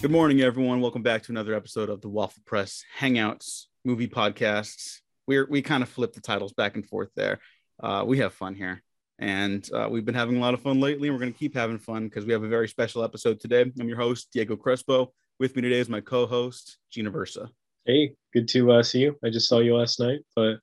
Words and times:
Good 0.00 0.10
morning, 0.10 0.40
everyone. 0.40 0.80
Welcome 0.80 1.02
back 1.02 1.24
to 1.24 1.32
another 1.32 1.54
episode 1.54 1.90
of 1.90 2.00
the 2.00 2.08
Waffle 2.08 2.42
Press 2.46 2.82
Hangouts 2.98 3.66
movie 3.84 4.08
podcasts. 4.08 5.00
We're 5.26 5.46
we 5.46 5.60
kind 5.60 5.82
of 5.82 5.90
flip 5.90 6.14
the 6.14 6.22
titles 6.22 6.54
back 6.54 6.74
and 6.74 6.88
forth 6.88 7.10
there. 7.16 7.38
Uh, 7.82 8.04
we 8.06 8.16
have 8.16 8.32
fun 8.32 8.54
here, 8.54 8.82
and 9.18 9.68
uh, 9.74 9.88
we've 9.90 10.06
been 10.06 10.14
having 10.14 10.38
a 10.38 10.40
lot 10.40 10.54
of 10.54 10.62
fun 10.62 10.80
lately. 10.80 11.08
And 11.08 11.14
we're 11.14 11.20
going 11.20 11.34
to 11.34 11.38
keep 11.38 11.54
having 11.54 11.78
fun 11.78 12.08
because 12.08 12.24
we 12.24 12.32
have 12.32 12.42
a 12.42 12.48
very 12.48 12.66
special 12.66 13.04
episode 13.04 13.40
today. 13.40 13.60
I'm 13.78 13.88
your 13.88 13.98
host 13.98 14.30
Diego 14.32 14.56
Crespo. 14.56 15.12
With 15.38 15.54
me 15.54 15.60
today 15.60 15.80
is 15.80 15.90
my 15.90 16.00
co-host 16.00 16.78
Gina 16.90 17.10
Versa. 17.10 17.50
Hey, 17.84 18.14
good 18.32 18.48
to 18.48 18.72
uh, 18.72 18.82
see 18.82 19.00
you. 19.00 19.18
I 19.22 19.28
just 19.28 19.50
saw 19.50 19.58
you 19.58 19.76
last 19.76 20.00
night, 20.00 20.20
but 20.34 20.60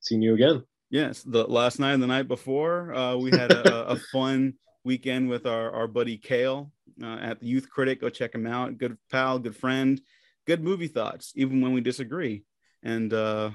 seeing 0.00 0.22
you 0.22 0.34
again. 0.34 0.64
Yes, 0.90 1.22
the 1.22 1.44
last 1.44 1.78
night 1.78 1.92
and 1.92 2.02
the 2.02 2.08
night 2.08 2.26
before, 2.26 2.92
uh, 2.96 3.14
we 3.14 3.30
had 3.30 3.52
a, 3.52 3.90
a 3.90 3.96
fun 4.12 4.54
weekend 4.90 5.28
with 5.28 5.46
our, 5.46 5.70
our 5.70 5.86
buddy 5.86 6.16
Kale 6.16 6.72
uh, 7.00 7.18
at 7.22 7.38
the 7.38 7.46
Youth 7.46 7.70
Critic. 7.70 8.00
Go 8.00 8.08
check 8.08 8.34
him 8.34 8.44
out. 8.44 8.76
Good 8.76 8.98
pal, 9.08 9.38
good 9.38 9.54
friend, 9.54 10.00
good 10.48 10.64
movie 10.64 10.88
thoughts, 10.88 11.32
even 11.36 11.60
when 11.60 11.72
we 11.72 11.80
disagree. 11.80 12.42
And 12.82 13.12
uh, 13.12 13.50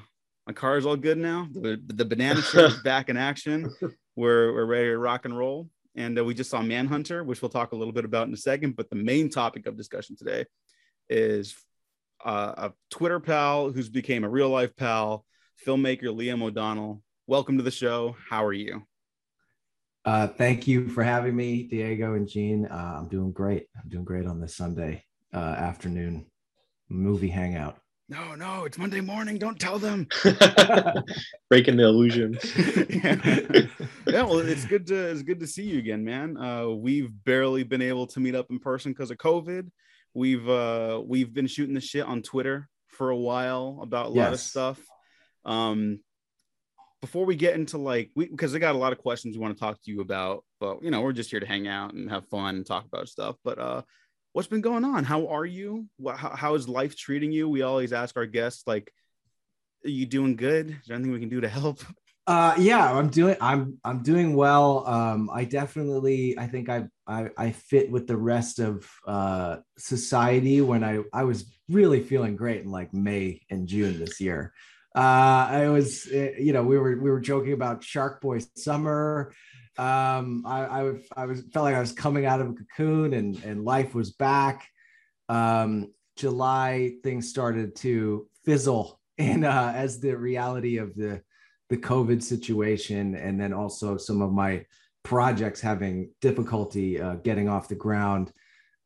my 0.48 0.54
car 0.54 0.78
is 0.78 0.86
all 0.86 0.96
good 0.96 1.18
now. 1.18 1.50
The, 1.52 1.78
the 1.88 2.06
banana 2.06 2.42
shirt 2.50 2.72
is 2.72 2.82
back 2.84 3.10
in 3.10 3.18
action. 3.18 3.70
We're, 4.16 4.54
we're 4.54 4.66
ready 4.66 4.86
to 4.86 4.98
rock 4.98 5.26
and 5.26 5.38
roll. 5.38 5.68
And 5.98 6.18
uh, 6.18 6.24
we 6.24 6.34
just 6.34 6.50
saw 6.50 6.62
Manhunter, 6.62 7.26
which 7.26 7.42
we'll 7.42 7.50
talk 7.50 7.74
a 7.74 7.76
little 7.76 7.92
bit 7.92 8.06
about 8.06 8.30
in 8.30 8.34
a 8.34 8.38
second. 8.38 8.78
But 8.78 8.90
the 8.90 8.96
main 8.96 9.30
topic 9.30 9.68
of 9.68 9.76
discussion 9.76 10.16
today 10.16 10.46
is 11.10 11.54
uh, 12.24 12.70
a 12.70 12.74
Twitter 12.90 13.20
pal 13.20 13.74
who's 13.74 13.90
became 13.90 14.24
a 14.24 14.30
real 14.30 14.50
life 14.50 14.74
pal, 14.78 15.26
filmmaker 15.68 16.06
Liam 16.06 16.42
O'Donnell. 16.42 17.04
Welcome 17.28 17.58
to 17.58 17.64
the 17.64 17.72
show. 17.72 18.16
How 18.30 18.46
are 18.46 18.54
you? 18.54 18.84
Uh, 20.06 20.28
thank 20.28 20.68
you 20.68 20.88
for 20.88 21.04
having 21.04 21.36
me, 21.36 21.64
Diego 21.64 22.14
and 22.14 22.28
Gene. 22.28 22.68
Uh, 22.68 22.98
I'm 23.00 23.08
doing 23.08 23.32
great. 23.32 23.68
I'm 23.82 23.90
doing 23.90 24.06
great 24.06 24.28
on 24.28 24.40
this 24.40 24.56
Sunday 24.56 25.04
uh, 25.34 25.38
afternoon 25.38 26.28
movie 26.90 27.30
hangout. 27.30 27.80
No, 28.08 28.36
no, 28.36 28.66
it's 28.66 28.78
Monday 28.78 29.02
morning. 29.02 29.40
Don't 29.40 29.60
tell 29.60 29.80
them. 29.80 30.08
Breaking 31.50 31.76
the 31.76 31.86
illusion. 31.86 32.38
yeah. 32.88 33.16
yeah, 34.06 34.22
well, 34.22 34.38
it's 34.38 34.66
good 34.66 34.86
to 34.88 35.10
it's 35.10 35.24
good 35.24 35.40
to 35.40 35.48
see 35.48 35.64
you 35.64 35.80
again, 35.80 36.06
man. 36.06 36.38
Uh, 36.38 36.68
we've 36.70 37.10
barely 37.24 37.64
been 37.64 37.82
able 37.82 38.06
to 38.08 38.20
meet 38.20 38.36
up 38.36 38.52
in 38.52 38.60
person 38.60 38.92
because 38.92 39.10
of 39.10 39.18
COVID. 39.18 39.72
We've 40.14 40.48
uh, 40.48 41.02
we've 41.04 41.34
been 41.34 41.48
shooting 41.48 41.74
the 41.74 41.82
shit 41.82 42.06
on 42.06 42.22
Twitter 42.22 42.70
for 42.90 43.10
a 43.10 43.18
while 43.18 43.80
about 43.82 44.06
a 44.06 44.10
lot 44.10 44.34
of 44.34 44.40
stuff. 44.40 44.80
Um, 45.44 46.02
before 47.06 47.24
we 47.28 47.36
get 47.36 47.54
into 47.54 47.78
like 47.78 48.10
we 48.16 48.28
because 48.28 48.56
I 48.56 48.58
got 48.58 48.74
a 48.74 48.80
lot 48.80 48.92
of 48.92 48.98
questions 48.98 49.36
we 49.36 49.42
want 49.42 49.56
to 49.56 49.60
talk 49.60 49.80
to 49.84 49.92
you 49.92 50.02
about, 50.02 50.44
but 50.60 50.84
you 50.84 50.90
know 50.90 51.02
we're 51.02 51.14
just 51.14 51.30
here 51.30 51.40
to 51.40 51.46
hang 51.46 51.68
out 51.68 51.94
and 51.94 52.10
have 52.10 52.28
fun 52.30 52.56
and 52.56 52.66
talk 52.66 52.84
about 52.84 53.08
stuff. 53.08 53.36
But 53.44 53.60
uh, 53.60 53.84
what's 54.34 54.48
been 54.48 54.62
going 54.62 54.84
on? 54.84 55.04
How 55.04 55.28
are 55.28 55.46
you? 55.46 55.86
How, 56.04 56.36
how 56.36 56.56
is 56.56 56.68
life 56.68 56.98
treating 56.98 57.32
you? 57.32 57.48
We 57.48 57.62
always 57.62 57.94
ask 57.94 58.18
our 58.18 58.26
guests 58.26 58.64
like, 58.66 58.92
"Are 59.86 59.90
you 59.90 60.08
doing 60.08 60.36
good? 60.36 60.72
Is 60.72 60.88
there 60.88 60.96
anything 60.96 61.14
we 61.14 61.20
can 61.20 61.30
do 61.30 61.42
to 61.42 61.48
help?" 61.48 61.84
Uh, 62.26 62.56
yeah, 62.58 62.92
I'm 62.92 63.10
doing. 63.10 63.38
I'm 63.40 63.78
I'm 63.84 64.02
doing 64.02 64.36
well. 64.36 64.88
Um, 64.88 65.30
I 65.32 65.46
definitely. 65.46 66.36
I 66.40 66.48
think 66.48 66.70
I 66.70 66.86
I, 67.06 67.30
I 67.38 67.52
fit 67.52 67.92
with 67.92 68.08
the 68.08 68.18
rest 68.18 68.58
of 68.58 68.90
uh, 69.06 69.58
society 69.78 70.60
when 70.62 70.84
I 70.84 71.04
I 71.14 71.26
was 71.26 71.46
really 71.70 72.02
feeling 72.02 72.36
great 72.36 72.64
in 72.64 72.72
like 72.72 72.96
May 72.96 73.42
and 73.52 73.68
June 73.68 74.00
this 74.00 74.20
year. 74.20 74.54
Uh, 74.96 75.48
I 75.50 75.68
was, 75.68 76.08
eh, 76.10 76.36
you 76.40 76.54
know, 76.54 76.64
we 76.64 76.78
were 76.78 76.98
we 76.98 77.10
were 77.10 77.20
joking 77.20 77.52
about 77.52 77.84
Shark 77.84 78.22
Boy 78.22 78.40
Summer. 78.56 79.34
Um, 79.78 80.44
I, 80.46 80.66
I, 80.66 80.94
I 81.18 81.26
was 81.26 81.44
felt 81.54 81.66
like 81.66 81.76
I 81.76 81.82
was 81.82 81.92
coming 81.92 82.26
out 82.26 82.40
of 82.40 82.48
a 82.48 82.54
cocoon 82.54 83.14
and 83.14 83.44
and 83.44 83.66
life 83.66 83.94
was 83.94 84.12
back. 84.12 84.66
Um, 85.28 85.92
July 86.16 86.94
things 87.04 87.30
started 87.30 87.76
to 87.78 88.28
fizzle, 88.46 89.02
and 89.18 89.44
uh, 89.44 89.74
as 89.76 90.00
the 90.00 90.16
reality 90.16 90.78
of 90.78 90.96
the 90.96 91.22
the 91.70 91.78
COVID 91.78 92.24
situation, 92.24 93.16
and 93.16 93.40
then 93.40 93.52
also 93.52 93.98
some 93.98 94.22
of 94.22 94.32
my 94.32 94.66
projects 95.04 95.60
having 95.60 96.10
difficulty 96.22 97.02
uh, 97.02 97.16
getting 97.16 97.50
off 97.50 97.68
the 97.68 97.76
ground. 97.76 98.32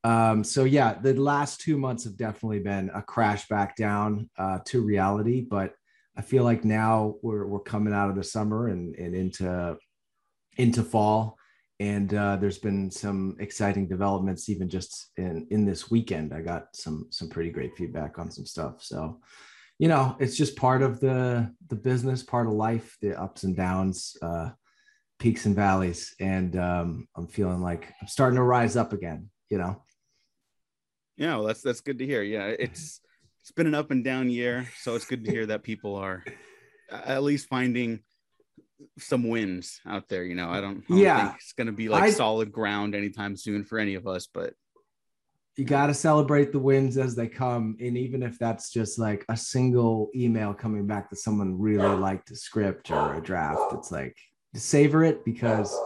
Um, 0.03 0.43
so 0.43 0.63
yeah, 0.63 0.95
the 0.95 1.13
last 1.13 1.61
two 1.61 1.77
months 1.77 2.05
have 2.05 2.17
definitely 2.17 2.59
been 2.59 2.89
a 2.95 3.01
crash 3.03 3.47
back 3.47 3.75
down 3.75 4.29
uh, 4.37 4.59
to 4.65 4.81
reality, 4.81 5.41
but 5.41 5.75
I 6.17 6.21
feel 6.21 6.43
like 6.43 6.65
now 6.65 7.15
we're 7.21 7.45
we're 7.47 7.59
coming 7.59 7.93
out 7.93 8.09
of 8.09 8.15
the 8.15 8.23
summer 8.23 8.67
and 8.67 8.95
and 8.95 9.15
into 9.15 9.77
into 10.57 10.83
fall, 10.83 11.37
and 11.79 12.13
uh, 12.13 12.35
there's 12.35 12.57
been 12.57 12.91
some 12.91 13.37
exciting 13.39 13.87
developments 13.87 14.49
even 14.49 14.69
just 14.69 15.11
in 15.17 15.47
in 15.51 15.65
this 15.65 15.89
weekend. 15.89 16.33
I 16.33 16.41
got 16.41 16.75
some 16.75 17.07
some 17.09 17.29
pretty 17.29 17.51
great 17.51 17.75
feedback 17.77 18.19
on 18.19 18.29
some 18.29 18.45
stuff. 18.45 18.83
So, 18.83 19.21
you 19.77 19.87
know, 19.87 20.17
it's 20.19 20.35
just 20.35 20.57
part 20.57 20.81
of 20.81 20.99
the 20.99 21.53
the 21.69 21.75
business, 21.75 22.23
part 22.23 22.47
of 22.47 22.53
life, 22.53 22.97
the 23.01 23.19
ups 23.19 23.43
and 23.43 23.55
downs, 23.55 24.17
uh, 24.21 24.49
peaks 25.19 25.45
and 25.45 25.55
valleys, 25.55 26.15
and 26.19 26.57
um, 26.57 27.07
I'm 27.15 27.27
feeling 27.27 27.61
like 27.61 27.93
I'm 28.01 28.07
starting 28.07 28.35
to 28.37 28.43
rise 28.43 28.75
up 28.75 28.91
again. 28.91 29.29
You 29.49 29.59
know. 29.59 29.83
Yeah, 31.15 31.35
well, 31.35 31.45
that's 31.45 31.61
that's 31.61 31.81
good 31.81 31.99
to 31.99 32.05
hear. 32.05 32.23
Yeah, 32.23 32.47
it's 32.47 33.01
it's 33.41 33.51
been 33.51 33.67
an 33.67 33.75
up 33.75 33.91
and 33.91 34.03
down 34.03 34.29
year, 34.29 34.67
so 34.79 34.95
it's 34.95 35.05
good 35.05 35.25
to 35.25 35.31
hear 35.31 35.45
that 35.47 35.63
people 35.63 35.95
are 35.95 36.23
at 36.91 37.23
least 37.23 37.47
finding 37.47 38.01
some 38.97 39.27
wins 39.27 39.81
out 39.85 40.07
there. 40.09 40.23
You 40.23 40.35
know, 40.35 40.49
I 40.49 40.61
don't, 40.61 40.83
I 40.85 40.89
don't 40.89 40.97
yeah, 40.97 41.35
it's 41.35 41.53
going 41.53 41.67
to 41.67 41.73
be 41.73 41.89
like 41.89 42.03
I, 42.03 42.09
solid 42.11 42.51
ground 42.51 42.95
anytime 42.95 43.35
soon 43.35 43.63
for 43.63 43.79
any 43.79 43.95
of 43.95 44.07
us, 44.07 44.27
but 44.33 44.53
you 45.57 45.65
got 45.65 45.87
to 45.87 45.93
celebrate 45.93 46.51
the 46.51 46.59
wins 46.59 46.97
as 46.97 47.15
they 47.15 47.27
come. 47.27 47.75
And 47.81 47.97
even 47.97 48.23
if 48.23 48.39
that's 48.39 48.71
just 48.71 48.97
like 48.97 49.25
a 49.27 49.35
single 49.35 50.09
email 50.15 50.53
coming 50.53 50.87
back 50.87 51.09
that 51.09 51.17
someone 51.17 51.59
really 51.59 51.95
liked 51.97 52.31
a 52.31 52.35
script 52.35 52.91
or 52.91 53.15
a 53.15 53.21
draft, 53.21 53.73
it's 53.73 53.91
like 53.91 54.15
savor 54.55 55.03
it 55.03 55.25
because 55.25 55.77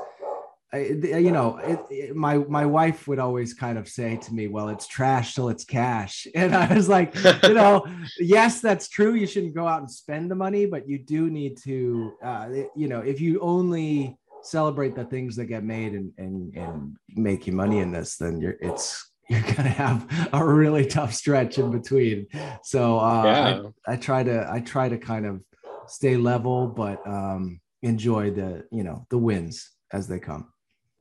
you 0.74 1.32
know, 1.32 1.58
it, 1.58 1.80
it, 1.90 2.16
my 2.16 2.38
my 2.38 2.66
wife 2.66 3.08
would 3.08 3.20
always 3.20 3.54
kind 3.54 3.78
of 3.78 3.88
say 3.88 4.18
to 4.18 4.34
me, 4.34 4.48
"Well, 4.48 4.70
it's 4.70 4.88
trash 4.88 5.36
till 5.36 5.50
it's 5.50 5.64
cash," 5.64 6.26
and 6.36 6.56
I 6.56 6.74
was 6.74 6.90
like, 6.90 7.16
you 7.44 7.54
know, 7.54 7.86
yes, 8.20 8.60
that's 8.60 8.90
true. 8.90 9.14
You 9.14 9.28
shouldn't 9.28 9.54
go 9.54 9.68
out 9.68 9.82
and 9.82 9.92
spend 9.92 10.32
the 10.32 10.36
money, 10.36 10.66
but 10.66 10.88
you 10.88 10.98
do 10.98 11.30
need 11.30 11.58
to, 11.64 12.14
uh, 12.24 12.50
you 12.76 12.88
know, 12.88 13.00
if 13.00 13.22
you 13.22 13.40
only 13.40 14.18
celebrate 14.42 14.96
the 14.96 15.06
things 15.06 15.36
that 15.36 15.46
get 15.46 15.64
made 15.64 15.94
and 15.94 16.12
and 16.18 16.56
and 16.56 16.98
make 17.10 17.46
you 17.46 17.54
money 17.54 17.80
in 17.80 17.92
this, 17.92 18.18
then 18.18 18.42
you're 18.42 18.56
it's 18.60 19.12
you're 19.30 19.42
gonna 19.42 19.70
have 19.70 20.30
a 20.34 20.44
really 20.44 20.86
tough 20.86 21.14
stretch 21.14 21.60
in 21.60 21.72
between. 21.72 22.28
So 22.64 23.00
uh, 23.00 23.24
yeah. 23.24 23.62
I, 23.88 23.94
I 23.94 23.96
try 23.96 24.24
to 24.24 24.50
I 24.52 24.60
try 24.60 24.90
to 24.90 24.98
kind 24.98 25.28
of 25.28 25.42
stay 25.88 26.18
level, 26.18 26.68
but 26.68 27.06
um, 27.08 27.62
enjoy 27.84 28.32
the 28.32 28.66
you 28.72 28.84
know 28.84 29.06
the 29.12 29.20
wins 29.20 29.70
as 29.92 30.08
they 30.08 30.18
come 30.18 30.48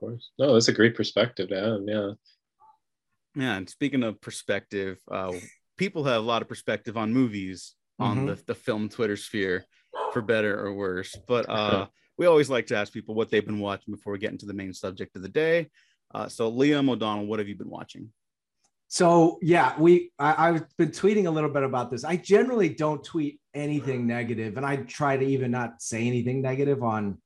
course. 0.03 0.31
No, 0.39 0.53
that's 0.53 0.69
a 0.69 0.73
great 0.73 0.95
perspective, 0.95 1.49
Dan. 1.49 1.87
Yeah. 1.87 2.11
Yeah. 3.35 3.57
And 3.57 3.69
speaking 3.69 4.03
of 4.03 4.21
perspective, 4.21 4.99
uh, 5.11 5.33
people 5.79 6.05
have 6.05 6.23
a 6.23 6.27
lot 6.27 6.43
of 6.43 6.49
perspective 6.49 6.97
on 6.97 7.13
movies 7.13 7.75
on 7.99 8.19
mm-hmm. 8.19 8.27
the, 8.27 8.43
the 8.49 8.55
film 8.55 8.89
Twitter 8.89 9.17
sphere, 9.17 9.65
for 10.13 10.23
better 10.23 10.59
or 10.59 10.75
worse. 10.75 11.17
But 11.27 11.49
uh, 11.49 11.87
we 12.19 12.27
always 12.27 12.51
like 12.51 12.67
to 12.67 12.77
ask 12.77 12.93
people 12.93 13.15
what 13.15 13.31
they've 13.31 13.45
been 13.45 13.61
watching 13.61 13.95
before 13.95 14.13
we 14.13 14.19
get 14.19 14.33
into 14.33 14.47
the 14.47 14.55
main 14.55 14.75
subject 14.75 15.17
of 15.17 15.23
the 15.23 15.29
day. 15.29 15.71
Uh, 16.15 16.29
so, 16.29 16.53
Liam 16.53 16.91
O'Donnell, 16.91 17.27
what 17.27 17.39
have 17.39 17.49
you 17.49 17.57
been 17.57 17.71
watching? 17.71 18.11
So 18.93 19.39
yeah, 19.41 19.73
we 19.79 20.13
I, 20.19 20.53
have 20.53 20.67
been 20.77 20.91
tweeting 20.91 21.25
a 21.25 21.31
little 21.31 21.49
bit 21.49 21.63
about 21.63 21.91
this. 21.91 22.05
I 22.05 22.17
generally 22.17 22.69
don't 22.69 23.03
tweet 23.03 23.41
anything 23.55 24.07
negative, 24.07 24.59
and 24.59 24.67
I 24.67 24.77
try 24.77 25.17
to 25.17 25.25
even 25.25 25.51
not 25.51 25.81
say 25.81 26.07
anything 26.07 26.43
negative 26.43 26.83
on 26.83 27.17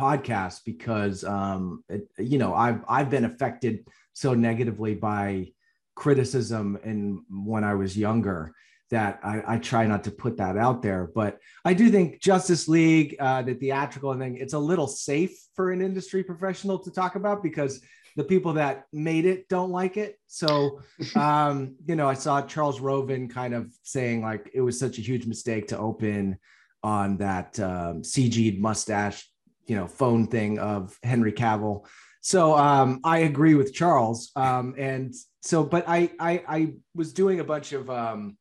podcast 0.00 0.60
because 0.64 1.24
um, 1.24 1.84
it, 1.88 2.08
you 2.18 2.38
know 2.38 2.54
I've 2.54 2.80
I've 2.88 3.10
been 3.10 3.24
affected 3.24 3.86
so 4.12 4.34
negatively 4.34 4.94
by 4.94 5.52
criticism 5.94 6.78
and 6.82 7.20
when 7.28 7.62
I 7.62 7.74
was 7.74 7.96
younger 7.96 8.54
that 8.90 9.20
I, 9.22 9.42
I, 9.46 9.58
try 9.58 9.86
not 9.86 10.04
to 10.04 10.10
put 10.10 10.38
that 10.38 10.56
out 10.56 10.82
there. 10.82 11.10
But 11.14 11.38
I 11.64 11.74
do 11.74 11.90
think 11.90 12.20
Justice 12.20 12.66
League, 12.66 13.16
uh, 13.20 13.42
the 13.42 13.54
theatrical 13.54 14.12
thing, 14.18 14.36
it's 14.36 14.52
a 14.52 14.58
little 14.58 14.88
safe 14.88 15.32
for 15.54 15.70
an 15.70 15.80
industry 15.80 16.24
professional 16.24 16.78
to 16.80 16.90
talk 16.90 17.14
about 17.14 17.42
because 17.42 17.80
the 18.16 18.24
people 18.24 18.54
that 18.54 18.86
made 18.92 19.26
it 19.26 19.48
don't 19.48 19.70
like 19.70 19.96
it. 19.96 20.18
So, 20.26 20.80
um, 21.14 21.76
you 21.86 21.94
know, 21.94 22.08
I 22.08 22.14
saw 22.14 22.42
Charles 22.42 22.80
Roven 22.80 23.28
kind 23.28 23.54
of 23.54 23.72
saying 23.84 24.22
like 24.22 24.50
it 24.52 24.60
was 24.60 24.78
such 24.78 24.98
a 24.98 25.02
huge 25.02 25.26
mistake 25.26 25.68
to 25.68 25.78
open 25.78 26.38
on 26.82 27.18
that 27.18 27.60
um, 27.60 28.02
CG'd 28.02 28.60
mustache 28.60 29.29
you 29.70 29.76
know 29.76 29.86
phone 29.86 30.26
thing 30.26 30.58
of 30.58 30.98
Henry 31.04 31.32
Cavill. 31.32 31.86
So 32.22 32.58
um, 32.58 33.00
I 33.04 33.18
agree 33.18 33.54
with 33.54 33.72
Charles. 33.72 34.32
Um, 34.34 34.74
and 34.76 35.14
so, 35.42 35.62
but 35.62 35.84
I, 35.88 36.10
I, 36.18 36.42
I 36.48 36.72
was 36.92 37.12
doing 37.12 37.38
a 37.38 37.44
bunch 37.44 37.72
of 37.72 37.88
um, 37.88 38.36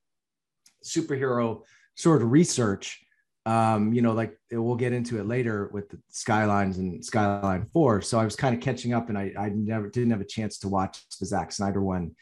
superhero 0.84 1.62
sort 1.96 2.24
of 2.24 2.32
research. 2.32 3.00
Um, 3.46 3.94
you 3.94 4.02
know, 4.02 4.14
like 4.14 4.36
we'll 4.52 4.76
get 4.76 4.92
into 4.92 5.20
it 5.20 5.28
later 5.28 5.70
with 5.72 5.88
the 5.90 6.00
Skylines 6.10 6.80
and 6.80 7.06
Skyline 7.06 7.68
Four. 7.72 8.02
So 8.02 8.20
I 8.20 8.26
was 8.26 8.36
kind 8.36 8.56
of 8.56 8.62
catching 8.62 8.94
up, 8.94 9.10
and 9.10 9.18
I, 9.18 9.32
I 9.38 9.50
never 9.50 9.88
didn't 9.88 10.12
have 10.12 10.22
a 10.22 10.26
chance 10.26 10.58
to 10.60 10.68
watch 10.68 11.04
the 11.20 11.28
Zack 11.28 11.52
Snyder 11.52 11.82
one 11.82 12.16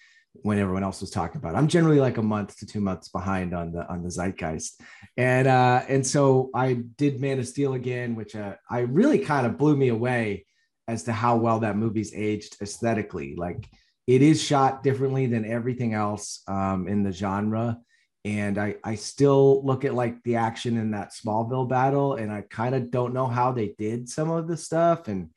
when 0.43 0.59
everyone 0.59 0.83
else 0.83 1.01
was 1.01 1.09
talking 1.09 1.37
about 1.37 1.55
it. 1.55 1.57
I'm 1.57 1.67
generally 1.67 1.99
like 1.99 2.17
a 2.17 2.23
month 2.23 2.57
to 2.57 2.65
two 2.65 2.81
months 2.81 3.09
behind 3.09 3.53
on 3.53 3.71
the 3.71 3.87
on 3.89 4.03
the 4.03 4.09
zeitgeist, 4.09 4.81
and 5.15 5.47
uh, 5.47 5.83
and 5.87 6.05
so 6.05 6.49
I 6.53 6.81
did 6.97 7.21
Man 7.21 7.39
of 7.39 7.47
Steel 7.47 7.73
again, 7.73 8.15
which 8.15 8.35
uh, 8.35 8.55
I 8.69 8.79
really 8.79 9.19
kind 9.19 9.45
of 9.45 9.57
blew 9.57 9.75
me 9.75 9.89
away 9.89 10.45
as 10.87 11.03
to 11.03 11.11
how 11.11 11.37
well 11.37 11.59
that 11.59 11.77
movie's 11.77 12.13
aged 12.13 12.57
aesthetically. 12.61 13.35
Like 13.35 13.69
it 14.07 14.21
is 14.21 14.41
shot 14.41 14.83
differently 14.83 15.25
than 15.27 15.45
everything 15.45 15.93
else 15.93 16.41
um, 16.47 16.87
in 16.87 17.03
the 17.03 17.11
genre. 17.11 17.79
And 18.23 18.57
I, 18.57 18.75
I 18.83 18.95
still 18.95 19.65
look 19.65 19.85
at 19.85 19.93
like 19.93 20.21
the 20.23 20.35
action 20.37 20.77
in 20.77 20.91
that 20.91 21.13
Smallville 21.13 21.69
battle, 21.69 22.15
and 22.15 22.31
I 22.31 22.41
kind 22.41 22.75
of 22.75 22.91
don't 22.91 23.13
know 23.13 23.27
how 23.27 23.51
they 23.51 23.73
did 23.77 24.09
some 24.09 24.29
of 24.29 24.47
the 24.47 24.57
stuff. 24.57 25.07
And 25.07 25.29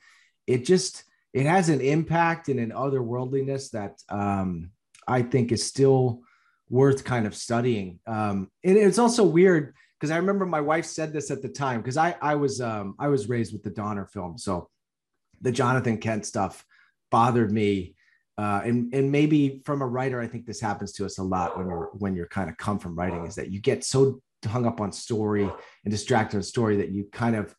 it 0.46 0.64
just 0.64 1.04
it 1.32 1.46
has 1.46 1.68
an 1.68 1.80
impact 1.80 2.48
and 2.48 2.58
an 2.58 2.70
otherworldliness 2.70 3.70
that 3.70 3.98
um, 4.08 4.70
I 5.10 5.22
think 5.22 5.52
is 5.52 5.66
still 5.66 6.22
worth 6.68 7.04
kind 7.04 7.26
of 7.26 7.34
studying. 7.34 7.98
Um, 8.06 8.48
and 8.64 8.76
it's 8.76 8.98
also 8.98 9.24
weird 9.24 9.74
because 9.98 10.10
I 10.10 10.16
remember 10.16 10.46
my 10.46 10.60
wife 10.60 10.86
said 10.86 11.12
this 11.12 11.30
at 11.30 11.42
the 11.42 11.48
time 11.48 11.80
because 11.80 11.96
I 11.96 12.16
I 12.22 12.36
was 12.36 12.60
um, 12.60 12.94
I 12.98 13.08
was 13.08 13.28
raised 13.28 13.52
with 13.52 13.62
the 13.62 13.70
Donner 13.70 14.06
film, 14.06 14.38
so 14.38 14.68
the 15.42 15.52
Jonathan 15.52 15.98
Kent 15.98 16.24
stuff 16.24 16.64
bothered 17.10 17.52
me. 17.52 17.96
Uh, 18.38 18.62
and 18.64 18.94
and 18.94 19.12
maybe 19.12 19.60
from 19.66 19.82
a 19.82 19.86
writer, 19.86 20.20
I 20.20 20.26
think 20.26 20.46
this 20.46 20.60
happens 20.60 20.92
to 20.92 21.04
us 21.04 21.18
a 21.18 21.22
lot 21.22 21.58
when 21.58 21.66
you're 21.66 21.90
when 21.98 22.14
you're 22.14 22.28
kind 22.28 22.48
of 22.48 22.56
come 22.56 22.78
from 22.78 22.96
writing 22.96 23.26
is 23.26 23.34
that 23.34 23.50
you 23.50 23.60
get 23.60 23.84
so 23.84 24.22
hung 24.46 24.64
up 24.64 24.80
on 24.80 24.92
story 24.92 25.42
and 25.84 25.90
distracted 25.90 26.36
on 26.38 26.42
story 26.42 26.76
that 26.78 26.90
you 26.90 27.04
kind 27.12 27.36
of 27.36 27.54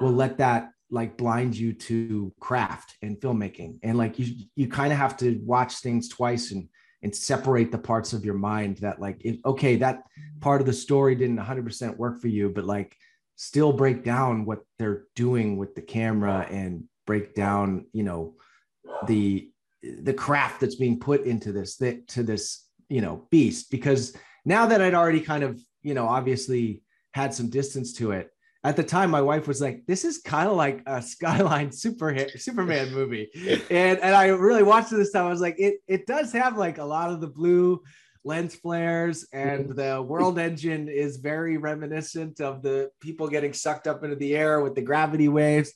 will 0.00 0.12
let 0.12 0.38
that 0.38 0.70
like 0.90 1.18
blind 1.18 1.56
you 1.56 1.72
to 1.72 2.32
craft 2.40 2.96
and 3.02 3.18
filmmaking 3.20 3.78
and 3.82 3.98
like 3.98 4.18
you 4.18 4.46
you 4.54 4.68
kind 4.68 4.92
of 4.92 4.98
have 4.98 5.16
to 5.16 5.38
watch 5.44 5.76
things 5.76 6.08
twice 6.08 6.52
and 6.52 6.68
and 7.02 7.14
separate 7.14 7.72
the 7.72 7.78
parts 7.78 8.12
of 8.12 8.24
your 8.24 8.34
mind 8.34 8.78
that 8.78 9.00
like 9.00 9.24
okay 9.44 9.76
that 9.76 10.02
part 10.40 10.60
of 10.60 10.66
the 10.66 10.72
story 10.72 11.14
didn't 11.14 11.38
100% 11.38 11.96
work 11.96 12.20
for 12.20 12.28
you 12.28 12.48
but 12.48 12.64
like 12.64 12.96
still 13.36 13.72
break 13.72 14.04
down 14.04 14.44
what 14.44 14.60
they're 14.78 15.04
doing 15.16 15.56
with 15.56 15.74
the 15.74 15.82
camera 15.82 16.46
and 16.50 16.84
break 17.06 17.34
down 17.34 17.86
you 17.92 18.02
know 18.02 18.34
the 19.06 19.50
the 19.82 20.14
craft 20.14 20.60
that's 20.60 20.76
being 20.76 20.98
put 20.98 21.24
into 21.24 21.52
this 21.52 21.76
that 21.76 22.06
to 22.06 22.22
this 22.22 22.66
you 22.88 23.00
know 23.00 23.26
beast. 23.30 23.70
Because 23.70 24.16
now 24.44 24.66
that 24.66 24.82
i'd 24.82 24.94
already 24.94 25.20
kind 25.20 25.42
of 25.42 25.60
you 25.82 25.94
know 25.94 26.06
obviously 26.06 26.82
had 27.14 27.34
some 27.34 27.50
distance 27.50 27.92
to 27.92 28.12
it 28.12 28.30
at 28.64 28.76
the 28.76 28.84
time 28.84 29.10
my 29.10 29.22
wife 29.22 29.48
was 29.48 29.60
like 29.60 29.84
this 29.86 30.04
is 30.04 30.18
kind 30.18 30.48
of 30.48 30.56
like 30.56 30.82
a 30.86 31.02
skyline 31.02 31.72
super 31.72 32.16
superman 32.36 32.92
movie. 32.94 33.28
And 33.70 33.98
and 33.98 34.14
i 34.14 34.26
really 34.28 34.62
watched 34.62 34.92
it 34.92 34.96
this 34.96 35.12
time. 35.12 35.26
I 35.26 35.30
was 35.30 35.40
like 35.40 35.58
it 35.58 35.76
it 35.88 36.06
does 36.06 36.32
have 36.32 36.56
like 36.56 36.78
a 36.78 36.84
lot 36.84 37.10
of 37.10 37.20
the 37.20 37.28
blue 37.28 37.82
lens 38.24 38.54
flares 38.54 39.26
and 39.32 39.70
mm-hmm. 39.70 39.74
the 39.74 40.00
world 40.00 40.38
engine 40.38 40.88
is 40.88 41.16
very 41.16 41.56
reminiscent 41.56 42.40
of 42.40 42.62
the 42.62 42.88
people 43.00 43.26
getting 43.28 43.52
sucked 43.52 43.88
up 43.88 44.04
into 44.04 44.14
the 44.16 44.36
air 44.36 44.60
with 44.60 44.76
the 44.76 44.82
gravity 44.82 45.28
waves. 45.28 45.72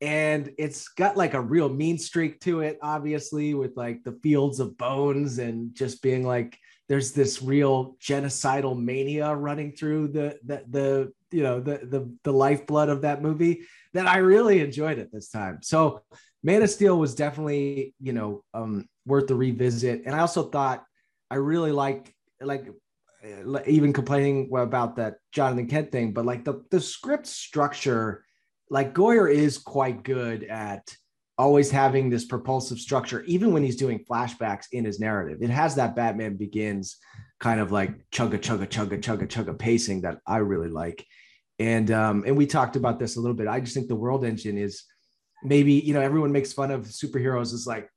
And 0.00 0.52
it's 0.58 0.88
got 0.88 1.16
like 1.16 1.34
a 1.34 1.40
real 1.40 1.68
mean 1.68 1.98
streak 1.98 2.40
to 2.40 2.60
it 2.60 2.78
obviously 2.82 3.54
with 3.54 3.76
like 3.76 4.02
the 4.02 4.18
fields 4.24 4.58
of 4.58 4.76
bones 4.76 5.38
and 5.38 5.72
just 5.74 6.02
being 6.02 6.26
like 6.26 6.58
there's 6.88 7.12
this 7.12 7.42
real 7.42 7.96
genocidal 8.00 8.78
mania 8.78 9.34
running 9.34 9.72
through 9.72 10.08
the 10.08 10.38
the, 10.44 10.64
the 10.68 11.12
you 11.30 11.42
know 11.42 11.60
the, 11.60 11.78
the 11.78 12.12
the 12.22 12.32
lifeblood 12.32 12.88
of 12.88 13.02
that 13.02 13.22
movie 13.22 13.62
that 13.92 14.06
I 14.06 14.18
really 14.18 14.60
enjoyed 14.60 14.98
it 14.98 15.10
this 15.12 15.30
time. 15.30 15.60
So 15.62 16.02
Man 16.42 16.62
of 16.62 16.70
Steel 16.70 16.98
was 16.98 17.14
definitely 17.14 17.94
you 18.00 18.12
know 18.12 18.44
um, 18.52 18.88
worth 19.06 19.28
the 19.28 19.34
revisit, 19.34 20.02
and 20.06 20.14
I 20.14 20.20
also 20.20 20.44
thought 20.50 20.84
I 21.30 21.36
really 21.36 21.72
like 21.72 22.14
like 22.40 22.68
even 23.66 23.92
complaining 23.92 24.50
about 24.54 24.96
that 24.96 25.16
Jonathan 25.32 25.66
Kent 25.66 25.92
thing, 25.92 26.12
but 26.12 26.26
like 26.26 26.44
the 26.44 26.62
the 26.70 26.80
script 26.80 27.26
structure, 27.26 28.24
like 28.70 28.94
Goyer 28.94 29.32
is 29.32 29.58
quite 29.58 30.02
good 30.02 30.44
at 30.44 30.94
always 31.36 31.70
having 31.70 32.10
this 32.10 32.24
propulsive 32.24 32.78
structure, 32.78 33.22
even 33.24 33.52
when 33.52 33.62
he's 33.62 33.76
doing 33.76 34.04
flashbacks 34.04 34.66
in 34.72 34.84
his 34.84 35.00
narrative. 35.00 35.42
It 35.42 35.50
has 35.50 35.74
that 35.74 35.96
Batman 35.96 36.36
Begins 36.36 36.96
kind 37.40 37.60
of 37.60 37.72
like 37.72 37.92
chugga 38.10 38.38
chugga 38.38 38.66
chugga 38.68 39.00
chugga 39.00 39.26
chugga 39.26 39.58
pacing 39.58 40.02
that 40.02 40.18
I 40.26 40.38
really 40.38 40.70
like. 40.70 41.06
And 41.58 41.90
um, 41.90 42.24
and 42.26 42.36
we 42.36 42.46
talked 42.46 42.76
about 42.76 42.98
this 42.98 43.16
a 43.16 43.20
little 43.20 43.36
bit. 43.36 43.48
I 43.48 43.60
just 43.60 43.74
think 43.74 43.88
the 43.88 43.94
world 43.94 44.24
engine 44.24 44.58
is 44.58 44.84
maybe 45.42 45.74
you 45.74 45.94
know 45.94 46.00
everyone 46.00 46.32
makes 46.32 46.52
fun 46.52 46.70
of 46.70 46.86
superheroes 46.86 47.52
is 47.52 47.66
like 47.66 47.88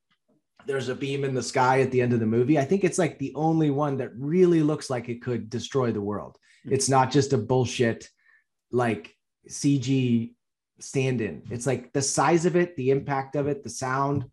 there's 0.66 0.88
a 0.88 0.94
beam 0.94 1.24
in 1.24 1.34
the 1.34 1.42
sky 1.42 1.80
at 1.80 1.90
the 1.90 2.00
end 2.00 2.12
of 2.12 2.20
the 2.20 2.26
movie. 2.26 2.58
I 2.58 2.64
think 2.64 2.84
it's 2.84 2.98
like 2.98 3.18
the 3.18 3.32
only 3.34 3.70
one 3.70 3.96
that 3.98 4.10
really 4.16 4.62
looks 4.62 4.90
like 4.90 5.08
it 5.08 5.22
could 5.22 5.48
destroy 5.48 5.92
the 5.92 6.00
world. 6.00 6.36
Hmm. 6.64 6.74
It's 6.74 6.88
not 6.88 7.10
just 7.10 7.32
a 7.32 7.38
bullshit 7.38 8.08
like 8.70 9.14
CG 9.48 10.34
stand 10.80 11.20
in. 11.20 11.42
It's 11.50 11.66
like 11.66 11.92
the 11.92 12.02
size 12.02 12.46
of 12.46 12.56
it, 12.56 12.76
the 12.76 12.90
impact 12.90 13.36
of 13.36 13.46
it, 13.46 13.62
the 13.62 13.70
sound, 13.70 14.24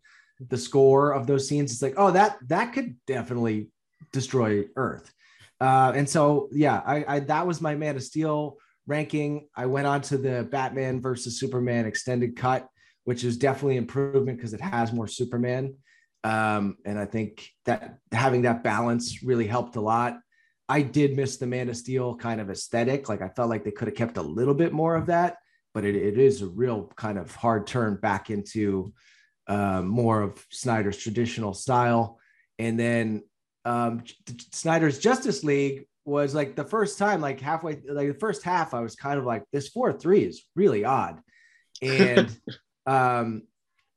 the 0.48 0.56
score 0.56 1.12
of 1.12 1.26
those 1.26 1.48
scenes. 1.48 1.72
It's 1.72 1.82
like, 1.82 1.94
oh, 1.96 2.10
that 2.12 2.38
that 2.48 2.72
could 2.72 2.96
definitely 3.06 3.70
destroy 4.12 4.64
Earth. 4.76 5.12
Uh, 5.60 5.92
and 5.94 6.08
so, 6.08 6.48
yeah, 6.52 6.82
I, 6.84 7.04
I 7.08 7.20
that 7.20 7.46
was 7.46 7.60
my 7.60 7.74
Man 7.74 7.96
of 7.96 8.02
Steel 8.02 8.56
ranking. 8.86 9.48
I 9.56 9.66
went 9.66 9.86
on 9.86 10.00
to 10.02 10.18
the 10.18 10.44
Batman 10.50 11.00
versus 11.00 11.40
Superman 11.40 11.86
extended 11.86 12.36
cut, 12.36 12.68
which 13.04 13.24
is 13.24 13.36
definitely 13.36 13.76
improvement 13.76 14.38
because 14.38 14.54
it 14.54 14.60
has 14.60 14.92
more 14.92 15.08
Superman. 15.08 15.76
Um, 16.24 16.76
and 16.84 16.98
I 16.98 17.04
think 17.04 17.48
that 17.64 17.98
having 18.12 18.42
that 18.42 18.64
balance 18.64 19.22
really 19.22 19.46
helped 19.46 19.76
a 19.76 19.80
lot. 19.80 20.18
I 20.68 20.82
did 20.82 21.16
miss 21.16 21.36
the 21.36 21.46
Man 21.46 21.68
of 21.68 21.76
Steel 21.76 22.16
kind 22.16 22.40
of 22.40 22.50
aesthetic. 22.50 23.08
Like 23.08 23.22
I 23.22 23.28
felt 23.28 23.48
like 23.48 23.64
they 23.64 23.70
could 23.70 23.88
have 23.88 23.96
kept 23.96 24.16
a 24.16 24.22
little 24.22 24.54
bit 24.54 24.72
more 24.72 24.96
of 24.96 25.06
that, 25.06 25.36
but 25.76 25.84
it, 25.84 25.94
it 25.94 26.16
is 26.16 26.40
a 26.40 26.46
real 26.46 26.90
kind 26.96 27.18
of 27.18 27.36
hard 27.36 27.66
turn 27.66 27.96
back 27.96 28.30
into 28.30 28.94
uh, 29.46 29.82
more 29.82 30.22
of 30.22 30.42
Snyder's 30.50 30.96
traditional 30.96 31.52
style. 31.52 32.18
And 32.58 32.80
then 32.80 33.24
um, 33.66 34.02
Snyder's 34.54 34.98
Justice 34.98 35.44
League 35.44 35.86
was 36.06 36.34
like 36.34 36.56
the 36.56 36.64
first 36.64 36.98
time, 36.98 37.20
like 37.20 37.42
halfway, 37.42 37.78
like 37.90 38.08
the 38.08 38.18
first 38.18 38.42
half, 38.42 38.72
I 38.72 38.80
was 38.80 38.96
kind 38.96 39.18
of 39.18 39.26
like, 39.26 39.44
this 39.52 39.68
4 39.68 39.92
3 39.92 40.20
is 40.20 40.46
really 40.54 40.86
odd. 40.86 41.20
And 41.82 42.34
um, 42.86 43.42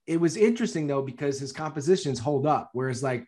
it 0.05 0.19
was 0.19 0.36
interesting 0.36 0.86
though, 0.86 1.01
because 1.01 1.39
his 1.39 1.53
compositions 1.53 2.19
hold 2.19 2.45
up. 2.45 2.71
Whereas, 2.74 3.01
like, 3.01 3.25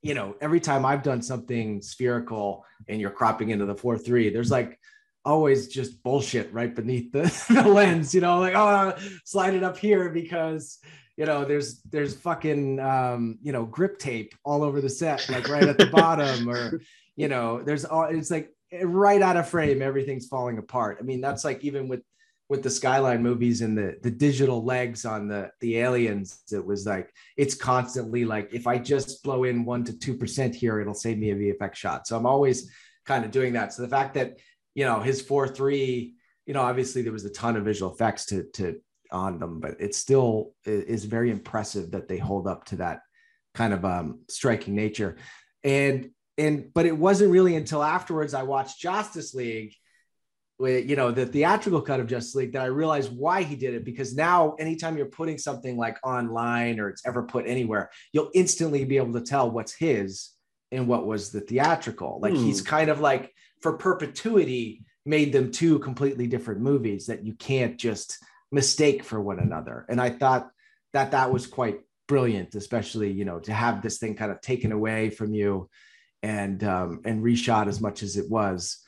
you 0.00 0.14
know, 0.14 0.34
every 0.40 0.60
time 0.60 0.86
I've 0.86 1.02
done 1.02 1.20
something 1.20 1.82
spherical 1.82 2.64
and 2.88 3.02
you're 3.02 3.10
cropping 3.10 3.50
into 3.50 3.66
the 3.66 3.74
4 3.74 3.98
3, 3.98 4.30
there's 4.30 4.50
like, 4.50 4.78
always 5.26 5.68
just 5.68 6.02
bullshit 6.02 6.52
right 6.52 6.74
beneath 6.74 7.12
the, 7.12 7.22
the 7.62 7.68
lens, 7.68 8.14
you 8.14 8.22
know, 8.22 8.38
like, 8.38 8.54
oh, 8.54 8.94
slide 9.24 9.54
it 9.54 9.62
up 9.62 9.76
here 9.76 10.08
because 10.08 10.78
you 11.16 11.24
know, 11.24 11.44
there's 11.44 11.80
there's 11.90 12.14
fucking 12.14 12.78
um, 12.78 13.38
you 13.42 13.50
know, 13.50 13.64
grip 13.64 13.98
tape 13.98 14.34
all 14.44 14.62
over 14.62 14.80
the 14.80 14.90
set, 14.90 15.28
like 15.30 15.48
right 15.48 15.64
at 15.64 15.78
the 15.78 15.86
bottom, 15.86 16.48
or 16.48 16.80
you 17.16 17.28
know, 17.28 17.62
there's 17.62 17.84
all 17.84 18.04
it's 18.04 18.30
like 18.30 18.50
right 18.82 19.22
out 19.22 19.36
of 19.36 19.48
frame, 19.48 19.80
everything's 19.80 20.26
falling 20.26 20.58
apart. 20.58 20.98
I 21.00 21.04
mean, 21.04 21.22
that's 21.22 21.42
like 21.44 21.64
even 21.64 21.88
with 21.88 22.02
with 22.48 22.62
the 22.62 22.70
skyline 22.70 23.22
movies 23.22 23.62
and 23.62 23.76
the 23.76 23.96
the 24.02 24.10
digital 24.10 24.64
legs 24.64 25.04
on 25.04 25.26
the 25.26 25.50
the 25.60 25.78
aliens 25.78 26.42
it 26.52 26.64
was 26.64 26.86
like 26.86 27.12
it's 27.36 27.54
constantly 27.54 28.24
like 28.24 28.48
if 28.52 28.66
i 28.66 28.78
just 28.78 29.22
blow 29.24 29.42
in 29.44 29.64
1 29.64 29.84
to 29.84 29.92
2% 29.92 30.54
here 30.54 30.80
it'll 30.80 30.94
save 30.94 31.18
me 31.18 31.30
a 31.30 31.34
vfx 31.34 31.74
shot 31.74 32.06
so 32.06 32.16
i'm 32.16 32.26
always 32.26 32.70
kind 33.04 33.24
of 33.24 33.32
doing 33.32 33.54
that 33.54 33.72
so 33.72 33.82
the 33.82 33.88
fact 33.88 34.14
that 34.14 34.38
you 34.76 34.84
know 34.84 35.00
his 35.00 35.20
4-3 35.24 36.12
you 36.46 36.54
know 36.54 36.62
obviously 36.62 37.02
there 37.02 37.12
was 37.12 37.24
a 37.24 37.30
ton 37.30 37.56
of 37.56 37.64
visual 37.64 37.92
effects 37.92 38.26
to 38.26 38.44
to 38.52 38.80
on 39.10 39.38
them, 39.38 39.60
but 39.60 39.80
it 39.80 39.94
still 39.94 40.52
is 40.64 41.04
very 41.04 41.30
impressive 41.30 41.92
that 41.92 42.08
they 42.08 42.18
hold 42.18 42.46
up 42.46 42.64
to 42.66 42.76
that 42.76 43.00
kind 43.54 43.72
of 43.72 43.84
um, 43.84 44.20
striking 44.28 44.74
nature. 44.74 45.16
And 45.64 46.10
and 46.38 46.72
but 46.74 46.86
it 46.86 46.96
wasn't 46.96 47.32
really 47.32 47.56
until 47.56 47.82
afterwards 47.82 48.34
I 48.34 48.42
watched 48.42 48.80
Justice 48.80 49.34
League, 49.34 49.74
with 50.58 50.88
you 50.88 50.96
know 50.96 51.10
the 51.10 51.26
theatrical 51.26 51.82
cut 51.82 52.00
of 52.00 52.06
Justice 52.06 52.34
League 52.34 52.52
that 52.52 52.62
I 52.62 52.66
realized 52.66 53.14
why 53.14 53.42
he 53.42 53.56
did 53.56 53.74
it. 53.74 53.84
Because 53.84 54.14
now, 54.14 54.54
anytime 54.58 54.96
you're 54.96 55.06
putting 55.06 55.38
something 55.38 55.76
like 55.76 55.98
online 56.04 56.80
or 56.80 56.88
it's 56.88 57.06
ever 57.06 57.22
put 57.22 57.46
anywhere, 57.46 57.90
you'll 58.12 58.30
instantly 58.34 58.84
be 58.84 58.96
able 58.96 59.12
to 59.14 59.20
tell 59.20 59.50
what's 59.50 59.74
his 59.74 60.30
and 60.72 60.88
what 60.88 61.06
was 61.06 61.30
the 61.30 61.40
theatrical. 61.40 62.18
Like 62.20 62.34
hmm. 62.34 62.44
he's 62.44 62.60
kind 62.62 62.90
of 62.90 63.00
like 63.00 63.32
for 63.60 63.74
perpetuity 63.74 64.84
made 65.04 65.32
them 65.32 65.50
two 65.52 65.78
completely 65.78 66.26
different 66.26 66.60
movies 66.60 67.06
that 67.06 67.24
you 67.24 67.34
can't 67.34 67.78
just 67.78 68.18
mistake 68.50 69.04
for 69.04 69.20
one 69.20 69.38
another. 69.38 69.86
And 69.88 70.00
I 70.00 70.10
thought 70.10 70.50
that 70.92 71.12
that 71.12 71.32
was 71.32 71.46
quite 71.46 71.80
brilliant, 72.08 72.54
especially, 72.54 73.12
you 73.12 73.24
know, 73.24 73.38
to 73.40 73.52
have 73.52 73.82
this 73.82 73.98
thing 73.98 74.14
kind 74.14 74.32
of 74.32 74.40
taken 74.40 74.72
away 74.72 75.10
from 75.10 75.32
you 75.32 75.68
and, 76.22 76.62
um, 76.64 77.00
and 77.04 77.22
reshot 77.22 77.68
as 77.68 77.80
much 77.80 78.02
as 78.02 78.16
it 78.16 78.28
was. 78.28 78.78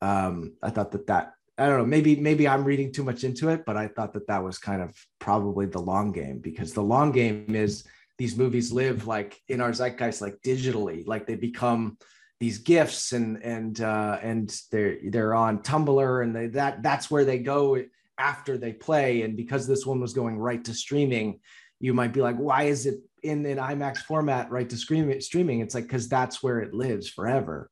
Um, 0.00 0.54
I 0.62 0.70
thought 0.70 0.92
that 0.92 1.06
that, 1.08 1.32
I 1.58 1.66
don't 1.66 1.78
know, 1.78 1.86
maybe, 1.86 2.16
maybe 2.16 2.46
I'm 2.46 2.64
reading 2.64 2.92
too 2.92 3.04
much 3.04 3.24
into 3.24 3.48
it, 3.48 3.64
but 3.64 3.76
I 3.76 3.88
thought 3.88 4.12
that 4.14 4.28
that 4.28 4.44
was 4.44 4.58
kind 4.58 4.82
of 4.82 4.94
probably 5.18 5.66
the 5.66 5.80
long 5.80 6.12
game 6.12 6.38
because 6.38 6.72
the 6.72 6.82
long 6.82 7.12
game 7.12 7.54
is 7.54 7.84
these 8.18 8.36
movies 8.36 8.72
live 8.72 9.06
like 9.06 9.40
in 9.48 9.60
our 9.60 9.72
zeitgeist 9.72 10.20
like 10.20 10.40
digitally 10.42 11.06
like 11.06 11.26
they 11.26 11.34
become 11.34 11.98
these 12.38 12.58
gifts 12.58 13.12
and 13.12 13.42
and 13.42 13.80
uh 13.80 14.18
and 14.22 14.54
they're 14.70 14.98
they're 15.10 15.34
on 15.34 15.60
tumblr 15.60 16.22
and 16.22 16.36
they, 16.36 16.46
that 16.48 16.82
that's 16.82 17.10
where 17.10 17.24
they 17.24 17.38
go 17.38 17.82
after 18.18 18.56
they 18.56 18.72
play. 18.72 19.22
And 19.22 19.36
because 19.36 19.66
this 19.66 19.86
one 19.86 20.00
was 20.00 20.12
going 20.12 20.38
right 20.38 20.64
to 20.64 20.74
streaming 20.74 21.40
you 21.78 21.92
might 21.92 22.12
be 22.12 22.22
like 22.22 22.36
why 22.36 22.64
is 22.64 22.86
it 22.86 23.00
in 23.22 23.44
an 23.46 23.58
imax 23.58 23.98
format 23.98 24.50
right 24.50 24.68
to 24.70 24.76
stream 24.76 25.20
streaming? 25.20 25.60
It's 25.60 25.74
like 25.74 25.84
because 25.84 26.08
that's 26.08 26.42
where 26.42 26.60
it 26.60 26.74
lives 26.74 27.08
forever. 27.08 27.70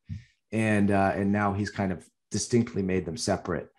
And 0.51 0.91
uh 0.91 1.13
and 1.15 1.31
now 1.31 1.53
he's 1.53 1.69
kind 1.69 1.91
of 1.91 2.07
distinctly 2.31 2.81
made 2.81 3.05
them 3.05 3.17
separate. 3.17 3.69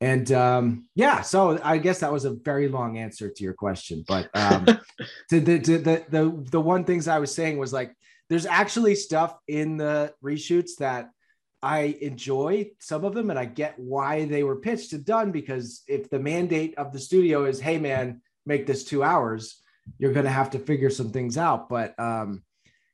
And 0.00 0.30
um, 0.30 0.88
yeah, 0.94 1.22
so 1.22 1.58
I 1.62 1.78
guess 1.78 2.00
that 2.00 2.12
was 2.12 2.24
a 2.24 2.34
very 2.34 2.68
long 2.68 2.98
answer 2.98 3.28
to 3.28 3.44
your 3.44 3.52
question, 3.52 4.04
but 4.06 4.30
um, 4.34 4.64
to 5.30 5.40
the, 5.40 5.58
to 5.58 5.78
the 5.78 6.04
the 6.08 6.44
the 6.50 6.60
one 6.60 6.84
things 6.84 7.08
I 7.08 7.18
was 7.18 7.34
saying 7.34 7.58
was 7.58 7.72
like 7.72 7.92
there's 8.28 8.46
actually 8.46 8.94
stuff 8.94 9.36
in 9.46 9.76
the 9.76 10.12
reshoots 10.24 10.76
that 10.78 11.10
I 11.62 11.96
enjoy 12.00 12.70
some 12.78 13.04
of 13.04 13.14
them, 13.14 13.30
and 13.30 13.38
I 13.38 13.44
get 13.44 13.78
why 13.78 14.26
they 14.26 14.44
were 14.44 14.56
pitched 14.56 14.92
and 14.92 15.04
done 15.04 15.32
because 15.32 15.82
if 15.88 16.08
the 16.08 16.18
mandate 16.18 16.76
of 16.78 16.92
the 16.92 17.00
studio 17.00 17.46
is, 17.46 17.60
hey 17.60 17.78
man, 17.78 18.20
make 18.46 18.66
this 18.66 18.84
two 18.84 19.02
hours, 19.02 19.60
you're 19.98 20.12
gonna 20.12 20.30
have 20.30 20.50
to 20.50 20.58
figure 20.58 20.90
some 20.90 21.10
things 21.10 21.36
out. 21.36 21.68
But 21.68 21.98
um, 21.98 22.42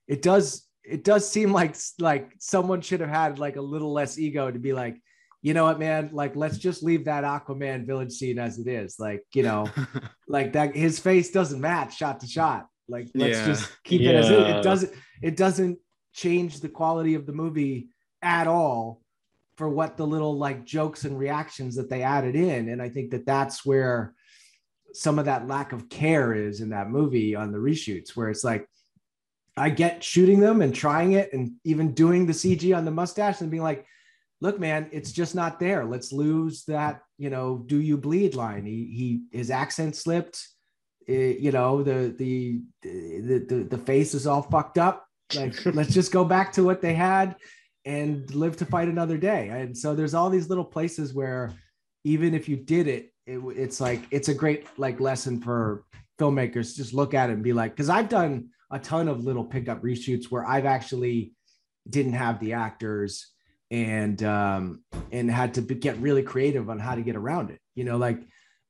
it 0.07 0.23
does 0.23 0.67
it 0.83 1.05
does 1.05 1.29
seem 1.29 1.53
like 1.53 1.77
like 1.99 2.33
someone 2.39 2.81
should 2.81 3.01
have 3.01 3.11
had 3.11 3.39
like 3.39 3.57
a 3.57 3.63
little 3.63 3.93
less 3.93 4.19
ego 4.19 4.51
to 4.51 4.59
be 4.59 4.73
like 4.73 5.01
you 5.45 5.53
know 5.53 5.65
what, 5.65 5.79
man? 5.79 6.09
Like, 6.11 6.37
let's 6.37 6.57
just 6.57 6.83
leave 6.83 7.05
that 7.05 7.23
Aquaman 7.23 7.85
village 7.85 8.13
scene 8.13 8.39
as 8.39 8.59
it 8.59 8.67
is. 8.67 8.99
Like, 8.99 9.25
you 9.35 9.43
know, 9.43 9.69
like 10.27 10.55
that 10.55 10.75
his 10.75 10.99
face 10.99 11.33
doesn't 11.33 11.61
match 11.61 11.99
shot 11.99 12.21
to 12.21 12.27
shot. 12.27 12.67
Like, 12.89 13.09
let's 13.15 13.39
Yeah. 13.39 13.47
just 13.47 13.83
keep 13.85 14.03
it 14.03 14.15
as 14.15 14.31
it. 14.31 14.41
It 14.41 14.63
doesn't, 14.63 14.93
it 15.23 15.37
doesn't 15.37 15.79
change 16.13 16.61
the 16.61 16.69
quality 16.69 17.15
of 17.15 17.27
the 17.27 17.33
movie 17.33 17.89
at 18.23 18.47
all 18.47 19.01
for 19.57 19.69
what 19.69 19.97
the 19.97 20.07
little 20.07 20.37
like 20.37 20.65
jokes 20.65 21.05
and 21.05 21.19
reactions 21.19 21.77
that 21.77 21.89
they 21.89 22.03
added 22.03 22.35
in. 22.37 22.69
And 22.69 22.83
I 22.83 22.89
think 22.89 23.11
that 23.13 23.27
that's 23.27 23.65
where 23.65 24.15
some 24.93 25.19
of 25.19 25.25
that 25.25 25.49
lack 25.49 25.73
of 25.73 25.89
care 25.89 26.35
is 26.35 26.61
in 26.61 26.71
that 26.71 26.91
movie 26.91 27.35
on 27.35 27.53
the 27.53 27.59
reshoots, 27.59 28.17
where 28.17 28.31
it's 28.31 28.45
like, 28.45 28.69
I 29.57 29.71
get 29.71 30.03
shooting 30.03 30.41
them 30.41 30.63
and 30.63 30.75
trying 30.75 31.13
it 31.13 31.33
and 31.33 31.53
even 31.65 31.95
doing 31.95 32.27
the 32.27 32.33
CG 32.33 32.77
on 32.77 32.85
the 32.85 32.91
mustache 32.91 33.41
and 33.41 33.51
being 33.51 33.63
like, 33.63 33.87
look, 34.41 34.59
man, 34.59 34.89
it's 34.93 35.13
just 35.13 35.35
not 35.35 35.61
there. 35.61 35.85
Let's 35.85 36.13
lose 36.13 36.65
that, 36.65 37.03
you 37.19 37.31
know, 37.31 37.63
do 37.67 37.81
you 37.81 37.97
bleed 37.97 38.35
line. 38.35 38.67
He, 38.67 39.23
he, 39.31 39.39
his 39.39 39.51
accent 39.51 39.95
slipped. 39.95 40.49
Eh, 41.09 41.37
you 41.39 41.53
know, 41.53 41.83
the, 41.83 42.15
the, 42.17 42.61
the, 42.83 43.45
the, 43.49 43.67
the 43.71 43.79
face 43.79 44.15
is 44.15 44.27
all 44.27 44.43
fucked 44.43 44.79
up. 44.79 45.07
Like, 45.35 45.55
let's 45.75 45.93
just 45.93 46.13
go 46.13 46.25
back 46.25 46.53
to 46.55 46.65
what 46.65 46.81
they 46.81 46.95
had 46.95 47.37
and 47.85 48.33
live 48.35 48.57
to 48.59 48.67
fight 48.67 48.89
another 48.89 49.19
day. 49.19 49.49
And 49.49 49.77
so 49.77 49.95
there's 49.95 50.15
all 50.15 50.31
these 50.31 50.49
little 50.49 50.65
places 50.65 51.13
where 51.13 51.53
even 52.05 52.35
if 52.35 52.49
you 52.49 52.57
did 52.57 52.87
it, 52.89 53.13
it 53.27 53.39
it's 53.57 53.81
like, 53.81 54.03
it's 54.11 54.29
a 54.29 54.35
great 54.35 54.67
like 54.79 55.01
lesson 55.01 55.41
for 55.41 55.85
filmmakers. 56.19 56.77
Just 56.77 56.95
look 56.95 57.15
at 57.15 57.31
it 57.31 57.35
and 57.35 57.43
be 57.43 57.53
like, 57.53 57.77
cause 57.77 57.89
I've 57.89 58.09
done 58.09 58.49
a 58.71 58.79
ton 58.79 59.09
of 59.09 59.25
little 59.25 59.45
pickup 59.45 59.83
reshoots 59.83 60.27
where 60.27 60.47
I've 60.47 60.67
actually 60.67 61.33
didn't 61.89 62.15
have 62.15 62.41
the 62.41 62.55
actors 62.55 63.31
and 63.71 64.23
um, 64.23 64.83
and 65.13 65.31
had 65.31 65.55
to 65.55 65.63
be, 65.63 65.75
get 65.75 65.99
really 65.99 66.23
creative 66.23 66.71
on 66.71 66.79
how 66.79 66.95
to 66.95 67.03
get 67.03 67.17
around 67.17 67.51
it. 67.51 67.61
You 67.75 67.85
know, 67.85 67.97
like 67.97 68.23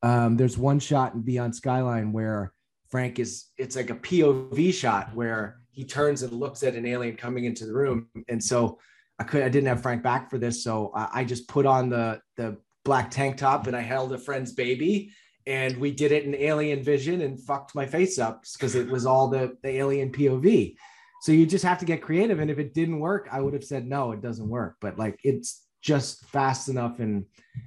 um, 0.04 0.36
there's 0.36 0.58
one 0.58 0.78
shot 0.78 1.14
in 1.14 1.22
Beyond 1.22 1.56
Skyline 1.56 2.12
where 2.12 2.52
Frank 2.90 3.18
is 3.18 3.46
it's 3.56 3.74
like 3.74 3.90
a 3.90 3.94
POV 3.94 4.72
shot 4.72 5.14
where 5.14 5.56
he 5.70 5.84
turns 5.84 6.22
and 6.22 6.32
looks 6.32 6.62
at 6.62 6.74
an 6.74 6.86
alien 6.86 7.16
coming 7.16 7.44
into 7.46 7.64
the 7.66 7.72
room, 7.72 8.08
and 8.28 8.42
so 8.42 8.78
I 9.18 9.24
could 9.24 9.42
I 9.42 9.48
didn't 9.48 9.68
have 9.68 9.82
Frank 9.82 10.02
back 10.02 10.30
for 10.30 10.38
this, 10.38 10.62
so 10.62 10.92
I, 10.94 11.08
I 11.20 11.24
just 11.24 11.48
put 11.48 11.64
on 11.64 11.88
the 11.88 12.20
the 12.36 12.58
black 12.84 13.10
tank 13.10 13.38
top 13.38 13.66
and 13.66 13.74
I 13.74 13.80
held 13.80 14.12
a 14.12 14.18
friend's 14.18 14.52
baby. 14.52 15.12
And 15.46 15.76
we 15.78 15.90
did 15.90 16.12
it 16.12 16.24
in 16.24 16.34
alien 16.34 16.82
vision 16.82 17.20
and 17.20 17.40
fucked 17.40 17.74
my 17.74 17.86
face 17.86 18.18
up 18.18 18.44
because 18.54 18.74
it 18.74 18.88
was 18.88 19.04
all 19.04 19.28
the, 19.28 19.56
the 19.62 19.70
alien 19.70 20.10
POV. 20.10 20.74
So 21.20 21.32
you 21.32 21.46
just 21.46 21.64
have 21.64 21.78
to 21.78 21.84
get 21.84 22.02
creative. 22.02 22.40
And 22.40 22.50
if 22.50 22.58
it 22.58 22.72
didn't 22.72 23.00
work, 23.00 23.28
I 23.30 23.40
would 23.40 23.52
have 23.52 23.64
said 23.64 23.86
no, 23.86 24.12
it 24.12 24.22
doesn't 24.22 24.48
work. 24.48 24.76
But 24.80 24.98
like 24.98 25.20
it's 25.22 25.63
just 25.84 26.24
fast 26.24 26.68
enough 26.70 26.98
and 26.98 27.26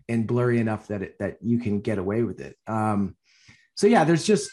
and 0.09 0.27
blurry 0.27 0.59
enough 0.59 0.87
that 0.87 1.03
it 1.03 1.19
that 1.19 1.37
you 1.41 1.59
can 1.59 1.79
get 1.79 1.99
away 1.99 2.23
with 2.23 2.41
it. 2.41 2.57
Um, 2.65 3.15
so 3.75 3.85
yeah, 3.85 4.03
there's 4.03 4.25
just 4.25 4.49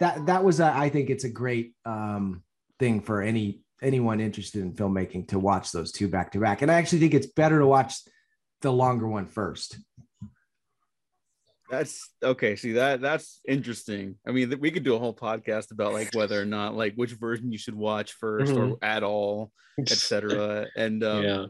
that 0.00 0.24
that 0.26 0.42
was 0.42 0.58
a, 0.58 0.74
I 0.74 0.88
think 0.88 1.10
it's 1.10 1.24
a 1.24 1.28
great 1.28 1.74
um, 1.84 2.42
thing 2.80 3.02
for 3.02 3.20
any 3.20 3.60
anyone 3.82 4.20
interested 4.20 4.62
in 4.62 4.72
filmmaking 4.72 5.28
to 5.28 5.38
watch 5.38 5.70
those 5.70 5.92
two 5.92 6.08
back 6.08 6.32
to 6.32 6.40
back. 6.40 6.62
And 6.62 6.70
I 6.70 6.76
actually 6.76 7.00
think 7.00 7.12
it's 7.12 7.26
better 7.26 7.58
to 7.58 7.66
watch 7.66 7.94
the 8.62 8.72
longer 8.72 9.06
one 9.06 9.26
first. 9.26 9.78
That's 11.70 12.08
okay. 12.22 12.56
See 12.56 12.72
that 12.72 13.02
that's 13.02 13.40
interesting. 13.46 14.16
I 14.26 14.30
mean, 14.30 14.48
th- 14.48 14.60
we 14.60 14.70
could 14.70 14.84
do 14.84 14.94
a 14.94 14.98
whole 14.98 15.14
podcast 15.14 15.72
about 15.72 15.92
like 15.92 16.14
whether 16.14 16.40
or 16.40 16.46
not 16.46 16.74
like 16.74 16.94
which 16.94 17.12
version 17.12 17.52
you 17.52 17.58
should 17.58 17.74
watch 17.74 18.18
1st 18.18 18.56
or 18.56 18.78
at 18.82 19.02
all, 19.02 19.52
etc. 19.78 20.66
And 20.74 21.04
um, 21.04 21.22
yeah. 21.22 21.46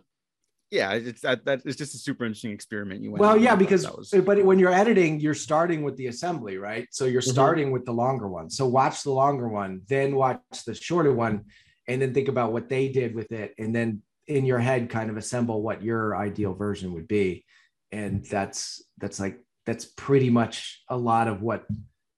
Yeah, 0.71 0.93
it's 0.93 1.21
that 1.23 1.45
that 1.45 1.63
it's 1.65 1.77
just 1.77 1.95
a 1.95 1.99
super 1.99 2.25
interesting 2.25 2.53
experiment. 2.53 3.03
You 3.03 3.13
went 3.13 3.21
Well, 3.21 3.37
yeah, 3.37 3.55
because 3.55 3.85
was 3.91 4.11
but 4.25 4.45
when 4.45 4.59
you're 4.59 4.73
editing, 4.73 5.21
you're 5.21 5.35
starting 5.35 5.83
with 5.83 5.97
the 5.97 6.09
assembly, 6.09 6.59
right? 6.59 6.89
So 6.91 7.05
you're 7.05 7.23
Mhm. 7.23 7.33
starting 7.33 7.71
with 7.71 7.85
the 7.85 7.93
longer 7.93 8.29
one. 8.29 8.51
So 8.51 8.67
watch 8.67 9.03
the 9.03 9.13
longer 9.13 9.49
one, 9.49 9.83
then 9.89 10.17
watch 10.17 10.41
the 10.67 10.75
shorter 10.75 11.13
one, 11.13 11.45
and 11.87 12.01
then 12.03 12.13
think 12.15 12.29
about 12.29 12.53
what 12.53 12.69
they 12.69 12.89
did 12.89 13.15
with 13.15 13.31
it, 13.33 13.55
and 13.59 13.75
then 13.75 14.03
in 14.27 14.47
your 14.47 14.59
head 14.59 14.89
kind 14.89 15.11
of 15.11 15.17
assemble 15.17 15.63
what 15.63 15.83
your 15.83 16.17
ideal 16.17 16.55
version 16.55 16.95
would 16.95 17.07
be. 17.07 17.45
And 17.93 18.25
that's 18.25 18.83
that's 18.99 19.21
like 19.21 19.39
that's 19.67 19.85
pretty 19.85 20.31
much 20.31 20.83
a 20.89 20.97
lot 20.97 21.29
of 21.29 21.43
what 21.43 21.67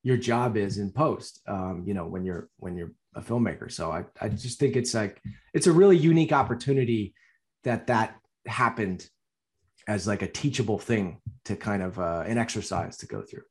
your 0.03 0.17
job 0.17 0.57
is 0.57 0.79
in 0.79 0.93
post. 0.93 1.43
Um, 1.47 1.85
you 1.87 1.95
know, 1.95 2.07
when 2.07 2.25
you're 2.25 2.49
when 2.59 2.77
you're 2.77 2.93
a 3.15 3.21
filmmaker. 3.21 3.71
So 3.71 3.91
I 3.91 4.05
I 4.21 4.29
just 4.29 4.59
think 4.59 4.77
it's 4.77 4.95
like 4.95 5.21
it's 5.53 5.67
a 5.67 5.73
really 5.73 5.97
unique 5.97 6.33
opportunity 6.33 7.15
that 7.65 7.89
that 7.89 8.15
happened 8.47 9.09
as 9.87 10.07
like 10.07 10.23
a 10.23 10.29
teachable 10.29 10.79
thing 10.79 11.21
to 11.45 11.57
kind 11.57 11.83
of 11.83 11.99
uh, 11.99 12.25
an 12.27 12.39
exercise 12.39 12.97
to 12.99 13.07
go 13.07 13.23
through. 13.23 13.43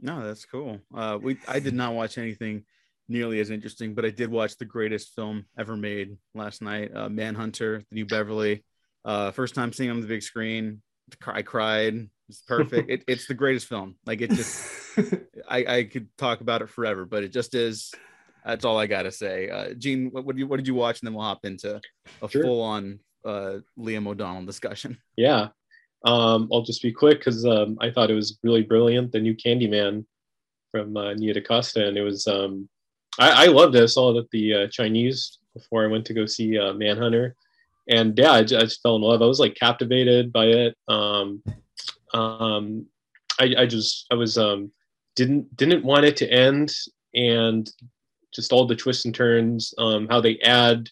no, 0.00 0.26
that's 0.26 0.44
cool. 0.44 0.80
Uh, 0.94 1.18
we 1.20 1.38
I 1.48 1.58
did 1.58 1.74
not 1.74 1.94
watch 1.94 2.18
anything 2.18 2.64
nearly 3.08 3.40
as 3.40 3.50
interesting, 3.50 3.94
but 3.94 4.04
I 4.04 4.10
did 4.10 4.30
watch 4.30 4.56
the 4.56 4.64
greatest 4.64 5.14
film 5.14 5.46
ever 5.58 5.76
made 5.76 6.16
last 6.34 6.62
night, 6.62 6.90
uh, 6.94 7.08
Manhunter, 7.08 7.82
the 7.90 7.94
New 7.94 8.06
Beverly. 8.06 8.64
Uh, 9.04 9.30
first 9.30 9.54
time 9.54 9.72
seeing 9.72 9.88
it 9.88 9.92
on 9.92 10.00
the 10.00 10.06
big 10.06 10.22
screen. 10.22 10.82
I 11.24 11.42
cried. 11.42 12.08
It's 12.28 12.42
perfect. 12.42 12.90
it, 12.90 13.04
it's 13.06 13.26
the 13.26 13.34
greatest 13.34 13.68
film. 13.68 13.94
Like 14.04 14.20
it 14.20 14.30
just, 14.30 14.68
I, 15.48 15.64
I 15.76 15.84
could 15.84 16.08
talk 16.18 16.40
about 16.40 16.62
it 16.62 16.68
forever, 16.68 17.04
but 17.04 17.22
it 17.22 17.32
just 17.32 17.54
is. 17.54 17.94
That's 18.46 18.64
all 18.64 18.78
I 18.78 18.86
gotta 18.86 19.10
say. 19.10 19.50
Uh, 19.50 19.74
Gene, 19.74 20.10
what, 20.12 20.24
what, 20.24 20.36
did 20.36 20.40
you, 20.40 20.46
what 20.46 20.56
did 20.58 20.68
you 20.68 20.74
watch? 20.74 21.00
And 21.00 21.06
then 21.06 21.14
we'll 21.14 21.24
hop 21.24 21.44
into 21.44 21.80
a 22.22 22.28
Sure. 22.28 22.42
full-on 22.42 23.00
uh, 23.24 23.58
Liam 23.78 24.06
O'Donnell 24.06 24.46
discussion. 24.46 24.96
Yeah. 25.16 25.48
Um, 26.04 26.48
I'll 26.52 26.62
just 26.62 26.82
be 26.82 26.92
quick 26.92 27.18
because 27.18 27.44
um, 27.44 27.76
I 27.80 27.90
thought 27.90 28.10
it 28.10 28.14
was 28.14 28.38
really 28.44 28.62
brilliant. 28.62 29.10
The 29.10 29.18
new 29.18 29.34
Candyman 29.34 30.04
from 30.70 30.96
uh, 30.96 31.14
Nia 31.14 31.34
DaCosta, 31.34 31.88
and 31.88 31.96
it 31.96 32.02
was 32.02 32.26
um, 32.28 32.68
I, 33.18 33.44
I 33.44 33.46
loved 33.46 33.74
it. 33.74 33.82
I 33.82 33.86
saw 33.86 34.14
it 34.14 34.20
at 34.20 34.30
the 34.30 34.54
uh, 34.54 34.66
Chinese 34.68 35.38
before 35.54 35.84
I 35.84 35.88
went 35.88 36.04
to 36.06 36.14
go 36.14 36.26
see 36.26 36.58
uh, 36.58 36.74
Manhunter, 36.74 37.34
and 37.88 38.16
yeah, 38.16 38.32
I 38.32 38.42
just, 38.42 38.62
I 38.62 38.64
just 38.64 38.82
fell 38.82 38.96
in 38.96 39.02
love. 39.02 39.22
I 39.22 39.26
was 39.26 39.40
like 39.40 39.54
captivated 39.54 40.32
by 40.32 40.44
it. 40.46 40.76
Um, 40.86 41.42
um, 42.14 42.86
I, 43.40 43.54
I 43.58 43.66
just 43.66 44.06
I 44.12 44.14
was 44.14 44.38
um, 44.38 44.70
didn't 45.16 45.56
didn't 45.56 45.84
want 45.84 46.04
it 46.04 46.16
to 46.18 46.30
end, 46.30 46.72
and 47.14 47.68
just 48.36 48.52
all 48.52 48.66
the 48.66 48.76
twists 48.76 49.04
and 49.06 49.14
turns, 49.14 49.74
um, 49.78 50.06
how 50.08 50.20
they 50.20 50.38
add 50.40 50.88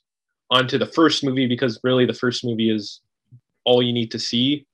onto 0.50 0.78
the 0.78 0.86
first 0.86 1.22
movie 1.22 1.46
because 1.46 1.78
really 1.84 2.06
the 2.06 2.12
first 2.14 2.44
movie 2.44 2.70
is 2.74 3.00
all 3.64 3.82
you 3.82 3.92
need 3.92 4.10
to 4.10 4.18
see 4.18 4.66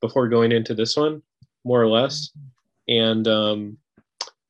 before 0.00 0.28
going 0.28 0.50
into 0.50 0.74
this 0.74 0.96
one, 0.96 1.22
more 1.64 1.80
or 1.80 1.88
less. 1.88 2.30
And 2.88 3.28
um, 3.28 3.78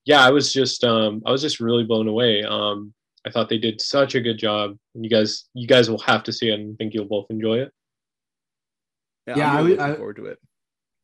yeah, 0.04 0.24
I 0.24 0.30
was 0.30 0.52
just 0.52 0.84
um, 0.84 1.22
I 1.26 1.30
was 1.32 1.42
just 1.42 1.60
really 1.60 1.84
blown 1.84 2.08
away. 2.08 2.42
Um, 2.44 2.94
I 3.26 3.30
thought 3.30 3.48
they 3.50 3.58
did 3.58 3.80
such 3.80 4.14
a 4.14 4.20
good 4.20 4.38
job. 4.38 4.76
And 4.94 5.04
you 5.04 5.10
guys 5.10 5.44
you 5.54 5.66
guys 5.66 5.90
will 5.90 5.98
have 6.00 6.22
to 6.24 6.32
see 6.32 6.48
it 6.50 6.54
and 6.58 6.78
think 6.78 6.94
you'll 6.94 7.04
both 7.04 7.26
enjoy 7.30 7.58
it. 7.60 7.72
Yeah, 9.26 9.50
I'm 9.50 9.56
really 9.58 9.70
would- 9.70 9.78
looking 9.78 9.94
I- 9.94 9.96
forward 9.96 10.16
to 10.16 10.26
it. 10.26 10.38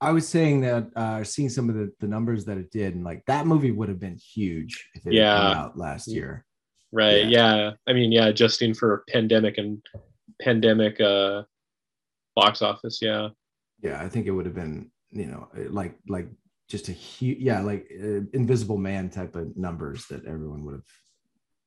I 0.01 0.13
was 0.13 0.29
saying 0.29 0.61
that 0.61 0.89
uh, 0.95 1.25
seeing 1.25 1.49
some 1.49 1.69
of 1.71 1.75
the, 1.75 1.91
the 2.01 2.07
numbers 2.07 2.45
that 2.45 2.59
it 2.59 2.71
did, 2.71 2.95
and 2.95 3.05
like 3.05 3.23
that 3.27 3.47
movie 3.47 3.71
would 3.71 3.89
have 3.89 4.01
been 4.01 4.19
huge 4.19 4.89
if 4.95 5.07
it 5.07 5.15
Yeah. 5.15 5.37
come 5.37 5.57
out 5.59 5.79
last 5.79 6.09
year. 6.09 6.45
Right. 6.93 7.27
Yeah. 7.27 7.73
I 7.87 7.93
mean, 7.93 8.13
yeah, 8.13 8.27
adjusting 8.27 8.75
for 8.75 9.05
pandemic 9.09 9.59
and 9.59 9.83
pandemic 10.43 11.01
uh 11.01 11.43
box 12.35 12.61
office, 12.63 12.99
yeah. 13.01 13.31
Yeah, 13.83 14.01
I 14.03 14.09
think 14.09 14.27
it 14.27 14.31
would 14.33 14.47
have 14.47 14.55
been, 14.55 14.91
you 15.11 15.27
know, 15.27 15.49
like 15.71 15.97
like 16.09 16.29
just 16.69 16.89
a 16.89 16.93
huge 16.93 17.39
yeah 17.39 17.61
like 17.61 17.91
uh, 18.03 18.21
invisible 18.33 18.77
man 18.77 19.09
type 19.09 19.37
of 19.37 19.57
numbers 19.57 20.07
that 20.07 20.25
everyone 20.27 20.65
would 20.65 20.75
have 20.75 20.83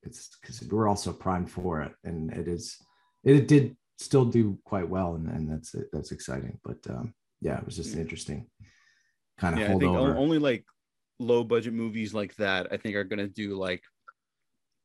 it's 0.02 0.30
because 0.40 0.62
we're 0.70 0.88
also 0.88 1.12
primed 1.12 1.50
for 1.50 1.80
it 1.82 1.92
and 2.04 2.30
it 2.32 2.46
is 2.48 2.76
it 3.24 3.48
did 3.48 3.76
still 3.98 4.24
do 4.24 4.58
quite 4.64 4.88
well 4.88 5.14
and, 5.14 5.28
and 5.28 5.50
that's 5.50 5.74
that's 5.92 6.12
exciting 6.12 6.58
but 6.64 6.78
um 6.90 7.14
yeah 7.40 7.58
it 7.58 7.64
was 7.64 7.76
just 7.76 7.94
an 7.94 8.00
interesting 8.00 8.46
kind 9.38 9.54
of 9.54 9.60
yeah, 9.60 9.66
I 9.74 9.78
think 9.78 9.84
only 9.84 10.38
like 10.38 10.64
low 11.18 11.44
budget 11.44 11.72
movies 11.72 12.14
like 12.14 12.34
that 12.36 12.68
I 12.70 12.76
think 12.76 12.96
are 12.96 13.04
gonna 13.04 13.28
do 13.28 13.56
like 13.56 13.82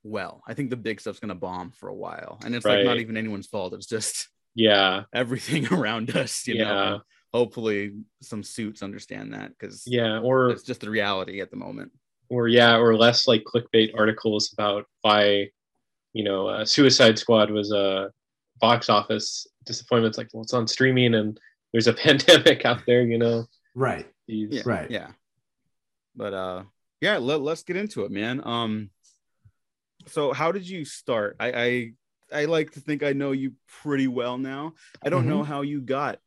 well. 0.05 0.41
I 0.47 0.53
think 0.53 0.69
the 0.69 0.77
big 0.77 1.01
stuff's 1.01 1.19
gonna 1.19 1.35
bomb 1.35 1.71
for 1.71 1.89
a 1.89 1.95
while, 1.95 2.39
and 2.45 2.55
it's 2.55 2.65
right. 2.65 2.77
like 2.77 2.85
not 2.85 2.99
even 2.99 3.17
anyone's 3.17 3.47
fault. 3.47 3.73
It's 3.73 3.87
just 3.87 4.29
yeah 4.55 5.03
everything 5.13 5.67
around 5.73 6.15
us. 6.15 6.47
You 6.47 6.55
yeah. 6.55 6.63
know, 6.63 7.01
hopefully 7.33 7.93
some 8.21 8.43
suits 8.43 8.83
understand 8.83 9.33
that 9.33 9.49
because 9.49 9.83
yeah, 9.85 10.19
or 10.19 10.51
it's 10.51 10.63
just 10.63 10.81
the 10.81 10.89
reality 10.89 11.41
at 11.41 11.51
the 11.51 11.57
moment. 11.57 11.91
Or 12.29 12.47
yeah, 12.47 12.77
or 12.77 12.95
less 12.95 13.27
like 13.27 13.43
clickbait 13.43 13.97
articles 13.97 14.53
about 14.53 14.85
why 15.01 15.49
you 16.13 16.23
know 16.23 16.47
uh, 16.47 16.65
Suicide 16.65 17.19
Squad 17.19 17.51
was 17.51 17.71
a 17.71 18.11
box 18.61 18.89
office 18.89 19.45
disappointment. 19.65 20.11
It's 20.11 20.17
like 20.17 20.29
well, 20.33 20.43
it's 20.43 20.53
on 20.53 20.67
streaming 20.67 21.15
and 21.15 21.39
there's 21.75 21.87
a 21.87 21.93
pandemic 22.05 22.63
out 22.63 22.83
there. 22.87 23.01
You 23.01 23.17
know, 23.17 23.45
right? 23.75 24.07
Yeah, 24.27 24.61
right. 24.65 24.89
Yeah. 24.89 25.09
But 26.15 26.33
uh, 26.33 26.63
yeah, 27.01 27.17
let, 27.17 27.41
let's 27.41 27.63
get 27.63 27.75
into 27.75 28.05
it, 28.05 28.11
man. 28.11 28.41
Um, 28.47 28.89
so 30.07 30.31
how 30.31 30.53
did 30.53 30.67
you 30.67 30.85
start? 30.85 31.35
I, 31.37 31.51
I 31.51 31.91
I 32.41 32.45
like 32.45 32.71
to 32.71 32.79
think 32.79 33.03
I 33.03 33.11
know 33.11 33.33
you 33.33 33.53
pretty 33.81 34.07
well 34.07 34.37
now. 34.37 34.75
I 35.03 35.09
don't 35.09 35.21
mm-hmm. 35.21 35.31
know 35.31 35.43
how 35.43 35.63
you 35.63 35.81
got 35.81 36.19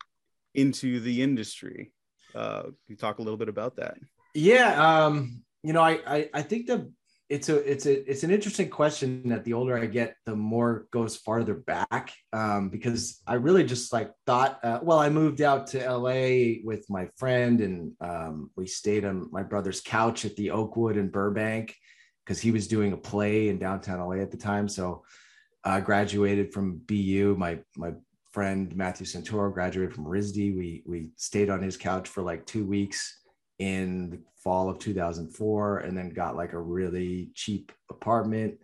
into 0.54 1.00
the 1.00 1.22
industry. 1.22 1.92
Uh, 2.34 2.64
can 2.64 2.74
you 2.88 2.96
talk 2.96 3.18
a 3.18 3.22
little 3.22 3.38
bit 3.38 3.48
about 3.48 3.76
that? 3.76 3.96
Yeah, 4.34 5.06
um, 5.06 5.42
you 5.62 5.72
know, 5.72 5.80
I, 5.80 6.00
I 6.06 6.30
I 6.34 6.42
think 6.42 6.66
the 6.66 6.92
it's 7.28 7.50
a 7.50 7.56
it's 7.70 7.84
a 7.84 8.10
it's 8.10 8.22
an 8.22 8.30
interesting 8.30 8.70
question 8.70 9.28
that 9.28 9.44
the 9.44 9.52
older 9.52 9.78
I 9.78 9.86
get, 9.86 10.16
the 10.24 10.34
more 10.34 10.86
goes 10.90 11.16
farther 11.16 11.54
back. 11.54 12.14
Um, 12.32 12.70
because 12.70 13.20
I 13.26 13.34
really 13.34 13.64
just 13.64 13.92
like 13.92 14.12
thought, 14.26 14.58
uh, 14.64 14.80
well, 14.82 14.98
I 14.98 15.10
moved 15.10 15.42
out 15.42 15.66
to 15.68 15.92
LA 15.92 16.60
with 16.64 16.86
my 16.88 17.08
friend, 17.16 17.60
and 17.60 17.92
um, 18.00 18.50
we 18.56 18.66
stayed 18.66 19.04
on 19.04 19.28
my 19.30 19.42
brother's 19.42 19.82
couch 19.82 20.24
at 20.24 20.36
the 20.36 20.50
Oakwood 20.50 20.96
in 20.96 21.10
Burbank 21.10 21.74
because 22.24 22.40
he 22.40 22.50
was 22.50 22.66
doing 22.66 22.92
a 22.94 22.96
play 22.96 23.48
in 23.48 23.58
downtown 23.58 24.00
LA 24.00 24.22
at 24.22 24.30
the 24.30 24.36
time. 24.38 24.68
So 24.68 25.04
I 25.64 25.80
graduated 25.80 26.52
from 26.54 26.78
BU. 26.86 27.36
My 27.38 27.58
my 27.76 27.92
friend 28.30 28.74
Matthew 28.74 29.06
Santoro 29.06 29.52
graduated 29.52 29.94
from 29.94 30.06
RISD. 30.06 30.56
We 30.56 30.82
we 30.86 31.10
stayed 31.16 31.50
on 31.50 31.62
his 31.62 31.76
couch 31.76 32.08
for 32.08 32.22
like 32.22 32.46
two 32.46 32.64
weeks 32.64 33.18
in 33.58 34.10
the 34.10 34.18
fall 34.36 34.68
of 34.68 34.78
2004, 34.78 35.78
and 35.78 35.96
then 35.96 36.10
got 36.10 36.36
like 36.36 36.52
a 36.52 36.60
really 36.60 37.30
cheap 37.34 37.72
apartment 37.90 38.58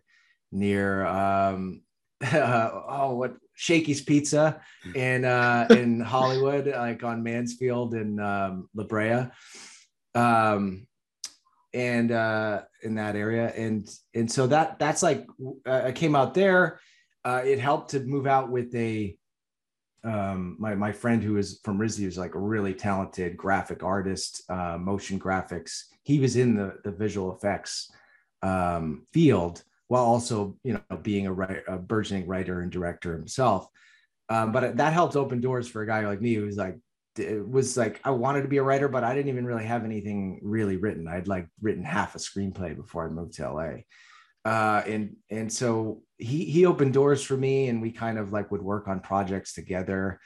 near 0.52 1.04
um 1.06 1.82
uh, 2.24 2.70
oh 2.88 3.14
what 3.16 3.36
Shakey's 3.54 4.00
Pizza 4.00 4.60
in 4.94 5.24
uh 5.24 5.66
in 5.70 6.00
Hollywood, 6.14 6.66
like 6.66 7.02
on 7.02 7.22
Mansfield 7.22 7.94
and 7.94 8.20
um, 8.20 8.68
La 8.74 8.84
Brea. 8.84 9.26
Um, 10.14 10.86
and 11.74 12.12
uh, 12.12 12.62
in 12.82 12.94
that 12.94 13.16
area, 13.16 13.52
and 13.56 13.90
and 14.14 14.30
so 14.30 14.46
that 14.46 14.78
that's 14.78 15.02
like 15.02 15.26
uh, 15.66 15.82
I 15.86 15.92
came 15.92 16.14
out 16.14 16.32
there. 16.32 16.80
Uh, 17.24 17.42
it 17.44 17.58
helped 17.58 17.90
to 17.90 18.00
move 18.00 18.26
out 18.26 18.50
with 18.50 18.74
a 18.76 19.16
um, 20.04 20.56
my 20.58 20.74
my 20.74 20.92
friend 20.92 21.22
who 21.22 21.36
is 21.38 21.60
from 21.64 21.78
RISD 21.78 21.98
who's 22.00 22.18
like 22.18 22.34
a 22.34 22.40
really 22.40 22.74
talented 22.74 23.36
graphic 23.36 23.82
artist, 23.82 24.42
uh, 24.50 24.76
motion 24.78 25.18
graphics. 25.18 25.84
He 26.02 26.18
was 26.18 26.36
in 26.36 26.54
the 26.54 26.76
the 26.84 26.90
visual 26.90 27.34
effects 27.34 27.90
um, 28.42 29.06
field 29.12 29.62
while 29.88 30.04
also 30.04 30.56
you 30.62 30.74
know 30.74 30.96
being 30.98 31.26
a, 31.26 31.32
a 31.68 31.78
burgeoning 31.78 32.26
writer 32.26 32.60
and 32.60 32.70
director 32.70 33.12
himself. 33.12 33.66
Um, 34.28 34.52
but 34.52 34.76
that 34.76 34.92
helped 34.92 35.16
open 35.16 35.40
doors 35.40 35.68
for 35.68 35.82
a 35.82 35.86
guy 35.86 36.06
like 36.06 36.20
me 36.20 36.34
who's 36.34 36.56
like 36.56 36.78
it 37.18 37.48
was 37.48 37.76
like 37.76 38.00
I 38.04 38.10
wanted 38.10 38.42
to 38.42 38.48
be 38.48 38.58
a 38.58 38.62
writer, 38.62 38.88
but 38.88 39.04
I 39.04 39.14
didn't 39.14 39.30
even 39.30 39.46
really 39.46 39.64
have 39.64 39.84
anything 39.84 40.40
really 40.42 40.76
written. 40.76 41.08
I'd 41.08 41.28
like 41.28 41.48
written 41.62 41.84
half 41.84 42.14
a 42.14 42.18
screenplay 42.18 42.76
before 42.76 43.06
I 43.06 43.10
moved 43.10 43.34
to 43.34 43.50
LA. 43.50 43.70
Uh, 44.44 44.82
and 44.86 45.16
and 45.30 45.52
so 45.52 46.02
he 46.18 46.44
he 46.44 46.66
opened 46.66 46.92
doors 46.92 47.22
for 47.22 47.36
me, 47.36 47.68
and 47.68 47.82
we 47.82 47.90
kind 47.90 48.18
of 48.18 48.32
like 48.32 48.50
would 48.50 48.62
work 48.62 48.88
on 48.88 49.00
projects 49.00 49.54
together, 49.54 50.20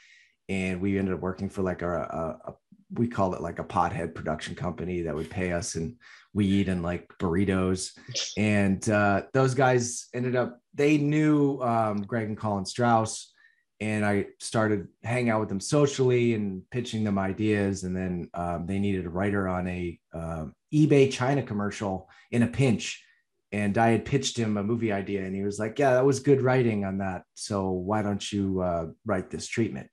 and 0.47 0.81
we 0.81 0.97
ended 0.97 1.13
up 1.13 1.21
working 1.21 1.49
for 1.49 1.61
like 1.61 1.81
a, 1.81 1.89
a, 1.89 2.51
a 2.51 2.53
we 2.93 3.07
call 3.07 3.35
it 3.35 3.41
like 3.41 3.59
a 3.59 3.63
pothead 3.63 4.15
production 4.15 4.55
company 4.55 5.03
that 5.03 5.15
would 5.15 5.29
pay 5.29 5.51
us 5.51 5.75
in 5.75 5.97
weed 6.33 6.69
and 6.69 6.83
like 6.83 7.07
burritos, 7.19 7.97
and 8.37 8.87
uh, 8.89 9.23
those 9.33 9.53
guys 9.53 10.07
ended 10.13 10.35
up 10.35 10.59
they 10.73 10.97
knew 10.97 11.59
um, 11.61 12.01
Greg 12.01 12.27
and 12.27 12.37
Colin 12.37 12.65
Strause 12.65 13.33
and 13.81 14.05
I 14.05 14.27
started 14.39 14.87
hanging 15.03 15.29
out 15.29 15.39
with 15.39 15.49
them 15.49 15.61
socially 15.61 16.33
and 16.33 16.69
pitching 16.69 17.03
them 17.03 17.17
ideas. 17.17 17.83
And 17.83 17.95
then 17.95 18.29
um, 18.33 18.65
they 18.65 18.77
needed 18.77 19.05
a 19.05 19.09
writer 19.09 19.47
on 19.47 19.67
a 19.67 19.99
uh, 20.13 20.45
eBay 20.73 21.11
China 21.11 21.43
commercial 21.43 22.09
in 22.31 22.43
a 22.43 22.47
pinch. 22.47 23.03
And 23.51 23.77
I 23.77 23.89
had 23.89 24.05
pitched 24.05 24.37
him 24.37 24.57
a 24.57 24.63
movie 24.63 24.91
idea, 24.91 25.23
and 25.23 25.35
he 25.35 25.43
was 25.43 25.57
like, 25.57 25.79
"Yeah, 25.79 25.93
that 25.93 26.05
was 26.05 26.19
good 26.19 26.41
writing 26.41 26.85
on 26.85 26.99
that. 26.99 27.23
So 27.33 27.69
why 27.69 28.01
don't 28.01 28.31
you 28.31 28.61
uh, 28.61 28.87
write 29.05 29.29
this 29.31 29.47
treatment?" 29.47 29.89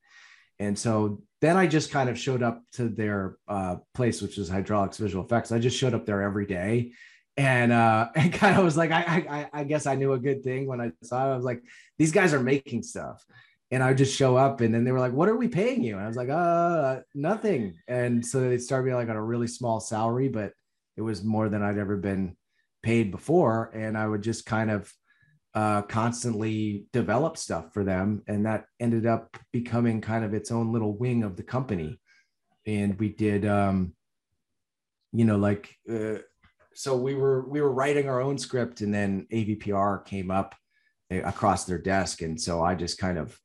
And 0.59 0.79
so 0.79 1.23
then 1.41 1.57
I 1.57 1.67
just 1.67 1.91
kind 1.91 2.11
of 2.11 2.19
showed 2.19 2.43
up 2.43 2.63
to 2.73 2.89
their 2.89 3.37
uh, 3.49 3.77
place, 3.95 4.21
which 4.21 4.39
is 4.39 4.51
Hydraulx 4.51 4.99
Visual 4.99 5.25
Effects. 5.25 5.53
I 5.53 5.59
just 5.59 5.77
showed 5.79 5.95
up 5.95 6.05
there 6.05 6.23
every 6.23 6.47
day, 6.47 6.93
and 7.37 7.73
uh, 7.73 8.09
and 8.15 8.33
kind 8.33 8.59
of 8.59 8.65
was 8.65 8.77
like, 8.77 8.91
I, 8.91 9.49
I 9.53 9.61
I 9.61 9.65
guess 9.65 9.87
I 9.87 9.95
knew 9.95 10.13
a 10.13 10.19
good 10.19 10.43
thing 10.43 10.67
when 10.67 10.81
I 10.81 10.93
saw 11.03 11.27
it. 11.27 11.33
I 11.33 11.37
was 11.37 11.45
like, 11.45 11.63
these 11.99 12.13
guys 12.13 12.35
are 12.35 12.41
making 12.41 12.83
stuff 12.83 13.25
and 13.71 13.83
I 13.83 13.89
would 13.89 13.99
just 13.99 14.17
show 14.17 14.37
up 14.37 14.61
and 14.61 14.73
then 14.73 14.85
they 14.85 14.93
were 14.93 15.01
like, 15.01 15.13
what 15.13 15.29
are 15.29 15.37
we 15.37 15.49
paying 15.49 15.83
you? 15.83 15.97
And 15.97 16.05
I 16.05 16.09
was 16.09 16.17
like, 16.17 16.29
uh, 16.29 17.01
nothing. 17.15 17.77
And 17.89 18.25
so 18.25 18.41
they 18.41 18.59
started 18.59 18.87
me 18.87 18.95
like 18.95 19.09
on 19.09 19.17
a 19.17 19.23
really 19.23 19.49
small 19.49 19.81
salary, 19.81 20.29
but 20.29 20.53
it 20.97 21.03
was 21.03 21.25
more 21.25 21.49
than 21.49 21.63
I'd 21.63 21.79
ever 21.79 21.97
been 21.97 22.37
paid 22.87 23.11
before. 23.11 23.73
And 23.75 23.99
I 23.99 24.07
would 24.07 24.23
just 24.23 24.47
kind 24.47 24.71
of 24.71 24.93
uh, 25.55 25.83
constantly 25.83 26.87
develop 26.93 27.37
stuff 27.37 27.75
for 27.75 27.83
them. 27.83 28.23
And 28.29 28.47
that 28.47 28.67
ended 28.79 29.07
up 29.07 29.37
becoming 29.53 30.01
kind 30.01 30.25
of 30.25 30.33
its 30.35 30.53
own 30.53 30.73
little 30.73 30.97
wing 30.97 31.25
of 31.25 31.37
the 31.37 31.43
company. 31.43 31.99
And 32.65 32.97
we 33.01 33.09
did, 33.09 33.45
um, 33.45 33.95
you 35.13 35.25
know, 35.25 35.37
like, 35.37 35.75
uh, 35.93 36.19
so 36.75 36.97
we 36.97 37.17
were, 37.17 37.49
we 37.49 37.61
were 37.61 37.73
writing 37.73 38.09
our 38.09 38.21
own 38.21 38.39
script 38.39 38.83
and 38.83 38.95
then 38.95 39.27
AVPR 39.33 40.05
came 40.05 40.31
up 40.31 40.55
eh, 41.11 41.23
across 41.25 41.65
their 41.65 41.79
desk. 41.79 42.23
And 42.23 42.41
so 42.41 42.63
I 42.63 42.77
just 42.77 42.99
kind 42.99 43.19
of 43.19 43.37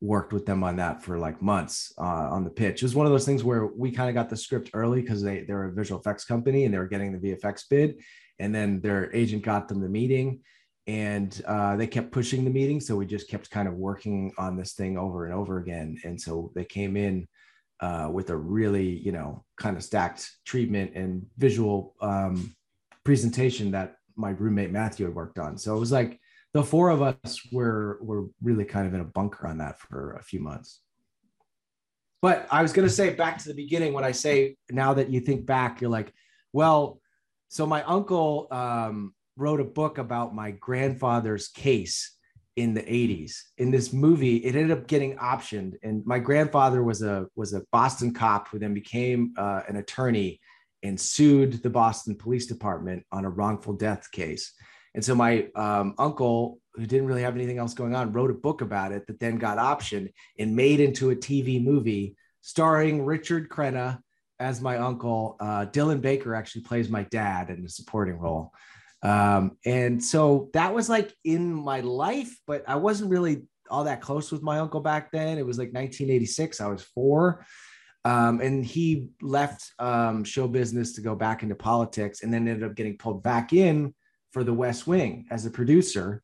worked 0.00 0.32
with 0.32 0.46
them 0.46 0.64
on 0.64 0.76
that 0.76 1.00
for 1.00 1.16
like 1.16 1.40
months 1.40 1.92
uh, 1.96 2.28
on 2.34 2.42
the 2.42 2.50
pitch. 2.50 2.82
It 2.82 2.86
was 2.86 2.96
one 2.96 3.06
of 3.06 3.12
those 3.12 3.24
things 3.24 3.44
where 3.44 3.66
we 3.66 3.92
kind 3.92 4.08
of 4.08 4.16
got 4.16 4.30
the 4.30 4.36
script 4.36 4.70
early 4.74 5.00
because 5.00 5.22
they 5.22 5.44
they're 5.44 5.66
a 5.66 5.72
visual 5.72 6.00
effects 6.00 6.24
company 6.24 6.64
and 6.64 6.74
they 6.74 6.78
were 6.78 6.88
getting 6.88 7.12
the 7.12 7.36
VFX 7.36 7.64
bid, 7.70 8.02
and 8.38 8.54
then 8.54 8.80
their 8.80 9.14
agent 9.14 9.42
got 9.42 9.68
them 9.68 9.80
the 9.80 9.88
meeting, 9.88 10.40
and 10.86 11.42
uh, 11.46 11.76
they 11.76 11.86
kept 11.86 12.12
pushing 12.12 12.44
the 12.44 12.50
meeting. 12.50 12.80
So 12.80 12.96
we 12.96 13.06
just 13.06 13.28
kept 13.28 13.50
kind 13.50 13.68
of 13.68 13.74
working 13.74 14.32
on 14.38 14.56
this 14.56 14.74
thing 14.74 14.98
over 14.98 15.24
and 15.24 15.34
over 15.34 15.58
again. 15.58 15.98
And 16.04 16.20
so 16.20 16.52
they 16.54 16.64
came 16.64 16.96
in 16.96 17.26
uh, 17.80 18.08
with 18.12 18.30
a 18.30 18.36
really 18.36 18.88
you 18.88 19.12
know 19.12 19.44
kind 19.56 19.76
of 19.76 19.82
stacked 19.82 20.30
treatment 20.44 20.92
and 20.94 21.26
visual 21.38 21.94
um, 22.00 22.54
presentation 23.04 23.70
that 23.72 23.96
my 24.16 24.30
roommate 24.30 24.70
Matthew 24.70 25.06
had 25.06 25.14
worked 25.14 25.38
on. 25.38 25.58
So 25.58 25.76
it 25.76 25.80
was 25.80 25.92
like 25.92 26.20
the 26.52 26.62
four 26.62 26.90
of 26.90 27.02
us 27.02 27.40
were 27.52 27.98
were 28.00 28.26
really 28.42 28.64
kind 28.64 28.86
of 28.86 28.94
in 28.94 29.00
a 29.00 29.04
bunker 29.04 29.46
on 29.46 29.58
that 29.58 29.78
for 29.78 30.14
a 30.14 30.22
few 30.22 30.40
months. 30.40 30.80
But 32.22 32.46
I 32.50 32.62
was 32.62 32.72
going 32.72 32.88
to 32.88 32.94
say 32.94 33.12
back 33.12 33.36
to 33.38 33.48
the 33.48 33.54
beginning 33.54 33.92
when 33.92 34.04
I 34.04 34.12
say 34.12 34.56
now 34.70 34.94
that 34.94 35.10
you 35.10 35.20
think 35.20 35.44
back, 35.44 35.82
you're 35.82 35.90
like, 35.90 36.10
well, 36.54 37.00
so 37.54 37.64
my 37.66 37.84
uncle 37.84 38.48
um, 38.50 39.14
wrote 39.36 39.60
a 39.60 39.64
book 39.64 39.98
about 39.98 40.34
my 40.34 40.50
grandfather's 40.50 41.46
case 41.46 42.16
in 42.56 42.74
the 42.74 42.82
80s. 42.82 43.42
In 43.58 43.70
this 43.70 43.92
movie, 43.92 44.38
it 44.38 44.56
ended 44.56 44.76
up 44.76 44.88
getting 44.88 45.16
optioned, 45.18 45.74
and 45.84 46.04
my 46.04 46.18
grandfather 46.18 46.82
was 46.82 47.02
a 47.02 47.28
was 47.36 47.52
a 47.52 47.62
Boston 47.70 48.12
cop 48.12 48.48
who 48.48 48.58
then 48.58 48.74
became 48.74 49.34
uh, 49.38 49.60
an 49.68 49.76
attorney 49.76 50.40
and 50.82 51.00
sued 51.00 51.62
the 51.62 51.70
Boston 51.70 52.16
Police 52.16 52.46
Department 52.46 53.06
on 53.12 53.24
a 53.24 53.30
wrongful 53.30 53.74
death 53.74 54.10
case. 54.10 54.52
And 54.96 55.04
so 55.04 55.14
my 55.14 55.46
um, 55.54 55.94
uncle, 55.96 56.58
who 56.74 56.86
didn't 56.86 57.06
really 57.06 57.22
have 57.22 57.36
anything 57.36 57.58
else 57.58 57.72
going 57.72 57.94
on, 57.94 58.12
wrote 58.12 58.32
a 58.32 58.34
book 58.34 58.62
about 58.62 58.90
it 58.90 59.06
that 59.06 59.20
then 59.20 59.38
got 59.38 59.58
optioned 59.58 60.10
and 60.40 60.56
made 60.56 60.80
into 60.80 61.10
a 61.10 61.16
TV 61.16 61.62
movie 61.62 62.16
starring 62.40 63.04
Richard 63.04 63.48
Crenna 63.48 64.00
as 64.40 64.60
my 64.60 64.78
uncle. 64.78 65.36
Uh, 65.40 65.66
Dylan 65.66 66.00
Baker 66.00 66.34
actually 66.34 66.62
plays 66.62 66.88
my 66.88 67.04
dad 67.04 67.50
in 67.50 67.64
a 67.64 67.68
supporting 67.68 68.18
role. 68.18 68.52
Um, 69.02 69.58
and 69.66 70.02
so 70.02 70.50
that 70.54 70.74
was 70.74 70.88
like 70.88 71.14
in 71.24 71.52
my 71.52 71.80
life, 71.80 72.34
but 72.46 72.64
I 72.66 72.76
wasn't 72.76 73.10
really 73.10 73.46
all 73.70 73.84
that 73.84 74.00
close 74.00 74.32
with 74.32 74.42
my 74.42 74.58
uncle 74.58 74.80
back 74.80 75.10
then. 75.12 75.38
It 75.38 75.46
was 75.46 75.58
like 75.58 75.68
1986. 75.68 76.60
I 76.60 76.66
was 76.66 76.82
four. 76.82 77.44
Um, 78.06 78.40
and 78.40 78.64
he 78.64 79.08
left 79.22 79.72
um, 79.78 80.24
show 80.24 80.46
business 80.46 80.92
to 80.94 81.00
go 81.00 81.14
back 81.14 81.42
into 81.42 81.54
politics 81.54 82.22
and 82.22 82.32
then 82.32 82.46
ended 82.46 82.68
up 82.68 82.76
getting 82.76 82.98
pulled 82.98 83.22
back 83.22 83.52
in 83.52 83.94
for 84.32 84.44
the 84.44 84.52
West 84.52 84.86
Wing 84.86 85.26
as 85.30 85.46
a 85.46 85.50
producer 85.50 86.22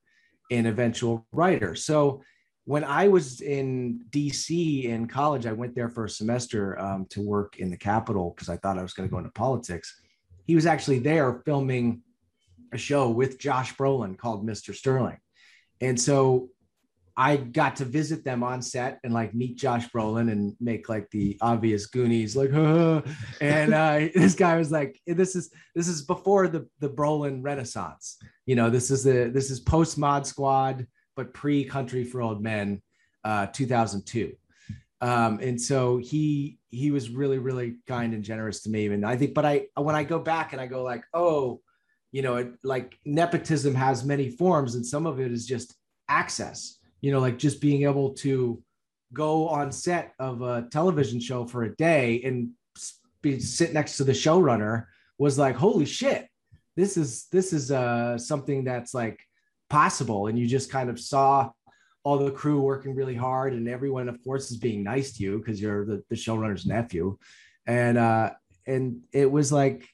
and 0.51 0.67
eventual 0.67 1.27
writer. 1.33 1.75
So 1.75 2.23
when 2.71 2.85
I 2.85 3.09
was 3.09 3.41
in 3.41 4.05
DC 4.11 4.85
in 4.85 5.09
college, 5.09 5.45
I 5.45 5.51
went 5.51 5.75
there 5.75 5.89
for 5.89 6.05
a 6.05 6.09
semester 6.09 6.79
um, 6.79 7.05
to 7.11 7.21
work 7.21 7.59
in 7.59 7.69
the 7.69 7.77
Capitol 7.77 8.31
because 8.31 8.49
I 8.49 8.59
thought 8.59 8.79
I 8.79 8.83
was 8.83 8.93
going 8.93 9.09
to 9.09 9.11
go 9.11 9.19
into 9.19 9.33
politics. 9.33 10.01
He 10.47 10.55
was 10.55 10.67
actually 10.67 11.01
there 11.01 11.43
filming 11.45 12.03
a 12.73 12.79
show 12.79 13.11
with 13.11 13.41
Josh 13.41 13.75
Brolin 13.75 14.17
called 14.17 14.47
Mr. 14.47 14.73
Sterling. 14.73 15.19
And 15.81 16.01
so 16.01 16.51
I 17.17 17.39
got 17.39 17.75
to 17.77 17.85
visit 17.85 18.23
them 18.23 18.45
on 18.45 18.63
set 18.63 19.01
and 19.03 19.13
like 19.13 19.35
meet 19.35 19.59
Josh 19.59 19.89
Brolin 19.89 20.31
and 20.31 20.55
make 20.61 20.89
like 20.89 21.11
the 21.11 21.39
obvious 21.41 21.87
Goonies 21.87 22.37
like, 22.37 22.53
and 22.53 23.75
uh, 23.75 23.99
this 24.15 24.37
guy 24.37 24.57
was 24.57 24.71
like, 24.71 24.97
this 25.09 25.35
is 25.35 25.51
this 25.75 25.89
is 25.89 26.03
before 26.03 26.47
the 26.47 26.69
the 26.79 26.89
Brolin 26.89 27.43
Renaissance. 27.43 28.19
You 28.47 28.55
know, 28.55 28.71
this 28.71 28.93
is 28.93 29.03
the 29.03 29.29
this 29.35 29.51
is 29.51 29.59
post 29.59 29.99
Mod 29.99 30.25
Squad 30.25 30.87
but 31.21 31.35
pre 31.35 31.65
Country 31.65 32.05
for 32.05 32.23
Old 32.23 32.43
Men, 32.43 32.83
uh, 33.25 33.47
2002. 33.47 34.33
Um, 35.03 35.39
and 35.41 35.61
so 35.61 35.97
he 35.97 36.59
he 36.69 36.91
was 36.91 37.11
really 37.11 37.39
really 37.39 37.77
kind 37.87 38.13
and 38.15 38.23
generous 38.23 38.63
to 38.63 38.71
me. 38.71 38.87
And 38.87 39.05
I 39.05 39.17
think, 39.17 39.35
but 39.35 39.47
I 39.47 39.67
when 39.77 39.95
I 39.95 40.05
go 40.05 40.19
back 40.19 40.53
and 40.53 40.61
I 40.61 40.67
go 40.67 40.83
like, 40.83 41.05
oh, 41.15 41.61
you 42.13 42.23
know, 42.23 42.37
it, 42.37 42.53
like 42.63 42.99
nepotism 43.05 43.75
has 43.75 44.05
many 44.05 44.31
forms, 44.31 44.75
and 44.75 44.85
some 44.85 45.07
of 45.07 45.21
it 45.21 45.33
is 45.33 45.47
just 45.47 45.75
access 46.09 46.81
you 47.01 47.13
know, 47.13 47.21
like 47.21 47.39
just 47.39 47.61
being 47.61 47.85
able 47.85 48.13
to 48.15 48.63
go 49.13 49.49
on 49.49 49.73
set 49.73 50.13
of 50.19 50.43
a 50.43 50.69
television 50.71 51.21
show 51.21 51.47
for 51.47 51.65
a 51.65 51.77
day 51.77 52.23
and 52.25 52.51
be 53.23 53.41
sit 53.41 53.73
next 53.73 53.97
to 53.97 54.05
the 54.05 54.13
showrunner 54.13 54.87
was 55.19 55.39
like, 55.39 55.57
holy 55.57 55.87
shit, 55.87 56.29
this 56.77 56.97
is 56.97 57.27
this 57.33 57.53
is 57.53 57.71
uh 57.71 58.17
something 58.17 58.65
that's 58.65 58.95
like 58.95 59.21
possible. 59.71 60.27
And 60.27 60.39
you 60.39 60.47
just 60.47 60.71
kind 60.71 60.91
of 60.91 61.01
saw 61.01 61.51
all 62.03 62.19
the 62.19 62.31
crew 62.31 62.61
working 62.61 62.95
really 62.95 63.15
hard 63.15 63.53
and 63.53 63.69
everyone 63.69 64.09
of 64.09 64.23
course 64.25 64.51
is 64.51 64.57
being 64.57 64.83
nice 64.83 65.13
to 65.13 65.23
you 65.23 65.39
because 65.39 65.61
you're 65.61 65.85
the, 65.85 66.03
the 66.09 66.17
showrunner's 66.17 66.65
nephew 66.65 67.15
and 67.67 67.99
uh 67.99 68.31
and 68.67 69.03
it 69.13 69.31
was 69.31 69.53
like 69.53 69.87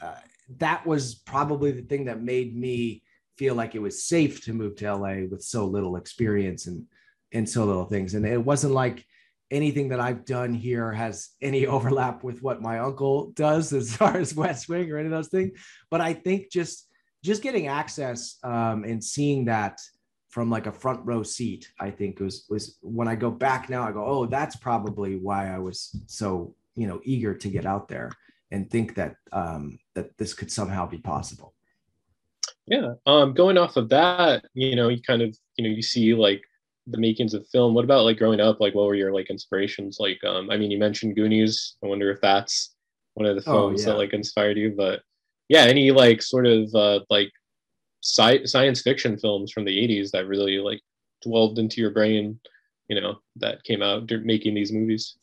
uh, 0.00 0.14
that 0.58 0.86
was 0.86 1.16
probably 1.16 1.72
the 1.72 1.82
thing 1.82 2.04
that 2.04 2.22
made 2.22 2.56
me 2.56 3.02
feel 3.36 3.54
like 3.54 3.74
it 3.74 3.82
was 3.82 4.04
safe 4.04 4.44
to 4.44 4.52
move 4.52 4.76
to 4.76 4.92
LA 4.92 5.26
with 5.30 5.42
so 5.42 5.66
little 5.66 5.96
experience 5.96 6.66
and 6.66 6.84
and 7.32 7.48
so 7.48 7.64
little 7.64 7.84
things. 7.84 8.14
And 8.14 8.26
it 8.26 8.42
wasn't 8.42 8.72
like 8.72 9.04
anything 9.50 9.90
that 9.90 10.00
I've 10.00 10.24
done 10.24 10.54
here 10.54 10.92
has 10.92 11.30
any 11.40 11.66
overlap 11.74 12.24
with 12.24 12.42
what 12.42 12.62
my 12.62 12.78
uncle 12.78 13.30
does 13.32 13.72
as 13.72 13.94
far 13.94 14.16
as 14.16 14.34
West 14.34 14.68
Wing 14.68 14.90
or 14.90 14.98
any 14.98 15.06
of 15.06 15.12
those 15.12 15.28
things. 15.28 15.58
But 15.90 16.00
I 16.00 16.14
think 16.14 16.50
just 16.50 16.87
just 17.22 17.42
getting 17.42 17.66
access 17.66 18.38
um, 18.44 18.84
and 18.84 19.02
seeing 19.02 19.44
that 19.46 19.80
from 20.28 20.50
like 20.50 20.66
a 20.66 20.72
front 20.72 21.00
row 21.04 21.22
seat, 21.22 21.70
I 21.80 21.90
think 21.90 22.20
was 22.20 22.46
was 22.48 22.78
when 22.82 23.08
I 23.08 23.14
go 23.14 23.30
back 23.30 23.68
now, 23.68 23.82
I 23.82 23.92
go, 23.92 24.04
oh, 24.04 24.26
that's 24.26 24.56
probably 24.56 25.16
why 25.16 25.52
I 25.52 25.58
was 25.58 25.96
so 26.06 26.54
you 26.76 26.86
know 26.86 27.00
eager 27.04 27.34
to 27.34 27.48
get 27.48 27.66
out 27.66 27.88
there 27.88 28.10
and 28.50 28.70
think 28.70 28.94
that 28.94 29.16
um, 29.32 29.78
that 29.94 30.16
this 30.18 30.34
could 30.34 30.50
somehow 30.50 30.86
be 30.86 30.98
possible. 30.98 31.54
Yeah. 32.66 32.94
Um, 33.06 33.32
going 33.32 33.56
off 33.56 33.76
of 33.76 33.88
that, 33.88 34.44
you 34.54 34.76
know, 34.76 34.88
you 34.88 35.00
kind 35.00 35.22
of, 35.22 35.36
you 35.56 35.64
know, 35.64 35.74
you 35.74 35.82
see 35.82 36.14
like 36.14 36.42
the 36.86 36.98
makings 36.98 37.34
of 37.34 37.46
film. 37.48 37.74
What 37.74 37.84
about 37.84 38.04
like 38.04 38.18
growing 38.18 38.40
up? 38.40 38.60
Like, 38.60 38.74
what 38.74 38.86
were 38.86 38.94
your 38.94 39.12
like 39.12 39.30
inspirations? 39.30 39.98
Like, 39.98 40.22
um, 40.24 40.50
I 40.50 40.56
mean, 40.56 40.70
you 40.70 40.78
mentioned 40.78 41.16
Goonies. 41.16 41.76
I 41.82 41.86
wonder 41.86 42.10
if 42.10 42.20
that's 42.20 42.74
one 43.14 43.26
of 43.26 43.36
the 43.36 43.50
oh, 43.50 43.52
films 43.52 43.80
oh, 43.80 43.82
yeah. 43.82 43.92
that 43.92 43.98
like 43.98 44.12
inspired 44.12 44.58
you. 44.58 44.74
But 44.76 45.00
yeah, 45.48 45.64
any 45.64 45.90
like 45.90 46.22
sort 46.22 46.46
of 46.46 46.74
uh, 46.74 47.00
like 47.10 47.30
sci- 48.02 48.46
science 48.46 48.82
fiction 48.82 49.18
films 49.18 49.52
from 49.52 49.64
the 49.64 49.76
'80s 49.76 50.10
that 50.12 50.26
really 50.26 50.58
like 50.58 50.80
dwelled 51.22 51.58
into 51.58 51.80
your 51.80 51.90
brain, 51.90 52.40
you 52.88 53.00
know, 53.00 53.20
that 53.36 53.64
came 53.64 53.82
out 53.82 54.10
making 54.24 54.54
these 54.54 54.72
movies 54.72 55.16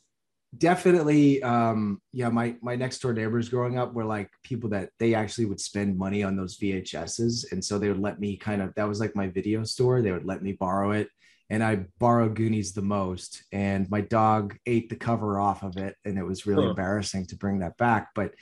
definitely 0.58 1.42
um 1.44 2.02
yeah 2.14 2.30
my 2.30 2.56
my 2.62 2.76
next 2.76 3.00
door 3.00 3.14
neighbors 3.14 3.50
growing 3.50 3.78
up 3.78 3.94
were 3.94 4.06
like 4.06 4.30
people 4.44 4.70
that 4.70 4.90
they 5.00 5.14
actually 5.14 5.46
would 5.46 5.60
spend 5.60 5.98
money 5.98 6.24
on 6.24 6.36
those 6.36 6.58
vhs's 6.58 7.48
and 7.52 7.64
so 7.64 7.78
they 7.78 7.90
would 7.90 8.00
let 8.00 8.20
me 8.20 8.38
kind 8.38 8.62
of 8.62 8.74
that 8.76 8.88
was 8.88 9.00
like 9.00 9.16
my 9.16 9.28
video 9.28 9.64
store 9.64 10.02
they 10.02 10.12
would 10.12 10.26
let 10.26 10.42
me 10.42 10.54
borrow 10.54 10.92
it 10.92 11.10
and 11.50 11.64
i 11.64 11.76
borrowed 12.00 12.36
goonies 12.36 12.74
the 12.74 12.82
most 12.82 13.44
and 13.52 13.90
my 13.90 14.02
dog 14.02 14.56
ate 14.66 14.90
the 14.90 14.96
cover 14.96 15.40
off 15.40 15.64
of 15.64 15.78
it 15.78 15.96
and 16.06 16.18
it 16.18 16.24
was 16.24 16.46
really 16.46 16.64
huh. 16.64 16.70
embarrassing 16.70 17.26
to 17.26 17.36
bring 17.36 17.60
that 17.60 17.78
back 17.78 18.10
but 18.16 18.34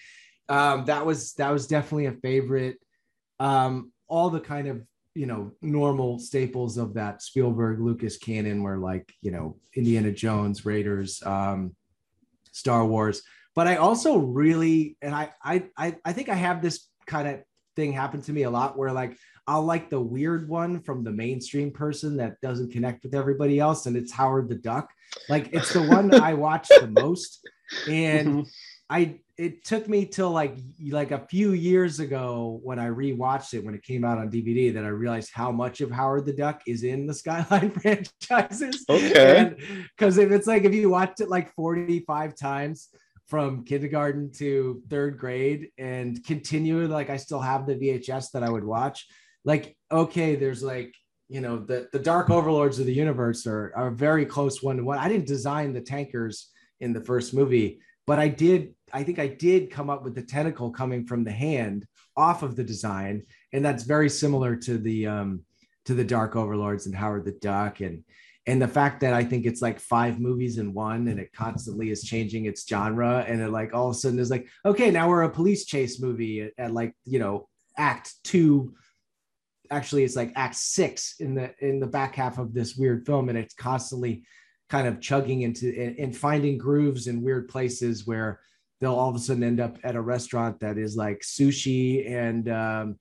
um 0.49 0.85
that 0.85 1.05
was 1.05 1.33
that 1.33 1.51
was 1.51 1.67
definitely 1.67 2.07
a 2.07 2.11
favorite 2.13 2.77
um 3.39 3.91
all 4.07 4.29
the 4.29 4.39
kind 4.39 4.67
of 4.67 4.83
you 5.15 5.25
know 5.25 5.51
normal 5.61 6.19
staples 6.19 6.77
of 6.77 6.95
that 6.95 7.21
Spielberg 7.21 7.79
Lucas 7.79 8.17
canon 8.17 8.63
were 8.63 8.77
like 8.77 9.13
you 9.21 9.31
know 9.31 9.57
Indiana 9.75 10.11
Jones 10.11 10.65
Raiders 10.65 11.21
um 11.25 11.75
Star 12.53 12.85
Wars. 12.85 13.21
But 13.55 13.67
I 13.67 13.75
also 13.75 14.17
really, 14.17 14.97
and 15.01 15.13
I, 15.13 15.31
I, 15.43 15.65
I 15.77 16.13
think 16.13 16.29
I 16.29 16.35
have 16.35 16.61
this 16.61 16.87
kind 17.05 17.27
of 17.27 17.41
thing 17.75 17.91
happen 17.91 18.21
to 18.21 18.33
me 18.33 18.43
a 18.43 18.49
lot 18.49 18.77
where 18.77 18.91
like 18.91 19.17
I'll 19.45 19.63
like 19.63 19.89
the 19.89 19.99
weird 19.99 20.47
one 20.47 20.79
from 20.79 21.03
the 21.03 21.11
mainstream 21.11 21.71
person 21.71 22.17
that 22.17 22.39
doesn't 22.41 22.71
connect 22.71 23.03
with 23.03 23.13
everybody 23.13 23.59
else, 23.59 23.85
and 23.85 23.97
it's 23.97 24.11
Howard 24.11 24.49
the 24.49 24.55
Duck. 24.55 24.89
Like 25.27 25.49
it's 25.51 25.73
the 25.73 25.83
one 25.83 26.13
I 26.15 26.33
watch 26.33 26.67
the 26.69 26.87
most, 26.87 27.47
and 27.87 28.27
mm-hmm. 28.29 28.41
I 28.89 29.19
it 29.37 29.65
took 29.65 29.89
me 29.89 30.05
till 30.05 30.29
like 30.29 30.57
like 30.89 31.11
a 31.11 31.25
few 31.27 31.53
years 31.53 31.99
ago 31.99 32.59
when 32.63 32.77
I 32.77 32.89
rewatched 32.89 33.55
it 33.55 33.65
when 33.65 33.73
it 33.73 33.83
came 33.83 34.05
out 34.05 34.19
on 34.19 34.29
DVD 34.29 34.73
that 34.73 34.85
I 34.85 34.89
realized 34.89 35.31
how 35.33 35.51
much 35.51 35.81
of 35.81 35.89
Howard 35.89 36.25
the 36.25 36.33
Duck 36.33 36.61
is 36.67 36.83
in 36.83 37.07
the 37.07 37.13
Skyline 37.13 37.71
franchises. 37.71 38.85
Okay. 38.87 39.55
Because 39.97 40.17
if 40.17 40.31
it's 40.31 40.45
like 40.45 40.65
if 40.65 40.73
you 40.73 40.89
watched 40.89 41.19
it 41.19 41.29
like 41.29 41.53
45 41.55 42.35
times 42.35 42.89
from 43.27 43.63
kindergarten 43.63 44.31
to 44.33 44.83
third 44.89 45.17
grade 45.17 45.69
and 45.79 46.23
continue 46.23 46.85
like 46.85 47.09
I 47.09 47.17
still 47.17 47.41
have 47.41 47.65
the 47.65 47.75
VHS 47.75 48.31
that 48.31 48.43
I 48.43 48.49
would 48.49 48.65
watch, 48.65 49.07
like 49.43 49.75
okay, 49.91 50.35
there's 50.35 50.61
like 50.61 50.93
you 51.27 51.41
know 51.41 51.57
the 51.57 51.87
the 51.91 51.99
dark 51.99 52.29
overlords 52.29 52.77
of 52.77 52.85
the 52.85 52.93
universe 52.93 53.47
are, 53.47 53.73
are 53.75 53.87
a 53.87 53.95
very 53.95 54.27
close 54.27 54.61
one 54.61 54.77
to 54.77 54.83
one. 54.83 54.99
I 54.99 55.07
didn't 55.07 55.27
design 55.27 55.73
the 55.73 55.81
tankers 55.81 56.49
in 56.79 56.93
the 56.93 57.01
first 57.01 57.33
movie 57.33 57.79
but 58.05 58.19
I 58.19 58.27
did, 58.27 58.73
I 58.93 59.03
think 59.03 59.19
I 59.19 59.27
did 59.27 59.71
come 59.71 59.89
up 59.89 60.03
with 60.03 60.15
the 60.15 60.21
tentacle 60.21 60.69
coming 60.69 61.05
from 61.05 61.23
the 61.23 61.31
hand 61.31 61.85
off 62.15 62.43
of 62.43 62.55
the 62.55 62.63
design. 62.63 63.23
And 63.51 63.65
that's 63.65 63.83
very 63.83 64.09
similar 64.09 64.55
to 64.57 64.77
the, 64.77 65.07
um, 65.07 65.41
to 65.85 65.95
the 65.95 66.03
Dark 66.03 66.35
Overlords 66.35 66.85
and 66.85 66.95
Howard 66.95 67.25
the 67.25 67.31
Duck. 67.31 67.81
And, 67.81 68.03
and 68.45 68.61
the 68.61 68.67
fact 68.67 68.99
that 69.01 69.13
I 69.13 69.23
think 69.23 69.45
it's 69.45 69.61
like 69.61 69.79
five 69.79 70.19
movies 70.19 70.59
in 70.59 70.73
one 70.73 71.07
and 71.07 71.19
it 71.19 71.33
constantly 71.33 71.89
is 71.89 72.03
changing 72.03 72.45
its 72.45 72.67
genre. 72.67 73.25
And 73.27 73.41
it 73.41 73.49
like 73.49 73.73
all 73.73 73.89
of 73.89 73.95
a 73.95 73.97
sudden 73.97 74.19
is 74.19 74.29
like, 74.29 74.47
okay, 74.65 74.91
now 74.91 75.09
we're 75.09 75.23
a 75.23 75.29
police 75.29 75.65
chase 75.65 75.99
movie 75.99 76.41
at, 76.41 76.51
at 76.57 76.71
like, 76.71 76.93
you 77.05 77.19
know, 77.19 77.47
act 77.77 78.13
two 78.23 78.75
actually 79.71 80.03
it's 80.03 80.15
like 80.15 80.31
act 80.35 80.55
six 80.55 81.15
in 81.19 81.33
the 81.33 81.53
in 81.59 81.79
the 81.79 81.87
back 81.87 82.15
half 82.15 82.37
of 82.37 82.53
this 82.53 82.75
weird 82.75 83.05
film 83.05 83.29
and 83.29 83.37
it's 83.37 83.55
constantly 83.55 84.23
kind 84.69 84.87
of 84.87 85.01
chugging 85.01 85.41
into 85.41 85.95
and, 85.99 86.15
finding 86.15 86.57
grooves 86.57 87.07
in 87.07 87.21
weird 87.21 87.47
places 87.47 88.07
where 88.07 88.39
they'll 88.83 88.95
all 88.95 89.09
of 89.09 89.15
a 89.15 89.19
sudden 89.19 89.43
end 89.43 89.59
up 89.59 89.77
at 89.83 89.95
a 89.95 90.01
restaurant 90.01 90.59
that 90.59 90.77
is 90.77 90.95
like 90.95 91.21
sushi 91.21 92.09
and 92.09 92.49
um, 92.49 92.97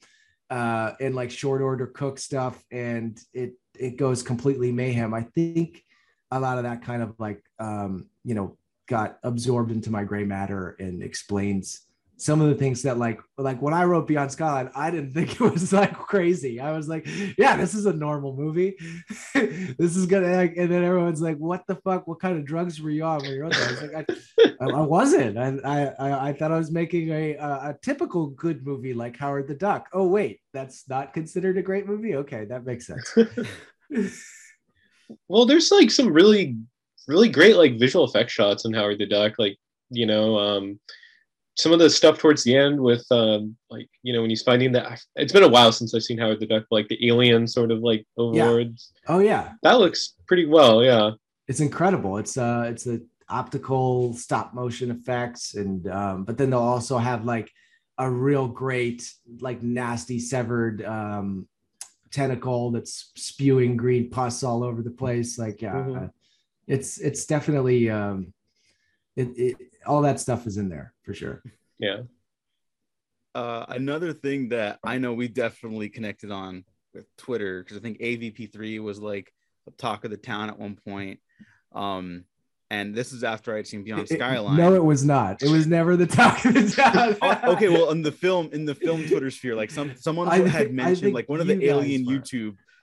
uh, 0.50 0.92
and 1.00 1.14
like 1.14 1.30
short 1.30 1.62
order 1.62 1.86
cook 1.86 2.18
stuff, 2.18 2.62
and 2.70 3.18
it 3.32 3.54
it 3.78 3.96
goes 3.96 4.22
completely 4.22 4.70
mayhem. 4.70 5.14
I 5.14 5.22
think 5.22 5.82
a 6.30 6.38
lot 6.38 6.58
of 6.58 6.64
that 6.64 6.82
kind 6.82 7.02
of 7.02 7.14
like 7.18 7.42
um, 7.58 8.06
you 8.24 8.34
know 8.34 8.56
got 8.86 9.18
absorbed 9.22 9.70
into 9.70 9.90
my 9.90 10.04
gray 10.04 10.24
matter 10.24 10.76
and 10.78 11.02
explains 11.02 11.86
some 12.18 12.40
of 12.40 12.48
the 12.48 12.54
things 12.54 12.82
that 12.82 12.98
like 12.98 13.20
like 13.36 13.60
when 13.60 13.74
I 13.74 13.84
wrote 13.84 14.06
Beyond 14.06 14.30
Skyline, 14.30 14.70
I 14.76 14.90
didn't 14.90 15.12
think 15.14 15.32
it 15.32 15.40
was 15.40 15.72
like 15.72 15.92
crazy. 15.94 16.60
I 16.60 16.72
was 16.72 16.88
like, 16.88 17.06
yeah, 17.36 17.56
this 17.56 17.74
is 17.74 17.86
a 17.86 17.92
normal 17.92 18.36
movie. 18.36 18.76
this 19.34 19.96
is 19.96 20.06
gonna 20.06 20.36
like, 20.36 20.56
and 20.56 20.70
then 20.70 20.84
everyone's 20.84 21.20
like, 21.20 21.38
what 21.38 21.66
the 21.66 21.76
fuck? 21.76 22.06
What 22.06 22.20
kind 22.20 22.38
of 22.38 22.44
drugs 22.44 22.80
were 22.80 22.90
you 22.90 23.04
on 23.04 23.22
when 23.22 23.32
you 23.32 23.42
wrote 23.42 23.52
that? 23.52 23.68
I 23.68 23.70
was 23.70 23.92
like, 23.92 24.10
I, 24.60 24.78
I 24.78 24.80
wasn't. 24.82 25.36
I, 25.38 25.92
I 25.98 26.28
I 26.28 26.32
thought 26.32 26.52
I 26.52 26.58
was 26.58 26.70
making 26.70 27.10
a, 27.10 27.34
a 27.34 27.48
a 27.70 27.76
typical 27.82 28.28
good 28.28 28.64
movie 28.64 28.94
like 28.94 29.16
Howard 29.16 29.48
the 29.48 29.54
Duck. 29.54 29.88
Oh 29.92 30.06
wait, 30.06 30.40
that's 30.52 30.88
not 30.88 31.12
considered 31.12 31.58
a 31.58 31.62
great 31.62 31.86
movie. 31.86 32.16
Okay, 32.16 32.44
that 32.44 32.64
makes 32.64 32.86
sense. 32.86 33.16
well, 35.28 35.46
there's 35.46 35.72
like 35.72 35.90
some 35.90 36.12
really 36.12 36.56
really 37.08 37.28
great 37.28 37.56
like 37.56 37.80
visual 37.80 38.04
effect 38.04 38.30
shots 38.30 38.64
in 38.64 38.72
Howard 38.72 38.98
the 38.98 39.06
Duck. 39.06 39.32
Like 39.38 39.56
you 39.90 40.06
know. 40.06 40.38
um 40.38 40.78
some 41.56 41.72
of 41.72 41.78
the 41.78 41.90
stuff 41.90 42.18
towards 42.18 42.44
the 42.44 42.56
end 42.56 42.80
with 42.80 43.04
um 43.10 43.54
like 43.70 43.88
you 44.02 44.12
know 44.12 44.22
when 44.22 44.30
he's 44.30 44.42
finding 44.42 44.72
that 44.72 45.00
it's 45.16 45.32
been 45.32 45.42
a 45.42 45.48
while 45.48 45.70
since 45.70 45.94
I've 45.94 46.02
seen 46.02 46.18
Howard 46.18 46.40
the 46.40 46.46
Duck 46.46 46.64
like 46.70 46.88
the 46.88 47.06
alien 47.06 47.46
sort 47.46 47.70
of 47.70 47.80
like 47.80 48.06
overlords. 48.16 48.92
Yeah. 48.94 49.14
Oh 49.14 49.18
yeah, 49.18 49.52
that 49.62 49.78
looks 49.78 50.14
pretty 50.26 50.46
well. 50.46 50.82
Yeah, 50.82 51.10
it's 51.48 51.60
incredible. 51.60 52.16
It's 52.18 52.36
uh 52.36 52.64
it's 52.68 52.86
a 52.86 53.00
optical 53.32 54.12
stop 54.14 54.54
motion 54.54 54.90
effects, 54.90 55.54
and 55.54 55.88
um, 55.88 56.24
but 56.24 56.38
then 56.38 56.50
they'll 56.50 56.60
also 56.60 56.98
have 56.98 57.24
like 57.24 57.50
a 57.98 58.08
real 58.08 58.46
great 58.46 59.10
like 59.40 59.62
nasty 59.62 60.18
severed 60.18 60.84
um, 60.84 61.48
tentacle 62.10 62.70
that's 62.70 63.10
spewing 63.16 63.76
green 63.76 64.10
pus 64.10 64.42
all 64.42 64.62
over 64.62 64.82
the 64.82 64.90
place. 64.90 65.38
Like 65.38 65.62
yeah, 65.62 65.74
mm-hmm. 65.74 66.06
it's 66.66 66.98
it's 66.98 67.24
definitely 67.26 67.90
um, 67.90 68.32
it, 69.16 69.28
it 69.36 69.56
all 69.86 70.02
that 70.02 70.20
stuff 70.20 70.46
is 70.46 70.56
in 70.56 70.68
there 70.68 70.92
for 71.02 71.14
sure. 71.14 71.42
Yeah. 71.78 72.02
Uh, 73.34 73.64
another 73.68 74.12
thing 74.12 74.50
that 74.50 74.78
I 74.84 74.98
know 74.98 75.14
we 75.14 75.28
definitely 75.28 75.88
connected 75.88 76.30
on 76.30 76.64
with 76.94 77.06
Twitter 77.16 77.62
because 77.62 77.76
I 77.76 77.80
think 77.80 77.98
AVP3 77.98 78.82
was 78.82 79.00
like 79.00 79.32
the 79.64 79.72
talk 79.72 80.04
of 80.04 80.10
the 80.10 80.16
town 80.16 80.50
at 80.50 80.58
one 80.58 80.76
point. 80.76 81.20
Um, 81.72 82.24
and 82.70 82.94
this 82.94 83.12
is 83.12 83.22
after 83.22 83.54
I'd 83.54 83.66
seen 83.66 83.84
Beyond 83.84 84.08
Skyline. 84.08 84.56
no, 84.56 84.74
it 84.74 84.84
was 84.84 85.04
not. 85.04 85.42
It 85.42 85.50
was 85.50 85.66
never 85.66 85.94
the 85.94 86.06
talk 86.06 86.42
of 86.46 86.54
the 86.54 86.70
town. 86.76 87.16
oh, 87.20 87.52
okay, 87.52 87.68
well, 87.68 87.90
in 87.90 88.00
the 88.00 88.12
film, 88.12 88.48
in 88.52 88.64
the 88.64 88.74
film 88.74 89.06
Twitter 89.06 89.30
sphere, 89.30 89.54
like 89.54 89.70
some 89.70 89.94
someone 89.96 90.28
I 90.28 90.48
had 90.48 90.72
mentioned, 90.72 91.12
like 91.12 91.28
one 91.28 91.40
of 91.40 91.46
the 91.46 91.64
alien 91.66 92.06
were. 92.06 92.14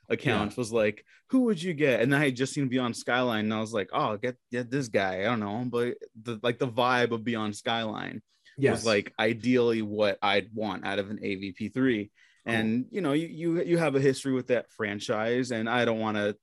Accounts 0.10 0.56
yeah. 0.56 0.62
was 0.62 0.72
like, 0.72 1.06
"Who 1.30 1.42
would 1.42 1.62
you 1.62 1.74
get?" 1.74 2.02
And 2.02 2.16
I 2.16 2.26
had 2.26 2.36
just 2.36 2.54
seen 2.54 2.68
Beyond 2.68 2.96
Skyline, 2.96 3.46
and 3.46 3.54
I 3.54 3.60
was 3.60 3.74
like, 3.74 3.90
"Oh, 3.94 4.18
get 4.18 4.38
get 4.52 4.72
this 4.72 4.88
guy." 4.88 5.22
I 5.22 5.24
don't 5.24 5.40
know, 5.40 5.66
but 5.70 5.96
the 6.22 6.40
like 6.42 6.60
the 6.60 6.68
vibe 6.68 7.12
of 7.12 7.24
Beyond 7.24 7.56
Skyline 7.56 8.22
yes. 8.58 8.78
was 8.78 8.86
like 8.86 9.14
ideally 9.20 9.82
what 9.82 10.18
I'd 10.22 10.50
want 10.54 10.86
out 10.86 11.00
of 11.00 11.10
an 11.10 11.20
AVP3 11.24 12.10
and 12.46 12.86
you 12.90 13.02
know 13.02 13.14
you, 13.14 13.28
you 13.28 13.64
you 13.64 13.78
have 13.78 13.96
a 13.96 14.00
history 14.00 14.34
with 14.34 14.48
that 14.48 14.72
franchise 14.72 15.52
and 15.52 15.70
i 15.70 15.86
don't 15.86 16.00
want 16.00 16.18
to 16.18 16.36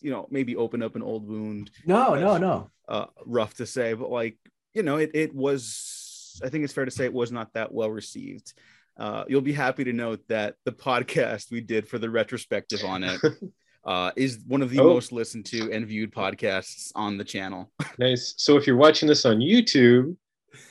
you 0.00 0.10
know 0.10 0.26
maybe 0.30 0.56
open 0.56 0.82
up 0.82 0.96
an 0.96 1.02
old 1.02 1.26
wound 1.26 1.70
no 1.84 2.14
no 2.14 2.36
no 2.38 2.70
uh, 2.88 3.06
rough 3.26 3.54
to 3.54 3.66
say 3.66 3.94
but 3.94 4.10
like 4.10 4.36
you 4.74 4.82
know 4.82 4.96
it, 4.96 5.10
it 5.14 5.34
was 5.34 6.40
i 6.44 6.48
think 6.48 6.64
it's 6.64 6.72
fair 6.72 6.84
to 6.84 6.90
say 6.90 7.04
it 7.04 7.12
was 7.12 7.32
not 7.32 7.52
that 7.54 7.72
well 7.72 7.90
received 7.90 8.52
uh, 8.98 9.24
you'll 9.28 9.40
be 9.40 9.52
happy 9.52 9.84
to 9.84 9.92
note 9.92 10.20
that 10.28 10.56
the 10.64 10.72
podcast 10.72 11.50
we 11.50 11.60
did 11.60 11.88
for 11.88 11.98
the 11.98 12.10
retrospective 12.10 12.80
on 12.84 13.02
it 13.02 13.20
uh, 13.84 14.10
is 14.16 14.40
one 14.46 14.62
of 14.62 14.70
the 14.70 14.80
oh. 14.80 14.94
most 14.94 15.12
listened 15.12 15.44
to 15.46 15.72
and 15.72 15.86
viewed 15.86 16.12
podcasts 16.12 16.90
on 16.94 17.16
the 17.18 17.24
channel 17.24 17.70
nice 17.98 18.34
so 18.36 18.56
if 18.56 18.66
you're 18.66 18.76
watching 18.76 19.08
this 19.08 19.24
on 19.24 19.38
youtube 19.38 20.16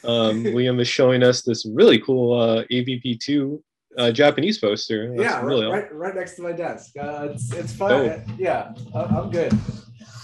um, 0.04 0.44
Liam 0.56 0.80
is 0.80 0.88
showing 0.88 1.24
us 1.24 1.42
this 1.42 1.66
really 1.66 2.00
cool 2.00 2.40
uh, 2.40 2.64
AVP2 2.72 3.62
uh, 3.98 4.12
Japanese 4.12 4.58
poster. 4.58 5.10
That's 5.10 5.22
yeah, 5.22 5.42
really 5.42 5.68
right, 5.68 5.94
right, 5.94 6.16
next 6.16 6.36
to 6.38 6.42
my 6.42 6.52
desk. 6.52 6.94
Uh, 6.98 7.30
it's 7.32 7.54
it's 7.54 7.74
fun. 7.74 7.92
Oh. 7.92 8.24
Yeah, 8.38 8.74
I'm 8.96 9.30
good. 9.30 9.54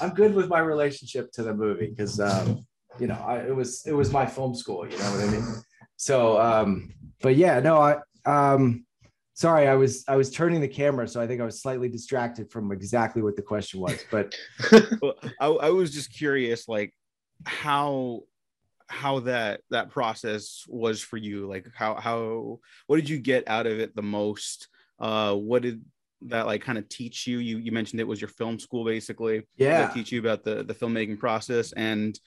I'm 0.02 0.12
good 0.12 0.34
with 0.34 0.48
my 0.48 0.60
relationship 0.60 1.32
to 1.34 1.44
the 1.44 1.54
movie 1.54 1.88
because 1.88 2.20
um, 2.20 2.66
you 3.00 3.08
know 3.08 3.22
I, 3.26 3.40
it 3.40 3.56
was 3.56 3.86
it 3.86 3.94
was 3.94 4.12
my 4.12 4.26
film 4.26 4.56
school. 4.56 4.90
You 4.90 4.98
know 4.98 5.12
what 5.12 5.28
I 5.28 5.32
mean? 5.32 5.46
So, 5.98 6.40
um, 6.40 6.94
but 7.22 7.36
yeah, 7.36 7.60
no, 7.60 7.78
I 7.78 7.98
um, 8.26 8.86
sorry, 9.34 9.68
I 9.68 9.76
was 9.76 10.04
I 10.08 10.16
was 10.16 10.32
turning 10.32 10.62
the 10.62 10.68
camera, 10.68 11.08
so 11.08 11.22
I 11.22 11.28
think 11.28 11.42
I 11.42 11.46
was 11.46 11.62
slightly 11.62 11.90
distracted 11.90 12.52
from 12.52 12.72
exactly 12.72 13.22
what 13.22 13.36
the 13.36 13.42
question 13.42 13.80
was. 13.80 14.04
But 14.12 14.36
well, 15.02 15.16
I, 15.40 15.48
I 15.48 15.70
was 15.70 15.94
just 15.94 16.14
curious, 16.14 16.68
like 16.68 16.94
how 17.46 18.22
how 18.90 19.20
that 19.20 19.62
that 19.70 19.90
process 19.90 20.66
was 20.68 21.00
for 21.00 21.18
you 21.18 21.48
like 21.48 21.68
how 21.76 21.94
how 21.96 22.60
what 22.88 22.96
did 22.96 23.08
you 23.08 23.20
get 23.20 23.48
out 23.48 23.68
of 23.68 23.80
it 23.80 23.96
the 23.96 24.02
most 24.02 24.68
uh 25.00 25.34
what 25.34 25.62
did 25.62 25.84
that 26.22 26.48
like 26.48 26.62
kind 26.62 26.78
of 26.78 26.90
teach 26.90 27.28
you 27.28 27.38
you 27.38 27.60
you 27.60 27.72
mentioned 27.72 28.02
it 28.02 28.08
was 28.08 28.20
your 28.20 28.30
film 28.30 28.58
school 28.60 28.84
basically 28.84 29.44
yeah 29.58 29.90
teach 29.90 30.12
you 30.12 30.20
about 30.20 30.44
the 30.44 30.64
the 30.64 30.74
filmmaking 30.74 31.20
process 31.20 31.72
and 31.74 32.20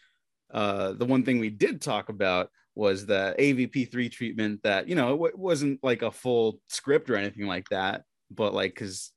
uh 0.55 0.92
the 0.92 1.05
one 1.05 1.24
thing 1.24 1.40
we 1.40 1.50
did 1.50 1.81
talk 1.83 2.09
about 2.09 2.48
was 2.75 3.05
the 3.05 3.35
avp3 3.39 4.11
treatment 4.11 4.63
that 4.63 4.89
you 4.89 4.95
know 4.95 5.27
it 5.27 5.39
wasn't 5.39 5.79
like 5.83 6.03
a 6.03 6.11
full 6.11 6.59
script 6.69 7.11
or 7.11 7.17
anything 7.17 7.47
like 7.47 7.69
that 7.69 8.03
but 8.31 8.55
like 8.55 8.75
because 8.75 9.13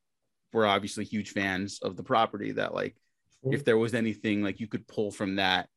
we're 0.52 0.66
obviously 0.66 1.06
huge 1.06 1.32
fans 1.32 1.80
of 1.82 1.96
the 1.96 2.04
property 2.04 2.52
that 2.52 2.74
like 2.74 2.96
if 3.44 3.64
there 3.64 3.78
was 3.78 3.94
anything 3.94 4.42
like 4.42 4.60
you 4.60 4.68
could 4.68 4.88
pull 4.88 5.12
from 5.12 5.36
that 5.36 5.70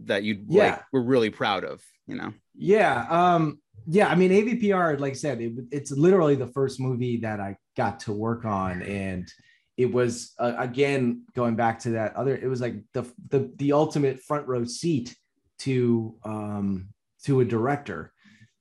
that 0.00 0.22
you'd 0.22 0.46
yeah. 0.48 0.70
like, 0.70 0.82
we're 0.92 1.00
really 1.00 1.30
proud 1.30 1.64
of, 1.64 1.82
you 2.06 2.16
know? 2.16 2.32
Yeah. 2.54 3.06
Um, 3.08 3.60
yeah. 3.86 4.08
I 4.08 4.14
mean, 4.14 4.30
AVPR, 4.30 5.00
like 5.00 5.12
I 5.12 5.16
said, 5.16 5.40
it, 5.40 5.52
it's 5.70 5.90
literally 5.90 6.34
the 6.34 6.48
first 6.48 6.80
movie 6.80 7.18
that 7.18 7.40
I 7.40 7.56
got 7.76 8.00
to 8.00 8.12
work 8.12 8.44
on. 8.44 8.82
And 8.82 9.30
it 9.76 9.92
was, 9.92 10.32
uh, 10.38 10.54
again, 10.58 11.22
going 11.34 11.56
back 11.56 11.78
to 11.80 11.90
that 11.90 12.16
other, 12.16 12.36
it 12.36 12.46
was 12.46 12.60
like 12.60 12.76
the, 12.92 13.02
the, 13.28 13.50
the 13.56 13.72
ultimate 13.72 14.20
front 14.20 14.46
row 14.46 14.64
seat 14.64 15.16
to, 15.60 16.14
um, 16.24 16.88
to 17.24 17.40
a 17.40 17.44
director 17.44 18.12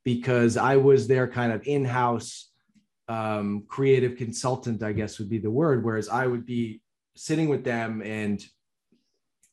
because 0.04 0.58
I 0.58 0.78
was 0.78 1.08
their 1.08 1.28
kind 1.28 1.52
of 1.52 1.66
in-house 1.68 2.52
um, 3.08 3.66
creative 3.68 4.18
consultant, 4.18 4.84
I 4.84 4.94
guess 4.94 5.20
would 5.20 5.30
be 5.30 5.40
the 5.40 5.52
word. 5.52 5.84
Whereas 5.84 6.10
I 6.10 6.28
would 6.28 6.46
be 6.46 6.82
sitting 7.16 7.50
with 7.50 7.64
them 7.64 8.02
and 8.02 8.44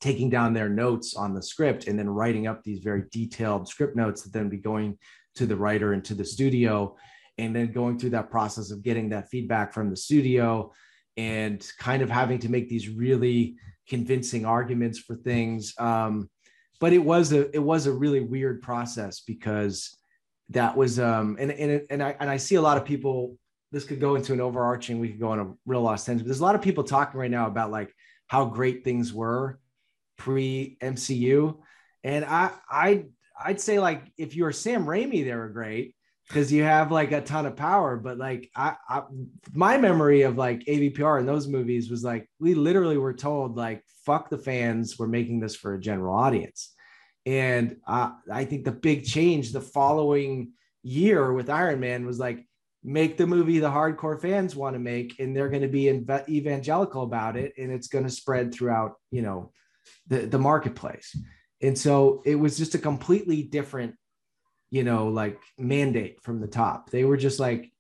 taking 0.00 0.28
down 0.28 0.52
their 0.52 0.68
notes 0.68 1.14
on 1.14 1.32
the 1.32 1.42
script 1.42 1.86
and 1.86 1.98
then 1.98 2.10
writing 2.10 2.46
up 2.46 2.62
these 2.62 2.80
very 2.80 3.04
detailed 3.12 3.68
script 3.68 3.94
notes 3.94 4.22
that 4.22 4.32
then 4.32 4.48
be 4.48 4.56
going 4.56 4.98
to 5.36 5.46
the 5.46 5.56
writer 5.56 5.92
and 5.92 6.04
to 6.04 6.14
the 6.14 6.24
studio 6.24 6.96
and 7.38 7.54
then 7.54 7.72
going 7.72 7.98
through 7.98 8.10
that 8.10 8.30
process 8.30 8.70
of 8.70 8.82
getting 8.82 9.08
that 9.10 9.28
feedback 9.30 9.72
from 9.72 9.88
the 9.88 9.96
studio 9.96 10.70
and 11.16 11.70
kind 11.78 12.02
of 12.02 12.10
having 12.10 12.38
to 12.38 12.50
make 12.50 12.68
these 12.68 12.88
really 12.88 13.54
convincing 13.88 14.44
arguments 14.44 14.98
for 14.98 15.14
things 15.16 15.72
um, 15.78 16.28
but 16.82 16.92
it 16.92 16.98
was 16.98 17.32
a 17.32 17.48
it 17.54 17.62
was 17.62 17.86
a 17.86 17.92
really 17.92 18.20
weird 18.20 18.60
process 18.60 19.20
because 19.20 19.96
that 20.48 20.76
was 20.76 20.98
um 20.98 21.36
and 21.38 21.52
and 21.52 21.82
and 21.88 22.02
I 22.02 22.16
and 22.18 22.28
I 22.28 22.36
see 22.36 22.56
a 22.56 22.60
lot 22.60 22.76
of 22.76 22.84
people 22.84 23.38
this 23.70 23.84
could 23.84 24.00
go 24.00 24.16
into 24.16 24.32
an 24.32 24.40
overarching 24.40 24.98
we 24.98 25.08
could 25.08 25.20
go 25.20 25.30
on 25.30 25.38
a 25.38 25.52
real 25.64 25.80
lost 25.80 26.06
tangent 26.06 26.26
there's 26.26 26.40
a 26.40 26.42
lot 26.42 26.56
of 26.56 26.60
people 26.60 26.82
talking 26.82 27.20
right 27.20 27.30
now 27.30 27.46
about 27.46 27.70
like 27.70 27.94
how 28.26 28.46
great 28.46 28.82
things 28.82 29.12
were 29.12 29.60
pre 30.18 30.76
MCU. 30.82 31.58
And 32.02 32.24
I 32.24 32.50
I 32.68 33.04
I'd 33.42 33.60
say 33.60 33.78
like 33.78 34.10
if 34.18 34.34
you're 34.34 34.50
Sam 34.52 34.84
Raimi, 34.84 35.24
they 35.24 35.34
were 35.34 35.50
great 35.50 35.94
because 36.32 36.50
you 36.50 36.62
have 36.62 36.90
like 36.90 37.12
a 37.12 37.20
ton 37.20 37.44
of 37.44 37.56
power. 37.56 37.96
But 37.96 38.16
like 38.16 38.50
I, 38.56 38.76
I 38.88 39.02
my 39.52 39.76
memory 39.76 40.22
of 40.22 40.38
like 40.38 40.64
AVPR 40.64 41.20
in 41.20 41.26
those 41.26 41.46
movies 41.46 41.90
was 41.90 42.02
like 42.02 42.26
we 42.40 42.54
literally 42.54 42.96
were 42.96 43.12
told 43.12 43.56
like 43.56 43.84
fuck 44.06 44.30
the 44.30 44.38
fans, 44.38 44.98
we're 44.98 45.06
making 45.06 45.40
this 45.40 45.54
for 45.54 45.74
a 45.74 45.80
general 45.80 46.16
audience. 46.16 46.72
And 47.26 47.76
uh, 47.86 48.12
I 48.32 48.46
think 48.46 48.64
the 48.64 48.72
big 48.72 49.04
change 49.04 49.52
the 49.52 49.60
following 49.60 50.52
year 50.82 51.32
with 51.32 51.50
Iron 51.50 51.80
Man 51.80 52.06
was 52.06 52.18
like 52.18 52.46
make 52.82 53.16
the 53.16 53.26
movie 53.26 53.60
the 53.60 53.70
hardcore 53.70 54.20
fans 54.20 54.56
want 54.56 54.74
to 54.74 54.80
make 54.80 55.20
and 55.20 55.36
they're 55.36 55.50
going 55.50 55.62
to 55.62 55.68
be 55.68 55.88
evangelical 56.28 57.04
about 57.04 57.36
it 57.36 57.52
and 57.56 57.70
it's 57.70 57.86
going 57.86 58.04
to 58.04 58.10
spread 58.10 58.52
throughout 58.52 58.94
you 59.10 59.22
know 59.22 59.52
the, 60.08 60.20
the 60.20 60.38
marketplace. 60.38 61.14
And 61.60 61.78
so 61.78 62.22
it 62.24 62.34
was 62.34 62.58
just 62.58 62.74
a 62.74 62.78
completely 62.78 63.44
different, 63.44 63.94
you 64.72 64.84
know, 64.84 65.08
like 65.08 65.38
mandate 65.58 66.22
from 66.22 66.40
the 66.40 66.48
top. 66.48 66.88
They 66.88 67.04
were 67.04 67.18
just 67.18 67.38
like, 67.38 67.70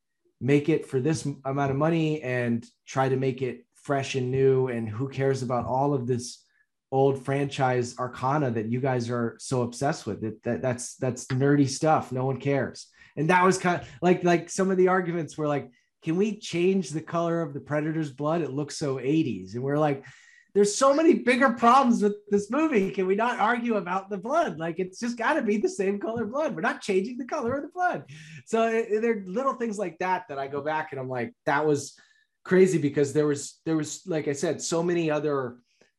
make 0.42 0.68
it 0.68 0.86
for 0.86 1.00
this 1.00 1.26
amount 1.46 1.70
of 1.70 1.76
money 1.76 2.20
and 2.20 2.66
try 2.86 3.08
to 3.08 3.16
make 3.16 3.40
it 3.40 3.64
fresh 3.74 4.14
and 4.14 4.30
new. 4.30 4.68
And 4.68 4.86
who 4.86 5.08
cares 5.08 5.42
about 5.42 5.64
all 5.64 5.94
of 5.94 6.06
this 6.06 6.44
old 6.90 7.24
franchise 7.24 7.98
arcana 7.98 8.50
that 8.50 8.66
you 8.66 8.78
guys 8.78 9.08
are 9.08 9.36
so 9.38 9.62
obsessed 9.62 10.06
with? 10.06 10.20
That, 10.20 10.42
that 10.42 10.60
that's 10.60 10.96
that's 10.96 11.26
nerdy 11.28 11.66
stuff. 11.66 12.12
No 12.12 12.26
one 12.26 12.38
cares. 12.38 12.88
And 13.16 13.30
that 13.30 13.42
was 13.42 13.56
kind 13.56 13.80
of 13.80 13.88
like 14.02 14.22
like 14.22 14.50
some 14.50 14.70
of 14.70 14.76
the 14.76 14.88
arguments 14.88 15.38
were 15.38 15.48
like, 15.48 15.70
can 16.02 16.16
we 16.16 16.38
change 16.38 16.90
the 16.90 17.00
color 17.00 17.40
of 17.40 17.54
the 17.54 17.60
predator's 17.60 18.12
blood? 18.12 18.42
It 18.42 18.52
looks 18.52 18.76
so 18.76 18.96
80s. 18.96 19.54
And 19.54 19.62
we're 19.62 19.78
like, 19.78 20.04
there's 20.54 20.74
so 20.74 20.92
many 20.92 21.14
bigger 21.14 21.50
problems 21.50 22.02
with 22.02 22.14
this 22.28 22.50
movie. 22.50 22.90
Can 22.90 23.06
we 23.06 23.14
not 23.14 23.40
argue 23.40 23.76
about 23.76 24.10
the 24.10 24.18
blood? 24.18 24.58
Like 24.58 24.78
it's 24.78 25.00
just 25.00 25.16
got 25.16 25.34
to 25.34 25.42
be 25.42 25.56
the 25.56 25.68
same 25.68 25.98
color 25.98 26.26
blood. 26.26 26.54
We're 26.54 26.60
not 26.60 26.82
changing 26.82 27.16
the 27.16 27.24
color 27.24 27.54
of 27.54 27.62
the 27.62 27.68
blood. 27.68 28.04
So 28.44 28.68
it, 28.68 29.00
there 29.00 29.18
are 29.18 29.24
little 29.26 29.54
things 29.54 29.78
like 29.78 29.98
that 29.98 30.24
that 30.28 30.38
I 30.38 30.48
go 30.48 30.60
back 30.60 30.92
and 30.92 31.00
I'm 31.00 31.08
like, 31.08 31.32
that 31.46 31.66
was 31.66 31.98
crazy 32.44 32.78
because 32.78 33.12
there 33.12 33.26
was 33.26 33.60
there 33.64 33.76
was 33.76 34.02
like 34.06 34.28
I 34.28 34.32
said, 34.32 34.60
so 34.60 34.82
many 34.82 35.10
other 35.10 35.56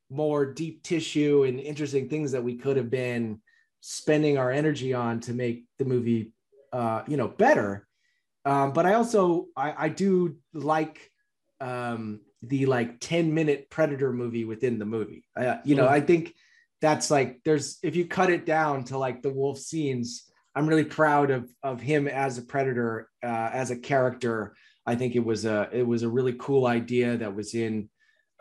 more 0.10 0.46
deep 0.46 0.84
tissue 0.84 1.44
and 1.44 1.60
interesting 1.60 2.08
things 2.08 2.32
that 2.34 2.44
we 2.44 2.56
could 2.56 2.78
have 2.78 2.92
been 2.92 3.42
spending 3.82 4.38
our 4.38 4.52
energy 4.52 4.94
on 4.94 5.20
to 5.22 5.34
make 5.34 5.66
the 5.80 5.86
movie, 5.86 6.32
uh, 6.72 7.02
you 7.08 7.18
know, 7.18 7.28
better. 7.28 7.88
Um, 8.46 8.72
but 8.72 8.86
I 8.86 8.94
also 8.94 9.48
I, 9.58 9.86
I 9.86 9.90
do 9.90 10.38
like 10.54 11.10
um, 11.60 12.20
the 12.44 12.66
like 12.66 13.00
10 13.00 13.34
minute 13.34 13.70
predator 13.70 14.14
movie 14.14 14.46
within 14.46 14.78
the 14.80 14.86
movie. 14.86 15.24
Uh, 15.36 15.58
you 15.64 15.76
know 15.76 15.88
mm. 15.88 15.92
i 15.92 16.00
think 16.00 16.34
that's 16.82 17.10
like 17.10 17.40
there's 17.46 17.80
if 17.82 17.96
you 17.96 18.06
cut 18.06 18.30
it 18.30 18.46
down 18.46 18.84
to 18.84 18.98
like 18.98 19.22
the 19.22 19.34
wolf 19.34 19.58
scenes 19.58 20.30
i'm 20.56 20.68
really 20.68 20.84
proud 20.84 21.32
of 21.32 21.50
of 21.64 21.80
him 21.80 22.08
as 22.08 22.38
a 22.38 22.42
predator 22.42 23.10
uh, 23.24 23.50
as 23.54 23.72
a 23.72 23.78
character. 23.78 24.56
I 24.86 24.96
think 24.96 25.16
it 25.16 25.24
was 25.24 25.46
a 25.46 25.70
it 25.72 25.88
was 25.88 26.04
a 26.04 26.10
really 26.10 26.36
cool 26.38 26.68
idea 26.68 27.18
that 27.18 27.34
was 27.34 27.56
in 27.56 27.90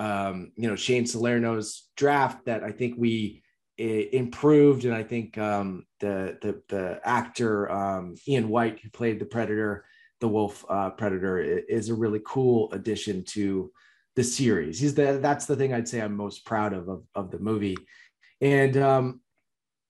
um, 0.00 0.50
you 0.56 0.68
know 0.68 0.74
shane 0.76 1.06
salerno's 1.06 1.88
draft 1.96 2.46
that 2.46 2.64
i 2.64 2.72
think 2.72 2.94
we 2.98 3.42
improved, 3.82 4.84
and 4.84 4.94
I 4.94 5.02
think 5.02 5.38
um, 5.38 5.86
the 6.00 6.38
the 6.40 6.62
the 6.68 7.00
actor 7.04 7.70
um, 7.70 8.14
Ian 8.28 8.48
Whyte 8.48 8.80
who 8.80 8.90
played 8.90 9.18
the 9.18 9.24
Predator, 9.24 9.84
the 10.20 10.28
Wolf 10.28 10.64
uh, 10.68 10.90
Predator, 10.90 11.40
is 11.40 11.88
a 11.88 11.94
really 11.94 12.20
cool 12.24 12.72
addition 12.72 13.24
to 13.24 13.72
the 14.16 14.24
series. 14.24 14.80
He's 14.80 14.94
the 14.94 15.18
that's 15.22 15.46
the 15.46 15.56
thing 15.56 15.72
I'd 15.72 15.88
say 15.88 16.00
I'm 16.00 16.16
most 16.16 16.44
proud 16.44 16.72
of 16.72 16.88
of, 16.88 17.04
of 17.14 17.30
the 17.30 17.38
movie, 17.38 17.76
and 18.40 18.76
um, 18.76 19.20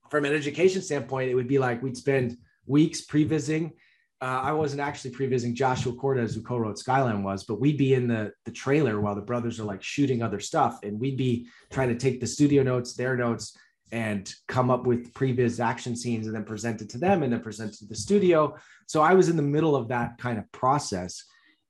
from 0.09 0.25
an 0.25 0.33
education 0.33 0.81
standpoint, 0.81 1.29
it 1.29 1.35
would 1.35 1.47
be 1.47 1.59
like 1.59 1.81
we'd 1.81 1.97
spend 1.97 2.37
weeks 2.65 3.01
pre-visiting. 3.01 3.73
Uh, 4.21 4.39
I 4.41 4.53
wasn't 4.53 4.81
actually 4.81 5.11
pre-visiting 5.11 5.53
Joshua 5.53 5.93
Cordes, 5.93 6.33
who 6.33 6.41
co-wrote 6.41 6.79
Skyline 6.79 7.23
was, 7.23 7.43
but 7.43 7.59
we'd 7.59 7.77
be 7.77 7.93
in 7.93 8.07
the 8.07 8.31
the 8.45 8.51
trailer 8.51 9.01
while 9.01 9.15
the 9.15 9.21
brothers 9.21 9.59
are 9.59 9.65
like 9.65 9.83
shooting 9.83 10.21
other 10.21 10.39
stuff, 10.39 10.79
and 10.83 10.99
we'd 10.99 11.17
be 11.17 11.47
trying 11.71 11.89
to 11.89 11.95
take 11.95 12.21
the 12.21 12.27
studio 12.27 12.63
notes, 12.63 12.93
their 12.93 13.17
notes, 13.17 13.57
and 13.91 14.33
come 14.47 14.71
up 14.71 14.87
with 14.87 15.13
previous 15.13 15.59
action 15.59 15.95
scenes, 15.95 16.27
and 16.27 16.35
then 16.35 16.45
present 16.45 16.81
it 16.81 16.89
to 16.91 16.97
them, 16.97 17.23
and 17.23 17.33
then 17.33 17.41
present 17.41 17.73
it 17.73 17.79
to 17.79 17.85
the 17.85 17.95
studio. 17.95 18.55
So 18.87 19.01
I 19.01 19.13
was 19.13 19.27
in 19.27 19.35
the 19.35 19.43
middle 19.43 19.75
of 19.75 19.89
that 19.89 20.17
kind 20.17 20.37
of 20.37 20.49
process, 20.51 21.25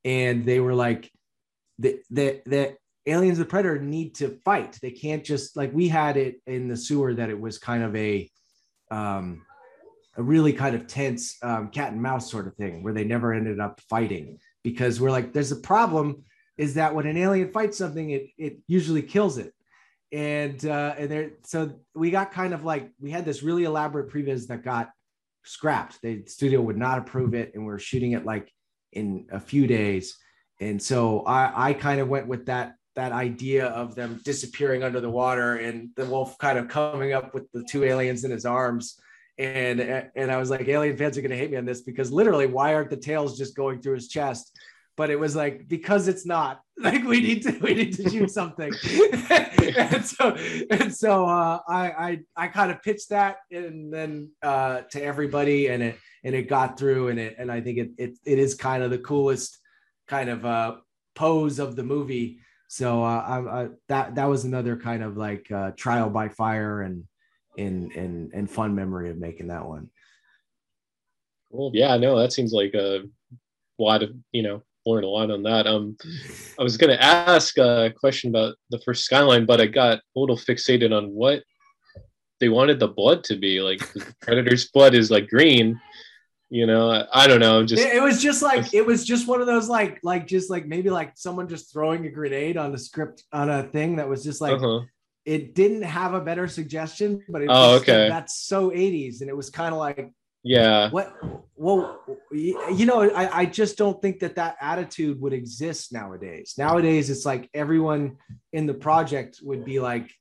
and 0.05 0.45
they 0.45 0.59
were 0.59 0.75
like, 0.75 1.09
the 1.79 2.41
the 2.45 2.75
aliens 3.05 3.37
the 3.37 3.45
predator 3.45 3.79
need 3.79 4.15
to 4.15 4.39
fight. 4.45 4.77
They 4.81 4.91
can't 4.91 5.23
just 5.23 5.57
like 5.57 5.73
we 5.73 5.87
had 5.87 6.17
it 6.17 6.41
in 6.47 6.67
the 6.67 6.77
sewer 6.77 7.13
that 7.13 7.29
it 7.29 7.39
was 7.39 7.57
kind 7.57 7.83
of 7.83 7.95
a 7.95 8.29
um 8.91 9.45
a 10.15 10.23
really 10.23 10.53
kind 10.53 10.75
of 10.75 10.85
tense 10.87 11.37
um, 11.41 11.69
cat 11.69 11.91
and 11.91 12.01
mouse 12.01 12.29
sort 12.29 12.45
of 12.45 12.55
thing 12.55 12.83
where 12.83 12.93
they 12.93 13.03
never 13.03 13.33
ended 13.33 13.59
up 13.59 13.81
fighting 13.89 14.37
because 14.63 15.01
we're 15.01 15.11
like 15.11 15.33
there's 15.33 15.51
a 15.51 15.57
problem 15.57 16.23
is 16.55 16.75
that 16.75 16.93
when 16.93 17.07
an 17.07 17.17
alien 17.17 17.51
fights 17.51 17.77
something 17.77 18.11
it 18.11 18.27
it 18.37 18.59
usually 18.67 19.01
kills 19.01 19.37
it. 19.37 19.53
And 20.11 20.63
uh 20.65 20.95
and 20.97 21.09
there 21.09 21.31
so 21.43 21.79
we 21.95 22.11
got 22.11 22.31
kind 22.31 22.53
of 22.53 22.63
like 22.63 22.91
we 22.99 23.11
had 23.11 23.25
this 23.25 23.43
really 23.43 23.63
elaborate 23.63 24.11
previs 24.11 24.47
that 24.47 24.63
got 24.63 24.91
scrapped. 25.43 26.01
The 26.01 26.23
studio 26.27 26.61
would 26.61 26.77
not 26.77 26.99
approve 26.99 27.33
it 27.33 27.51
and 27.53 27.65
we 27.65 27.73
are 27.73 27.79
shooting 27.79 28.11
it 28.13 28.23
like 28.23 28.51
in 28.91 29.25
a 29.31 29.39
few 29.39 29.65
days 29.65 30.17
and 30.63 30.81
so 30.81 31.21
i 31.25 31.69
i 31.69 31.73
kind 31.73 31.99
of 31.99 32.07
went 32.07 32.27
with 32.27 32.45
that 32.45 32.75
that 32.95 33.11
idea 33.11 33.67
of 33.67 33.95
them 33.95 34.21
disappearing 34.23 34.83
under 34.83 35.01
the 35.01 35.09
water 35.09 35.55
and 35.55 35.89
the 35.95 36.05
wolf 36.05 36.37
kind 36.37 36.57
of 36.57 36.67
coming 36.67 37.13
up 37.13 37.33
with 37.33 37.51
the 37.51 37.63
two 37.69 37.83
aliens 37.83 38.23
in 38.23 38.31
his 38.31 38.45
arms. 38.45 38.99
And 39.39 39.79
and 40.15 40.31
I 40.31 40.37
was 40.37 40.51
like, 40.51 40.67
alien 40.67 40.95
fans 40.95 41.17
are 41.17 41.21
going 41.21 41.31
to 41.31 41.37
hate 41.37 41.49
me 41.49 41.57
on 41.57 41.65
this 41.65 41.81
because 41.81 42.11
literally, 42.11 42.45
why 42.45 42.75
aren't 42.75 42.91
the 42.91 42.97
tails 42.97 43.35
just 43.37 43.55
going 43.55 43.81
through 43.81 43.95
his 43.95 44.07
chest? 44.07 44.55
But 44.95 45.09
it 45.09 45.19
was 45.19 45.35
like 45.35 45.67
because 45.67 46.07
it's 46.07 46.25
not. 46.25 46.59
Like 46.75 47.03
we 47.03 47.21
need 47.21 47.43
to 47.43 47.51
we 47.59 47.75
need 47.75 47.93
to 47.93 48.09
shoot 48.09 48.31
something, 48.31 48.73
and 49.29 50.03
so 50.03 50.35
and 50.71 50.93
so 50.93 51.25
uh, 51.27 51.59
I 51.67 51.91
I 51.91 52.19
I 52.35 52.47
kind 52.47 52.71
of 52.71 52.81
pitched 52.81 53.09
that 53.09 53.37
and 53.51 53.93
then 53.93 54.31
uh, 54.41 54.81
to 54.91 55.01
everybody 55.01 55.67
and 55.67 55.83
it 55.83 55.99
and 56.23 56.33
it 56.33 56.49
got 56.49 56.79
through 56.79 57.09
and 57.09 57.19
it 57.19 57.35
and 57.37 57.51
I 57.51 57.61
think 57.61 57.77
it 57.77 57.91
it, 57.99 58.17
it 58.25 58.39
is 58.39 58.55
kind 58.55 58.81
of 58.81 58.89
the 58.89 58.97
coolest 58.97 59.59
kind 60.13 60.29
of 60.29 60.45
uh, 60.45 60.75
pose 61.15 61.57
of 61.57 61.75
the 61.75 61.83
movie. 61.83 62.37
So 62.67 63.03
uh, 63.03 63.23
I, 63.33 63.61
I, 63.61 63.67
that 63.89 64.15
that 64.15 64.29
was 64.29 64.45
another 64.45 64.77
kind 64.77 65.03
of 65.03 65.17
like 65.17 65.51
uh, 65.51 65.71
trial 65.75 66.09
by 66.09 66.29
fire 66.29 66.83
and 66.83 67.03
in 67.57 67.91
in 67.91 68.29
in 68.33 68.45
fun 68.47 68.75
memory 68.75 69.09
of 69.09 69.17
making 69.17 69.47
that 69.47 69.65
one. 69.65 69.89
Cool. 71.51 71.71
Yeah, 71.73 71.97
no, 71.97 72.19
that 72.19 72.33
seems 72.33 72.53
like 72.53 72.75
a 72.75 73.01
lot 73.79 74.03
of 74.03 74.11
you 74.31 74.43
know 74.43 74.61
learn 74.85 75.03
a 75.03 75.07
lot 75.07 75.31
on 75.31 75.41
that. 75.43 75.65
Um, 75.65 75.97
I 76.59 76.63
was 76.63 76.77
gonna 76.77 76.99
ask 76.99 77.57
a 77.57 77.91
question 77.99 78.29
about 78.29 78.55
the 78.69 78.81
first 78.85 79.05
Skyline, 79.05 79.45
but 79.47 79.61
I 79.61 79.65
got 79.65 79.97
a 79.97 80.19
little 80.19 80.37
fixated 80.37 80.95
on 80.95 81.09
what 81.09 81.43
they 82.39 82.49
wanted 82.49 82.79
the 82.79 82.87
blood 82.87 83.23
to 83.25 83.35
be. 83.35 83.61
Like 83.61 83.79
the 83.93 84.01
Predator's 84.23 84.69
blood 84.69 84.93
is 84.93 85.09
like 85.09 85.27
green. 85.27 85.79
You 86.53 86.67
know, 86.67 87.07
I, 87.11 87.25
don't 87.25 87.39
know. 87.39 87.65
Just 87.65 87.81
it, 87.81 87.99
was 87.99 88.21
just 88.21 88.43
like 88.43 88.75
it 88.75 88.85
was 88.85 89.03
just 89.03 89.27
one 89.27 89.41
of 89.41 89.47
those 89.47 89.67
like 89.67 89.99
like 90.03 90.27
just 90.27 90.51
like 90.51 90.67
maybe 90.67 90.91
like 90.91 91.13
someone 91.15 91.47
just 91.47 91.73
throwing 91.73 92.05
a 92.05 92.11
grenade 92.11 92.57
on 92.57 92.71
the 92.71 92.77
script 92.77 93.23
on 93.31 93.49
a 93.49 93.63
thing 93.63 93.95
that 93.95 94.07
was 94.07 94.23
just 94.23 94.39
like 94.39 94.53
uh-huh 94.53 94.81
it 95.25 95.55
didn't 95.55 95.83
have 95.83 96.13
a 96.13 96.21
better 96.21 96.47
suggestion, 96.47 97.23
but 97.29 97.41
it 97.41 97.47
oh, 97.49 97.75
okay. 97.77 98.09
that's 98.09 98.35
so 98.35 98.71
80s. 98.71 99.21
And 99.21 99.29
it 99.29 99.37
was 99.37 99.49
kind 99.49 99.73
of 99.73 99.79
like, 99.79 100.11
yeah, 100.43 100.89
what, 100.89 101.15
well, 101.55 102.01
you 102.33 102.85
know, 102.85 103.09
I, 103.09 103.39
I 103.41 103.45
just 103.45 103.77
don't 103.77 104.01
think 104.01 104.19
that 104.19 104.35
that 104.35 104.57
attitude 104.59 105.21
would 105.21 105.31
exist 105.31 105.93
nowadays. 105.93 106.55
Nowadays, 106.57 107.09
it's 107.09 107.25
like 107.25 107.49
everyone 107.53 108.17
in 108.51 108.65
the 108.65 108.73
project 108.73 109.39
would 109.41 109.63
be 109.63 109.79
like 109.79 110.11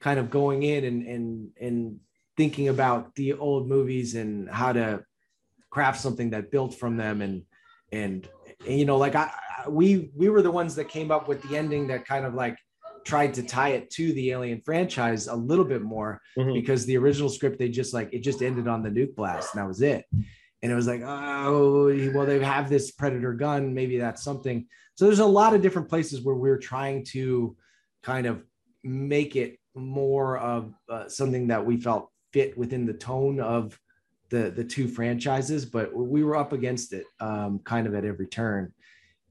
kind 0.00 0.18
of 0.18 0.28
going 0.28 0.62
in 0.62 0.84
and, 0.84 1.06
and, 1.06 1.48
and 1.58 2.00
thinking 2.36 2.68
about 2.68 3.14
the 3.14 3.32
old 3.32 3.66
movies 3.66 4.14
and 4.14 4.50
how 4.50 4.74
to 4.74 5.02
craft 5.72 6.00
something 6.00 6.30
that 6.30 6.50
built 6.50 6.74
from 6.74 6.96
them. 6.96 7.22
And, 7.22 7.42
and, 7.90 8.28
and 8.66 8.78
you 8.78 8.84
know, 8.84 8.98
like 8.98 9.16
I, 9.16 9.30
we, 9.68 10.10
we 10.14 10.28
were 10.28 10.42
the 10.42 10.50
ones 10.50 10.74
that 10.76 10.88
came 10.88 11.10
up 11.10 11.28
with 11.28 11.42
the 11.42 11.56
ending 11.56 11.88
that 11.88 12.06
kind 12.06 12.24
of 12.24 12.34
like, 12.34 12.56
tried 13.04 13.34
to 13.34 13.42
tie 13.42 13.70
it 13.70 13.90
to 13.90 14.12
the 14.12 14.30
Alien 14.30 14.60
franchise 14.64 15.26
a 15.26 15.34
little 15.34 15.64
bit 15.64 15.82
more 15.82 16.20
mm-hmm. 16.38 16.52
because 16.52 16.86
the 16.86 16.96
original 16.96 17.28
script 17.28 17.58
they 17.58 17.68
just 17.68 17.92
like 17.92 18.08
it 18.12 18.20
just 18.20 18.42
ended 18.42 18.68
on 18.68 18.80
the 18.80 18.88
nuke 18.88 19.16
blast 19.16 19.52
and 19.52 19.60
that 19.60 19.66
was 19.66 19.82
it. 19.82 20.04
And 20.62 20.70
it 20.70 20.74
was 20.76 20.86
like, 20.86 21.02
oh, 21.04 21.86
well, 22.14 22.24
they 22.24 22.38
have 22.38 22.70
this 22.70 22.92
predator 22.92 23.32
gun. 23.32 23.74
Maybe 23.74 23.98
that's 23.98 24.22
something. 24.22 24.68
So 24.94 25.06
there's 25.06 25.18
a 25.18 25.26
lot 25.26 25.54
of 25.54 25.62
different 25.62 25.88
places 25.88 26.22
where 26.22 26.36
we're 26.36 26.58
trying 26.58 27.04
to 27.06 27.56
kind 28.04 28.26
of 28.26 28.44
make 28.84 29.34
it 29.34 29.58
more 29.74 30.38
of 30.38 30.72
uh, 30.88 31.08
something 31.08 31.48
that 31.48 31.66
we 31.66 31.78
felt 31.78 32.10
fit 32.32 32.56
within 32.56 32.86
the 32.86 32.92
tone 32.92 33.40
of 33.40 33.76
the 34.32 34.50
the 34.50 34.64
two 34.64 34.88
franchises, 34.88 35.64
but 35.66 35.94
we 35.94 36.24
were 36.24 36.36
up 36.36 36.52
against 36.52 36.92
it 36.92 37.04
um, 37.20 37.60
kind 37.60 37.86
of 37.86 37.94
at 37.94 38.04
every 38.04 38.26
turn. 38.26 38.72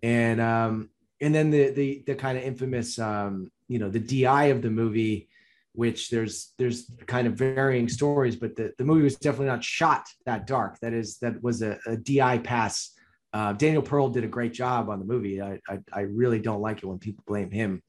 And 0.01 0.39
um, 0.39 0.89
and 1.19 1.35
then 1.35 1.49
the 1.49 1.71
the 1.71 2.03
the 2.07 2.15
kind 2.15 2.37
of 2.37 2.43
infamous 2.45 2.97
um, 2.99 3.51
you 3.67 3.79
know 3.79 3.89
the 3.89 3.99
DI 3.99 4.45
of 4.45 4.61
the 4.61 4.69
movie, 4.69 5.27
which 5.73 6.09
there's 6.09 6.53
there's 6.57 6.89
kind 7.07 7.27
of 7.27 7.33
varying 7.33 7.89
stories, 7.89 8.35
but 8.35 8.55
the, 8.55 8.71
the 8.77 8.85
movie 8.85 9.01
was 9.03 9.15
definitely 9.15 9.47
not 9.47 9.63
shot 9.63 10.07
that 10.25 10.47
dark. 10.47 10.79
That 10.79 10.93
is 10.93 11.17
that 11.17 11.43
was 11.43 11.63
a, 11.63 11.79
a 11.87 11.97
DI 11.97 12.37
pass. 12.37 12.91
Uh, 13.33 13.53
Daniel 13.53 13.81
Pearl 13.81 14.09
did 14.09 14.23
a 14.23 14.27
great 14.27 14.53
job 14.53 14.89
on 14.89 14.99
the 14.99 15.05
movie. 15.05 15.41
I, 15.41 15.59
I, 15.67 15.79
I 15.91 16.01
really 16.01 16.39
don't 16.39 16.61
like 16.61 16.79
it 16.79 16.85
when 16.85 16.99
people 16.99 17.23
blame 17.25 17.49
him 17.49 17.81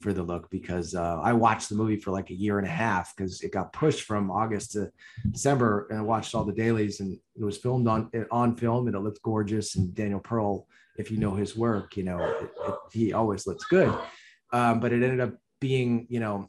for 0.00 0.12
the 0.12 0.22
look 0.22 0.50
because 0.50 0.94
uh, 0.94 1.20
I 1.22 1.32
watched 1.32 1.68
the 1.68 1.74
movie 1.74 1.96
for 1.96 2.10
like 2.10 2.30
a 2.30 2.34
year 2.34 2.58
and 2.58 2.66
a 2.66 2.70
half 2.70 3.14
because 3.16 3.42
it 3.42 3.52
got 3.52 3.72
pushed 3.72 4.02
from 4.02 4.30
August 4.30 4.72
to 4.72 4.90
December, 5.30 5.86
and 5.90 5.98
I 5.98 6.02
watched 6.02 6.34
all 6.34 6.44
the 6.44 6.52
dailies, 6.52 7.00
and 7.00 7.18
it 7.36 7.44
was 7.44 7.56
filmed 7.56 7.88
on 7.88 8.10
on 8.30 8.56
film, 8.56 8.86
and 8.86 8.96
it 8.96 9.00
looked 9.00 9.22
gorgeous. 9.22 9.76
And 9.76 9.94
Daniel 9.94 10.20
Pearl, 10.20 10.66
if 10.98 11.10
you 11.10 11.18
know 11.18 11.34
his 11.34 11.56
work, 11.56 11.96
you 11.96 12.04
know 12.04 12.18
it, 12.18 12.50
it, 12.66 12.74
he 12.92 13.12
always 13.12 13.46
looks 13.46 13.64
good 13.64 13.94
um, 14.54 14.78
but 14.78 14.92
it 14.92 15.02
ended 15.02 15.20
up 15.20 15.34
being, 15.60 16.06
you 16.08 16.20
know, 16.20 16.48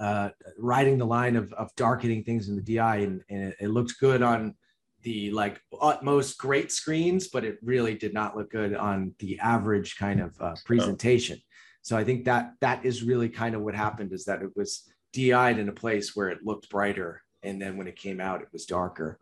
uh, 0.00 0.30
riding 0.58 0.96
the 0.96 1.04
line 1.04 1.36
of, 1.36 1.52
of 1.52 1.68
darkening 1.76 2.24
things 2.24 2.48
in 2.48 2.56
the 2.56 2.62
DI, 2.62 2.96
and, 2.96 3.22
and 3.28 3.42
it, 3.48 3.56
it 3.60 3.68
looked 3.68 4.00
good 4.00 4.22
on 4.22 4.54
the 5.02 5.30
like 5.30 5.60
utmost 5.80 6.38
great 6.38 6.72
screens, 6.72 7.28
but 7.28 7.44
it 7.44 7.58
really 7.62 7.94
did 7.94 8.14
not 8.14 8.36
look 8.36 8.50
good 8.50 8.74
on 8.74 9.14
the 9.18 9.38
average 9.40 9.96
kind 9.98 10.20
of 10.20 10.34
uh, 10.40 10.54
presentation. 10.64 11.38
So 11.82 11.96
I 11.96 12.04
think 12.04 12.24
that 12.26 12.52
that 12.60 12.84
is 12.84 13.02
really 13.02 13.28
kind 13.28 13.54
of 13.54 13.62
what 13.62 13.74
happened 13.74 14.12
is 14.12 14.24
that 14.24 14.42
it 14.42 14.50
was 14.54 14.90
DI'd 15.12 15.58
in 15.58 15.68
a 15.68 15.72
place 15.72 16.14
where 16.14 16.28
it 16.28 16.44
looked 16.44 16.70
brighter, 16.70 17.22
and 17.42 17.60
then 17.60 17.76
when 17.76 17.88
it 17.88 17.96
came 17.96 18.20
out, 18.20 18.42
it 18.42 18.48
was 18.52 18.66
darker. 18.66 19.18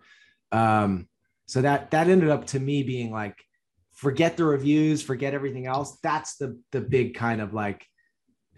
Um, 0.53 1.09
so 1.47 1.62
that 1.62 1.90
that 1.92 2.09
ended 2.09 2.29
up 2.29 2.47
to 2.49 2.61
me 2.61 2.83
being 2.83 3.11
like 3.11 3.37
forget 3.94 4.37
the 4.37 4.44
reviews, 4.44 5.03
forget 5.03 5.35
everything 5.35 5.66
else. 5.66 5.99
That's 6.03 6.37
the 6.37 6.61
the 6.73 6.81
big 6.81 7.14
kind 7.14 7.40
of 7.40 7.55
like 7.55 7.87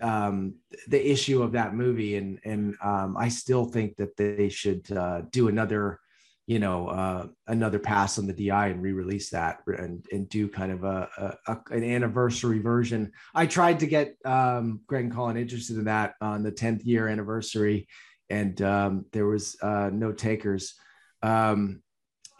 um, 0.00 0.54
the 0.88 1.10
issue 1.10 1.42
of 1.42 1.52
that 1.52 1.74
movie, 1.74 2.16
and 2.16 2.38
and 2.44 2.74
um, 2.82 3.16
I 3.16 3.28
still 3.28 3.66
think 3.66 3.96
that 3.96 4.16
they 4.16 4.48
should 4.48 4.90
uh, 4.90 5.22
do 5.30 5.48
another, 5.48 5.99
you 6.50 6.58
know, 6.58 6.88
uh, 6.88 7.28
another 7.46 7.78
pass 7.78 8.18
on 8.18 8.26
the 8.26 8.32
DI 8.32 8.66
and 8.66 8.82
re-release 8.82 9.30
that 9.30 9.60
and 9.68 10.04
and 10.10 10.28
do 10.28 10.48
kind 10.48 10.72
of 10.72 10.82
a, 10.82 11.08
a, 11.16 11.52
a 11.52 11.58
an 11.70 11.84
anniversary 11.84 12.58
version. 12.58 13.12
I 13.36 13.46
tried 13.46 13.78
to 13.78 13.86
get 13.86 14.16
um, 14.24 14.80
Greg 14.88 15.04
and 15.04 15.14
Colin 15.14 15.36
interested 15.36 15.76
in 15.76 15.84
that 15.84 16.14
on 16.20 16.42
the 16.42 16.50
10th 16.50 16.84
year 16.84 17.06
anniversary, 17.06 17.86
and 18.30 18.60
um, 18.62 19.04
there 19.12 19.26
was 19.26 19.56
uh, 19.62 19.90
no 19.92 20.10
takers. 20.10 20.74
Um, 21.22 21.82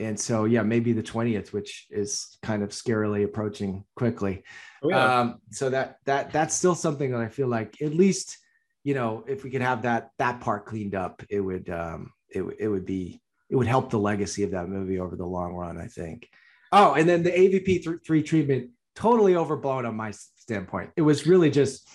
and 0.00 0.18
so 0.18 0.44
yeah 0.46 0.62
maybe 0.62 0.94
the 0.94 1.02
20th 1.02 1.52
which 1.52 1.86
is 1.90 2.38
kind 2.42 2.62
of 2.62 2.70
scarily 2.70 3.22
approaching 3.22 3.84
quickly 3.96 4.42
oh, 4.82 4.88
yeah. 4.88 5.20
um, 5.20 5.40
so 5.50 5.68
that 5.68 5.98
that 6.06 6.32
that's 6.32 6.54
still 6.54 6.74
something 6.74 7.10
that 7.10 7.20
i 7.20 7.28
feel 7.28 7.48
like 7.48 7.76
at 7.82 7.92
least 7.92 8.38
you 8.82 8.94
know 8.94 9.22
if 9.28 9.44
we 9.44 9.50
could 9.50 9.60
have 9.60 9.82
that 9.82 10.08
that 10.18 10.40
part 10.40 10.64
cleaned 10.64 10.94
up 10.94 11.22
it 11.28 11.40
would 11.40 11.68
um 11.68 12.10
it, 12.30 12.42
it 12.58 12.68
would 12.68 12.86
be 12.86 13.20
it 13.50 13.56
would 13.56 13.66
help 13.66 13.90
the 13.90 13.98
legacy 13.98 14.42
of 14.42 14.52
that 14.52 14.68
movie 14.68 14.98
over 14.98 15.16
the 15.16 15.26
long 15.26 15.52
run 15.52 15.78
i 15.78 15.86
think. 15.86 16.28
Oh 16.72 16.94
and 16.94 17.08
then 17.08 17.22
the 17.22 17.30
avp 17.30 18.04
3 18.06 18.22
treatment 18.22 18.70
totally 18.94 19.36
overblown 19.36 19.86
on 19.86 19.96
my 19.96 20.12
standpoint. 20.36 20.90
It 20.96 21.02
was 21.02 21.26
really 21.26 21.50
just 21.50 21.88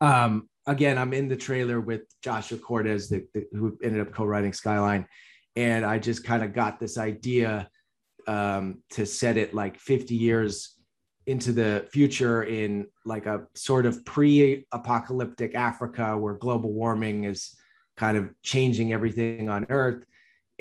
um 0.00 0.48
again, 0.66 0.98
I'm 0.98 1.12
in 1.12 1.28
the 1.28 1.36
trailer 1.36 1.80
with 1.80 2.02
Joshua 2.22 2.58
Cordes, 2.58 3.08
the, 3.08 3.26
the, 3.34 3.46
who 3.52 3.76
ended 3.82 4.00
up 4.00 4.12
co-writing 4.12 4.52
Skyline, 4.52 5.06
and 5.56 5.84
I 5.84 5.98
just 5.98 6.24
kind 6.24 6.42
of 6.42 6.54
got 6.54 6.78
this 6.78 6.98
idea 6.98 7.68
um, 8.26 8.82
to 8.90 9.04
set 9.04 9.36
it 9.36 9.54
like 9.54 9.78
50 9.78 10.14
years 10.14 10.76
into 11.26 11.52
the 11.52 11.86
future 11.92 12.44
in 12.44 12.86
like 13.04 13.26
a 13.26 13.46
sort 13.54 13.86
of 13.86 14.04
pre-apocalyptic 14.04 15.54
Africa 15.54 16.16
where 16.16 16.34
global 16.34 16.72
warming 16.72 17.24
is 17.24 17.54
kind 17.96 18.16
of 18.16 18.30
changing 18.42 18.92
everything 18.92 19.48
on 19.48 19.66
Earth, 19.68 20.04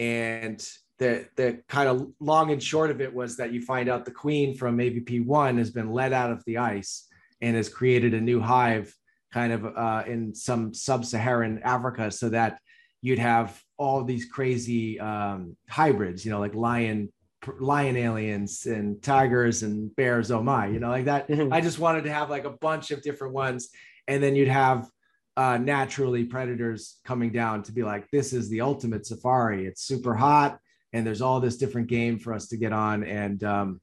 and 0.01 0.67
the 0.97 1.27
the 1.35 1.61
kind 1.69 1.87
of 1.87 2.07
long 2.19 2.51
and 2.51 2.61
short 2.61 2.89
of 2.89 2.99
it 3.01 3.13
was 3.13 3.37
that 3.37 3.53
you 3.53 3.61
find 3.61 3.87
out 3.87 4.03
the 4.03 4.11
queen 4.11 4.57
from 4.57 4.79
AVP 4.79 5.23
one 5.23 5.59
has 5.59 5.69
been 5.69 5.91
let 5.91 6.11
out 6.11 6.31
of 6.31 6.43
the 6.45 6.57
ice 6.57 7.07
and 7.39 7.55
has 7.55 7.69
created 7.69 8.15
a 8.15 8.19
new 8.19 8.41
hive 8.41 8.93
kind 9.31 9.53
of 9.53 9.65
uh, 9.65 10.03
in 10.07 10.33
some 10.33 10.73
sub-Saharan 10.73 11.61
Africa 11.63 12.11
so 12.11 12.29
that 12.29 12.59
you'd 13.01 13.19
have 13.19 13.61
all 13.77 14.03
these 14.03 14.25
crazy 14.25 14.99
um, 14.99 15.55
hybrids, 15.69 16.25
you 16.25 16.31
know, 16.31 16.39
like 16.39 16.55
lion 16.55 17.11
lion 17.59 17.95
aliens 17.95 18.65
and 18.65 19.01
tigers 19.01 19.63
and 19.63 19.95
bears. 19.95 20.31
Oh 20.31 20.43
my 20.43 20.67
you 20.67 20.79
know 20.79 20.89
like 20.89 21.05
that. 21.05 21.27
Mm-hmm. 21.27 21.53
i 21.53 21.61
just 21.61 21.79
wanted 21.79 22.03
to 22.03 22.11
have 22.11 22.29
like 22.29 22.45
a 22.45 22.51
bunch 22.51 22.89
of 22.89 23.03
different 23.03 23.35
ones. 23.35 23.69
And 24.07 24.21
then 24.21 24.35
you'd 24.35 24.47
have 24.47 24.89
uh, 25.37 25.57
naturally 25.57 26.25
predators 26.25 26.99
coming 27.05 27.31
down 27.31 27.63
to 27.63 27.71
be 27.71 27.83
like 27.83 28.09
this 28.11 28.33
is 28.33 28.49
the 28.49 28.61
ultimate 28.61 29.05
safari. 29.05 29.65
It's 29.65 29.83
super 29.83 30.13
hot 30.13 30.59
and 30.93 31.05
there's 31.05 31.21
all 31.21 31.39
this 31.39 31.57
different 31.57 31.87
game 31.87 32.19
for 32.19 32.33
us 32.33 32.47
to 32.47 32.57
get 32.57 32.73
on. 32.73 33.03
And 33.03 33.43
um, 33.43 33.81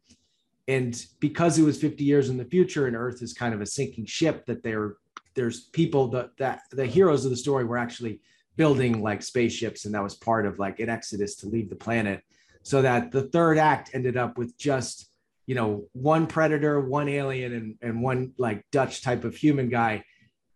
and 0.66 1.03
because 1.20 1.59
it 1.59 1.62
was 1.62 1.80
50 1.80 2.05
years 2.05 2.28
in 2.28 2.36
the 2.36 2.44
future 2.44 2.86
and 2.86 2.94
earth 2.94 3.22
is 3.22 3.32
kind 3.32 3.55
of 3.55 3.62
a 3.62 3.66
sinking 3.66 4.07
ship 4.07 4.44
that 4.46 4.62
there 4.62 4.96
there's 5.34 5.66
people 5.68 6.09
that 6.09 6.36
that 6.38 6.61
the 6.70 6.86
heroes 6.86 7.24
of 7.24 7.30
the 7.30 7.36
story 7.36 7.64
were 7.64 7.78
actually 7.78 8.20
building 8.57 9.03
like 9.03 9.22
spaceships 9.22 9.84
and 9.84 9.94
that 9.94 10.03
was 10.03 10.16
part 10.16 10.44
of 10.44 10.59
like 10.59 10.80
an 10.80 10.88
exodus 10.88 11.36
to 11.36 11.46
leave 11.46 11.70
the 11.70 11.76
planet. 11.76 12.22
So 12.62 12.82
that 12.82 13.12
the 13.12 13.22
third 13.22 13.57
act 13.57 13.90
ended 13.94 14.16
up 14.16 14.36
with 14.36 14.59
just 14.59 15.11
you 15.46 15.55
know 15.55 15.86
one 15.92 16.26
predator 16.26 16.78
one 16.78 17.09
alien 17.09 17.55
and, 17.55 17.76
and 17.80 18.03
one 18.03 18.32
like 18.36 18.62
dutch 18.70 19.01
type 19.01 19.24
of 19.24 19.34
human 19.34 19.70
guy 19.70 20.05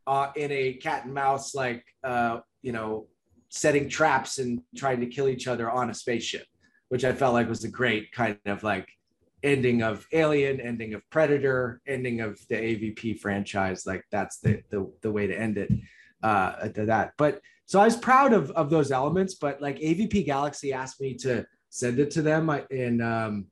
uh, 0.07 0.31
in 0.37 0.51
a 0.53 0.75
cat 0.75 1.05
and 1.05 1.15
mouse 1.15 1.55
like 1.55 1.85
uh, 2.05 2.41
you 2.63 2.73
know 2.73 3.07
setting 3.49 3.89
traps 3.89 4.39
and 4.39 4.61
trying 4.77 5.01
to 5.01 5.07
kill 5.07 5.29
each 5.29 5.47
other 5.47 5.71
on 5.71 5.91
a 5.91 5.95
spaceship 5.95 6.47
which 6.89 7.05
i 7.05 7.13
felt 7.13 7.35
like 7.35 7.49
was 7.49 7.65
a 7.65 7.69
great 7.69 8.11
kind 8.11 8.39
of 8.47 8.63
like 8.63 8.89
ending 9.43 9.83
of 9.83 10.07
alien 10.13 10.61
ending 10.61 10.95
of 10.95 11.09
predator 11.11 11.81
ending 11.87 12.21
of 12.21 12.39
the 12.49 12.55
avp 12.55 13.19
franchise. 13.19 13.87
Like 13.87 14.05
that's 14.11 14.39
the 14.39 14.63
the, 14.71 14.91
the 15.03 15.11
way 15.11 15.27
to 15.27 15.39
end 15.39 15.59
it 15.59 15.71
uh 16.23 16.69
to 16.69 16.87
that. 16.87 17.13
But 17.19 17.41
so 17.67 17.81
i 17.81 17.85
was 17.85 17.97
proud 17.97 18.33
of 18.33 18.51
of 18.53 18.71
those 18.71 18.91
elements 18.93 19.35
but 19.35 19.61
like 19.61 19.79
avp 19.79 20.25
galaxy 20.27 20.73
asked 20.73 21.01
me 21.01 21.15
to 21.15 21.45
send 21.71 21.99
it 21.99 22.11
to 22.13 22.23
them. 22.23 22.51
In 22.71 23.01
um 23.01 23.47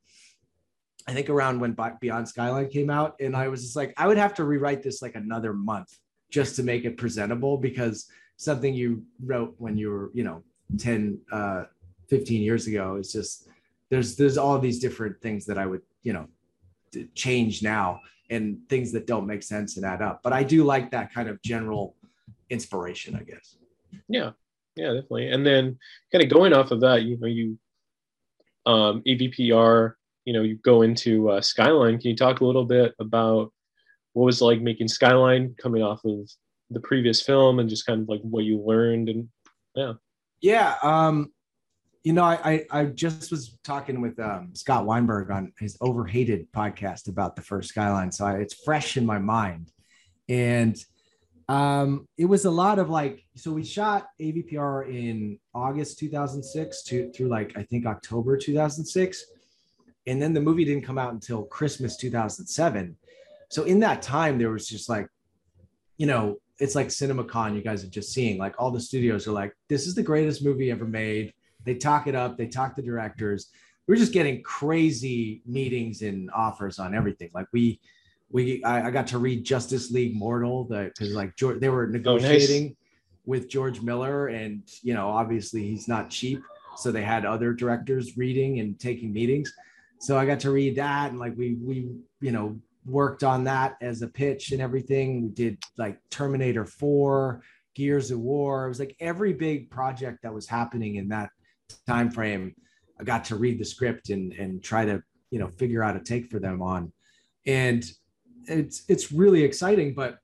i 1.09 1.15
think 1.15 1.31
around 1.31 1.61
when 1.61 1.77
beyond 2.01 2.29
skyline 2.29 2.69
came 2.69 2.91
out 2.91 3.15
and 3.21 3.35
i 3.35 3.49
was 3.49 3.63
just 3.63 3.77
like 3.77 3.95
i 3.97 4.07
would 4.07 4.19
have 4.19 4.35
to 4.35 4.45
rewrite 4.45 4.83
this 4.83 5.01
like 5.01 5.15
another 5.15 5.55
month 5.55 5.97
just 6.31 6.57
to 6.57 6.63
make 6.63 6.85
it 6.85 6.97
presentable 6.97 7.57
because 7.59 8.07
something 8.37 8.73
you 8.73 9.03
wrote 9.25 9.55
when 9.59 9.77
you 9.77 9.91
were 9.91 10.11
you 10.15 10.25
know 10.25 10.43
10 10.79 11.19
uh 11.33 11.65
15 12.09 12.43
years 12.43 12.67
ago 12.67 12.97
is 12.97 13.13
just 13.13 13.49
there's 13.91 14.17
there's 14.17 14.39
all 14.39 14.59
these 14.59 14.79
different 14.79 15.21
things 15.21 15.47
that 15.47 15.59
I 15.59 15.67
would 15.67 15.83
you 16.03 16.13
know 16.13 16.27
change 17.15 17.63
now 17.63 18.01
and 18.31 18.59
things 18.69 18.93
that 18.93 19.07
don't 19.07 19.27
make 19.27 19.43
sense 19.43 19.77
and 19.77 19.85
add 19.85 20.03
up. 20.03 20.21
But 20.23 20.33
I 20.33 20.43
do 20.45 20.65
like 20.65 20.91
that 20.93 21.13
kind 21.13 21.29
of 21.29 21.43
general 21.43 21.97
inspiration, 22.49 23.17
I 23.17 23.25
guess. 23.25 23.57
Yeah, 24.09 24.31
yeah, 24.77 24.93
definitely. 24.93 25.31
And 25.31 25.45
then 25.45 25.79
kind 26.13 26.25
of 26.25 26.31
going 26.31 26.53
off 26.53 26.71
of 26.71 26.81
that, 26.81 27.03
you 27.03 27.19
know, 27.19 27.27
you 27.27 27.59
um, 28.67 29.03
AVPR, 29.07 29.95
you 30.25 30.33
know, 30.33 30.43
you 30.43 30.57
go 30.57 30.83
into 30.83 31.31
uh, 31.31 31.41
Skyline. 31.41 31.99
Can 31.99 32.11
you 32.11 32.17
talk 32.17 32.41
a 32.41 32.45
little 32.45 32.65
bit 32.65 32.95
about 33.01 33.53
what 34.13 34.25
was 34.25 34.41
like 34.41 34.61
making 34.61 34.89
Skyline 34.89 35.55
coming 35.61 35.83
off 35.83 36.05
of 36.05 36.29
the 36.71 36.81
previous 36.81 37.21
film 37.23 37.59
and 37.59 37.69
just 37.69 37.87
kind 37.87 38.03
of 38.03 38.09
like 38.09 38.21
what 38.23 38.45
you 38.45 38.61
learned 38.61 39.09
and 39.09 39.29
yeah. 39.75 39.93
Yeah. 40.41 40.77
Um, 40.83 41.33
you 42.03 42.15
know, 42.15 42.25
I, 42.25 42.39
I, 42.45 42.81
I 42.81 42.85
just 42.87 43.31
was 43.31 43.59
talking 43.63 44.01
with 44.01 44.19
um, 44.19 44.51
Scott 44.55 44.87
Weinberg 44.87 45.31
on 45.31 45.53
his 45.59 45.77
Overhated 45.81 46.51
podcast 46.53 47.09
about 47.09 47.37
the 47.37 47.43
first 47.43 47.69
Skyline, 47.69 48.11
so 48.11 48.25
I, 48.25 48.37
it's 48.37 48.55
fresh 48.55 48.97
in 48.97 49.05
my 49.05 49.19
mind, 49.19 49.71
and 50.27 50.83
um, 51.49 52.09
it 52.17 52.25
was 52.25 52.47
a 52.47 52.51
lot 52.51 52.79
of 52.79 52.89
like. 52.89 53.23
So 53.37 53.53
we 53.53 53.65
shot 53.65 54.07
AVPR 54.19 54.89
in 54.89 55.39
August 55.53 55.99
2006 55.99 56.85
to 56.85 57.13
through 57.13 57.29
like 57.29 57.53
I 57.59 57.65
think 57.65 57.85
October 57.85 58.39
2006, 58.39 59.25
and 60.07 60.23
then 60.23 60.33
the 60.33 60.41
movie 60.41 60.65
didn't 60.65 60.85
come 60.85 60.97
out 60.97 61.13
until 61.13 61.43
Christmas 61.43 61.99
2007. 61.99 62.97
So 63.51 63.65
in 63.65 63.81
that 63.81 64.01
time, 64.01 64.39
there 64.39 64.51
was 64.51 64.67
just 64.67 64.89
like, 64.89 65.07
you 65.99 66.07
know, 66.07 66.39
it's 66.59 66.75
like 66.75 66.89
CinemaCon. 66.89 67.55
You 67.55 67.63
guys 67.63 67.85
are 67.85 67.89
just 67.89 68.13
seeing 68.13 68.39
like 68.39 68.55
all 68.59 68.71
the 68.71 68.81
studios 68.81 69.29
are 69.29 69.33
like, 69.33 69.53
this 69.69 69.87
is 69.87 69.95
the 69.95 70.03
greatest 70.03 70.43
movie 70.43 70.71
ever 70.71 70.87
made 70.87 71.35
they 71.65 71.75
talk 71.75 72.07
it 72.07 72.15
up. 72.15 72.37
They 72.37 72.47
talk 72.47 72.77
to 72.77 72.83
directors. 72.83 73.49
We're 73.87 73.97
just 73.97 74.13
getting 74.13 74.43
crazy 74.43 75.43
meetings 75.47 76.03
and 76.03 76.31
offers 76.33 76.79
on 76.79 76.95
everything. 76.95 77.31
Like 77.35 77.47
we, 77.53 77.81
we, 78.31 78.63
I, 78.65 78.89
I 78.89 78.91
got 78.91 79.09
to 79.09 79.19
read 79.19 79.45
Justice 79.45 79.91
League 79.91 80.15
Mortal 80.15 80.65
because 80.65 81.13
like 81.13 81.37
George, 81.37 81.61
they 81.61 81.69
were 81.69 81.89
negotiating 81.89 82.63
oh, 82.63 82.69
nice. 82.69 82.77
with 83.27 83.49
George 83.49 83.81
Miller, 83.81 84.29
and 84.29 84.63
you 84.83 84.95
know, 84.95 85.09
obviously 85.09 85.63
he's 85.63 85.89
not 85.89 86.11
cheap, 86.11 86.41
so 86.77 86.93
they 86.93 87.03
had 87.03 87.25
other 87.25 87.53
directors 87.53 88.17
reading 88.17 88.61
and 88.61 88.79
taking 88.79 89.13
meetings. 89.13 89.53
So 89.99 90.17
I 90.17 90.27
got 90.27 90.39
to 90.41 90.53
read 90.53 90.77
that, 90.77 91.11
and 91.11 91.19
like 91.19 91.37
we, 91.37 91.55
we, 91.55 91.89
you 92.21 92.31
know, 92.31 92.57
worked 92.85 93.23
on 93.23 93.45
that 93.45 93.77
as 93.81 94.03
a 94.03 94.09
pitch 94.09 94.53
and 94.53 94.61
everything. 94.61 95.23
We 95.23 95.29
did 95.29 95.59
like 95.77 95.99
Terminator 96.11 96.65
4, 96.65 97.43
Gears 97.75 98.11
of 98.11 98.21
War. 98.21 98.67
It 98.67 98.69
was 98.69 98.81
like 98.81 98.97
every 99.01 99.33
big 99.33 99.71
project 99.71 100.23
that 100.23 100.35
was 100.35 100.47
happening 100.47 100.97
in 100.97 101.09
that 101.09 101.31
time 101.87 102.11
frame 102.11 102.55
i 102.99 103.05
got 103.05 103.25
to 103.25 103.37
read 103.37 103.59
the 103.59 103.65
script 103.65 104.11
and 104.11 104.33
and 104.35 104.63
try 104.63 104.85
to 104.85 105.03
you 105.31 105.39
know 105.39 105.49
figure 105.59 105.83
out 105.83 105.97
a 105.97 106.01
take 106.01 106.31
for 106.31 106.39
them 106.39 106.63
on 106.63 106.93
and 107.47 107.93
it's 108.47 108.85
it's 108.89 109.13
really 109.13 109.43
exciting 109.43 109.95
but 109.95 110.19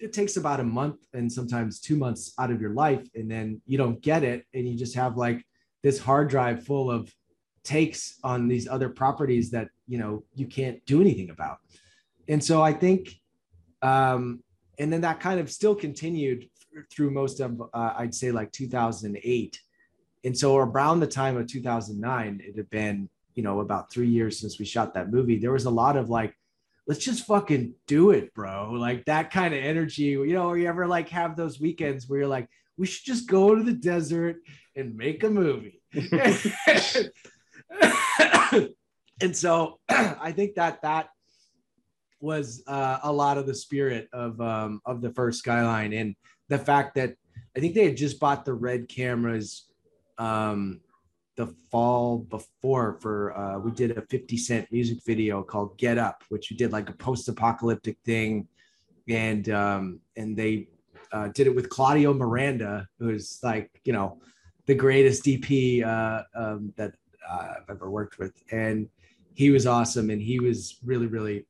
it 0.00 0.12
takes 0.12 0.36
about 0.36 0.60
a 0.60 0.64
month 0.64 0.96
and 1.14 1.32
sometimes 1.32 1.80
two 1.80 1.96
months 1.96 2.34
out 2.38 2.50
of 2.50 2.60
your 2.60 2.74
life 2.74 3.06
and 3.14 3.30
then 3.30 3.60
you 3.66 3.78
don't 3.78 4.00
get 4.02 4.22
it 4.22 4.44
and 4.52 4.68
you 4.68 4.76
just 4.76 4.94
have 4.94 5.16
like 5.16 5.44
this 5.82 5.98
hard 5.98 6.28
drive 6.28 6.64
full 6.64 6.90
of 6.90 7.12
takes 7.62 8.18
on 8.22 8.46
these 8.48 8.68
other 8.68 8.88
properties 8.88 9.50
that 9.50 9.68
you 9.86 9.98
know 9.98 10.22
you 10.34 10.46
can't 10.46 10.84
do 10.84 11.00
anything 11.00 11.30
about 11.30 11.58
and 12.28 12.42
so 12.42 12.62
i 12.62 12.72
think 12.72 13.20
um 13.82 14.42
and 14.78 14.92
then 14.92 15.02
that 15.02 15.20
kind 15.20 15.40
of 15.40 15.50
still 15.50 15.74
continued 15.74 16.48
through 16.90 17.10
most 17.10 17.40
of 17.40 17.60
uh, 17.72 17.94
i'd 17.98 18.14
say 18.14 18.30
like 18.30 18.50
2008 18.52 19.60
and 20.24 20.36
so 20.36 20.56
around 20.56 21.00
the 21.00 21.06
time 21.06 21.36
of 21.36 21.46
2009 21.46 22.40
it 22.44 22.56
had 22.56 22.70
been 22.70 23.08
you 23.34 23.42
know 23.42 23.60
about 23.60 23.92
three 23.92 24.08
years 24.08 24.38
since 24.38 24.58
we 24.58 24.64
shot 24.64 24.94
that 24.94 25.10
movie 25.10 25.38
there 25.38 25.52
was 25.52 25.66
a 25.66 25.70
lot 25.70 25.96
of 25.96 26.10
like 26.10 26.34
let's 26.86 27.02
just 27.02 27.26
fucking 27.26 27.74
do 27.86 28.10
it 28.10 28.34
bro. 28.34 28.72
Like 28.72 29.06
that 29.06 29.30
kind 29.30 29.54
of 29.54 29.62
energy 29.62 30.02
you 30.02 30.32
know 30.32 30.48
or 30.48 30.58
you 30.58 30.68
ever 30.68 30.86
like 30.86 31.08
have 31.10 31.36
those 31.36 31.60
weekends 31.60 32.08
where 32.08 32.20
you're 32.20 32.28
like 32.28 32.48
we 32.76 32.86
should 32.86 33.06
just 33.06 33.28
go 33.28 33.54
to 33.54 33.62
the 33.62 33.72
desert 33.72 34.36
and 34.76 34.96
make 34.96 35.22
a 35.22 35.30
movie. 35.30 35.80
And 39.20 39.36
so 39.36 39.78
i 39.88 40.32
think 40.32 40.56
that 40.56 40.82
that 40.82 41.08
was 42.24 42.62
uh, 42.66 42.98
a 43.04 43.12
lot 43.12 43.38
of 43.38 43.46
the 43.46 43.54
spirit 43.54 44.08
of 44.12 44.40
um, 44.40 44.80
of 44.84 45.00
the 45.00 45.10
first 45.10 45.38
skyline. 45.38 45.92
And 45.92 46.16
the 46.48 46.58
fact 46.58 46.94
that 46.94 47.14
i 47.56 47.60
think 47.60 47.74
they 47.74 47.84
had 47.84 47.96
just 47.96 48.20
bought 48.20 48.44
the 48.44 48.54
red 48.54 48.88
cameras 48.88 49.66
um, 50.18 50.80
the 51.36 51.48
fall 51.70 52.18
before 52.18 52.98
for 53.00 53.36
uh, 53.36 53.58
we 53.58 53.72
did 53.72 53.98
a 53.98 54.02
50 54.02 54.36
cent 54.36 54.70
music 54.70 54.98
video 55.04 55.42
called 55.42 55.76
get 55.78 55.98
up 55.98 56.22
which 56.28 56.50
we 56.50 56.56
did 56.56 56.72
like 56.72 56.88
a 56.88 56.92
post-apocalyptic 56.92 57.98
thing. 58.04 58.46
And 59.08 59.50
um, 59.50 60.00
and 60.16 60.36
they 60.36 60.68
uh, 61.12 61.28
did 61.28 61.46
it 61.46 61.54
with 61.54 61.68
claudio 61.68 62.14
miranda 62.14 62.88
who's 62.98 63.38
like 63.42 63.70
you 63.84 63.92
know 63.92 64.20
the 64.66 64.74
greatest 64.74 65.24
dp 65.24 65.84
uh, 65.84 66.22
um, 66.34 66.72
that 66.76 66.94
i've 67.30 67.68
ever 67.68 67.90
worked 67.90 68.18
with. 68.18 68.32
And 68.50 68.88
he 69.34 69.50
was 69.50 69.66
awesome. 69.66 70.10
And 70.10 70.22
he 70.22 70.38
was 70.38 70.78
really 70.84 71.06
really 71.06 71.46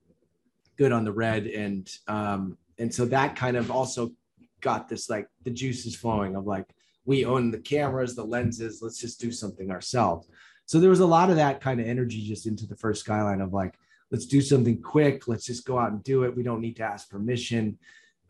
good 0.76 0.92
on 0.92 1.04
the 1.04 1.12
red 1.12 1.46
and 1.46 1.90
um, 2.08 2.58
and 2.78 2.92
so 2.92 3.04
that 3.06 3.36
kind 3.36 3.56
of 3.56 3.70
also 3.70 4.12
got 4.60 4.88
this 4.88 5.08
like 5.08 5.28
the 5.44 5.50
juices 5.50 5.94
flowing 5.94 6.34
of 6.36 6.46
like 6.46 6.74
we 7.04 7.24
own 7.24 7.50
the 7.50 7.58
cameras, 7.58 8.14
the 8.14 8.24
lenses. 8.24 8.80
Let's 8.82 8.98
just 8.98 9.20
do 9.20 9.30
something 9.30 9.70
ourselves. 9.70 10.28
So 10.66 10.80
there 10.80 10.90
was 10.90 11.00
a 11.00 11.06
lot 11.06 11.30
of 11.30 11.36
that 11.36 11.60
kind 11.60 11.80
of 11.80 11.86
energy 11.86 12.26
just 12.26 12.46
into 12.46 12.66
the 12.66 12.76
first 12.76 13.00
skyline 13.00 13.42
of 13.42 13.52
like, 13.52 13.74
let's 14.10 14.26
do 14.26 14.40
something 14.40 14.80
quick. 14.80 15.28
Let's 15.28 15.44
just 15.44 15.66
go 15.66 15.78
out 15.78 15.92
and 15.92 16.02
do 16.02 16.24
it. 16.24 16.34
We 16.34 16.42
don't 16.42 16.62
need 16.62 16.76
to 16.76 16.84
ask 16.84 17.10
permission. 17.10 17.78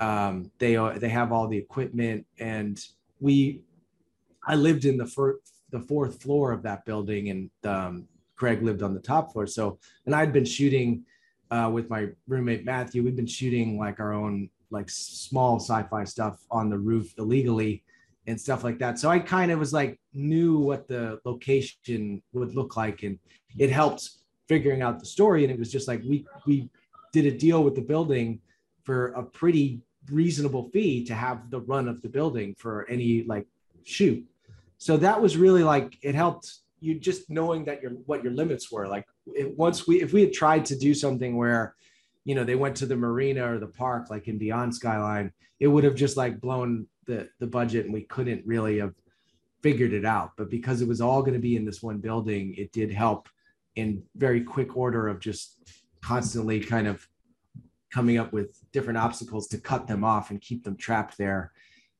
Um, 0.00 0.50
they 0.58 0.74
they 0.98 1.08
have 1.08 1.30
all 1.30 1.46
the 1.46 1.58
equipment, 1.58 2.26
and 2.38 2.80
we. 3.20 3.62
I 4.46 4.56
lived 4.56 4.84
in 4.84 4.98
the 4.98 5.06
first 5.06 5.54
the 5.70 5.80
fourth 5.80 6.20
floor 6.20 6.52
of 6.52 6.62
that 6.62 6.84
building, 6.84 7.30
and 7.30 7.50
um, 7.64 8.08
Craig 8.34 8.62
lived 8.62 8.82
on 8.82 8.92
the 8.92 9.00
top 9.00 9.32
floor. 9.32 9.46
So, 9.46 9.78
and 10.04 10.14
I'd 10.14 10.32
been 10.32 10.44
shooting 10.44 11.04
uh, 11.50 11.70
with 11.72 11.90
my 11.90 12.08
roommate 12.28 12.64
Matthew. 12.64 13.02
We've 13.02 13.16
been 13.16 13.26
shooting 13.26 13.78
like 13.78 14.00
our 14.00 14.12
own 14.12 14.50
like 14.70 14.90
small 14.90 15.60
sci-fi 15.60 16.04
stuff 16.04 16.44
on 16.50 16.68
the 16.68 16.78
roof 16.78 17.14
illegally 17.18 17.84
and 18.26 18.40
stuff 18.40 18.64
like 18.64 18.78
that. 18.78 18.98
So 18.98 19.10
I 19.10 19.18
kind 19.18 19.50
of 19.52 19.58
was 19.58 19.72
like 19.72 20.00
knew 20.12 20.58
what 20.58 20.88
the 20.88 21.20
location 21.24 22.22
would 22.32 22.54
look 22.54 22.76
like, 22.76 23.02
and 23.02 23.18
it 23.58 23.70
helped 23.70 24.10
figuring 24.48 24.82
out 24.82 24.98
the 24.98 25.06
story. 25.06 25.44
And 25.44 25.52
it 25.52 25.58
was 25.58 25.70
just 25.70 25.88
like 25.88 26.02
we 26.02 26.26
we 26.46 26.68
did 27.12 27.26
a 27.26 27.36
deal 27.36 27.62
with 27.62 27.74
the 27.74 27.82
building 27.82 28.40
for 28.82 29.08
a 29.08 29.22
pretty 29.22 29.80
reasonable 30.10 30.68
fee 30.70 31.04
to 31.04 31.14
have 31.14 31.50
the 31.50 31.60
run 31.60 31.88
of 31.88 32.02
the 32.02 32.08
building 32.08 32.54
for 32.58 32.86
any 32.90 33.24
like 33.24 33.46
shoot. 33.84 34.24
So 34.78 34.96
that 34.98 35.20
was 35.20 35.36
really 35.36 35.62
like 35.62 35.96
it 36.02 36.14
helped 36.14 36.58
you 36.80 36.98
just 36.98 37.30
knowing 37.30 37.64
that 37.64 37.82
your 37.82 37.92
what 38.06 38.22
your 38.22 38.32
limits 38.32 38.70
were. 38.70 38.86
Like 38.88 39.06
it, 39.26 39.56
once 39.56 39.86
we 39.86 40.02
if 40.02 40.12
we 40.12 40.22
had 40.22 40.32
tried 40.32 40.64
to 40.66 40.78
do 40.78 40.94
something 40.94 41.36
where 41.36 41.74
you 42.24 42.34
know 42.34 42.44
they 42.44 42.56
went 42.56 42.76
to 42.76 42.86
the 42.86 42.96
marina 42.96 43.52
or 43.52 43.58
the 43.58 43.66
park 43.66 44.10
like 44.10 44.28
in 44.28 44.38
Beyond 44.38 44.74
Skyline, 44.74 45.32
it 45.60 45.68
would 45.68 45.84
have 45.84 45.94
just 45.94 46.16
like 46.16 46.40
blown 46.40 46.86
the 47.06 47.28
the 47.40 47.46
budget 47.46 47.84
and 47.84 47.94
we 47.94 48.02
couldn't 48.02 48.46
really 48.46 48.78
have 48.78 48.94
figured 49.62 49.92
it 49.92 50.04
out. 50.04 50.32
But 50.36 50.50
because 50.50 50.82
it 50.82 50.88
was 50.88 51.00
all 51.00 51.22
going 51.22 51.34
to 51.34 51.40
be 51.40 51.56
in 51.56 51.64
this 51.64 51.82
one 51.82 51.98
building, 51.98 52.54
it 52.56 52.72
did 52.72 52.92
help 52.92 53.28
in 53.76 54.02
very 54.14 54.42
quick 54.42 54.76
order 54.76 55.08
of 55.08 55.20
just 55.20 55.58
constantly 56.02 56.60
kind 56.60 56.86
of 56.86 57.06
coming 57.90 58.18
up 58.18 58.32
with 58.32 58.60
different 58.72 58.98
obstacles 58.98 59.48
to 59.48 59.58
cut 59.58 59.86
them 59.86 60.04
off 60.04 60.30
and 60.30 60.40
keep 60.40 60.64
them 60.64 60.76
trapped 60.76 61.16
there. 61.16 61.52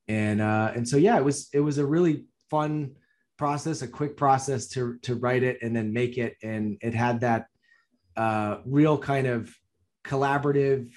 And 0.08 0.40
uh, 0.40 0.72
and 0.74 0.86
so 0.86 0.96
yeah, 0.96 1.16
it 1.16 1.24
was 1.24 1.48
it 1.52 1.60
was 1.60 1.78
a 1.78 1.86
really 1.86 2.24
fun 2.50 2.96
process, 3.36 3.82
a 3.82 3.88
quick 3.88 4.16
process 4.16 4.68
to 4.68 4.98
to 5.02 5.14
write 5.14 5.42
it 5.42 5.58
and 5.62 5.74
then 5.74 5.92
make 5.92 6.18
it, 6.18 6.36
and 6.42 6.78
it 6.80 6.94
had 6.94 7.20
that 7.20 7.46
uh, 8.16 8.58
real 8.64 8.98
kind 8.98 9.26
of 9.26 9.54
collaborative. 10.04 10.90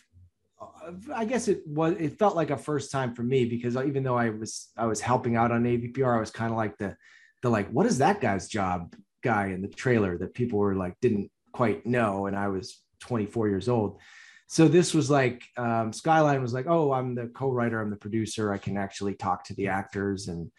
I 1.13 1.25
guess 1.25 1.47
it 1.47 1.61
was. 1.67 1.95
It 1.99 2.17
felt 2.17 2.35
like 2.35 2.49
a 2.49 2.57
first 2.57 2.91
time 2.91 3.13
for 3.13 3.23
me 3.23 3.45
because 3.45 3.75
even 3.75 4.03
though 4.03 4.17
I 4.17 4.29
was 4.29 4.69
I 4.77 4.85
was 4.85 5.01
helping 5.01 5.35
out 5.35 5.51
on 5.51 5.63
AVPR, 5.63 6.17
I 6.17 6.19
was 6.19 6.31
kind 6.31 6.51
of 6.51 6.57
like 6.57 6.77
the 6.77 6.95
the 7.41 7.49
like 7.49 7.69
what 7.69 7.85
is 7.85 7.97
that 7.99 8.21
guy's 8.21 8.47
job 8.47 8.95
guy 9.23 9.47
in 9.47 9.61
the 9.61 9.67
trailer 9.67 10.17
that 10.17 10.33
people 10.33 10.59
were 10.59 10.75
like 10.75 10.95
didn't 11.01 11.31
quite 11.51 11.85
know, 11.85 12.27
and 12.27 12.35
I 12.35 12.47
was 12.47 12.81
24 12.99 13.49
years 13.49 13.69
old. 13.69 13.99
So 14.47 14.67
this 14.67 14.93
was 14.93 15.09
like 15.09 15.43
um, 15.57 15.91
Skyline 15.91 16.41
was 16.41 16.53
like, 16.53 16.67
oh, 16.67 16.93
I'm 16.93 17.15
the 17.15 17.27
co-writer, 17.27 17.81
I'm 17.81 17.89
the 17.89 17.97
producer, 17.97 18.53
I 18.53 18.57
can 18.57 18.77
actually 18.77 19.15
talk 19.15 19.43
to 19.45 19.53
the 19.55 19.67
actors 19.67 20.29
and 20.29 20.51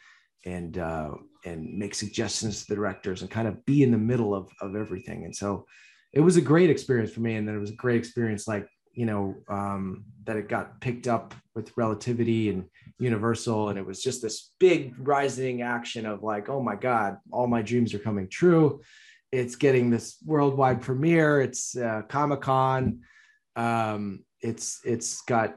and 0.44 0.78
uh, 0.78 1.10
and 1.48 1.78
make 1.78 1.94
suggestions 1.94 2.60
to 2.60 2.68
the 2.68 2.76
directors 2.76 3.22
and 3.22 3.30
kind 3.30 3.48
of 3.48 3.64
be 3.64 3.82
in 3.82 3.90
the 3.90 3.98
middle 3.98 4.34
of 4.34 4.50
of 4.60 4.76
everything. 4.76 5.24
And 5.24 5.34
so 5.34 5.66
it 6.12 6.20
was 6.20 6.36
a 6.36 6.40
great 6.40 6.70
experience 6.70 7.12
for 7.12 7.20
me, 7.20 7.34
and 7.34 7.46
then 7.46 7.54
it 7.54 7.60
was 7.60 7.70
a 7.70 7.74
great 7.76 7.96
experience, 7.96 8.48
like 8.48 8.68
you 8.92 9.06
know, 9.06 9.36
um, 9.48 10.04
that 10.24 10.36
it 10.36 10.48
got 10.48 10.80
picked 10.80 11.06
up 11.06 11.32
with 11.54 11.76
Relativity 11.76 12.50
and 12.50 12.64
Universal, 12.98 13.68
and 13.68 13.78
it 13.78 13.86
was 13.86 14.02
just 14.02 14.22
this 14.22 14.50
big 14.58 14.94
rising 14.98 15.62
action 15.62 16.04
of 16.04 16.22
like, 16.22 16.48
oh 16.48 16.60
my 16.60 16.74
god, 16.74 17.18
all 17.30 17.46
my 17.46 17.62
dreams 17.62 17.94
are 17.94 18.00
coming 18.00 18.28
true. 18.28 18.80
It's 19.30 19.56
getting 19.56 19.90
this 19.90 20.16
worldwide 20.24 20.80
premiere. 20.80 21.40
It's 21.40 21.76
uh, 21.76 22.02
Comic 22.08 22.40
Con. 22.40 23.00
Um, 23.54 24.24
it's 24.40 24.80
it's 24.84 25.22
got 25.22 25.56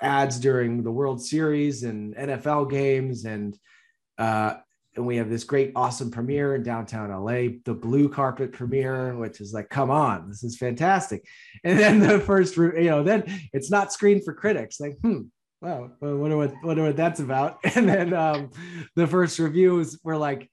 ads 0.00 0.38
during 0.38 0.82
the 0.82 0.90
World 0.90 1.22
Series 1.22 1.82
and 1.82 2.14
NFL 2.16 2.70
games 2.70 3.24
and 3.24 3.58
uh, 4.18 4.54
and 5.00 5.06
we 5.06 5.16
have 5.16 5.30
this 5.30 5.44
great, 5.44 5.72
awesome 5.74 6.10
premiere 6.10 6.54
in 6.54 6.62
downtown 6.62 7.10
LA, 7.10 7.56
the 7.64 7.72
blue 7.74 8.06
carpet 8.06 8.52
premiere, 8.52 9.16
which 9.16 9.40
is 9.40 9.54
like, 9.54 9.70
come 9.70 9.90
on, 9.90 10.28
this 10.28 10.44
is 10.44 10.56
fantastic. 10.56 11.26
And 11.64 11.78
then 11.78 11.98
the 11.98 12.20
first, 12.20 12.56
you 12.56 12.84
know, 12.84 13.02
then 13.02 13.24
it's 13.52 13.70
not 13.70 13.92
screened 13.92 14.24
for 14.24 14.34
critics. 14.34 14.78
Like, 14.78 14.98
hmm, 15.02 15.22
wow, 15.60 15.90
well, 16.00 16.16
wonder 16.16 16.36
what, 16.36 16.54
wonder 16.62 16.84
what 16.84 16.96
that's 16.96 17.20
about. 17.20 17.58
And 17.74 17.88
then 17.88 18.12
um, 18.12 18.50
the 18.94 19.06
first 19.06 19.38
reviews 19.38 19.98
were 20.04 20.16
like 20.16 20.50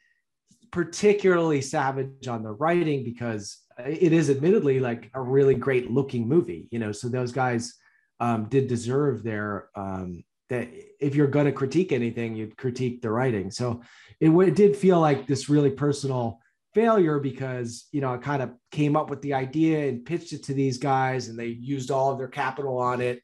particularly 0.72 1.62
savage 1.62 2.28
on 2.28 2.42
the 2.42 2.52
writing 2.52 3.04
because 3.04 3.58
it 3.86 4.14
is 4.14 4.30
admittedly 4.30 4.80
like 4.80 5.10
a 5.14 5.22
really 5.22 5.56
great 5.56 5.92
looking 5.92 6.28
movie, 6.28 6.68
you 6.72 6.80
know. 6.80 6.92
So 6.94 7.10
those 7.10 7.32
guys 7.32 7.74
um, 8.22 8.46
did 8.46 8.68
deserve 8.68 9.24
their 9.24 9.70
um, 9.76 10.24
that 10.50 10.70
if 11.00 11.16
you're 11.16 11.28
going 11.28 11.46
to 11.46 11.52
critique 11.52 11.92
anything, 11.92 12.36
you'd 12.36 12.58
critique 12.58 13.02
the 13.02 13.12
writing. 13.12 13.52
So 13.52 13.82
it, 14.20 14.30
it 14.30 14.56
did 14.56 14.76
feel 14.76 15.00
like 15.00 15.28
this 15.28 15.50
really 15.50 15.72
personal 15.72 16.40
failure 16.74 17.20
because 17.20 17.88
you 17.92 18.02
know 18.02 18.14
I 18.14 18.18
kind 18.18 18.44
of 18.44 18.52
came 18.72 18.96
up 18.96 19.10
with 19.10 19.22
the 19.22 19.34
idea 19.34 19.90
and 19.90 20.06
pitched 20.06 20.34
it 20.34 20.44
to 20.44 20.54
these 20.54 20.78
guys, 20.78 21.28
and 21.28 21.38
they 21.38 21.48
used 21.48 21.92
all 21.92 22.12
of 22.12 22.18
their 22.18 22.28
capital 22.28 22.78
on 22.78 23.02
it. 23.02 23.22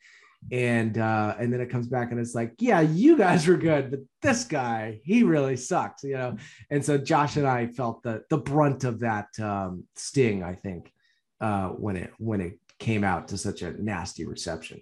And 0.51 0.97
uh, 0.97 1.35
and 1.39 1.53
then 1.53 1.61
it 1.61 1.69
comes 1.69 1.87
back 1.87 2.11
and 2.11 2.19
it's 2.19 2.35
like, 2.35 2.53
yeah, 2.59 2.81
you 2.81 3.17
guys 3.17 3.47
were 3.47 3.55
good, 3.55 3.91
but 3.91 4.01
this 4.21 4.43
guy, 4.43 4.99
he 5.05 5.23
really 5.23 5.55
sucked, 5.55 6.03
you 6.03 6.17
know. 6.17 6.35
And 6.69 6.83
so 6.83 6.97
Josh 6.97 7.37
and 7.37 7.47
I 7.47 7.67
felt 7.67 8.03
the 8.03 8.23
the 8.29 8.39
brunt 8.39 8.83
of 8.83 8.99
that 8.99 9.27
um, 9.39 9.85
sting, 9.95 10.43
I 10.43 10.55
think, 10.55 10.91
uh, 11.39 11.69
when 11.69 11.95
it 11.95 12.11
when 12.17 12.41
it 12.41 12.59
came 12.77 13.05
out 13.05 13.29
to 13.29 13.37
such 13.37 13.61
a 13.61 13.71
nasty 13.81 14.25
reception. 14.25 14.81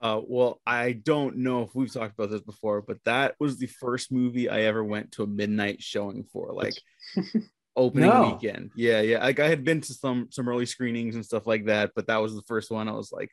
Uh, 0.00 0.20
well, 0.26 0.60
I 0.66 0.92
don't 0.92 1.38
know 1.38 1.62
if 1.62 1.74
we've 1.74 1.92
talked 1.92 2.14
about 2.18 2.30
this 2.30 2.42
before, 2.42 2.82
but 2.82 2.98
that 3.04 3.34
was 3.40 3.58
the 3.58 3.66
first 3.66 4.12
movie 4.12 4.48
I 4.48 4.62
ever 4.62 4.84
went 4.84 5.12
to 5.12 5.22
a 5.22 5.26
midnight 5.26 5.82
showing 5.82 6.24
for, 6.24 6.52
like 6.52 6.74
opening 7.76 8.10
no. 8.10 8.32
weekend. 8.32 8.70
Yeah, 8.76 9.00
yeah. 9.00 9.24
Like 9.24 9.40
I 9.40 9.48
had 9.48 9.64
been 9.64 9.80
to 9.80 9.94
some 9.94 10.28
some 10.30 10.48
early 10.48 10.66
screenings 10.66 11.14
and 11.14 11.24
stuff 11.24 11.46
like 11.46 11.66
that, 11.66 11.92
but 11.94 12.06
that 12.08 12.18
was 12.18 12.34
the 12.34 12.42
first 12.42 12.70
one. 12.70 12.88
I 12.88 12.92
was 12.92 13.12
like, 13.12 13.30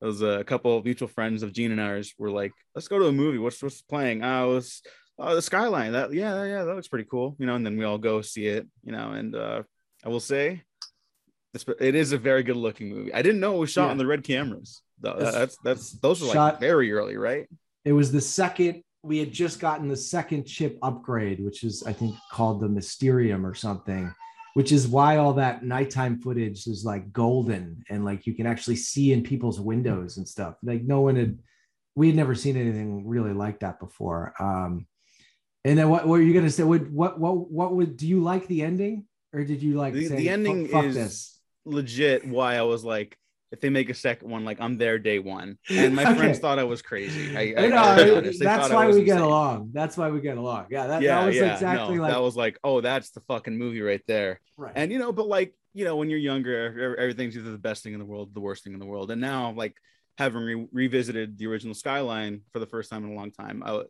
it 0.00 0.06
was 0.06 0.22
a 0.22 0.44
couple 0.44 0.76
of 0.76 0.84
mutual 0.84 1.08
friends 1.08 1.42
of 1.42 1.52
Gene 1.52 1.72
and 1.72 1.80
ours 1.80 2.14
were 2.18 2.30
like, 2.30 2.52
let's 2.74 2.88
go 2.88 2.98
to 2.98 3.06
a 3.06 3.12
movie. 3.12 3.38
What's 3.38 3.62
what's 3.62 3.82
playing? 3.82 4.22
I 4.22 4.44
was 4.44 4.82
uh, 5.18 5.34
the 5.34 5.42
Skyline. 5.42 5.92
That 5.92 6.12
yeah, 6.12 6.44
yeah, 6.44 6.64
that 6.64 6.74
looks 6.74 6.88
pretty 6.88 7.08
cool. 7.10 7.36
You 7.38 7.46
know, 7.46 7.54
and 7.54 7.64
then 7.64 7.76
we 7.76 7.84
all 7.84 7.98
go 7.98 8.22
see 8.22 8.46
it. 8.46 8.66
You 8.82 8.92
know, 8.92 9.12
and 9.12 9.34
uh, 9.34 9.62
I 10.04 10.08
will 10.08 10.20
say, 10.20 10.62
it 11.80 11.94
is 11.94 12.12
a 12.12 12.18
very 12.18 12.42
good 12.42 12.56
looking 12.56 12.88
movie. 12.88 13.12
I 13.12 13.22
didn't 13.22 13.40
know 13.40 13.56
it 13.56 13.58
was 13.58 13.70
shot 13.70 13.86
yeah. 13.86 13.90
on 13.90 13.98
the 13.98 14.06
red 14.06 14.24
cameras. 14.24 14.82
That's 15.00 15.56
that's 15.64 15.92
those 15.92 16.20
were 16.22 16.28
like 16.28 16.60
very 16.60 16.92
early, 16.92 17.16
right? 17.16 17.48
It 17.84 17.92
was 17.92 18.12
the 18.12 18.20
second. 18.20 18.82
We 19.02 19.18
had 19.18 19.32
just 19.32 19.58
gotten 19.58 19.88
the 19.88 19.96
second 19.96 20.44
chip 20.44 20.78
upgrade, 20.82 21.44
which 21.44 21.64
is 21.64 21.82
I 21.82 21.92
think 21.92 22.14
called 22.30 22.60
the 22.60 22.68
Mysterium 22.68 23.44
or 23.44 23.54
something, 23.54 24.14
which 24.54 24.70
is 24.70 24.86
why 24.86 25.16
all 25.16 25.32
that 25.34 25.64
nighttime 25.64 26.20
footage 26.20 26.66
is 26.66 26.84
like 26.84 27.12
golden 27.12 27.82
and 27.90 28.04
like 28.04 28.26
you 28.26 28.34
can 28.34 28.46
actually 28.46 28.76
see 28.76 29.12
in 29.12 29.22
people's 29.22 29.60
windows 29.60 30.18
and 30.18 30.28
stuff. 30.28 30.54
Like 30.62 30.84
no 30.84 31.00
one 31.00 31.16
had, 31.16 31.38
we 31.96 32.06
had 32.06 32.16
never 32.16 32.36
seen 32.36 32.56
anything 32.56 33.06
really 33.06 33.32
like 33.32 33.60
that 33.60 33.80
before. 33.80 34.34
Um, 34.38 34.86
and 35.64 35.78
then 35.78 35.88
what, 35.88 36.06
were 36.06 36.20
you 36.20 36.32
gonna 36.32 36.50
say? 36.50 36.62
Would 36.62 36.92
what 36.92 37.18
what 37.18 37.50
what 37.50 37.74
would 37.74 37.96
do 37.96 38.06
you 38.06 38.22
like 38.22 38.46
the 38.46 38.62
ending 38.62 39.06
or 39.32 39.44
did 39.44 39.62
you 39.62 39.74
like 39.74 39.94
the, 39.94 40.06
say, 40.06 40.16
the 40.16 40.28
ending 40.28 40.66
is 40.66 40.94
this? 40.94 41.31
Legit 41.64 42.26
why 42.26 42.56
I 42.56 42.62
was 42.62 42.84
like 42.84 43.16
if 43.52 43.60
they 43.60 43.68
make 43.68 43.90
a 43.90 43.94
second 43.94 44.30
one, 44.30 44.46
like 44.46 44.60
I'm 44.60 44.78
there 44.78 44.98
day 44.98 45.18
one. 45.18 45.58
And 45.68 45.94
my 45.94 46.04
okay. 46.06 46.14
friends 46.16 46.38
thought 46.38 46.58
I 46.58 46.64
was 46.64 46.80
crazy. 46.80 47.36
I, 47.36 47.62
I, 47.62 47.68
know, 47.68 47.76
I 47.76 48.32
that's 48.38 48.70
why 48.70 48.88
we 48.88 49.04
get 49.04 49.20
along. 49.20 49.70
That's 49.74 49.96
why 49.96 50.08
we 50.08 50.22
get 50.22 50.38
along. 50.38 50.66
Yeah, 50.70 50.86
that, 50.86 51.02
yeah, 51.02 51.20
that 51.20 51.26
was 51.26 51.36
yeah, 51.36 51.52
exactly 51.52 51.96
no, 51.96 52.02
like 52.02 52.12
that 52.12 52.22
was 52.22 52.34
like, 52.34 52.58
oh, 52.64 52.80
that's 52.80 53.10
the 53.10 53.20
fucking 53.20 53.56
movie 53.56 53.82
right 53.82 54.00
there. 54.08 54.40
Right. 54.56 54.72
And 54.74 54.90
you 54.90 54.98
know, 54.98 55.12
but 55.12 55.28
like, 55.28 55.54
you 55.74 55.84
know, 55.84 55.96
when 55.96 56.08
you're 56.08 56.18
younger, 56.18 56.96
everything's 56.98 57.36
either 57.36 57.52
the 57.52 57.58
best 57.58 57.82
thing 57.82 57.92
in 57.92 57.98
the 57.98 58.06
world, 58.06 58.34
the 58.34 58.40
worst 58.40 58.64
thing 58.64 58.72
in 58.72 58.78
the 58.78 58.86
world. 58.86 59.10
And 59.10 59.20
now, 59.20 59.52
like 59.52 59.76
having 60.16 60.42
re- 60.42 60.68
revisited 60.72 61.36
the 61.36 61.46
original 61.46 61.74
Skyline 61.74 62.40
for 62.52 62.58
the 62.58 62.66
first 62.66 62.90
time 62.90 63.04
in 63.04 63.12
a 63.12 63.14
long 63.14 63.32
time, 63.32 63.62
I, 63.64 63.82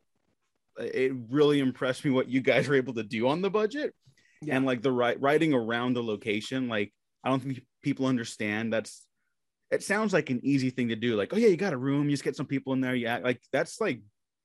it 0.79 1.13
really 1.31 1.61
impressed 1.61 2.05
me 2.05 2.11
what 2.11 2.29
you 2.29 2.41
guys 2.41 2.67
were 2.67 2.75
able 2.75 2.95
to 2.95 3.05
do 3.05 3.29
on 3.29 3.43
the 3.43 3.51
budget. 3.51 3.95
Yeah. 4.41 4.57
And 4.57 4.67
like 4.67 4.83
the 4.83 4.91
right 4.91 5.21
writing 5.21 5.55
around 5.55 5.95
the 5.95 6.03
location, 6.03 6.67
like 6.67 6.93
I 7.25 7.31
don't 7.31 7.41
think 7.41 7.63
people 7.83 8.07
understand 8.07 8.73
that's 8.73 9.07
it 9.73 9.83
sounds 9.83 10.13
like 10.13 10.29
an 10.29 10.41
easy 10.43 10.69
thing 10.69 10.89
to 10.89 10.97
do. 10.97 11.17
Like, 11.17 11.33
oh 11.33 11.39
yeah, 11.39 11.49
you 11.49 11.57
got 11.57 11.73
a 11.73 11.79
room, 11.79 12.05
you 12.05 12.11
just 12.11 12.25
get 12.25 12.37
some 12.37 12.47
people 12.47 12.75
in 12.75 12.81
there. 12.81 12.95
Yeah, 12.95 13.19
like 13.19 13.41
that's 13.53 13.81
like 13.81 14.03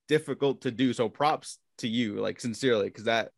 difficult 0.08 0.62
to 0.62 0.70
do. 0.70 0.92
So 0.92 1.08
props 1.08 1.58
to 1.78 1.88
you, 1.88 2.14
like 2.20 2.40
sincerely, 2.40 2.86
because 2.86 3.04
that 3.04 3.30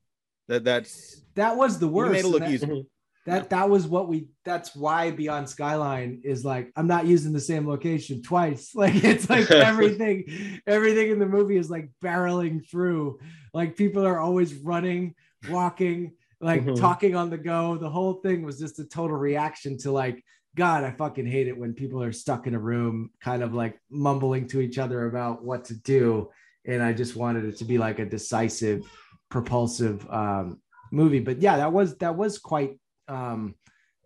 that 0.49 0.65
that's 0.65 1.23
that 1.35 1.57
was 1.57 1.79
the 1.79 1.89
worst. 1.89 2.13
Made 2.13 2.25
it 2.25 2.29
look 2.29 2.41
that, 2.41 2.51
easy. 2.51 2.67
Mm-hmm. 2.67 2.81
That 3.27 3.51
that 3.51 3.69
was 3.69 3.89
what 3.89 4.09
we. 4.09 4.29
That's 4.45 4.75
why 4.75 5.11
Beyond 5.11 5.49
Skyline 5.49 6.23
is 6.25 6.45
like 6.45 6.71
I'm 6.77 6.87
not 6.87 7.07
using 7.07 7.33
the 7.33 7.41
same 7.41 7.69
location 7.69 8.23
twice. 8.23 8.71
Like 8.75 9.03
it's 9.03 9.29
like 9.29 9.51
everything, 9.51 10.61
everything 10.69 11.11
in 11.11 11.19
the 11.19 11.27
movie 11.27 11.57
is 11.57 11.71
like 11.71 11.91
barreling 12.03 12.69
through. 12.71 13.19
Like 13.53 13.77
people 13.77 14.07
are 14.07 14.21
always 14.21 14.55
running, 14.55 15.17
walking, 15.49 16.13
like 16.41 16.63
mm-hmm. 16.63 16.75
talking 16.75 17.15
on 17.15 17.31
the 17.31 17.39
go. 17.39 17.77
The 17.77 17.91
whole 17.91 18.15
thing 18.15 18.43
was 18.43 18.59
just 18.59 18.79
a 18.79 18.85
total 18.85 19.17
reaction 19.17 19.79
to 19.79 19.93
like 19.93 20.25
God, 20.57 20.83
I 20.83 20.91
fucking 20.91 21.27
hate 21.27 21.49
it 21.49 21.57
when 21.57 21.75
people 21.75 22.03
are 22.03 22.13
stuck 22.13 22.47
in 22.47 22.55
a 22.55 22.59
room, 22.59 23.11
kind 23.21 23.43
of 23.43 23.55
like 23.55 23.79
mumbling 23.89 24.49
to 24.49 24.61
each 24.61 24.79
other 24.79 25.07
about 25.07 25.45
what 25.45 25.67
to 25.67 25.75
do. 25.75 26.31
And 26.67 26.83
I 26.83 26.93
just 26.93 27.15
wanted 27.15 27.45
it 27.45 27.59
to 27.59 27.65
be 27.65 27.79
like 27.79 27.99
a 27.99 28.05
decisive, 28.05 28.91
propulsive 29.29 30.09
um, 30.11 30.61
movie. 30.91 31.21
But 31.21 31.41
yeah, 31.41 31.59
that 31.59 31.73
was 31.73 31.97
that 31.99 32.17
was 32.17 32.39
quite 32.39 32.79
um, 33.09 33.55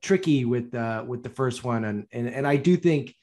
tricky 0.02 0.44
with 0.44 0.74
uh, 0.74 1.04
with 1.06 1.22
the 1.22 1.30
first 1.30 1.64
one, 1.64 1.84
and 1.84 2.06
and 2.12 2.28
and 2.28 2.46
I 2.46 2.56
do 2.56 2.76
think 2.76 3.14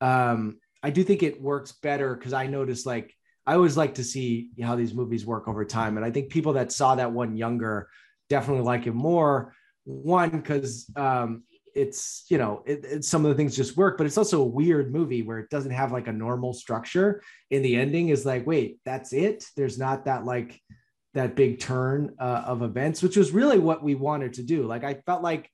um, 0.00 0.58
I 0.82 0.90
do 0.90 1.04
think 1.04 1.22
it 1.22 1.40
works 1.40 1.72
better 1.72 2.14
because 2.14 2.32
I 2.32 2.48
noticed 2.48 2.86
like 2.86 3.14
I 3.46 3.54
always 3.54 3.76
like 3.76 3.94
to 3.94 4.04
see 4.04 4.50
how 4.60 4.74
these 4.74 4.94
movies 4.94 5.24
work 5.24 5.48
over 5.48 5.64
time, 5.64 5.96
and 5.96 6.04
I 6.04 6.10
think 6.10 6.30
people 6.30 6.54
that 6.54 6.72
saw 6.72 6.96
that 6.96 7.12
one 7.12 7.36
younger 7.36 7.88
definitely 8.28 8.64
like 8.64 8.86
it 8.86 8.94
more. 8.94 9.54
One 9.84 10.30
because 10.30 10.86
um, 10.96 11.42
it's 11.74 12.24
you 12.28 12.38
know 12.38 12.62
it, 12.66 12.84
it, 12.84 13.04
some 13.04 13.24
of 13.24 13.30
the 13.30 13.34
things 13.34 13.56
just 13.56 13.76
work 13.76 13.98
but 13.98 14.06
it's 14.06 14.18
also 14.18 14.40
a 14.40 14.46
weird 14.46 14.92
movie 14.92 15.22
where 15.22 15.38
it 15.38 15.50
doesn't 15.50 15.72
have 15.72 15.92
like 15.92 16.06
a 16.06 16.12
normal 16.12 16.52
structure. 16.52 17.22
And 17.50 17.64
the 17.64 17.76
ending 17.76 18.08
is 18.08 18.24
like 18.24 18.46
wait 18.46 18.78
that's 18.84 19.12
it? 19.12 19.44
There's 19.56 19.78
not 19.78 20.04
that 20.06 20.24
like 20.24 20.60
that 21.14 21.36
big 21.36 21.60
turn 21.60 22.14
uh, 22.18 22.42
of 22.46 22.62
events 22.62 23.02
which 23.02 23.16
was 23.16 23.32
really 23.32 23.58
what 23.58 23.82
we 23.82 23.94
wanted 23.94 24.34
to 24.34 24.42
do. 24.42 24.64
Like 24.66 24.84
i 24.84 24.94
felt 25.06 25.22
like 25.22 25.50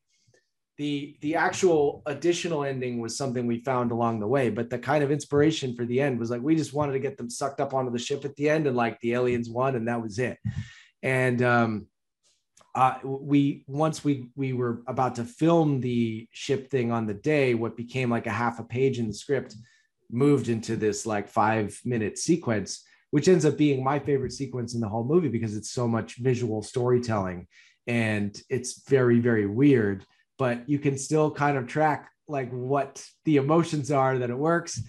the 0.78 1.16
the 1.20 1.34
actual 1.34 2.02
additional 2.06 2.64
ending 2.64 3.00
was 3.00 3.16
something 3.16 3.46
we 3.46 3.62
found 3.64 3.92
along 3.92 4.18
the 4.18 4.26
way 4.26 4.48
but 4.48 4.70
the 4.70 4.78
kind 4.78 5.04
of 5.04 5.10
inspiration 5.10 5.76
for 5.76 5.84
the 5.84 6.00
end 6.00 6.18
was 6.18 6.30
like 6.30 6.40
we 6.40 6.56
just 6.56 6.72
wanted 6.72 6.92
to 6.92 6.98
get 6.98 7.18
them 7.18 7.28
sucked 7.28 7.60
up 7.60 7.74
onto 7.74 7.92
the 7.92 7.98
ship 7.98 8.24
at 8.24 8.34
the 8.36 8.48
end 8.48 8.66
and 8.66 8.74
like 8.74 8.98
the 9.00 9.12
aliens 9.12 9.50
won 9.50 9.76
and 9.76 9.88
that 9.88 10.02
was 10.02 10.18
it. 10.18 10.38
And 11.02 11.42
um 11.42 11.86
uh, 12.74 12.98
we 13.02 13.64
once 13.66 14.04
we 14.04 14.30
we 14.36 14.52
were 14.52 14.82
about 14.86 15.16
to 15.16 15.24
film 15.24 15.80
the 15.80 16.28
ship 16.32 16.70
thing 16.70 16.92
on 16.92 17.06
the 17.06 17.14
day, 17.14 17.54
what 17.54 17.76
became 17.76 18.10
like 18.10 18.26
a 18.26 18.30
half 18.30 18.60
a 18.60 18.64
page 18.64 18.98
in 18.98 19.08
the 19.08 19.14
script 19.14 19.56
moved 20.10 20.48
into 20.48 20.76
this 20.76 21.06
like 21.06 21.28
five 21.28 21.78
minute 21.84 22.18
sequence, 22.18 22.84
which 23.10 23.28
ends 23.28 23.44
up 23.44 23.56
being 23.56 23.82
my 23.82 23.98
favorite 23.98 24.32
sequence 24.32 24.74
in 24.74 24.80
the 24.80 24.88
whole 24.88 25.04
movie 25.04 25.28
because 25.28 25.56
it's 25.56 25.70
so 25.70 25.88
much 25.88 26.16
visual 26.16 26.62
storytelling 26.62 27.46
and 27.86 28.40
it's 28.48 28.88
very 28.88 29.18
very 29.18 29.46
weird, 29.46 30.04
but 30.38 30.68
you 30.68 30.78
can 30.78 30.96
still 30.96 31.30
kind 31.30 31.56
of 31.56 31.66
track 31.66 32.08
like 32.28 32.50
what 32.50 33.04
the 33.24 33.36
emotions 33.36 33.90
are 33.90 34.18
that 34.18 34.30
it 34.30 34.38
works. 34.38 34.80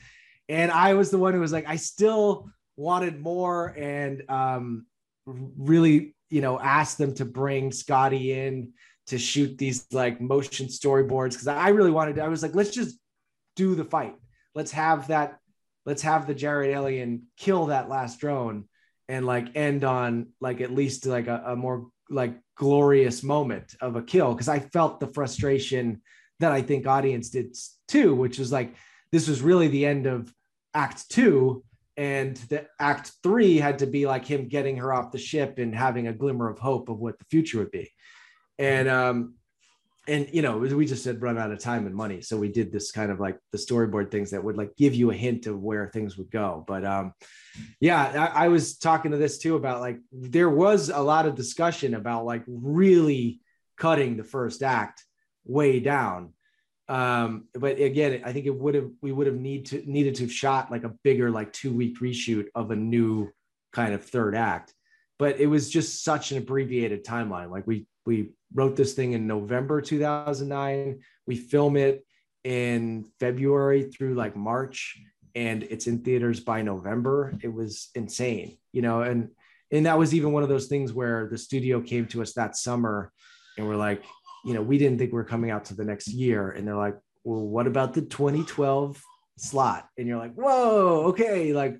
And 0.48 0.72
I 0.72 0.94
was 0.94 1.10
the 1.10 1.18
one 1.18 1.34
who 1.34 1.40
was 1.40 1.52
like, 1.52 1.68
I 1.68 1.78
still 1.78 2.50
wanted 2.78 3.20
more 3.20 3.68
and 3.78 4.24
um, 4.30 4.86
really 5.26 6.16
you 6.32 6.42
know, 6.42 6.60
asked 6.60 6.98
them 6.98 7.14
to 7.16 7.26
bring 7.26 7.72
Scotty 7.72 8.34
in 8.34 8.72
to 9.08 9.20
shoot 9.20 9.58
these 9.58 9.86
like 9.92 10.22
motion 10.22 10.68
storyboards 10.68 11.32
because 11.32 11.48
I 11.48 11.70
really 11.70 11.92
wanted 11.92 12.16
to, 12.16 12.24
I 12.24 12.30
was 12.30 12.42
like, 12.42 12.56
let's 12.56 12.72
just 12.72 12.98
do 13.56 13.76
the 13.76 13.84
fight. 13.84 14.16
Let's 14.56 14.72
have 14.72 15.10
that, 15.10 15.38
let's 15.86 16.02
have 16.02 16.26
the 16.26 16.34
Jared 16.34 16.72
alien 16.72 17.24
kill 17.38 17.68
that 17.68 17.90
last 17.90 18.20
drone 18.20 18.66
and 19.10 19.26
like 19.26 19.56
end 19.56 19.84
on 19.84 20.28
like 20.40 20.62
at 20.62 20.72
least 20.72 21.06
like 21.06 21.28
a, 21.28 21.44
a 21.48 21.56
more 21.56 21.88
like 22.10 22.40
glorious 22.56 23.24
moment 23.24 23.76
of 23.82 23.98
a 23.98 24.02
kill 24.02 24.34
because 24.34 24.48
I 24.48 24.60
felt 24.60 25.00
the 25.00 25.08
frustration 25.08 26.02
that 26.40 26.52
I 26.54 26.62
think 26.62 26.88
audience 26.88 27.30
did 27.30 27.58
too, 27.88 28.16
which 28.16 28.40
was 28.40 28.52
like 28.52 28.74
this 29.12 29.28
was 29.28 29.42
really 29.42 29.68
the 29.68 29.86
end 29.86 30.06
of 30.06 30.34
act 30.74 31.10
two 31.10 31.64
and 31.98 32.38
the 32.50 32.66
act 32.80 33.12
three 33.22 33.58
had 33.58 33.80
to 33.80 33.88
be 33.88 34.06
like 34.06 34.26
him 34.26 34.48
getting 34.48 34.78
her 34.78 34.94
off 34.94 35.12
the 35.12 35.18
ship 35.18 35.60
and 35.60 35.76
having 35.76 36.08
a 36.08 36.14
glimmer 36.14 36.50
of 36.50 36.60
hope 36.60 36.90
of 36.90 37.00
what 37.00 37.20
the 37.20 37.26
future 37.26 37.60
would 37.60 37.72
be. 37.72 37.92
And 38.58 38.88
um 38.88 39.36
and 40.08 40.28
you 40.32 40.42
know 40.42 40.58
we 40.58 40.86
just 40.86 41.06
had 41.06 41.22
run 41.22 41.38
out 41.38 41.52
of 41.52 41.60
time 41.60 41.86
and 41.86 41.96
money. 41.96 42.22
So 42.22 42.38
we 42.38 42.50
did 42.50 42.72
this 42.72 42.92
kind 42.92 43.12
of 43.12 43.20
like 43.20 43.38
the 43.52 43.58
storyboard 43.58 44.10
things 44.10 44.32
that 44.32 44.44
would 44.44 44.58
like 44.58 44.76
give 44.78 44.96
you 44.96 45.12
a 45.12 45.16
hint 45.16 45.48
of 45.48 45.60
where 45.60 45.88
things 45.88 46.18
would 46.18 46.32
go. 46.32 46.64
But 46.68 46.86
um 46.86 47.14
yeah 47.80 48.32
I, 48.34 48.46
I 48.46 48.48
was 48.48 48.78
talking 48.78 49.12
to 49.12 49.18
this 49.18 49.38
too 49.38 49.56
about 49.56 49.82
like 49.82 50.00
there 50.12 50.50
was 50.50 50.90
a 50.90 51.00
lot 51.00 51.26
of 51.26 51.36
discussion 51.36 51.94
about 51.94 52.26
like 52.26 52.44
really 52.48 53.42
cutting 53.78 54.16
the 54.16 54.24
first 54.24 54.64
act 54.64 55.04
way 55.46 55.80
down 55.80 56.34
um, 56.92 57.46
but 57.54 57.80
again, 57.80 58.22
I 58.26 58.34
think 58.34 58.46
it 58.46 58.54
would 58.54 58.76
have 58.76 58.92
we 59.02 59.14
would 59.14 59.26
have 59.26 59.38
need 59.38 59.68
to 59.68 59.82
needed 59.90 60.16
to 60.16 60.24
have 60.24 60.32
shot 60.32 60.70
like 60.70 60.84
a 60.84 60.94
bigger 61.06 61.32
like 61.32 61.54
two 61.54 61.74
week 61.74 62.02
reshoot 62.02 62.48
of 62.54 62.70
a 62.70 62.76
new 62.76 63.32
kind 63.72 63.94
of 63.94 64.04
third 64.04 64.36
act. 64.36 64.74
But 65.18 65.40
it 65.40 65.48
was 65.48 65.70
just 65.70 66.04
such 66.04 66.32
an 66.32 66.40
abbreviated 66.40 67.06
timeline. 67.06 67.50
Like 67.50 67.66
we 67.66 67.88
we 68.06 68.32
wrote 68.54 68.76
this 68.76 68.94
thing 68.94 69.14
in 69.14 69.26
November 69.26 69.80
2009. 69.80 71.00
We 71.26 71.38
film 71.38 71.78
it 71.78 72.06
in 72.44 73.06
February 73.22 73.84
through 73.84 74.16
like 74.16 74.36
March, 74.36 75.02
and 75.34 75.64
it's 75.64 75.88
in 75.88 76.00
theaters 76.00 76.42
by 76.42 76.62
November. 76.62 77.34
It 77.42 77.54
was 77.54 77.88
insane, 77.96 78.58
you 78.74 78.82
know, 78.82 79.02
and 79.04 79.30
and 79.72 79.86
that 79.86 79.98
was 79.98 80.14
even 80.14 80.34
one 80.34 80.44
of 80.44 80.50
those 80.50 80.68
things 80.68 80.92
where 80.92 81.30
the 81.32 81.38
studio 81.38 81.80
came 81.80 82.06
to 82.08 82.22
us 82.22 82.34
that 82.34 82.58
summer 82.58 83.14
and 83.58 83.68
we're 83.68 83.76
like, 83.76 84.04
you 84.46 84.54
know, 84.54 84.62
we 84.62 84.78
didn't 84.78 84.98
think 84.98 85.14
we 85.14 85.20
are 85.20 85.26
coming 85.26 85.52
out 85.52 85.66
to 85.66 85.76
the 85.76 85.86
next 85.86 86.08
year. 86.08 86.52
And 86.52 86.68
they're 86.68 86.76
like, 86.76 86.96
well, 87.24 87.48
what 87.48 87.68
about 87.68 87.94
the 87.94 88.02
2012 88.02 89.02
slot? 89.38 89.88
And 89.98 90.08
you're 90.08 90.18
like, 90.18 90.34
whoa, 90.34 91.06
okay. 91.10 91.54
Like, 91.54 91.78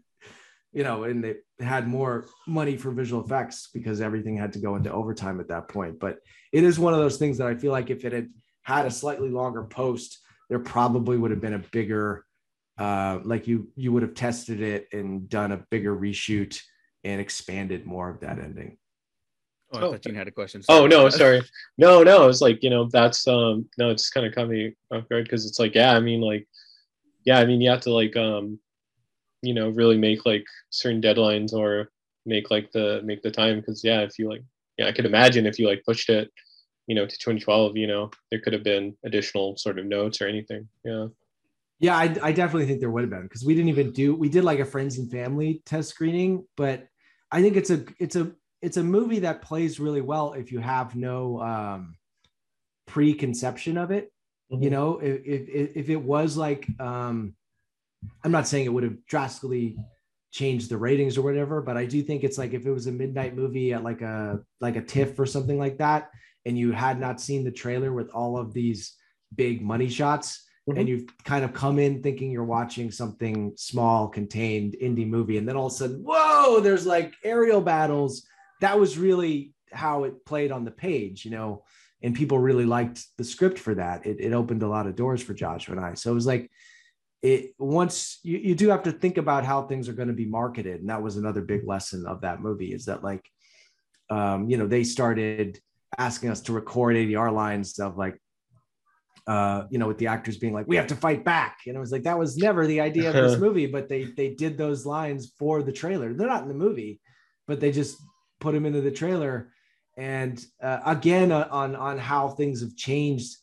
you 0.74 0.84
know, 0.84 1.04
and 1.04 1.24
they 1.24 1.36
had 1.60 1.88
more 1.88 2.26
money 2.48 2.78
for 2.78 2.92
visual 2.92 3.24
effects 3.24 3.70
because 3.74 4.00
everything 4.00 4.38
had 4.38 4.54
to 4.54 4.60
go 4.60 4.76
into 4.76 4.92
overtime 4.92 5.40
at 5.40 5.50
that 5.50 5.68
point. 5.68 6.00
But 6.00 6.20
it 6.52 6.64
is 6.64 6.80
one 6.80 6.94
of 6.94 7.00
those 7.00 7.18
things 7.18 7.38
that 7.40 7.48
I 7.48 7.56
feel 7.56 7.72
like 7.72 7.90
if 7.90 8.06
it 8.06 8.14
had 8.14 8.30
had 8.64 8.86
a 8.86 8.92
slightly 8.92 9.30
longer 9.30 9.64
post, 9.64 10.20
there 10.50 10.60
probably 10.60 11.18
would 11.18 11.32
have 11.32 11.42
been 11.42 11.54
a 11.54 11.64
bigger, 11.72 12.26
uh, 12.78 13.20
like 13.24 13.48
you 13.48 13.70
you 13.76 13.92
would 13.92 14.04
have 14.04 14.14
tested 14.14 14.62
it 14.62 14.88
and 14.92 15.30
done 15.30 15.52
a 15.52 15.66
bigger 15.70 15.96
reshoot 15.96 16.62
and 17.04 17.20
expanded 17.20 17.86
more 17.86 18.10
of 18.10 18.22
that 18.22 18.40
ending. 18.40 18.78
Oh, 19.72 19.80
I 19.80 19.82
oh. 19.84 19.92
thought 19.92 20.06
you 20.06 20.14
had 20.14 20.28
a 20.28 20.32
question. 20.32 20.62
Sorry. 20.62 20.80
Oh 20.80 20.88
no, 20.88 21.10
sorry. 21.10 21.42
No, 21.78 22.04
no, 22.04 22.28
it's 22.28 22.42
like 22.42 22.62
you 22.62 22.70
know 22.70 22.90
that's 22.92 23.28
um 23.28 23.68
no, 23.78 23.90
it's 23.90 24.10
kind 24.10 24.26
of 24.26 24.36
caught 24.36 24.50
me 24.50 24.74
off 24.92 25.08
guard 25.10 25.24
because 25.24 25.46
it's 25.46 25.60
like 25.60 25.76
yeah, 25.76 25.94
I 25.94 26.00
mean 26.00 26.22
like 26.22 26.48
yeah, 27.26 27.40
I 27.40 27.46
mean 27.46 27.62
you 27.62 27.70
have 27.70 27.82
to 27.82 27.94
like 27.94 28.16
um 28.18 28.60
you 29.42 29.54
know 29.54 29.70
really 29.70 29.98
make 29.98 30.26
like 30.26 30.44
certain 30.70 31.02
deadlines 31.02 31.54
or 31.54 31.90
make 32.26 32.52
like 32.52 32.72
the 32.72 33.02
make 33.04 33.22
the 33.22 33.32
time 33.32 33.60
because 33.60 33.84
yeah, 33.84 34.02
if 34.02 34.20
you 34.20 34.30
like 34.30 34.44
yeah, 34.78 34.88
I 34.88 34.92
could 34.92 35.06
imagine 35.06 35.46
if 35.46 35.58
you 35.58 35.68
like 35.68 35.84
pushed 35.86 36.10
it 36.10 36.30
you 36.88 36.96
know 36.96 37.06
to 37.06 37.18
2012, 37.18 37.78
you 37.78 37.88
know 37.88 38.12
there 38.30 38.42
could 38.42 38.54
have 38.54 38.64
been 38.64 38.96
additional 39.06 39.56
sort 39.58 39.80
of 39.80 39.86
notes 39.86 40.22
or 40.22 40.28
anything. 40.28 40.68
Yeah. 40.84 41.08
Yeah, 41.80 41.98
I, 41.98 42.16
I 42.22 42.32
definitely 42.32 42.68
think 42.68 42.80
there 42.80 42.92
would 42.92 43.02
have 43.02 43.10
been 43.10 43.24
because 43.24 43.44
we 43.44 43.56
didn't 43.56 43.70
even 43.70 43.92
do 43.92 44.14
we 44.14 44.30
did 44.30 44.44
like 44.44 44.60
a 44.60 44.66
friends 44.66 45.00
and 45.00 45.10
family 45.10 45.64
test 45.66 45.90
screening, 45.90 46.46
but 46.56 46.86
I 47.32 47.42
think 47.42 47.56
it's 47.56 47.72
a 47.72 47.86
it's 48.00 48.16
a 48.16 48.34
it's 48.62 48.78
a 48.78 48.84
movie 48.84 49.20
that 49.20 49.42
plays 49.42 49.80
really 49.80 50.02
well 50.02 50.34
if 50.34 50.52
you 50.52 50.60
have 50.60 50.96
no 50.96 51.42
um, 51.42 51.96
preconception 52.88 53.78
of 53.78 53.92
it. 53.92 54.12
Mm-hmm. 54.52 54.64
You 54.64 54.70
know, 54.70 55.00
if, 55.00 55.22
if, 55.26 55.72
if 55.76 55.90
it 55.90 56.02
was 56.02 56.38
like, 56.38 56.68
um, 56.80 57.36
I'm 58.24 58.32
not 58.32 58.48
saying 58.48 58.66
it 58.66 58.74
would 58.74 58.84
have 58.84 59.06
drastically 59.06 59.78
changed 60.32 60.70
the 60.70 60.78
ratings 60.78 61.18
or 61.18 61.22
whatever, 61.24 61.62
but 61.62 61.78
I 61.78 61.86
do 61.86 62.02
think 62.02 62.24
it's 62.24 62.38
like 62.38 62.54
if 62.54 62.66
it 62.66 62.72
was 62.72 62.88
a 62.88 62.92
midnight 62.92 63.36
movie 63.36 63.74
at 63.74 63.84
like 63.84 64.02
a 64.02 64.40
like 64.60 64.76
a 64.76 64.82
TIFF 64.82 65.20
or 65.20 65.26
something 65.26 65.58
like 65.58 65.78
that, 65.80 66.10
and 66.46 66.58
you 66.58 66.72
had 66.72 67.00
not 67.00 67.22
seen 67.22 67.44
the 67.44 67.52
trailer 67.52 67.92
with 67.94 68.10
all 68.12 68.38
of 68.38 68.54
these 68.54 68.96
big 69.36 69.62
money 69.62 69.90
shots, 69.90 70.46
Mm-hmm. 70.70 70.80
and 70.80 70.90
you've 70.90 71.24
kind 71.24 71.44
of 71.44 71.54
come 71.54 71.80
in 71.80 72.04
thinking 72.04 72.30
you're 72.30 72.44
watching 72.44 72.92
something 72.92 73.52
small, 73.56 74.08
contained 74.08 74.76
indie 74.80 75.10
movie, 75.10 75.40
and 75.40 75.50
then 75.50 75.56
all 75.56 75.66
of 75.66 75.74
a 75.74 75.76
sudden, 75.76 76.04
whoa, 76.06 76.60
there's 76.60 76.86
like 76.86 77.16
aerial 77.24 77.62
battles 77.62 78.28
that 78.62 78.80
was 78.80 78.98
really 78.98 79.54
how 79.74 80.06
it 80.06 80.26
played 80.26 80.52
on 80.52 80.64
the 80.64 80.72
page, 80.72 81.26
you 81.26 81.32
know, 81.32 81.64
and 82.02 82.16
people 82.16 82.40
really 82.40 82.66
liked 82.66 83.06
the 83.18 83.24
script 83.24 83.60
for 83.60 83.76
that. 83.76 84.06
It, 84.06 84.20
it 84.20 84.34
opened 84.34 84.64
a 84.64 84.68
lot 84.68 84.88
of 84.88 84.96
doors 84.96 85.22
for 85.22 85.34
Joshua 85.34 85.76
and 85.76 85.86
I. 85.86 85.94
So 85.96 86.12
it 86.12 86.16
was 86.16 86.26
like, 86.26 86.50
it 87.22 87.54
once 87.60 88.20
you, 88.24 88.38
you 88.38 88.56
do 88.56 88.70
have 88.70 88.84
to 88.84 88.92
think 88.92 89.18
about 89.18 89.46
how 89.46 89.64
things 89.64 89.88
are 89.88 89.94
going 89.94 90.08
to 90.08 90.14
be 90.14 90.26
marketed. 90.26 90.80
And 90.80 90.90
that 90.90 91.04
was 91.04 91.18
another 91.18 91.42
big 91.42 91.68
lesson 91.68 92.06
of 92.08 92.22
that 92.22 92.42
movie 92.42 92.74
is 92.74 92.86
that 92.86 93.04
like, 93.04 93.24
um, 94.10 94.50
you 94.50 94.58
know, 94.58 94.68
they 94.68 94.84
started 94.84 95.60
asking 95.98 96.30
us 96.30 96.42
to 96.42 96.54
record 96.54 96.96
ADR 96.96 97.32
lines 97.32 97.78
of 97.80 97.98
like, 97.98 98.18
uh, 99.28 99.66
you 99.70 99.78
know, 99.78 99.88
with 99.88 100.00
the 100.00 100.08
actors 100.08 100.38
being 100.38 100.54
like, 100.54 100.68
we 100.68 100.76
have 100.76 100.88
to 100.88 100.96
fight 100.96 101.24
back. 101.24 101.60
And 101.68 101.78
I 101.78 101.80
was 101.80 101.92
like, 101.92 102.04
that 102.04 102.18
was 102.18 102.38
never 102.38 102.66
the 102.66 102.82
idea 102.82 103.10
of 103.10 103.16
this 103.16 103.40
movie, 103.46 103.68
but 103.68 103.88
they, 103.88 104.06
they 104.06 104.34
did 104.34 104.58
those 104.58 104.86
lines 104.86 105.32
for 105.38 105.62
the 105.62 105.72
trailer. 105.72 106.14
They're 106.14 106.28
not 106.28 106.42
in 106.42 106.48
the 106.48 106.56
movie, 106.56 107.00
but 107.48 107.60
they 107.60 107.72
just 107.72 107.98
put 108.42 108.56
him 108.56 108.66
into 108.66 108.82
the 108.82 108.92
trailer. 108.92 109.54
And 109.98 110.44
uh, 110.62 110.80
again, 110.86 111.32
uh, 111.32 111.48
on 111.52 111.76
on 111.76 111.98
how 111.98 112.30
things 112.30 112.62
have 112.62 112.76
changed 112.76 113.38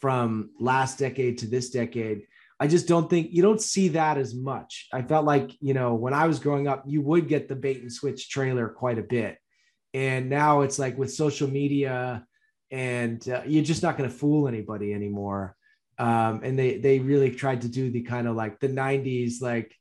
from 0.00 0.50
last 0.60 0.98
decade 0.98 1.38
to 1.38 1.46
this 1.46 1.70
decade, 1.70 2.22
I 2.60 2.66
just 2.68 2.86
don't 2.88 3.08
think 3.10 3.30
you 3.32 3.42
don't 3.42 3.60
see 3.60 3.88
that 3.88 4.16
as 4.18 4.34
much. 4.34 4.88
I 4.92 5.02
felt 5.02 5.26
like 5.26 5.50
you 5.60 5.74
know 5.74 5.94
when 5.94 6.14
I 6.14 6.26
was 6.26 6.38
growing 6.38 6.68
up, 6.68 6.84
you 6.86 7.02
would 7.02 7.26
get 7.28 7.48
the 7.48 7.56
bait 7.56 7.82
and 7.82 7.92
switch 7.92 8.28
trailer 8.30 8.68
quite 8.68 8.98
a 8.98 9.02
bit, 9.02 9.38
and 9.92 10.30
now 10.30 10.62
it's 10.62 10.78
like 10.78 10.96
with 10.98 11.12
social 11.12 11.48
media, 11.48 12.26
and 12.70 13.26
uh, 13.28 13.42
you're 13.46 13.64
just 13.64 13.82
not 13.82 13.96
going 13.98 14.10
to 14.10 14.16
fool 14.16 14.46
anybody 14.48 14.92
anymore. 14.94 15.56
um, 15.98 16.40
and 16.42 16.58
they 16.58 16.78
they 16.78 16.98
really 16.98 17.30
tried 17.30 17.62
to 17.62 17.68
do 17.68 17.90
the 17.90 18.02
kind 18.02 18.26
of 18.26 18.36
like 18.36 18.58
the 18.60 18.68
90s 18.68 19.40
like 19.40 19.74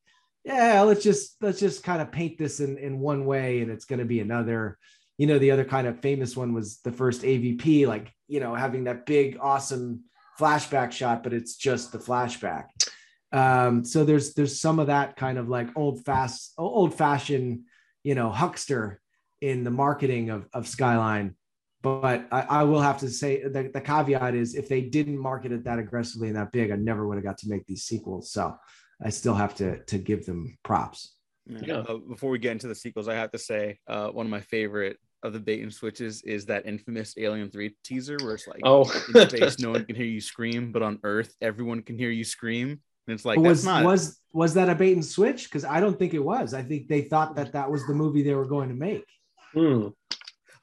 yeah 0.43 0.81
let's 0.81 1.03
just 1.03 1.35
let's 1.41 1.59
just 1.59 1.83
kind 1.83 2.01
of 2.01 2.11
paint 2.11 2.37
this 2.37 2.59
in 2.59 2.77
in 2.77 2.99
one 2.99 3.25
way 3.25 3.61
and 3.61 3.71
it's 3.71 3.85
going 3.85 3.99
to 3.99 4.05
be 4.05 4.19
another. 4.19 4.77
You 5.17 5.27
know 5.27 5.37
the 5.37 5.51
other 5.51 5.65
kind 5.65 5.87
of 5.87 5.99
famous 5.99 6.35
one 6.35 6.53
was 6.53 6.79
the 6.79 6.91
first 6.91 7.21
avp 7.21 7.87
like 7.87 8.11
you 8.27 8.39
know 8.39 8.55
having 8.55 8.85
that 8.85 9.05
big 9.05 9.37
awesome 9.39 10.05
flashback 10.39 10.91
shot 10.91 11.21
but 11.23 11.33
it's 11.33 11.55
just 11.55 11.91
the 11.91 11.99
flashback. 11.99 12.65
Um, 13.31 13.83
so 13.83 14.03
there's 14.03 14.33
there's 14.33 14.59
some 14.59 14.79
of 14.79 14.87
that 14.87 15.15
kind 15.15 15.37
of 15.37 15.49
like 15.49 15.69
old 15.75 16.03
fast 16.05 16.53
old 16.57 16.95
fashioned 16.95 17.61
you 18.03 18.15
know 18.15 18.29
huckster 18.29 19.01
in 19.41 19.63
the 19.63 19.71
marketing 19.71 20.29
of, 20.29 20.47
of 20.53 20.67
skyline. 20.67 21.35
But 21.81 22.27
I, 22.31 22.41
I, 22.41 22.63
will 22.63 22.79
have 22.79 22.99
to 22.99 23.09
say 23.09 23.43
the, 23.43 23.69
the 23.73 23.81
caveat 23.81 24.35
is 24.35 24.55
if 24.55 24.69
they 24.69 24.79
didn't 24.79 25.17
market 25.17 25.51
it 25.51 25.65
that 25.65 25.79
aggressively 25.79 26.29
and 26.29 26.37
that 26.37 26.53
big, 26.53 26.71
I 26.71 26.77
never 26.77 27.05
would 27.05 27.17
have 27.17 27.25
got 27.25 27.39
to 27.39 27.49
make 27.49 27.65
these 27.65 27.83
sequels. 27.83 28.31
So 28.31 28.55
I 29.03 29.09
still 29.09 29.33
have 29.35 29.55
to 29.55 29.83
to 29.85 29.97
give 29.97 30.25
them 30.25 30.57
props. 30.63 31.15
Yeah. 31.45 31.79
Uh, 31.79 31.97
before 31.97 32.31
we 32.31 32.39
get 32.39 32.53
into 32.53 32.67
the 32.67 32.75
sequels, 32.75 33.07
I 33.07 33.15
have 33.15 33.31
to 33.31 33.37
say 33.37 33.79
uh, 33.87 34.07
one 34.09 34.25
of 34.25 34.29
my 34.29 34.39
favorite 34.39 34.97
of 35.23 35.33
the 35.33 35.39
bait 35.39 35.61
and 35.61 35.73
switches 35.73 36.21
is 36.23 36.45
that 36.45 36.65
infamous 36.65 37.15
Alien 37.17 37.49
Three 37.49 37.75
teaser 37.83 38.17
where 38.21 38.35
it's 38.35 38.47
like, 38.47 38.61
oh, 38.63 38.83
in 39.13 39.29
space 39.29 39.59
no 39.59 39.71
one 39.71 39.85
can 39.85 39.95
hear 39.95 40.05
you 40.05 40.21
scream, 40.21 40.71
but 40.71 40.81
on 40.81 40.99
Earth 41.03 41.33
everyone 41.41 41.81
can 41.81 41.97
hear 41.97 42.11
you 42.11 42.23
scream. 42.23 42.79
And 43.07 43.13
it's 43.13 43.25
like 43.25 43.39
was 43.39 43.65
not... 43.65 43.83
was 43.83 44.19
was 44.31 44.53
that 44.53 44.69
a 44.69 44.75
bait 44.75 44.93
and 44.93 45.05
switch? 45.05 45.45
Because 45.45 45.65
I 45.65 45.79
don't 45.79 45.99
think 45.99 46.13
it 46.13 46.23
was. 46.23 46.53
I 46.53 46.63
think 46.63 46.87
they 46.87 47.01
thought 47.01 47.35
that 47.35 47.53
that 47.53 47.69
was 47.69 47.85
the 47.85 47.93
movie 47.93 48.23
they 48.23 48.35
were 48.35 48.45
going 48.45 48.69
to 48.69 48.75
make. 48.75 49.05
Hmm. 49.53 49.89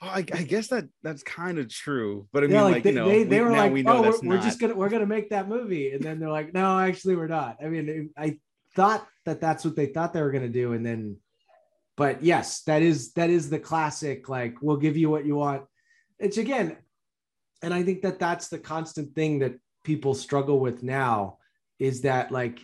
Oh, 0.02 0.08
I, 0.08 0.18
I, 0.18 0.22
guess 0.22 0.68
that 0.68 0.88
that's 1.02 1.22
kind 1.22 1.58
of 1.58 1.68
true, 1.68 2.26
but 2.32 2.42
I 2.42 2.46
mean, 2.46 2.56
yeah, 2.56 2.62
like, 2.62 2.74
like 2.74 2.82
they, 2.84 2.90
you 2.90 2.96
know, 2.96 3.08
they, 3.08 3.22
they 3.24 3.38
we, 3.40 3.44
were 3.44 3.52
like, 3.52 3.72
we 3.72 3.82
know 3.82 3.98
"Oh, 3.98 4.02
we're, 4.02 4.28
we're 4.30 4.34
not. 4.36 4.44
just 4.44 4.58
gonna 4.58 4.74
we're 4.74 4.88
gonna 4.88 5.04
make 5.04 5.28
that 5.28 5.46
movie," 5.46 5.92
and 5.92 6.02
then 6.02 6.18
they're 6.18 6.30
like, 6.30 6.54
"No, 6.54 6.78
actually, 6.78 7.16
we're 7.16 7.26
not." 7.26 7.58
I 7.62 7.68
mean, 7.68 8.10
I 8.16 8.38
thought 8.74 9.06
that 9.26 9.42
that's 9.42 9.62
what 9.62 9.76
they 9.76 9.86
thought 9.86 10.14
they 10.14 10.22
were 10.22 10.30
gonna 10.30 10.48
do, 10.48 10.72
and 10.72 10.86
then, 10.86 11.18
but 11.98 12.22
yes, 12.22 12.62
that 12.62 12.80
is 12.80 13.12
that 13.12 13.28
is 13.28 13.50
the 13.50 13.58
classic. 13.58 14.26
Like, 14.26 14.62
we'll 14.62 14.78
give 14.78 14.96
you 14.96 15.10
what 15.10 15.26
you 15.26 15.36
want. 15.36 15.64
It's 16.18 16.38
again, 16.38 16.78
and 17.62 17.74
I 17.74 17.82
think 17.82 18.00
that 18.00 18.18
that's 18.18 18.48
the 18.48 18.58
constant 18.58 19.14
thing 19.14 19.40
that 19.40 19.56
people 19.84 20.14
struggle 20.14 20.60
with 20.60 20.82
now 20.82 21.36
is 21.78 22.02
that 22.02 22.32
like 22.32 22.60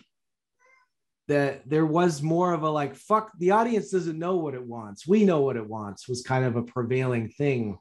that 1.27 1.67
there 1.67 1.85
was 1.85 2.21
more 2.21 2.53
of 2.53 2.63
a 2.63 2.69
like 2.69 2.95
fuck 2.95 3.31
the 3.37 3.51
audience 3.51 3.91
doesn't 3.91 4.17
know 4.17 4.37
what 4.37 4.53
it 4.53 4.63
wants. 4.63 5.07
We 5.07 5.25
know 5.25 5.41
what 5.41 5.57
it 5.57 5.67
wants 5.67 6.07
was 6.07 6.21
kind 6.21 6.45
of 6.45 6.55
a 6.55 6.63
prevailing 6.63 7.29
thing. 7.29 7.77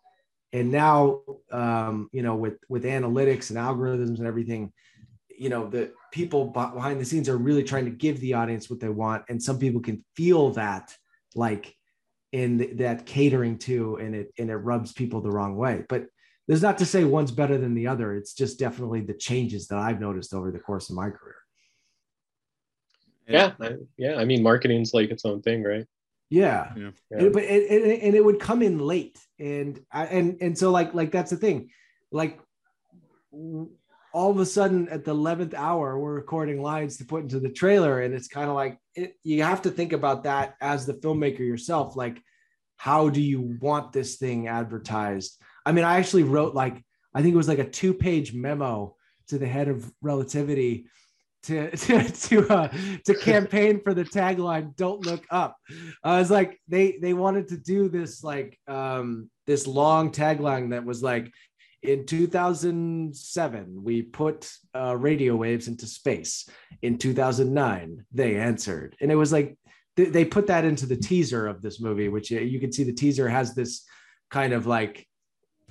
And 0.52 0.70
now 0.70 1.20
um, 1.52 2.08
you 2.12 2.22
know 2.22 2.34
with 2.34 2.58
with 2.68 2.84
analytics 2.84 3.50
and 3.50 3.58
algorithms 3.58 4.18
and 4.18 4.26
everything 4.26 4.72
you 5.38 5.48
know 5.48 5.68
the 5.68 5.92
people 6.12 6.46
behind 6.46 7.00
the 7.00 7.04
scenes 7.04 7.28
are 7.28 7.36
really 7.36 7.62
trying 7.62 7.84
to 7.84 7.90
give 7.90 8.20
the 8.20 8.34
audience 8.34 8.68
what 8.68 8.80
they 8.80 8.88
want. 8.88 9.24
And 9.28 9.42
some 9.42 9.58
people 9.58 9.80
can 9.80 10.04
feel 10.16 10.50
that 10.52 10.94
like 11.34 11.74
in 12.32 12.76
that 12.78 13.06
catering 13.06 13.58
to 13.58 13.96
and 13.96 14.14
it 14.14 14.32
and 14.38 14.50
it 14.50 14.56
rubs 14.56 14.92
people 14.92 15.20
the 15.20 15.30
wrong 15.30 15.56
way. 15.56 15.84
But 15.88 16.06
there's 16.48 16.62
not 16.62 16.78
to 16.78 16.86
say 16.86 17.04
one's 17.04 17.32
better 17.32 17.58
than 17.58 17.74
the 17.74 17.88
other. 17.88 18.14
It's 18.14 18.32
just 18.32 18.58
definitely 18.58 19.02
the 19.02 19.14
changes 19.14 19.68
that 19.68 19.78
i've 19.78 20.00
noticed 20.00 20.34
over 20.34 20.50
the 20.50 20.58
course 20.58 20.90
of 20.90 20.96
my 20.96 21.10
career 21.10 21.36
yeah. 23.26 23.52
I, 23.60 23.76
yeah 23.96 24.16
i 24.16 24.24
mean 24.24 24.42
marketing's 24.42 24.94
like 24.94 25.10
its 25.10 25.24
own 25.24 25.42
thing 25.42 25.62
right? 25.62 25.86
Yeah, 26.28 26.72
yeah. 26.76 26.90
It, 27.10 27.32
but 27.32 27.44
it, 27.44 27.70
it, 27.70 28.02
and 28.02 28.14
it 28.14 28.24
would 28.24 28.40
come 28.40 28.62
in 28.62 28.78
late. 28.78 29.18
And 29.38 29.80
and 29.92 30.38
and 30.40 30.58
so 30.58 30.70
like 30.70 30.94
like 30.94 31.12
that's 31.12 31.30
the 31.30 31.36
thing. 31.36 31.70
Like 32.10 32.40
all 33.32 34.30
of 34.30 34.38
a 34.38 34.46
sudden 34.46 34.88
at 34.88 35.04
the 35.04 35.14
11th 35.14 35.52
hour 35.52 35.98
we're 35.98 36.14
recording 36.14 36.62
lines 36.62 36.96
to 36.96 37.04
put 37.04 37.22
into 37.22 37.38
the 37.38 37.50
trailer 37.50 38.00
and 38.00 38.14
it's 38.14 38.28
kind 38.28 38.48
of 38.48 38.56
like 38.56 38.78
it, 38.94 39.14
you 39.24 39.42
have 39.42 39.60
to 39.60 39.70
think 39.70 39.92
about 39.92 40.24
that 40.24 40.54
as 40.60 40.86
the 40.86 40.94
filmmaker 40.94 41.40
yourself. 41.40 41.96
Like 41.96 42.20
how 42.78 43.08
do 43.08 43.20
you 43.20 43.58
want 43.60 43.92
this 43.92 44.16
thing 44.16 44.48
advertised? 44.48 45.40
I 45.64 45.72
mean 45.72 45.84
i 45.84 45.98
actually 45.98 46.22
wrote 46.22 46.54
like 46.54 46.82
i 47.14 47.22
think 47.22 47.34
it 47.34 47.36
was 47.36 47.48
like 47.48 47.58
a 47.58 47.68
two 47.68 47.92
page 47.92 48.32
memo 48.32 48.96
to 49.28 49.38
the 49.38 49.46
head 49.46 49.68
of 49.68 49.92
relativity 50.00 50.86
to 51.46 51.70
to 51.76 52.10
to 52.10 52.48
uh, 52.48 52.68
to 53.04 53.14
campaign 53.14 53.80
for 53.80 53.94
the 53.94 54.04
tagline 54.04 54.76
"Don't 54.76 55.04
look 55.04 55.24
up." 55.30 55.56
I 56.02 56.18
was 56.18 56.30
like, 56.30 56.60
they 56.68 56.98
they 57.00 57.14
wanted 57.14 57.48
to 57.48 57.56
do 57.56 57.88
this 57.88 58.22
like 58.22 58.58
um, 58.68 59.30
this 59.46 59.66
long 59.66 60.10
tagline 60.10 60.70
that 60.70 60.84
was 60.84 61.02
like, 61.02 61.32
in 61.82 62.06
2007 62.06 63.82
we 63.82 64.02
put 64.02 64.52
uh, 64.74 64.96
radio 64.96 65.36
waves 65.36 65.68
into 65.68 65.86
space. 65.86 66.48
In 66.82 66.98
2009 66.98 68.04
they 68.12 68.36
answered, 68.36 68.96
and 69.00 69.10
it 69.10 69.16
was 69.16 69.32
like 69.32 69.56
th- 69.96 70.12
they 70.12 70.24
put 70.24 70.48
that 70.48 70.64
into 70.64 70.86
the 70.86 70.96
teaser 70.96 71.46
of 71.46 71.62
this 71.62 71.80
movie, 71.80 72.08
which 72.08 72.32
uh, 72.32 72.36
you 72.36 72.60
can 72.60 72.72
see 72.72 72.84
the 72.84 72.92
teaser 72.92 73.28
has 73.28 73.54
this 73.54 73.84
kind 74.30 74.52
of 74.52 74.66
like 74.66 75.06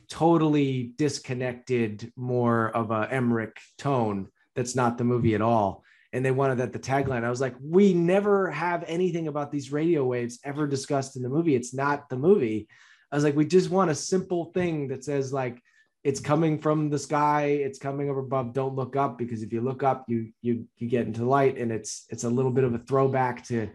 totally 0.08 0.94
disconnected, 0.98 2.12
more 2.16 2.70
of 2.70 2.92
a 2.92 3.08
Emmerich 3.12 3.58
tone 3.78 4.28
that's 4.56 4.76
not 4.76 4.98
the 4.98 5.04
movie 5.04 5.36
at 5.36 5.42
all. 5.42 5.84
And 6.14 6.24
they 6.24 6.32
wanted 6.32 6.60
that 6.60 6.72
the 6.72 6.80
tagline. 6.80 7.24
I 7.24 7.30
was 7.30 7.42
like, 7.42 7.56
we 7.62 7.94
never 7.94 8.50
have 8.50 8.86
anything 8.88 9.28
about 9.28 9.52
these 9.52 9.72
radio 9.72 10.06
waves 10.06 10.40
ever 10.46 10.66
discussed 10.66 11.18
in 11.18 11.24
the 11.24 11.30
movie. 11.30 11.56
It's 11.56 11.74
not 11.74 12.08
the 12.10 12.16
movie. 12.16 12.68
I 13.12 13.16
was 13.16 13.24
like, 13.24 13.36
we 13.36 13.46
just 13.46 13.70
want 13.70 13.92
a 13.92 13.96
simple 13.96 14.46
thing 14.54 14.88
that 14.90 15.04
says 15.04 15.34
like 15.34 15.62
it's 16.06 16.20
coming 16.20 16.60
from 16.60 16.90
the 16.92 17.00
sky, 17.00 17.46
it's 17.46 17.80
coming 17.80 18.10
over 18.10 18.20
above. 18.20 18.54
Don't 18.54 18.76
look 18.76 18.96
up 18.96 19.18
because 19.18 19.42
if 19.42 19.52
you 19.52 19.60
look 19.60 19.82
up, 19.82 20.06
you 20.08 20.32
you 20.42 20.68
you 20.78 20.88
get 20.88 21.08
into 21.08 21.26
light, 21.26 21.58
and 21.58 21.72
it's 21.72 22.06
it's 22.10 22.24
a 22.24 22.30
little 22.30 22.52
bit 22.52 22.64
of 22.64 22.76
a 22.76 22.78
throwback 22.78 23.44
to, 23.48 23.70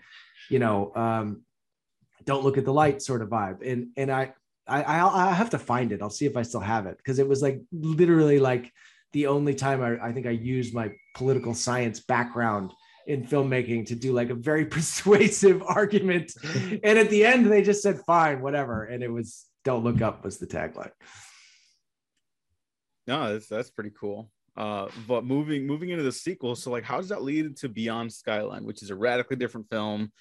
you 0.49 0.61
know, 0.61 0.93
um, 0.95 1.43
don't 2.25 2.45
look 2.45 2.57
at 2.57 2.65
the 2.65 2.73
light 2.73 3.03
sort 3.03 3.21
of 3.21 3.31
vibe. 3.31 3.69
And 3.69 3.89
and 3.97 4.13
I 4.13 4.33
I 4.69 5.05
I 5.05 5.33
have 5.33 5.51
to 5.51 5.59
find 5.59 5.91
it. 5.91 6.01
I'll 6.01 6.09
see 6.09 6.27
if 6.27 6.37
I 6.37 6.43
still 6.43 6.61
have 6.61 6.87
it 6.87 6.97
because 6.99 7.19
it 7.19 7.29
was 7.29 7.43
like 7.43 7.61
literally 7.73 8.39
like 8.39 8.73
the 9.13 9.27
only 9.27 9.55
time 9.55 9.83
I, 9.83 10.09
I 10.09 10.13
think 10.13 10.27
I 10.27 10.31
used 10.31 10.75
my 10.75 10.93
political 11.15 11.55
science 11.55 12.01
background 12.01 12.73
in 13.07 13.27
filmmaking 13.27 13.87
to 13.87 13.95
do 13.95 14.13
like 14.13 14.31
a 14.31 14.35
very 14.35 14.65
persuasive 14.77 15.63
argument. 15.63 16.33
and 16.85 16.99
at 16.99 17.11
the 17.11 17.25
end, 17.25 17.51
they 17.51 17.63
just 17.63 17.83
said, 17.83 18.01
fine, 18.07 18.41
whatever. 18.41 18.85
And 18.85 19.03
it 19.03 19.11
was, 19.11 19.47
don't 19.65 19.85
look 19.85 20.01
up 20.01 20.25
was 20.25 20.39
the 20.39 20.47
tagline. 20.47 20.93
No, 23.07 23.33
that's, 23.33 23.49
that's 23.49 23.71
pretty 23.71 23.91
cool. 23.99 24.31
Uh, 24.57 24.89
but 25.07 25.25
moving 25.25 25.67
moving 25.67 25.91
into 25.91 26.03
the 26.03 26.13
sequel, 26.13 26.55
so 26.55 26.71
like, 26.71 26.85
how 26.85 26.99
does 26.99 27.09
that 27.09 27.23
lead 27.23 27.57
to 27.57 27.69
Beyond 27.69 28.13
Skyline, 28.13 28.65
which 28.65 28.83
is 28.83 28.91
a 28.91 28.95
radically 28.95 29.37
different 29.37 29.71
film? 29.71 30.13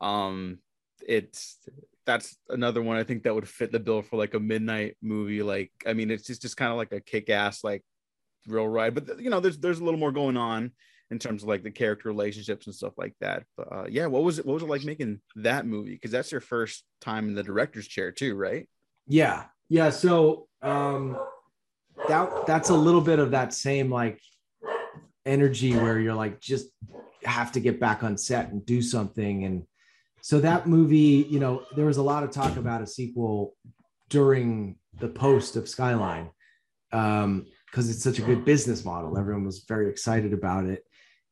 Um, 0.00 0.58
it's 1.06 1.58
that's 2.04 2.36
another 2.48 2.82
one 2.82 2.96
I 2.96 3.04
think 3.04 3.22
that 3.22 3.34
would 3.34 3.48
fit 3.48 3.72
the 3.72 3.80
bill 3.80 4.02
for 4.02 4.16
like 4.16 4.34
a 4.34 4.40
midnight 4.40 4.96
movie. 5.02 5.42
Like, 5.42 5.72
I 5.86 5.92
mean, 5.92 6.10
it's 6.10 6.26
just 6.26 6.42
just 6.42 6.56
kind 6.56 6.70
of 6.70 6.76
like 6.76 6.92
a 6.92 7.00
kick 7.00 7.30
ass 7.30 7.64
like 7.64 7.84
real 8.46 8.68
ride. 8.68 8.94
But 8.94 9.20
you 9.20 9.30
know, 9.30 9.40
there's 9.40 9.58
there's 9.58 9.80
a 9.80 9.84
little 9.84 10.00
more 10.00 10.12
going 10.12 10.36
on 10.36 10.72
in 11.10 11.18
terms 11.18 11.42
of 11.42 11.48
like 11.48 11.62
the 11.62 11.70
character 11.70 12.08
relationships 12.08 12.66
and 12.66 12.74
stuff 12.74 12.94
like 12.96 13.14
that. 13.20 13.44
But 13.56 13.72
uh, 13.72 13.86
yeah, 13.88 14.06
what 14.06 14.22
was 14.22 14.38
it? 14.38 14.46
What 14.46 14.54
was 14.54 14.62
it 14.62 14.68
like 14.68 14.84
making 14.84 15.20
that 15.36 15.66
movie? 15.66 15.92
Because 15.92 16.10
that's 16.10 16.32
your 16.32 16.40
first 16.40 16.84
time 17.00 17.28
in 17.28 17.34
the 17.34 17.42
director's 17.42 17.88
chair 17.88 18.12
too, 18.12 18.34
right? 18.34 18.68
Yeah, 19.06 19.44
yeah. 19.68 19.90
So 19.90 20.48
um, 20.62 21.16
that 22.08 22.46
that's 22.46 22.70
a 22.70 22.74
little 22.74 23.00
bit 23.00 23.18
of 23.18 23.32
that 23.32 23.52
same 23.52 23.90
like 23.90 24.20
energy 25.24 25.74
where 25.74 25.98
you're 25.98 26.14
like 26.14 26.40
just 26.40 26.68
have 27.24 27.52
to 27.52 27.60
get 27.60 27.80
back 27.80 28.02
on 28.04 28.16
set 28.16 28.50
and 28.50 28.64
do 28.64 28.80
something 28.80 29.44
and 29.44 29.64
so 30.22 30.38
that 30.38 30.68
movie 30.68 31.26
you 31.28 31.40
know 31.40 31.64
there 31.74 31.86
was 31.86 31.96
a 31.96 32.02
lot 32.02 32.22
of 32.22 32.30
talk 32.30 32.56
about 32.56 32.80
a 32.80 32.86
sequel 32.86 33.56
during 34.08 34.76
the 35.00 35.08
post 35.08 35.56
of 35.56 35.68
skyline 35.68 36.30
um, 36.92 37.46
because 37.66 37.90
it's 37.90 38.02
such 38.02 38.18
a 38.18 38.22
good 38.22 38.44
business 38.44 38.84
model. 38.84 39.18
Everyone 39.18 39.44
was 39.44 39.64
very 39.68 39.90
excited 39.90 40.32
about 40.32 40.64
it. 40.66 40.84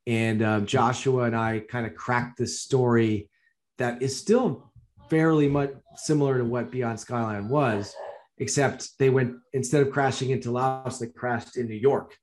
And 0.07 0.43
um, 0.43 0.67
Joshua 0.67 1.25
and 1.25 1.37
I 1.37 1.61
kind 1.61 1.87
of 1.87 1.95
cracked 1.95 2.39
this 2.39 2.61
story 2.61 3.31
that 3.79 4.03
is 4.03 4.17
still 4.17 4.71
fairly 5.09 5.49
much 5.49 5.71
similar 5.97 6.39
to 6.39 6.45
what 6.45 6.71
Beyond 6.71 7.01
Skyline 7.01 7.49
was, 7.49 7.95
except 8.39 8.99
they 8.99 9.11
went 9.11 9.37
instead 9.53 9.83
of 9.83 9.93
crashing 9.93 10.31
into 10.31 10.51
Laos, 10.51 10.99
they 10.99 11.07
crashed 11.07 11.57
in 11.57 11.69
New 11.69 11.75
York. 11.75 12.17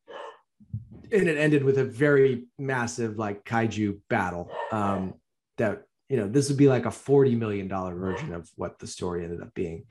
And 1.11 1.27
it 1.27 1.37
ended 1.37 1.63
with 1.63 1.77
a 1.77 1.83
very 1.83 2.45
massive 2.57 3.17
like 3.17 3.43
kaiju 3.43 3.99
battle. 4.09 4.49
Um, 4.71 5.15
that 5.57 5.83
you 6.09 6.17
know, 6.17 6.27
this 6.27 6.49
would 6.49 6.57
be 6.57 6.67
like 6.67 6.85
a 6.85 6.89
$40 6.89 7.37
million 7.37 7.69
version 7.69 8.33
of 8.33 8.49
what 8.55 8.79
the 8.79 8.87
story 8.87 9.23
ended 9.23 9.41
up 9.41 9.53
being 9.53 9.85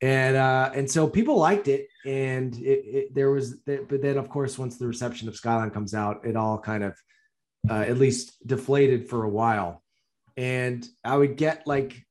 and 0.00 0.36
uh, 0.36 0.70
and 0.74 0.90
so 0.90 1.08
people 1.08 1.36
liked 1.36 1.68
it, 1.68 1.88
and 2.06 2.54
it, 2.58 2.84
it 2.84 3.14
there 3.14 3.30
was, 3.30 3.54
but 3.66 4.02
then 4.02 4.16
of 4.16 4.28
course 4.28 4.58
once 4.58 4.78
the 4.78 4.86
reception 4.86 5.28
of 5.28 5.36
Skyline 5.36 5.70
comes 5.70 5.94
out, 5.94 6.24
it 6.24 6.36
all 6.36 6.58
kind 6.58 6.84
of 6.84 6.96
uh, 7.68 7.84
at 7.86 7.98
least 7.98 8.46
deflated 8.46 9.08
for 9.08 9.24
a 9.24 9.28
while, 9.28 9.82
and 10.36 10.86
I 11.04 11.16
would 11.16 11.36
get 11.36 11.66
like 11.66 12.04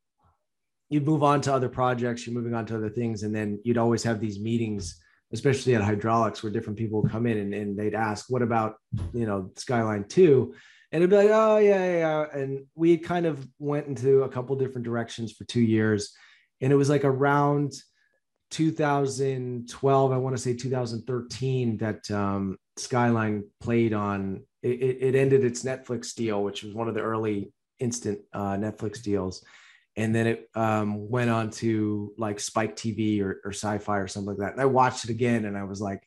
you'd 0.89 1.05
move 1.05 1.23
on 1.23 1.41
to 1.41 1.53
other 1.53 1.69
projects, 1.69 2.25
you're 2.25 2.35
moving 2.35 2.53
on 2.53 2.65
to 2.65 2.75
other 2.75 2.89
things, 2.89 3.23
and 3.23 3.35
then 3.35 3.59
you'd 3.63 3.77
always 3.77 4.03
have 4.03 4.19
these 4.19 4.39
meetings 4.39 4.99
especially 5.33 5.75
at 5.75 5.81
Hydraulx 5.81 6.41
where 6.41 6.51
different 6.51 6.79
people 6.79 7.01
would 7.01 7.11
come 7.11 7.25
in 7.25 7.37
and, 7.37 7.53
and 7.53 7.77
they'd 7.77 7.95
ask, 7.95 8.29
what 8.29 8.41
about, 8.41 8.75
you 9.13 9.25
know, 9.25 9.51
Skyline 9.55 10.05
2? 10.05 10.53
And 10.91 11.03
it'd 11.03 11.09
be 11.09 11.17
like, 11.17 11.29
oh 11.31 11.57
yeah, 11.57 11.85
yeah, 11.85 11.97
yeah. 11.97 12.25
And 12.39 12.65
we 12.75 12.97
kind 12.97 13.25
of 13.25 13.45
went 13.59 13.87
into 13.87 14.23
a 14.23 14.29
couple 14.29 14.55
different 14.55 14.85
directions 14.85 15.33
for 15.33 15.43
two 15.43 15.61
years. 15.61 16.15
And 16.61 16.71
it 16.71 16.75
was 16.75 16.89
like 16.89 17.05
around 17.05 17.73
2012, 18.51 20.11
I 20.11 20.17
want 20.17 20.35
to 20.35 20.41
say 20.41 20.53
2013, 20.53 21.77
that 21.77 22.09
um, 22.11 22.57
Skyline 22.77 23.43
played 23.59 23.93
on. 23.93 24.43
It, 24.63 24.97
it, 25.01 25.15
ended 25.15 25.45
its 25.45 25.63
Netflix 25.63 26.13
deal, 26.13 26.43
which 26.43 26.63
was 26.63 26.73
one 26.73 26.87
of 26.87 26.95
the 26.95 27.01
early 27.01 27.53
instant 27.79 28.19
uh, 28.33 28.53
Netflix 28.53 29.01
deals, 29.01 29.45
and 29.95 30.13
then 30.13 30.27
it 30.27 30.49
um, 30.55 31.09
went 31.09 31.29
on 31.29 31.51
to 31.51 32.13
like 32.17 32.39
Spike 32.39 32.75
TV 32.75 33.21
or, 33.21 33.39
or 33.45 33.51
Sci-Fi 33.51 33.97
or 33.97 34.07
something 34.07 34.29
like 34.29 34.39
that. 34.39 34.53
And 34.53 34.61
I 34.61 34.65
watched 34.65 35.05
it 35.05 35.09
again, 35.09 35.45
and 35.45 35.57
I 35.57 35.63
was 35.63 35.79
like, 35.79 36.01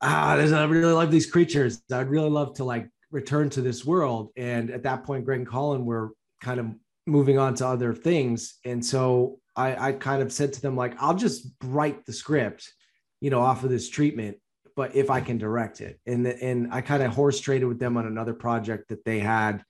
ah, 0.00 0.32
I 0.34 0.64
really 0.64 0.92
love 0.92 1.10
these 1.10 1.30
creatures. 1.30 1.82
I'd 1.92 2.08
really 2.08 2.30
love 2.30 2.54
to 2.54 2.64
like 2.64 2.88
return 3.10 3.50
to 3.50 3.60
this 3.60 3.84
world. 3.84 4.30
And 4.36 4.70
at 4.70 4.84
that 4.84 5.04
point, 5.04 5.24
Greg 5.24 5.40
and 5.40 5.48
Colin 5.48 5.84
were 5.84 6.12
kind 6.40 6.60
of 6.60 6.66
moving 7.06 7.38
on 7.38 7.54
to 7.56 7.66
other 7.66 7.94
things, 7.94 8.58
and 8.64 8.84
so 8.84 9.38
I, 9.56 9.88
I 9.88 9.92
kind 9.92 10.22
of 10.22 10.32
said 10.32 10.52
to 10.54 10.62
them 10.62 10.76
like, 10.76 10.94
I'll 11.00 11.16
just 11.16 11.46
write 11.62 12.06
the 12.06 12.12
script, 12.12 12.72
you 13.20 13.30
know, 13.30 13.40
off 13.40 13.64
of 13.64 13.70
this 13.70 13.90
treatment, 13.90 14.38
but 14.76 14.94
if 14.94 15.10
I 15.10 15.20
can 15.20 15.38
direct 15.38 15.80
it, 15.80 16.00
and 16.06 16.26
and 16.26 16.72
I 16.72 16.80
kind 16.80 17.02
of 17.02 17.12
horse 17.12 17.40
traded 17.40 17.68
with 17.68 17.78
them 17.78 17.96
on 17.96 18.06
another 18.06 18.34
project 18.34 18.88
that 18.88 19.04
they 19.04 19.18
had 19.18 19.64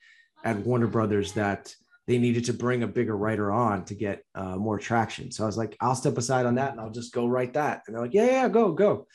at 0.45 0.59
Warner 0.59 0.87
Brothers 0.87 1.33
that 1.33 1.75
they 2.07 2.19
needed 2.19 2.45
to 2.47 2.53
bring 2.53 2.83
a 2.83 2.87
bigger 2.87 3.17
writer 3.17 3.53
on 3.53 3.85
to 3.85 3.95
get 3.95 4.25
uh, 4.35 4.57
more 4.57 4.79
traction. 4.79 5.31
So 5.31 5.45
I 5.45 5.47
was 5.47 5.57
like, 5.57 5.77
I'll 5.81 5.95
step 5.95 6.19
aside 6.19 6.47
on 6.47 6.57
that 6.57 6.73
and 6.73 6.81
I'll 6.81 6.91
just 6.91 7.15
go 7.15 7.29
write 7.29 7.55
that. 7.55 7.83
And 7.87 7.95
they're 7.95 8.03
like, 8.03 8.13
yeah, 8.13 8.27
yeah, 8.27 8.49
go, 8.49 8.73
go. 8.73 9.07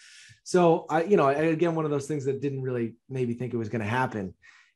So 0.45 0.86
I, 0.89 1.03
you 1.03 1.18
know, 1.18 1.28
again, 1.28 1.76
one 1.76 1.84
of 1.84 1.91
those 1.91 2.07
things 2.07 2.24
that 2.26 2.41
didn't 2.41 2.61
really 2.61 2.95
maybe 3.09 3.34
think 3.34 3.53
it 3.53 3.57
was 3.57 3.68
going 3.68 3.82
to 3.82 3.88
happen. 3.89 4.34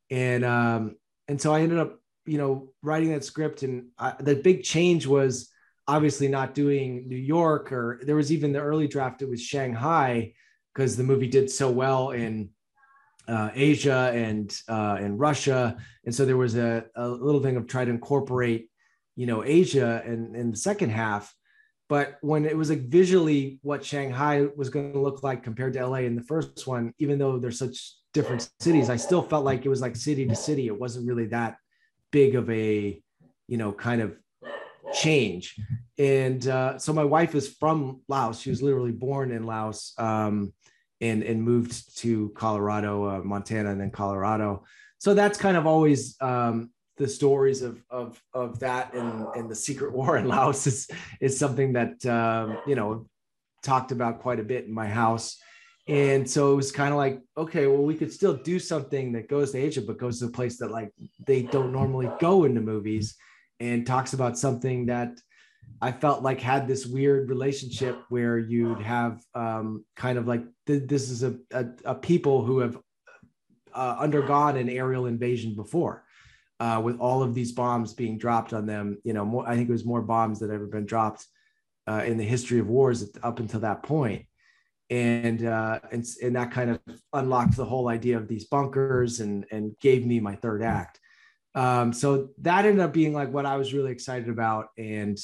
And, 0.09 0.43
um, 0.43 0.97
and 1.29 1.39
so 1.39 1.53
I 1.53 1.61
ended 1.61 1.79
up, 1.79 2.00
you 2.25 2.37
know, 2.37 2.69
writing 2.81 3.09
that 3.09 3.25
script. 3.25 3.63
And 3.63 3.87
I, 3.97 4.13
the 4.19 4.35
big 4.35 4.63
change 4.63 5.07
was 5.07 5.49
obviously 5.87 6.27
not 6.27 6.53
doing 6.53 7.07
New 7.07 7.17
York 7.17 7.71
or 7.71 7.99
there 8.03 8.15
was 8.15 8.31
even 8.31 8.53
the 8.53 8.59
early 8.59 8.87
draft, 8.87 9.21
it 9.21 9.29
was 9.29 9.41
Shanghai 9.41 10.33
because 10.73 10.95
the 10.95 11.03
movie 11.03 11.27
did 11.27 11.49
so 11.49 11.69
well 11.69 12.11
in 12.11 12.49
uh, 13.27 13.49
Asia 13.53 14.11
and 14.13 14.55
uh, 14.67 14.97
and 14.99 15.19
Russia, 15.19 15.77
and 16.05 16.13
so 16.13 16.25
there 16.25 16.37
was 16.37 16.55
a, 16.55 16.85
a 16.95 17.07
little 17.07 17.41
thing 17.41 17.55
of 17.55 17.67
trying 17.67 17.85
to 17.85 17.93
incorporate, 17.93 18.69
you 19.15 19.25
know, 19.25 19.43
Asia 19.43 20.01
in, 20.05 20.35
in 20.35 20.51
the 20.51 20.57
second 20.57 20.89
half. 20.89 21.33
But 21.87 22.17
when 22.21 22.45
it 22.45 22.55
was 22.55 22.69
like 22.69 22.87
visually 22.87 23.59
what 23.63 23.85
Shanghai 23.85 24.47
was 24.55 24.69
going 24.69 24.93
to 24.93 24.99
look 24.99 25.23
like 25.23 25.43
compared 25.43 25.73
to 25.73 25.85
LA 25.85 25.97
in 25.97 26.15
the 26.15 26.23
first 26.23 26.65
one, 26.65 26.93
even 26.99 27.19
though 27.19 27.37
they're 27.37 27.51
such 27.51 27.95
different 28.13 28.49
cities, 28.59 28.89
I 28.89 28.95
still 28.95 29.21
felt 29.21 29.45
like 29.45 29.65
it 29.65 29.69
was 29.69 29.81
like 29.81 29.95
city 29.95 30.25
to 30.25 30.35
city. 30.35 30.67
It 30.67 30.79
wasn't 30.79 31.07
really 31.07 31.27
that 31.27 31.57
big 32.11 32.35
of 32.35 32.49
a, 32.49 33.01
you 33.47 33.57
know, 33.57 33.71
kind 33.71 34.01
of 34.01 34.15
change. 34.93 35.59
And 35.97 36.45
uh, 36.47 36.77
so 36.77 36.93
my 36.93 37.03
wife 37.03 37.35
is 37.35 37.47
from 37.47 38.01
Laos. 38.07 38.39
She 38.39 38.49
was 38.49 38.61
literally 38.61 38.91
born 38.91 39.31
in 39.31 39.43
Laos 39.43 39.93
um, 39.97 40.53
and, 40.99 41.23
and 41.23 41.41
moved 41.41 41.97
to 41.99 42.29
Colorado, 42.35 43.05
uh, 43.05 43.19
Montana, 43.19 43.71
and 43.71 43.79
then 43.79 43.91
Colorado. 43.91 44.63
So 44.99 45.13
that's 45.13 45.37
kind 45.37 45.57
of 45.57 45.65
always 45.65 46.15
um, 46.21 46.71
the 46.97 47.07
stories 47.07 47.61
of, 47.61 47.83
of, 47.89 48.21
of 48.33 48.59
that 48.59 48.93
and, 48.93 49.27
and 49.35 49.49
the 49.49 49.55
secret 49.55 49.91
war 49.93 50.17
in 50.17 50.27
Laos 50.27 50.67
is, 50.67 50.89
is 51.19 51.37
something 51.37 51.73
that, 51.73 52.05
um, 52.05 52.57
you 52.67 52.75
know, 52.75 53.07
talked 53.63 53.91
about 53.91 54.21
quite 54.21 54.39
a 54.39 54.43
bit 54.43 54.65
in 54.65 54.73
my 54.73 54.87
house. 54.87 55.37
And 55.91 56.29
so 56.29 56.53
it 56.53 56.55
was 56.55 56.71
kind 56.71 56.93
of 56.93 56.97
like, 56.97 57.19
okay, 57.35 57.67
well, 57.67 57.83
we 57.83 57.95
could 57.95 58.13
still 58.13 58.33
do 58.33 58.59
something 58.59 59.11
that 59.11 59.27
goes 59.27 59.51
to 59.51 59.57
Asia, 59.57 59.81
but 59.81 59.97
goes 59.97 60.19
to 60.19 60.27
a 60.27 60.29
place 60.29 60.57
that 60.59 60.71
like 60.71 60.93
they 61.27 61.41
don't 61.41 61.73
normally 61.73 62.09
go 62.17 62.45
into 62.45 62.61
movies 62.61 63.17
and 63.59 63.85
talks 63.85 64.13
about 64.13 64.37
something 64.37 64.85
that 64.85 65.19
I 65.81 65.91
felt 65.91 66.23
like 66.23 66.39
had 66.39 66.65
this 66.65 66.85
weird 66.85 67.29
relationship 67.29 67.99
where 68.07 68.39
you'd 68.39 68.79
have 68.79 69.21
um, 69.35 69.83
kind 69.97 70.17
of 70.17 70.29
like 70.29 70.45
th- 70.65 70.87
this 70.87 71.09
is 71.09 71.23
a, 71.23 71.35
a, 71.51 71.65
a, 71.83 71.95
people 71.95 72.45
who 72.45 72.59
have 72.59 72.77
uh, 73.73 73.97
undergone 73.99 74.55
an 74.55 74.69
aerial 74.69 75.07
invasion 75.07 75.55
before. 75.55 76.05
Uh, 76.61 76.79
with 76.81 76.99
all 76.99 77.21
of 77.21 77.33
these 77.33 77.51
bombs 77.51 77.93
being 77.93 78.17
dropped 78.17 78.53
on 78.53 78.65
them, 78.65 78.97
you 79.03 79.11
know, 79.11 79.25
more, 79.25 79.45
I 79.45 79.57
think 79.57 79.67
it 79.67 79.73
was 79.73 79.83
more 79.83 80.03
bombs 80.03 80.39
that 80.39 80.51
ever 80.51 80.67
been 80.67 80.85
dropped 80.85 81.27
uh, 81.85 82.03
in 82.05 82.17
the 82.17 82.23
history 82.23 82.59
of 82.59 82.67
wars 82.67 83.09
up 83.23 83.39
until 83.39 83.59
that 83.59 83.83
point. 83.83 84.25
And, 84.91 85.45
uh, 85.45 85.79
and 85.91 86.05
and 86.21 86.35
that 86.35 86.51
kind 86.51 86.69
of 86.69 86.79
unlocked 87.13 87.55
the 87.55 87.65
whole 87.65 87.87
idea 87.87 88.17
of 88.17 88.27
these 88.27 88.45
bunkers 88.45 89.21
and 89.21 89.45
and 89.49 89.73
gave 89.79 90.05
me 90.05 90.19
my 90.19 90.35
third 90.35 90.61
act. 90.61 90.99
Um, 91.55 91.93
so 91.93 92.29
that 92.39 92.65
ended 92.65 92.81
up 92.81 92.93
being 92.93 93.13
like 93.13 93.31
what 93.31 93.45
I 93.45 93.57
was 93.57 93.73
really 93.73 93.91
excited 93.91 94.29
about. 94.29 94.67
And 94.77 95.17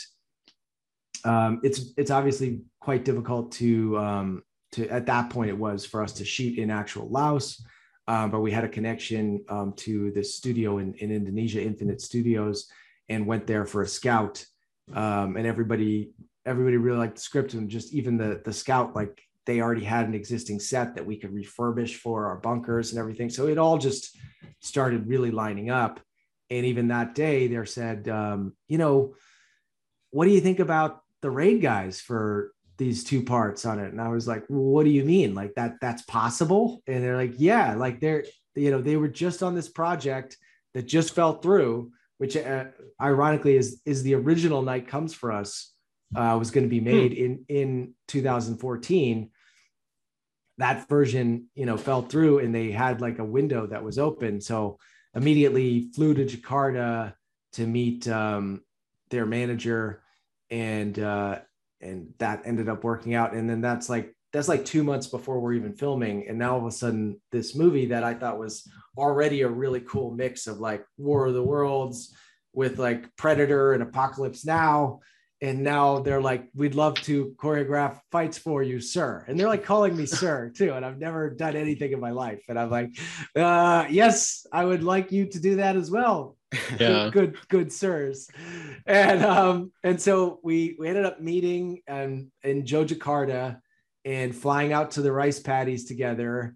um, 1.24 1.60
it's 1.64 1.94
it's 1.98 2.12
obviously 2.12 2.62
quite 2.80 3.06
difficult 3.06 3.52
to 3.54 3.98
um, 3.98 4.44
to 4.74 4.88
at 4.90 5.06
that 5.08 5.30
point 5.30 5.50
it 5.50 5.58
was 5.58 5.86
for 5.86 6.02
us 6.02 6.14
to 6.14 6.26
shoot 6.26 6.58
in 6.58 6.70
actual 6.70 7.10
Laos. 7.10 7.62
Um, 8.10 8.32
but 8.32 8.40
we 8.40 8.52
had 8.52 8.64
a 8.64 8.70
connection 8.70 9.44
um, 9.50 9.74
to 9.78 10.12
the 10.12 10.24
studio 10.24 10.78
in, 10.78 10.94
in 10.94 11.12
Indonesia, 11.12 11.62
Infinite 11.62 12.00
Studios, 12.00 12.72
and 13.10 13.28
went 13.28 13.46
there 13.48 13.66
for 13.66 13.82
a 13.82 13.88
scout. 13.88 14.46
Um, 14.94 15.36
and 15.36 15.46
everybody 15.46 16.12
everybody 16.46 16.78
really 16.78 17.00
liked 17.00 17.16
the 17.16 17.22
script 17.22 17.54
and 17.54 17.70
just 17.70 17.94
even 17.94 18.18
the 18.18 18.42
the 18.46 18.54
scout 18.54 18.96
like 18.96 19.22
they 19.48 19.62
already 19.62 19.84
had 19.84 20.08
an 20.08 20.14
existing 20.14 20.60
set 20.60 20.94
that 20.94 21.06
we 21.06 21.18
could 21.18 21.34
refurbish 21.34 21.96
for 21.96 22.28
our 22.28 22.36
bunkers 22.36 22.92
and 22.92 23.00
everything. 23.00 23.30
So 23.30 23.48
it 23.48 23.58
all 23.58 23.78
just 23.78 24.16
started 24.62 25.08
really 25.08 25.32
lining 25.32 25.72
up. 25.72 26.00
And 26.52 26.66
even 26.66 26.90
that 26.90 27.16
day 27.16 27.48
they 27.48 27.66
said 27.66 28.08
um, 28.08 28.54
you 28.68 28.78
know 28.78 29.16
what 30.12 30.26
do 30.26 30.32
you 30.32 30.42
think 30.42 30.60
about 30.60 31.02
the 31.22 31.32
raid 31.32 31.62
guys 31.62 32.00
for 32.00 32.52
these 32.78 33.04
two 33.04 33.24
parts 33.24 33.66
on 33.66 33.80
it? 33.80 33.92
And 33.92 34.00
i 34.00 34.10
was 34.10 34.28
like 34.28 34.44
well, 34.50 34.62
what 34.62 34.84
do 34.84 34.92
you 34.92 35.04
mean? 35.04 35.34
Like 35.34 35.56
that 35.56 35.76
that's 35.82 36.04
possible? 36.04 36.84
And 36.86 37.04
they're 37.04 37.18
like 37.18 37.34
yeah 37.38 37.74
like 37.74 38.00
they're 38.00 38.26
you 38.56 38.70
know 38.70 38.82
they 38.82 38.98
were 38.98 39.08
just 39.08 39.42
on 39.42 39.56
this 39.56 39.70
project 39.70 40.38
that 40.74 40.86
just 40.86 41.16
fell 41.16 41.40
through 41.40 41.92
which 42.18 42.36
uh, 42.36 42.66
ironically 43.02 43.56
is 43.56 43.82
is 43.86 44.04
the 44.04 44.16
original 44.16 44.62
night 44.62 44.88
comes 44.88 45.14
for 45.14 45.32
us 45.32 45.74
uh, 46.16 46.36
was 46.38 46.52
going 46.52 46.64
to 46.64 46.70
be 46.70 46.80
made 46.80 47.14
hmm. 47.14 47.24
in 47.24 47.46
in 47.50 47.94
2014 48.08 49.30
that 50.58 50.88
version 50.90 51.48
you 51.54 51.66
know 51.66 51.78
fell 51.78 52.02
through 52.02 52.40
and 52.40 52.54
they 52.54 52.72
had 52.72 53.02
like 53.02 53.20
a 53.20 53.24
window 53.24 53.68
that 53.68 53.84
was 53.84 54.00
open 54.00 54.42
so 54.42 54.80
immediately 55.18 55.90
flew 55.94 56.14
to 56.14 56.26
Jakarta 56.26 57.14
to 57.54 57.66
meet 57.66 58.08
um, 58.08 58.62
their 59.10 59.26
manager, 59.26 60.04
and 60.50 60.98
uh, 60.98 61.40
and 61.82 62.14
that 62.20 62.44
ended 62.46 62.70
up 62.70 62.84
working 62.84 63.16
out. 63.16 63.34
And 63.34 63.50
then 63.50 63.62
that's 63.62 63.90
like 63.90 64.16
that's 64.32 64.48
like 64.48 64.64
two 64.64 64.84
months 64.84 65.08
before 65.08 65.40
we're 65.40 65.54
even 65.54 65.74
filming, 65.74 66.28
and 66.28 66.38
now 66.38 66.54
all 66.54 66.60
of 66.60 66.66
a 66.66 66.72
sudden 66.72 67.20
this 67.32 67.56
movie 67.56 67.88
that 67.88 68.04
I 68.04 68.14
thought 68.14 68.40
was 68.40 68.70
already 68.98 69.42
a 69.42 69.50
really 69.50 69.82
cool 69.82 70.12
mix 70.12 70.48
of 70.48 70.60
like 70.60 70.86
War 70.98 71.28
of 71.28 71.34
the 71.34 71.44
Worlds 71.44 72.16
with 72.54 72.80
like 72.80 73.16
Predator 73.18 73.74
and 73.74 73.84
Apocalypse 73.84 74.46
Now 74.46 75.00
and 75.42 75.64
now 75.64 76.00
they're 76.00 76.22
like 76.22 76.48
we'd 76.56 76.76
love 76.76 77.00
to 77.02 77.36
choreograph 77.38 78.00
fights 78.12 78.38
for 78.38 78.64
you 78.64 78.80
sir. 78.80 79.24
And 79.28 79.40
they're 79.40 79.48
like 79.48 79.64
calling 79.64 79.96
me 79.96 80.06
sir 80.06 80.50
too 80.56 80.74
and 80.74 80.86
i've 80.86 81.00
never 81.00 81.30
done 81.30 81.56
anything 81.56 81.92
in 81.92 82.00
my 82.00 82.12
life. 82.12 82.44
And 82.50 82.58
i'm 82.60 82.70
like 82.70 82.98
uh, 83.36 83.86
yes 83.90 84.46
i 84.52 84.64
would 84.66 84.84
like 84.84 85.12
you 85.12 85.26
to 85.28 85.40
do 85.40 85.58
that 85.58 85.76
as 85.76 85.92
well. 85.92 86.36
Yeah. 86.80 87.10
good 87.12 87.38
good 87.50 87.72
sirs. 87.74 88.30
And 88.86 89.24
um 89.24 89.72
and 89.84 90.02
so 90.02 90.40
we 90.44 90.76
we 90.80 90.88
ended 90.88 91.06
up 91.06 91.20
meeting 91.22 91.82
and 91.88 92.32
in 92.44 92.64
Jakarta 92.64 93.60
and 94.06 94.34
flying 94.34 94.72
out 94.72 94.92
to 94.92 95.02
the 95.02 95.12
rice 95.12 95.40
paddies 95.40 95.86
together. 95.86 96.56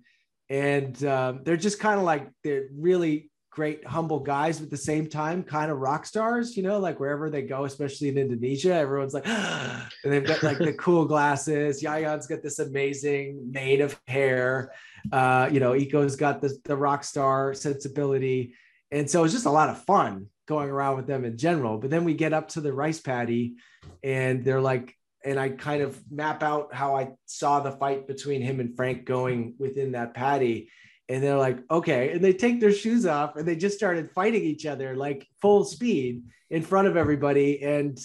And 0.50 1.02
um, 1.04 1.42
they're 1.44 1.58
just 1.58 1.80
kind 1.80 1.98
of 1.98 2.06
like 2.06 2.30
they're 2.44 2.68
really 2.74 3.31
great 3.52 3.86
humble 3.86 4.20
guys 4.20 4.60
but 4.60 4.66
at 4.66 4.72
the 4.72 4.78
same 4.78 5.08
time 5.08 5.44
kind 5.44 5.70
of 5.70 5.78
rock 5.78 6.06
stars 6.06 6.56
you 6.56 6.64
know 6.64 6.80
like 6.80 7.02
wherever 7.02 7.30
they 7.30 7.42
go 7.42 7.66
especially 7.66 8.08
in 8.08 8.18
indonesia 8.18 8.74
everyone's 8.74 9.14
like 9.14 9.28
and 9.28 9.84
they've 10.04 10.26
got 10.26 10.42
like 10.42 10.58
the 10.58 10.74
cool 10.74 11.06
glasses. 11.06 11.84
Yayan's 11.84 12.28
got 12.28 12.42
this 12.42 12.60
amazing 12.60 13.52
mane 13.52 13.82
of 13.82 14.00
hair. 14.08 14.72
Uh 15.12 15.50
you 15.52 15.60
know 15.60 15.76
iko's 15.76 16.16
got 16.16 16.42
the, 16.42 16.58
the 16.64 16.76
rock 16.76 17.04
star 17.04 17.54
sensibility. 17.54 18.56
And 18.90 19.10
so 19.10 19.24
it's 19.24 19.34
just 19.34 19.46
a 19.46 19.52
lot 19.52 19.70
of 19.70 19.84
fun 19.84 20.28
going 20.48 20.70
around 20.70 20.98
with 20.98 21.08
them 21.08 21.24
in 21.24 21.38
general. 21.38 21.78
But 21.78 21.92
then 21.92 22.04
we 22.04 22.14
get 22.14 22.34
up 22.34 22.50
to 22.50 22.62
the 22.62 22.74
rice 22.74 23.00
paddy 23.00 23.56
and 24.04 24.44
they're 24.46 24.62
like 24.62 24.96
and 25.24 25.40
I 25.40 25.50
kind 25.50 25.84
of 25.84 26.02
map 26.10 26.42
out 26.42 26.74
how 26.74 26.96
I 26.96 27.12
saw 27.26 27.60
the 27.60 27.72
fight 27.72 28.08
between 28.08 28.42
him 28.42 28.60
and 28.60 28.76
Frank 28.76 29.06
going 29.06 29.56
within 29.60 29.92
that 29.92 30.14
paddy 30.14 30.70
and 31.12 31.22
they're 31.22 31.38
like, 31.38 31.60
okay. 31.70 32.12
And 32.12 32.24
they 32.24 32.34
take 32.34 32.62
their 32.62 32.72
shoes 32.72 33.06
off 33.06 33.36
and 33.36 33.46
they 33.48 33.56
just 33.56 33.78
started 33.78 34.12
fighting 34.12 34.44
each 34.44 34.66
other 34.66 34.96
like 34.96 35.28
full 35.42 35.66
speed 35.66 36.24
in 36.50 36.62
front 36.62 36.88
of 36.88 36.96
everybody. 36.96 37.62
And 37.62 38.00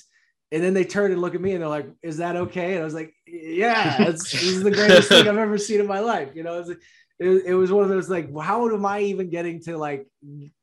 and 0.52 0.62
then 0.62 0.74
they 0.74 0.84
turn 0.84 1.12
and 1.12 1.20
look 1.20 1.34
at 1.34 1.40
me 1.40 1.52
and 1.52 1.62
they're 1.62 1.68
like, 1.68 1.88
"Is 2.02 2.18
that 2.18 2.36
okay?" 2.36 2.72
And 2.72 2.80
I 2.80 2.84
was 2.84 2.94
like, 2.94 3.12
"Yeah, 3.26 4.04
this 4.04 4.32
is 4.34 4.62
the 4.62 4.70
greatest 4.70 5.08
thing 5.08 5.28
I've 5.28 5.36
ever 5.36 5.58
seen 5.58 5.80
in 5.80 5.86
my 5.86 5.98
life." 5.98 6.30
You 6.34 6.44
know, 6.44 6.54
it 6.54 6.66
was, 6.66 6.70
it, 6.70 7.44
it 7.46 7.54
was 7.54 7.72
one 7.72 7.82
of 7.82 7.88
those 7.88 8.08
like, 8.08 8.28
how 8.38 8.68
am 8.68 8.86
I 8.86 9.00
even 9.00 9.28
getting 9.28 9.60
to 9.62 9.76
like 9.76 10.06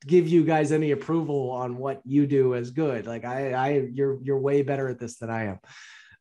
give 0.05 0.27
you 0.27 0.45
guys 0.45 0.71
any 0.71 0.91
approval 0.91 1.51
on 1.51 1.77
what 1.77 2.01
you 2.05 2.27
do 2.27 2.55
as 2.55 2.71
good? 2.71 3.05
Like, 3.05 3.25
I, 3.25 3.51
I, 3.51 3.69
you're 3.93 4.19
you're 4.23 4.39
way 4.39 4.61
better 4.61 4.87
at 4.87 4.99
this 4.99 5.17
than 5.17 5.29
I 5.29 5.45
am. 5.45 5.59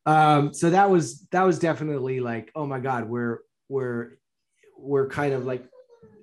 Um, 0.05 0.53
so 0.53 0.69
that 0.71 0.89
was 0.89 1.25
that 1.31 1.43
was 1.43 1.59
definitely 1.59 2.19
like, 2.19 2.51
oh 2.55 2.65
my 2.65 2.79
god, 2.79 3.07
we're 3.07 3.39
we're 3.69 4.17
we're 4.77 5.07
kind 5.07 5.33
of 5.33 5.45
like 5.45 5.65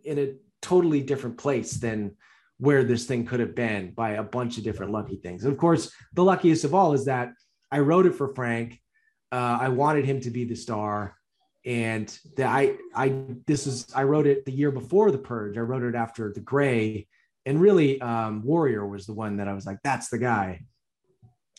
in 0.04 0.18
a 0.18 0.34
totally 0.62 1.02
different 1.02 1.38
place 1.38 1.72
than 1.74 2.16
where 2.58 2.84
this 2.84 3.06
thing 3.06 3.24
could 3.24 3.40
have 3.40 3.54
been 3.54 3.92
by 3.92 4.10
a 4.10 4.22
bunch 4.22 4.58
of 4.58 4.64
different 4.64 4.92
lucky 4.92 5.16
things. 5.16 5.44
And 5.44 5.52
of 5.52 5.58
course, 5.58 5.92
the 6.12 6.24
luckiest 6.24 6.64
of 6.64 6.74
all 6.74 6.92
is 6.92 7.06
that 7.06 7.32
I 7.72 7.78
wrote 7.78 8.06
it 8.06 8.14
for 8.14 8.34
Frank. 8.34 8.78
Uh, 9.32 9.58
I 9.60 9.68
wanted 9.68 10.04
him 10.04 10.20
to 10.20 10.30
be 10.30 10.44
the 10.44 10.56
star, 10.56 11.16
and 11.64 12.06
that 12.36 12.48
I 12.48 12.76
I 12.94 13.22
this 13.46 13.66
is 13.66 13.86
I 13.94 14.02
wrote 14.04 14.26
it 14.26 14.44
the 14.44 14.52
year 14.52 14.70
before 14.70 15.10
the 15.10 15.18
Purge. 15.18 15.56
I 15.56 15.60
wrote 15.60 15.84
it 15.84 15.94
after 15.94 16.32
the 16.32 16.40
Grey, 16.40 17.06
and 17.46 17.60
really 17.60 18.00
um, 18.00 18.42
Warrior 18.42 18.86
was 18.86 19.06
the 19.06 19.14
one 19.14 19.38
that 19.38 19.48
I 19.48 19.54
was 19.54 19.66
like, 19.66 19.78
that's 19.82 20.08
the 20.08 20.18
guy. 20.18 20.64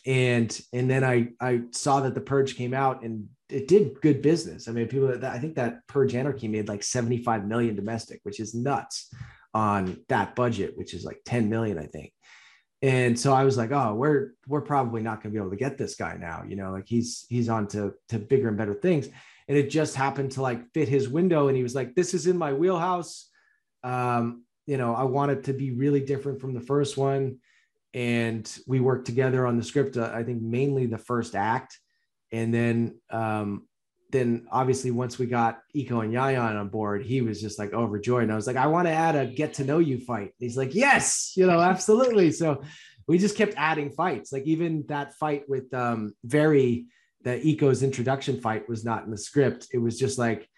And 0.06 0.60
and 0.72 0.88
then 0.88 1.02
I 1.02 1.28
I 1.40 1.62
saw 1.70 2.00
that 2.00 2.14
the 2.14 2.20
Purge 2.20 2.56
came 2.56 2.74
out 2.74 3.02
and 3.02 3.28
it 3.52 3.68
did 3.68 4.00
good 4.00 4.22
business. 4.22 4.68
I 4.68 4.72
mean, 4.72 4.88
people 4.88 5.08
that 5.08 5.24
I 5.24 5.38
think 5.38 5.56
that 5.56 5.86
Purge 5.86 6.14
Anarchy 6.14 6.48
made 6.48 6.68
like 6.68 6.82
75 6.82 7.46
million 7.46 7.76
domestic, 7.76 8.20
which 8.22 8.40
is 8.40 8.54
nuts 8.54 9.12
on 9.54 9.98
that 10.08 10.34
budget, 10.34 10.76
which 10.76 10.94
is 10.94 11.04
like 11.04 11.20
10 11.26 11.48
million, 11.48 11.78
I 11.78 11.86
think. 11.86 12.12
And 12.80 13.18
so 13.18 13.32
I 13.32 13.44
was 13.44 13.56
like, 13.56 13.70
oh, 13.70 13.94
we're 13.94 14.32
we're 14.48 14.60
probably 14.62 15.02
not 15.02 15.22
going 15.22 15.32
to 15.32 15.38
be 15.38 15.40
able 15.40 15.50
to 15.50 15.56
get 15.56 15.78
this 15.78 15.94
guy 15.94 16.16
now. 16.18 16.42
You 16.46 16.56
know, 16.56 16.72
like 16.72 16.88
he's 16.88 17.26
he's 17.28 17.48
on 17.48 17.68
to 17.68 17.94
to 18.08 18.18
bigger 18.18 18.48
and 18.48 18.56
better 18.56 18.74
things. 18.74 19.08
And 19.48 19.56
it 19.56 19.70
just 19.70 19.94
happened 19.94 20.32
to 20.32 20.42
like 20.42 20.72
fit 20.72 20.88
his 20.88 21.08
window. 21.08 21.48
And 21.48 21.56
he 21.56 21.62
was 21.62 21.74
like, 21.74 21.94
this 21.94 22.14
is 22.14 22.26
in 22.26 22.38
my 22.38 22.52
wheelhouse. 22.52 23.28
Um, 23.84 24.44
you 24.66 24.78
know, 24.78 24.94
I 24.94 25.04
want 25.04 25.32
it 25.32 25.44
to 25.44 25.52
be 25.52 25.72
really 25.72 26.00
different 26.00 26.40
from 26.40 26.54
the 26.54 26.60
first 26.60 26.96
one. 26.96 27.38
And 27.94 28.50
we 28.66 28.80
worked 28.80 29.06
together 29.06 29.46
on 29.46 29.56
the 29.56 29.64
script. 29.64 29.96
Uh, 29.96 30.10
I 30.12 30.22
think 30.22 30.40
mainly 30.40 30.86
the 30.86 30.98
first 30.98 31.34
act, 31.34 31.78
and 32.32 32.52
then 32.52 32.98
um, 33.10 33.66
then 34.10 34.46
obviously 34.50 34.90
once 34.90 35.18
we 35.18 35.26
got 35.26 35.60
Iko 35.74 36.04
and 36.04 36.12
Yayan 36.12 36.58
on 36.58 36.68
board, 36.68 37.04
he 37.04 37.22
was 37.22 37.40
just 37.40 37.58
like 37.58 37.72
overjoyed. 37.72 38.24
And 38.24 38.32
I 38.32 38.36
was 38.36 38.46
like, 38.46 38.56
I 38.56 38.66
want 38.66 38.86
to 38.86 38.92
add 38.92 39.16
a 39.16 39.26
get 39.26 39.54
to 39.54 39.64
know 39.64 39.78
you 39.78 39.98
fight. 39.98 40.32
He's 40.38 40.56
like, 40.56 40.74
yes, 40.74 41.32
you 41.36 41.46
know, 41.46 41.60
absolutely. 41.60 42.30
so 42.30 42.62
we 43.08 43.18
just 43.18 43.36
kept 43.36 43.54
adding 43.56 43.90
fights. 43.90 44.32
Like 44.32 44.44
even 44.44 44.84
that 44.88 45.14
fight 45.14 45.48
with 45.48 45.72
um 45.74 46.14
very 46.24 46.86
the 47.22 47.30
Iko's 47.30 47.82
introduction 47.82 48.40
fight 48.40 48.68
was 48.68 48.84
not 48.84 49.04
in 49.04 49.10
the 49.10 49.18
script. 49.18 49.68
It 49.72 49.78
was 49.78 49.98
just 49.98 50.18
like, 50.18 50.48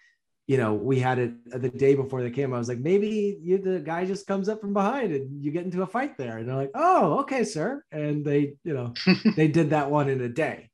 you 0.47 0.57
know, 0.57 0.73
we 0.73 0.99
had 0.99 1.19
it 1.19 1.33
the 1.61 1.69
day 1.69 1.95
before 1.95 2.23
they 2.23 2.31
came. 2.31 2.53
I 2.53 2.57
was 2.57 2.67
like, 2.67 2.79
maybe 2.79 3.37
you, 3.41 3.57
the 3.57 3.79
guy 3.79 4.05
just 4.05 4.27
comes 4.27 4.49
up 4.49 4.61
from 4.61 4.73
behind 4.73 5.13
and 5.13 5.43
you 5.43 5.51
get 5.51 5.65
into 5.65 5.83
a 5.83 5.87
fight 5.87 6.17
there. 6.17 6.37
And 6.37 6.47
they're 6.47 6.55
like, 6.55 6.71
oh, 6.75 7.19
okay, 7.19 7.43
sir. 7.43 7.83
And 7.91 8.25
they, 8.25 8.55
you 8.63 8.73
know, 8.73 8.93
they 9.35 9.47
did 9.47 9.71
that 9.71 9.89
one 9.89 10.09
in 10.09 10.21
a 10.21 10.29
day 10.29 10.69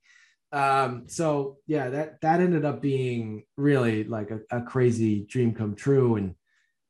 um 0.54 1.04
so 1.08 1.58
yeah 1.66 1.90
that 1.90 2.20
that 2.22 2.42
ended 2.42 2.66
up 2.66 2.82
being 2.82 3.44
really 3.56 4.04
like 4.04 4.32
a, 4.32 4.40
a 4.52 4.62
crazy 4.62 5.26
dream 5.30 5.54
come 5.54 5.76
true. 5.76 6.16
And 6.16 6.36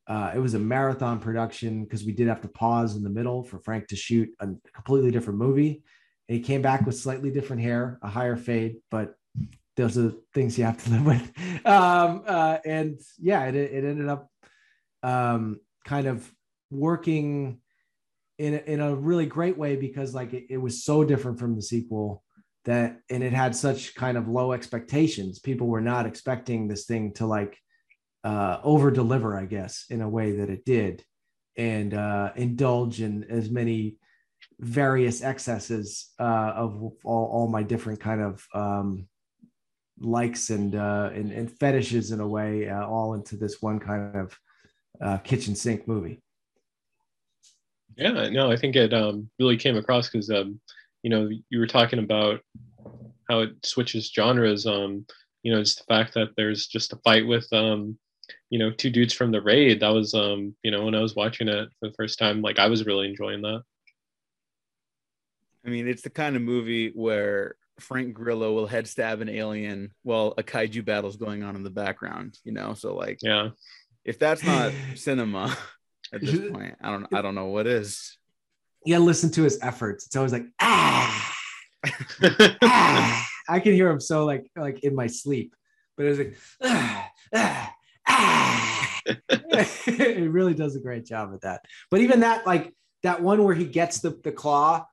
uh, 0.07 0.32
it 0.36 0.39
was 0.39 0.55
a 0.55 0.59
marathon 0.59 1.20
production 1.20 1.84
because 1.84 2.03
we 2.03 2.12
did 2.12 2.28
have 2.28 2.41
to 2.41 2.47
pause 2.47 2.95
in 2.95 3.03
the 3.03 3.09
middle 3.09 3.43
for 3.43 3.59
frank 3.59 3.88
to 3.88 3.95
shoot 3.95 4.30
a 4.39 4.47
completely 4.74 5.12
different 5.12 5.39
movie. 5.39 5.84
And 6.28 6.38
he 6.38 6.43
came 6.43 6.62
back 6.62 6.86
with 6.86 6.97
slightly 6.97 7.30
different 7.30 7.62
hair 7.62 7.99
a 8.01 8.07
higher 8.07 8.36
fade 8.36 8.78
but 8.89 9.16
those 9.78 9.97
are 9.97 10.12
things 10.34 10.57
you 10.57 10.66
have 10.66 10.84
to 10.84 10.89
live 10.91 11.05
with. 11.05 11.66
Um 11.66 12.24
uh, 12.26 12.57
and 12.66 12.99
yeah 13.20 13.45
it, 13.45 13.55
it 13.55 13.84
ended 13.86 14.07
up 14.07 14.30
um 15.03 15.59
kind 15.86 16.07
of 16.07 16.30
working 16.72 17.59
in 18.38 18.55
a, 18.55 18.57
in 18.57 18.80
a 18.80 18.95
really 18.95 19.28
great 19.28 19.55
way 19.55 19.76
because 19.76 20.16
like 20.16 20.34
it, 20.34 20.45
it 20.49 20.57
was 20.57 20.84
so 20.84 21.03
different 21.03 21.38
from 21.38 21.55
the 21.55 21.62
sequel 21.62 22.24
that 22.66 22.99
and 23.09 23.24
it 23.24 23.34
had 23.34 23.55
such 23.55 23.95
kind 23.95 24.18
of 24.18 24.28
low 24.28 24.51
expectations. 24.51 25.39
People 25.39 25.68
were 25.68 25.82
not 25.82 26.05
expecting 26.05 26.68
this 26.68 26.86
thing 26.86 27.14
to 27.14 27.26
like 27.26 27.57
uh 28.24 28.59
over 28.64 28.91
deliver 28.91 29.38
i 29.38 29.45
guess 29.45 29.86
in 29.89 30.01
a 30.01 30.09
way 30.09 30.34
that 30.34 30.49
it 30.49 30.64
did 30.64 31.03
and 31.57 31.93
uh 31.93 32.32
indulge 32.36 33.01
in 33.01 33.24
as 33.30 33.49
many 33.49 33.95
various 34.59 35.24
excesses 35.24 36.12
uh 36.20 36.53
of 36.55 36.82
all, 37.03 37.26
all 37.26 37.47
my 37.47 37.64
different 37.64 37.99
kind 37.99 38.22
of 38.22 38.45
um 38.53 39.07
likes 39.99 40.49
and 40.49 40.76
uh 40.76 41.09
and, 41.14 41.32
and 41.32 41.51
fetishes 41.59 42.12
in 42.12 42.20
a 42.20 42.28
way 42.28 42.70
uh, 42.70 42.86
all 42.86 43.14
into 43.16 43.36
this 43.36 43.62
one 43.62 43.80
kind 43.80 44.16
of 44.16 44.38
uh 45.01 45.18
kitchen 45.20 45.55
sink 45.55 45.88
movie. 45.88 46.22
Yeah 47.97 48.30
no 48.30 48.51
i 48.51 48.55
think 48.55 48.76
it 48.76 48.93
um 48.93 49.30
really 49.39 49.57
came 49.57 49.78
across 49.78 50.09
because 50.09 50.30
um 50.30 50.59
you 51.04 51.10
know 51.10 51.30
you 51.49 51.60
were 51.60 51.68
talking 51.68 51.99
about 51.99 52.41
how 53.30 53.39
it 53.39 53.52
switches 53.64 54.12
genres 54.12 54.66
um 54.66 55.06
you 55.43 55.52
know 55.52 55.60
just 55.60 55.80
the 55.80 55.93
fact 55.93 56.14
that 56.14 56.30
there's 56.36 56.68
just 56.68 56.93
a 56.93 56.97
fight 56.97 57.26
with 57.26 57.47
um 57.54 57.97
you 58.49 58.60
know 58.60 58.72
two 58.72 58.89
dudes 58.89 59.14
from 59.14 59.32
the 59.32 59.41
raid. 59.41 59.80
That 59.80 59.93
was 59.93 60.14
um 60.14 60.56
you 60.64 60.72
know 60.72 60.86
when 60.86 60.95
i 60.95 60.99
was 60.99 61.16
watching 61.16 61.47
it 61.47 61.70
for 61.80 61.89
the 61.89 61.95
first 61.95 62.20
time 62.20 62.41
like 62.41 62.60
i 62.60 62.68
was 62.68 62.86
really 62.86 63.08
enjoying 63.08 63.41
that. 63.41 63.64
I 65.66 65.70
mean 65.70 65.88
it's 65.88 66.02
the 66.02 66.10
kind 66.10 66.36
of 66.36 66.41
movie 66.41 66.91
where 66.93 67.56
frank 67.80 68.14
grillo 68.14 68.54
will 68.54 68.68
head 68.68 68.88
stab 68.88 69.22
an 69.22 69.30
alien 69.30 69.91
while 70.04 70.36
a 70.38 70.43
kaiju 70.43 70.86
battle's 70.86 71.18
going 71.18 71.41
on 71.43 71.56
in 71.56 71.64
the 71.64 71.70
background 71.70 72.38
you 72.43 72.52
know? 72.52 72.74
So 72.74 72.95
like 72.95 73.20
yeah. 73.22 73.49
if 74.06 74.20
that's 74.20 74.43
not 74.43 74.72
cinema 74.95 75.56
at 76.14 76.22
this 76.22 76.52
point 76.52 76.76
i 76.82 76.91
don't 76.91 77.08
i 77.14 77.22
don't 77.22 77.36
know 77.36 77.47
what 77.47 77.66
is 77.66 78.18
you 78.86 78.96
gotta 78.96 79.04
listen 79.04 79.32
to 79.32 79.44
his 79.44 79.60
efforts. 79.62 80.06
It's 80.06 80.16
always 80.16 80.34
like 80.34 80.46
ah, 80.60 81.36
ah. 82.64 83.28
I 83.50 83.60
can 83.60 83.74
hear 83.74 83.90
him 83.90 84.00
so 84.00 84.26
like 84.26 84.46
like 84.56 84.84
in 84.84 84.96
my 84.96 85.08
sleep, 85.08 85.56
but 85.98 86.06
it 86.06 86.10
was 86.10 86.18
like 86.20 86.38
ah, 86.64 87.10
ah, 87.36 87.74
ah. 88.08 88.92
it 89.06 90.32
really 90.32 90.54
does 90.54 90.76
a 90.76 90.80
great 90.80 91.06
job 91.06 91.32
with 91.32 91.42
that. 91.42 91.62
But 91.90 92.02
even 92.02 92.22
that 92.22 92.46
like 92.46 92.74
that 93.04 93.22
one 93.22 93.44
where 93.44 93.56
he 93.56 93.66
gets 93.66 94.00
the 94.00 94.20
the 94.24 94.32
claw 94.32 94.86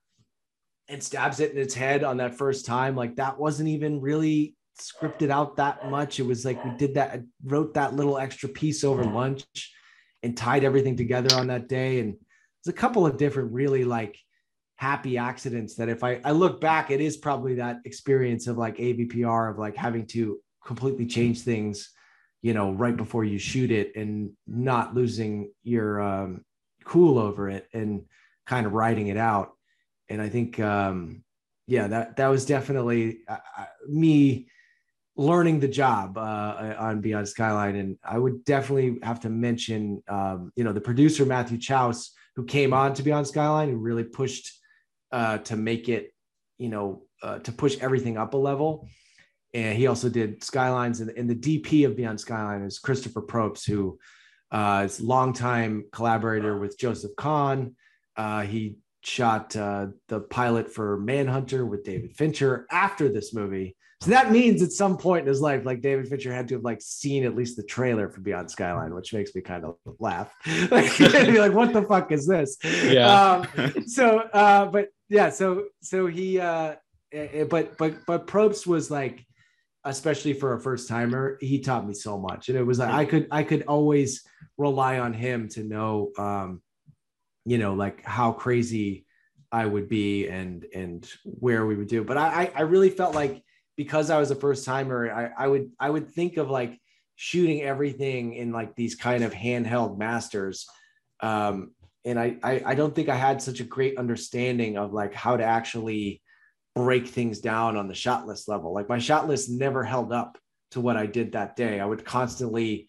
and 0.89 1.03
stabs 1.03 1.41
it 1.41 1.53
in 1.53 1.59
its 1.59 1.75
head 1.75 2.05
on 2.05 2.17
that 2.19 2.37
first 2.37 2.67
time, 2.67 2.97
like 2.97 3.17
that 3.17 3.39
wasn't 3.39 3.69
even 3.69 4.01
really 4.01 4.55
scripted 4.81 5.31
out 5.31 5.57
that 5.57 5.91
much. 5.91 6.19
It 6.19 6.27
was 6.27 6.45
like 6.45 6.65
we 6.65 6.71
did 6.73 6.95
that, 6.95 7.21
wrote 7.45 7.75
that 7.75 7.95
little 7.95 8.19
extra 8.19 8.49
piece 8.49 8.85
over 8.85 9.05
lunch 9.05 9.45
and 10.23 10.37
tied 10.37 10.65
everything 10.65 10.97
together 10.97 11.37
on 11.37 11.49
that 11.49 11.69
day 11.69 12.01
and 12.01 12.17
there's 12.69 12.77
a 12.77 12.81
couple 12.81 13.07
of 13.07 13.17
different 13.17 13.53
really 13.53 13.85
like 13.85 14.19
happy 14.77 15.17
accidents 15.17 15.77
that 15.77 15.89
if 15.89 16.05
I, 16.05 16.21
I 16.23 16.33
look 16.33 16.61
back, 16.61 16.91
it 16.91 17.01
is 17.01 17.17
probably 17.17 17.55
that 17.55 17.79
experience 17.87 18.47
of 18.47 18.59
like 18.59 18.77
AVPR 18.77 19.51
of 19.51 19.59
like 19.59 19.75
having 19.75 20.07
to 20.09 20.39
completely 20.65 21.07
change 21.07 21.41
things, 21.41 21.91
you 22.43 22.53
know, 22.53 22.73
right 22.73 22.97
before 22.97 23.25
you 23.25 23.39
shoot 23.39 23.71
it 23.71 23.97
and 23.97 24.33
not 24.47 24.95
losing 24.95 25.51
your 25.63 26.03
um, 26.03 26.45
cool 26.85 27.19
over 27.19 27.49
it 27.49 27.67
and 27.73 28.03
kind 28.47 28.67
of 28.67 28.75
writing 28.75 29.07
it 29.07 29.17
out. 29.17 29.53
And 30.11 30.21
I 30.21 30.29
think, 30.29 30.61
um, 30.61 31.25
yeah, 31.67 31.87
that, 31.87 32.17
that 32.17 32.29
was 32.29 32.45
definitely 32.45 33.21
uh, 33.29 33.39
uh 33.59 33.65
me 33.89 34.49
learning 35.17 35.59
the 35.59 35.69
job 35.69 36.17
uh, 36.19 36.75
on 36.79 37.01
Beyond 37.01 37.29
Skyline. 37.29 37.77
And 37.77 37.97
I 38.05 38.19
would 38.19 38.45
definitely 38.45 38.99
have 39.03 39.21
to 39.21 39.31
mention, 39.31 40.03
um, 40.09 40.53
you 40.55 40.65
know, 40.65 40.73
the 40.73 40.81
producer, 40.81 41.27
Matthew 41.27 41.59
Chausse, 41.59 42.13
who 42.39 42.45
came 42.45 42.73
on 42.73 42.95
to 42.95 43.03
Beyond 43.03 43.27
Skyline, 43.27 43.69
who 43.69 43.79
really 43.79 44.05
pushed 44.05 44.53
uh, 45.11 45.39
to 45.39 45.57
make 45.57 45.89
it, 45.89 46.15
you 46.57 46.69
know, 46.69 47.03
uh, 47.21 47.41
to 47.41 47.51
push 47.51 47.77
everything 47.81 48.17
up 48.17 48.33
a 48.33 48.37
level. 48.37 48.89
And 49.55 49.77
he 49.77 49.89
also 49.89 50.09
did 50.09 50.45
Skylines, 50.45 51.01
and, 51.01 51.11
and 51.11 51.29
the 51.29 51.35
DP 51.35 51.85
of 51.85 51.97
Beyond 51.97 52.21
Skyline 52.21 52.63
is 52.63 52.79
Christopher 52.79 53.23
Probst, 53.23 53.67
who 53.67 53.99
uh, 54.53 54.83
is 54.85 55.01
longtime 55.01 55.87
collaborator 55.91 56.61
with 56.61 56.79
Joseph 56.79 57.11
Kahn. 57.17 57.75
Uh, 58.17 58.43
he 58.43 58.77
shot 59.01 59.57
uh, 59.57 59.89
the 60.07 60.21
pilot 60.21 60.73
for 60.73 60.97
Manhunter 61.01 61.67
with 61.67 61.83
David 61.83 62.15
Fincher 62.15 62.69
after 62.71 63.09
this 63.09 63.35
movie. 63.35 63.77
So 64.01 64.11
that 64.11 64.31
means 64.31 64.63
at 64.63 64.71
some 64.71 64.97
point 64.97 65.23
in 65.23 65.27
his 65.27 65.41
life, 65.41 65.65
like 65.65 65.81
David 65.81 66.09
Fincher 66.09 66.33
had 66.33 66.47
to 66.49 66.55
have 66.55 66.63
like 66.63 66.81
seen 66.81 67.25
at 67.25 67.35
least 67.35 67.57
the 67.57 67.65
trailer 67.65 68.09
for 68.09 68.21
Beyond 68.21 68.49
Skyline, 68.49 68.95
which 68.95 69.13
makes 69.13 69.35
me 69.35 69.41
kind 69.41 69.65
of 69.65 69.77
laugh. 69.99 70.33
like, 70.71 70.97
be 70.99 71.41
like, 71.41 71.53
what 71.53 71.73
the 71.73 71.83
fuck 71.83 72.13
is 72.13 72.27
this? 72.27 72.57
Yeah. 72.63 73.45
Um, 73.57 73.87
so, 73.87 74.21
uh, 74.33 74.67
but 74.67 74.91
yeah, 75.09 75.31
so 75.31 75.65
so 75.83 76.07
he, 76.07 76.39
uh, 76.39 76.77
eh, 77.13 77.29
eh, 77.33 77.45
but 77.45 77.77
but 77.77 77.95
but 78.07 78.29
Probst 78.29 78.69
was 78.69 78.89
like, 78.89 79.27
especially 79.83 80.33
for 80.33 80.55
a 80.55 80.61
first 80.61 80.89
timer, 80.89 81.37
he 81.41 81.59
taught 81.59 81.87
me 81.87 81.95
so 81.95 82.19
much, 82.19 82.49
and 82.49 82.57
it 82.57 82.63
was 82.63 82.79
like 82.79 82.91
I 82.91 83.05
could 83.05 83.27
I 83.33 83.43
could 83.43 83.65
always 83.67 84.23
rely 84.59 85.01
on 85.01 85.13
him 85.13 85.49
to 85.49 85.65
know, 85.65 86.13
um, 86.19 86.63
you 87.45 87.59
know, 87.59 87.75
like 87.75 88.05
how 88.05 88.31
crazy 88.31 89.07
I 89.51 89.67
would 89.67 89.89
be 89.89 90.29
and 90.29 90.67
and 90.73 91.11
where 91.25 91.67
we 91.67 91.75
would 91.75 91.89
do. 91.89 92.05
But 92.05 92.17
I 92.17 92.53
I 92.55 92.61
really 92.61 92.91
felt 92.91 93.17
like 93.17 93.43
because 93.79 94.11
I 94.11 94.19
was 94.19 94.33
a 94.33 94.35
first 94.35 94.65
timer, 94.65 95.09
I, 95.11 95.45
I 95.45 95.47
would 95.47 95.71
I 95.79 95.89
would 95.89 96.11
think 96.11 96.37
of 96.37 96.51
like 96.51 96.79
shooting 97.15 97.63
everything 97.63 98.35
in 98.35 98.53
like 98.53 98.75
these 98.75 98.97
kind 98.97 99.23
of 99.23 99.33
handheld 99.33 99.97
masters. 99.97 100.67
Um, 101.21 101.71
and 102.05 102.19
I, 102.19 102.37
I 102.43 102.63
I 102.67 102.75
don't 102.75 102.93
think 102.93 103.09
I 103.09 103.15
had 103.15 103.41
such 103.41 103.61
a 103.61 103.65
great 103.65 103.97
understanding 103.97 104.77
of 104.77 104.93
like 104.93 105.15
how 105.15 105.37
to 105.37 105.45
actually 105.45 106.21
break 106.75 107.07
things 107.07 107.39
down 107.39 107.77
on 107.77 107.87
the 107.87 107.95
shot 107.95 108.27
list 108.27 108.49
level. 108.49 108.75
Like 108.75 108.89
my 108.89 108.99
shot 108.99 109.29
list 109.29 109.49
never 109.49 109.85
held 109.85 110.13
up 110.13 110.39
to 110.73 110.81
what 110.81 110.97
I 110.97 111.07
did 111.07 111.33
that 111.33 111.55
day. 111.55 111.79
I 111.79 111.87
would 111.87 112.05
constantly 112.05 112.89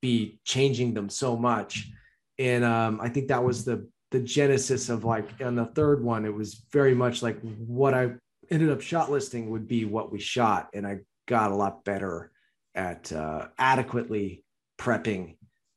be 0.00 0.38
changing 0.44 0.94
them 0.94 1.08
so 1.08 1.36
much. 1.36 1.90
And 2.38 2.62
um, 2.64 3.00
I 3.02 3.08
think 3.08 3.28
that 3.28 3.42
was 3.42 3.64
the 3.64 3.88
the 4.12 4.20
genesis 4.20 4.88
of 4.88 5.04
like 5.04 5.28
on 5.42 5.56
the 5.56 5.66
third 5.66 6.04
one, 6.04 6.24
it 6.24 6.32
was 6.32 6.64
very 6.72 6.94
much 6.94 7.24
like 7.24 7.40
what 7.40 7.92
I 7.92 8.12
ended 8.50 8.70
up 8.70 8.80
shot 8.80 9.10
listing 9.10 9.50
would 9.50 9.68
be 9.68 9.84
what 9.84 10.12
we 10.12 10.20
shot. 10.20 10.68
And 10.74 10.86
I 10.86 10.98
got 11.26 11.50
a 11.50 11.54
lot 11.54 11.84
better 11.84 12.30
at 12.74 13.12
uh, 13.12 13.48
adequately 13.58 14.44
prepping 14.78 15.36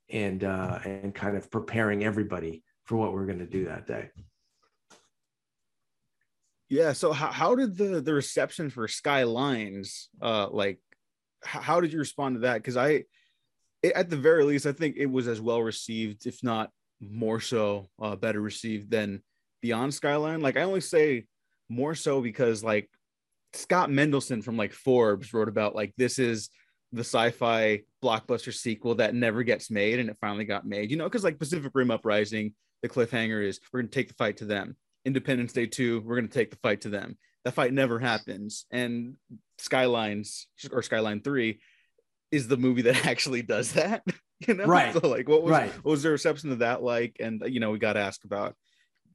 and 0.09 0.43
uh, 0.43 0.79
and 0.83 1.15
kind 1.15 1.37
of 1.37 1.49
preparing 1.49 2.03
everybody 2.03 2.63
for 2.85 2.97
what 2.97 3.11
we 3.11 3.19
we're 3.19 3.25
going 3.25 3.39
to 3.39 3.45
do 3.45 3.65
that 3.65 3.87
day. 3.87 4.09
Yeah. 6.69 6.93
So 6.93 7.11
how, 7.11 7.27
how 7.27 7.55
did 7.55 7.77
the 7.77 8.01
the 8.01 8.13
reception 8.13 8.69
for 8.69 8.87
Skylines 8.87 10.09
uh 10.21 10.47
like 10.49 10.79
how 11.43 11.81
did 11.81 11.91
you 11.91 11.99
respond 11.99 12.35
to 12.35 12.41
that? 12.41 12.55
Because 12.55 12.77
I 12.77 13.03
it, 13.83 13.93
at 13.93 14.09
the 14.09 14.17
very 14.17 14.43
least 14.45 14.65
I 14.65 14.71
think 14.71 14.95
it 14.97 15.07
was 15.07 15.27
as 15.27 15.41
well 15.41 15.61
received, 15.61 16.27
if 16.27 16.43
not 16.43 16.69
more 17.01 17.39
so 17.39 17.89
uh, 18.01 18.15
better 18.15 18.39
received 18.39 18.91
than 18.91 19.21
Beyond 19.61 19.93
Skyline. 19.93 20.41
Like 20.41 20.55
I 20.55 20.61
only 20.61 20.81
say 20.81 21.25
more 21.71 21.95
so 21.95 22.21
because 22.21 22.63
like 22.63 22.89
Scott 23.53 23.89
Mendelson 23.89 24.43
from 24.43 24.57
like 24.57 24.73
Forbes 24.73 25.33
wrote 25.33 25.49
about 25.49 25.75
like 25.75 25.93
this 25.97 26.19
is 26.19 26.49
the 26.93 27.01
sci-fi 27.01 27.81
blockbuster 28.03 28.53
sequel 28.53 28.95
that 28.95 29.15
never 29.15 29.43
gets 29.43 29.71
made 29.71 29.99
and 29.99 30.09
it 30.09 30.17
finally 30.19 30.45
got 30.45 30.65
made. 30.65 30.91
You 30.91 30.97
know, 30.97 31.05
because 31.05 31.23
like 31.23 31.39
Pacific 31.39 31.71
Rim 31.73 31.91
Uprising, 31.91 32.53
the 32.81 32.89
cliffhanger 32.89 33.43
is 33.45 33.59
we're 33.71 33.81
gonna 33.81 33.89
take 33.91 34.09
the 34.09 34.13
fight 34.15 34.37
to 34.37 34.45
them. 34.45 34.75
Independence 35.05 35.53
Day 35.53 35.65
2, 35.65 36.01
we're 36.01 36.15
going 36.15 36.27
to 36.27 36.33
take 36.33 36.51
the 36.51 36.57
fight 36.57 36.81
to 36.81 36.89
them. 36.89 37.17
That 37.43 37.53
fight 37.53 37.73
never 37.73 37.99
happens. 37.99 38.65
And 38.71 39.15
Skylines 39.57 40.47
or 40.71 40.83
Skyline 40.83 41.21
3 41.21 41.59
is 42.31 42.47
the 42.47 42.57
movie 42.57 42.83
that 42.83 43.05
actually 43.07 43.41
does 43.41 43.73
that. 43.73 44.03
You 44.47 44.55
know, 44.55 44.65
right? 44.65 44.91
So 44.91 45.07
like, 45.07 45.29
what 45.29 45.43
was 45.43 45.51
right. 45.51 45.71
what 45.83 45.91
was 45.91 46.01
the 46.01 46.09
reception 46.09 46.51
of 46.51 46.59
that 46.59 46.81
like? 46.81 47.17
And 47.19 47.43
you 47.45 47.59
know, 47.59 47.69
we 47.69 47.77
got 47.77 47.95
asked 47.95 48.25
about 48.25 48.55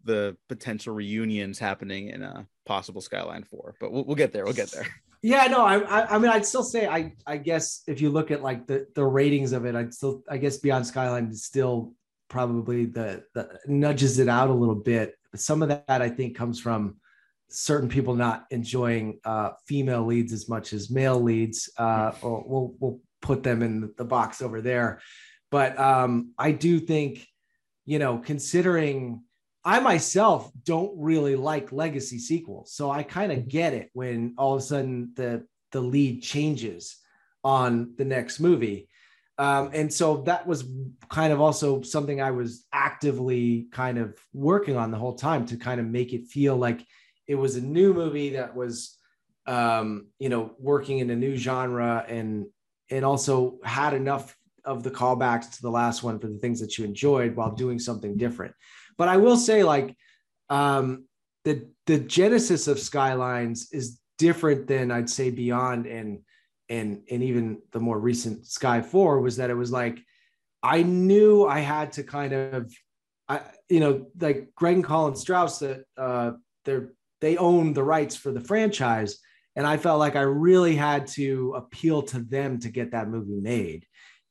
the 0.07 0.37
potential 0.49 0.95
reunions 0.95 1.59
happening 1.59 2.09
in 2.09 2.23
a 2.23 2.47
possible 2.65 3.01
Skyline 3.01 3.45
Four, 3.45 3.75
but 3.81 3.93
we'll, 3.93 4.05
we'll 4.05 4.17
get 4.17 4.33
there. 4.33 4.45
We'll 4.45 4.55
get 4.55 4.71
there. 4.71 4.87
Yeah, 5.23 5.47
no, 5.47 5.65
I, 5.65 5.79
I, 5.79 6.15
I 6.15 6.19
mean, 6.19 6.31
I'd 6.31 6.47
still 6.47 6.63
say, 6.63 6.87
I, 6.87 7.15
I 7.27 7.39
guess 7.39 7.83
if 7.89 8.01
you 8.01 8.11
look 8.11 8.31
at 8.31 8.43
like 8.43 8.69
the 8.69 8.87
the 8.95 9.05
ratings 9.05 9.53
of 9.53 9.65
it, 9.65 9.75
I'd 9.75 9.93
still, 9.93 10.23
I 10.31 10.37
guess 10.37 10.59
Beyond 10.59 10.87
Skyline 10.87 11.29
is 11.29 11.43
still 11.43 11.95
probably 12.29 12.85
the, 12.85 13.25
the 13.35 13.59
nudges 13.67 14.21
it 14.21 14.29
out 14.29 14.51
a 14.51 14.53
little 14.53 14.77
bit 14.77 15.17
some 15.41 15.63
of 15.63 15.69
that 15.69 15.85
I 16.03 16.09
think 16.09 16.37
comes 16.37 16.61
from 16.61 16.97
certain 17.49 17.89
people 17.89 18.15
not 18.15 18.47
enjoying 18.51 19.21
uh, 19.25 19.51
female 19.67 20.05
leads 20.05 20.33
as 20.33 20.49
much 20.49 20.73
as 20.73 20.91
male 20.91 21.21
leads. 21.21 21.71
Uh, 21.77 22.13
we'll 22.23 22.75
we'll 22.79 23.01
put 23.23 23.43
them 23.43 23.63
in 23.63 23.93
the 23.97 24.05
box 24.05 24.43
over 24.43 24.61
there. 24.61 25.01
But 25.51 25.79
um, 25.79 26.33
I 26.39 26.53
do 26.53 26.81
think, 26.81 27.27
you 27.85 27.99
know, 27.99 28.19
considering 28.19 29.23
I 29.67 29.81
myself 29.81 30.49
don't 30.65 30.93
really 30.97 31.35
like 31.35 31.73
legacy 31.73 32.21
sequels, 32.21 32.73
so 32.73 32.89
I 32.89 33.03
kind 33.03 33.33
of 33.33 33.49
get 33.49 33.75
it 33.75 33.91
when 33.95 34.35
all 34.39 34.55
of 34.55 34.61
a 34.61 34.65
sudden 34.65 35.11
the 35.17 35.45
the 35.73 35.81
lead 35.81 36.23
changes 36.23 36.97
on 37.43 37.95
the 37.99 38.05
next 38.05 38.39
movie. 38.39 38.89
Um, 39.39 39.71
and 39.75 39.93
so 39.93 40.19
that 40.23 40.47
was 40.47 40.65
kind 41.11 41.33
of 41.33 41.41
also 41.41 41.83
something 41.83 42.21
I 42.23 42.31
was 42.31 42.65
actively 42.73 43.67
kind 43.73 43.99
of 43.99 44.17
working 44.33 44.77
on 44.77 44.93
the 44.93 44.99
whole 44.99 45.17
time 45.17 45.45
to 45.47 45.57
kind 45.57 45.81
of 45.81 45.87
make 45.87 46.13
it 46.13 46.29
feel 46.29 46.57
like 46.57 46.87
it 47.27 47.35
was 47.35 47.57
a 47.57 47.61
new 47.61 47.93
movie 47.93 48.31
that 48.31 48.55
was, 48.55 48.97
um, 49.47 50.07
you 50.21 50.29
know, 50.29 50.55
working 50.61 51.01
in 51.01 51.11
a 51.11 51.17
new 51.17 51.37
genre 51.37 52.05
and 52.09 52.47
and 52.89 53.05
also 53.05 53.59
had 53.65 53.95
enough 53.95 54.37
of 54.65 54.85
the 54.85 54.93
callbacks 54.93 55.57
to 55.57 55.63
the 55.63 55.71
last 55.71 56.05
one 56.05 56.21
for 56.21 56.29
the 56.29 56.39
things 56.39 56.61
that 56.61 56.79
you 56.79 56.85
enjoyed 56.85 57.35
while 57.35 57.53
doing 57.53 57.81
something 57.81 58.17
different. 58.17 58.55
But 58.99 59.09
I 59.09 59.17
will 59.17 59.37
say, 59.37 59.63
like, 59.63 59.97
um, 60.49 61.05
the 61.45 61.69
the 61.87 61.99
genesis 61.99 62.69
of 62.69 62.79
Skylines 62.79 63.69
is 63.73 63.99
different 64.19 64.67
than 64.67 64.91
I'd 64.91 65.11
say 65.11 65.31
Beyond 65.31 65.87
and 65.87 66.21
and 66.69 67.03
and 67.11 67.23
even 67.23 67.59
the 67.73 67.81
more 67.81 67.99
recent 67.99 68.47
Sky 68.47 68.83
Four 68.83 69.21
was 69.21 69.37
that 69.37 69.51
it 69.51 69.55
was 69.55 69.71
like 69.71 69.99
I 70.63 70.83
knew 70.83 71.47
I 71.47 71.61
had 71.61 71.93
to 71.93 72.03
kind 72.03 72.33
of 72.33 72.73
I 73.29 73.43
you 73.69 73.81
know 73.81 74.07
like 74.21 74.51
Greg 74.55 74.77
and 74.77 74.85
Colin 74.85 75.15
Strause 75.15 75.61
that 75.61 75.85
uh, 75.97 76.33
they're 76.65 76.93
they 77.21 77.37
own 77.37 77.73
the 77.73 77.85
rights 77.85 78.17
for 78.17 78.33
the 78.33 78.41
franchise. 78.41 79.19
And 79.55 79.67
I 79.67 79.79
felt 79.79 79.99
like 79.99 80.17
I 80.17 80.23
really 80.23 80.77
had 80.77 81.07
to 81.09 81.55
appeal 81.57 82.03
to 82.03 82.21
them 82.21 82.59
to 82.61 82.69
get 82.69 82.91
that 82.91 83.09
movie 83.09 83.41
made 83.41 83.87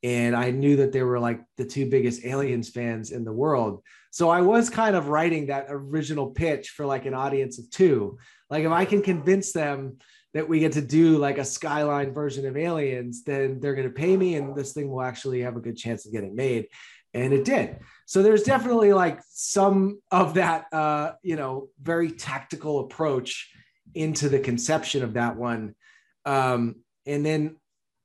and 0.06 0.36
I 0.36 0.52
knew 0.52 0.76
that 0.76 0.92
they 0.92 1.02
were 1.02 1.20
like 1.20 1.42
the 1.58 1.66
two 1.66 1.90
biggest 1.90 2.24
aliens 2.26 2.70
fans 2.70 3.10
in 3.10 3.26
the 3.26 3.34
world. 3.34 3.82
So 4.12 4.30
I 4.30 4.42
was 4.42 4.70
kind 4.70 4.96
of 4.96 5.08
writing 5.08 5.48
that 5.48 5.66
original 5.70 6.28
pitch 6.28 6.70
for 6.70 6.86
like 6.86 7.08
an 7.08 7.16
audience 7.16 7.58
of 7.58 7.68
two. 7.72 8.20
Like 8.52 8.64
if 8.66 8.72
I 8.72 8.86
can 8.86 9.02
convince 9.02 9.52
them 9.52 9.98
that 10.36 10.48
we 10.48 10.60
get 10.60 10.74
to 10.74 10.82
do 10.82 11.18
like 11.18 11.40
a 11.40 11.44
skyline 11.44 12.14
version 12.14 12.46
of 12.46 12.56
aliens 12.56 13.24
then 13.24 13.60
they're 13.60 13.74
going 13.74 13.88
to 13.88 13.94
pay 13.94 14.16
me 14.16 14.36
and 14.36 14.56
this 14.56 14.74
thing 14.74 14.92
will 14.92 15.02
actually 15.02 15.42
have 15.42 15.58
a 15.58 15.60
good 15.62 15.76
chance 15.76 16.06
of 16.06 16.12
getting 16.12 16.36
made. 16.36 16.68
And 17.16 17.34
it 17.34 17.44
did. 17.44 17.80
So 18.06 18.22
there's 18.22 18.44
definitely 18.44 18.94
like 18.94 19.22
some 19.28 20.02
of 20.12 20.36
that 20.36 20.72
uh 20.72 21.14
you 21.24 21.36
know 21.36 21.70
very 21.82 22.12
tactical 22.12 22.82
approach 22.82 23.50
into 23.96 24.30
the 24.30 24.40
conception 24.40 25.02
of 25.04 25.14
that 25.14 25.36
one. 25.36 25.74
Um 26.26 26.76
and 27.08 27.26
then 27.26 27.56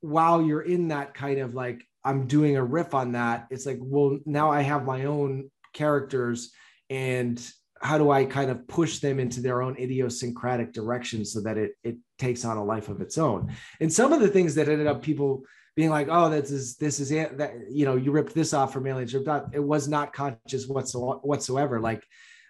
while 0.00 0.40
you're 0.40 0.62
in 0.62 0.88
that 0.88 1.12
kind 1.12 1.40
of 1.40 1.54
like 1.54 1.84
i'm 2.04 2.26
doing 2.26 2.56
a 2.56 2.64
riff 2.64 2.94
on 2.94 3.12
that 3.12 3.46
it's 3.50 3.66
like 3.66 3.78
well 3.80 4.18
now 4.26 4.50
i 4.50 4.62
have 4.62 4.84
my 4.84 5.04
own 5.04 5.50
characters 5.72 6.52
and 6.88 7.52
how 7.82 7.96
do 7.96 8.10
I 8.10 8.26
kind 8.26 8.50
of 8.50 8.68
push 8.68 8.98
them 8.98 9.18
into 9.18 9.40
their 9.40 9.62
own 9.62 9.76
idiosyncratic 9.78 10.72
direction 10.72 11.24
so 11.24 11.40
that 11.40 11.56
it 11.56 11.72
it 11.82 11.96
takes 12.18 12.44
on 12.44 12.58
a 12.58 12.64
life 12.64 12.88
of 12.88 13.00
its 13.00 13.16
own? 13.16 13.54
And 13.80 13.92
some 13.92 14.12
of 14.12 14.20
the 14.20 14.28
things 14.28 14.54
that 14.56 14.68
ended 14.68 14.86
up 14.86 15.02
people 15.02 15.44
being 15.76 15.88
like, 15.88 16.08
oh, 16.10 16.28
this 16.28 16.50
is 16.50 16.76
this 16.76 17.00
is 17.00 17.10
it 17.10 17.38
that 17.38 17.54
you 17.70 17.86
know 17.86 17.96
you 17.96 18.10
ripped 18.12 18.34
this 18.34 18.52
off 18.52 18.72
from 18.72 18.86
aliens. 18.86 19.14
It 19.14 19.64
was 19.64 19.88
not 19.88 20.12
conscious 20.12 20.66
whatsoever. 20.66 21.80
Like 21.80 22.04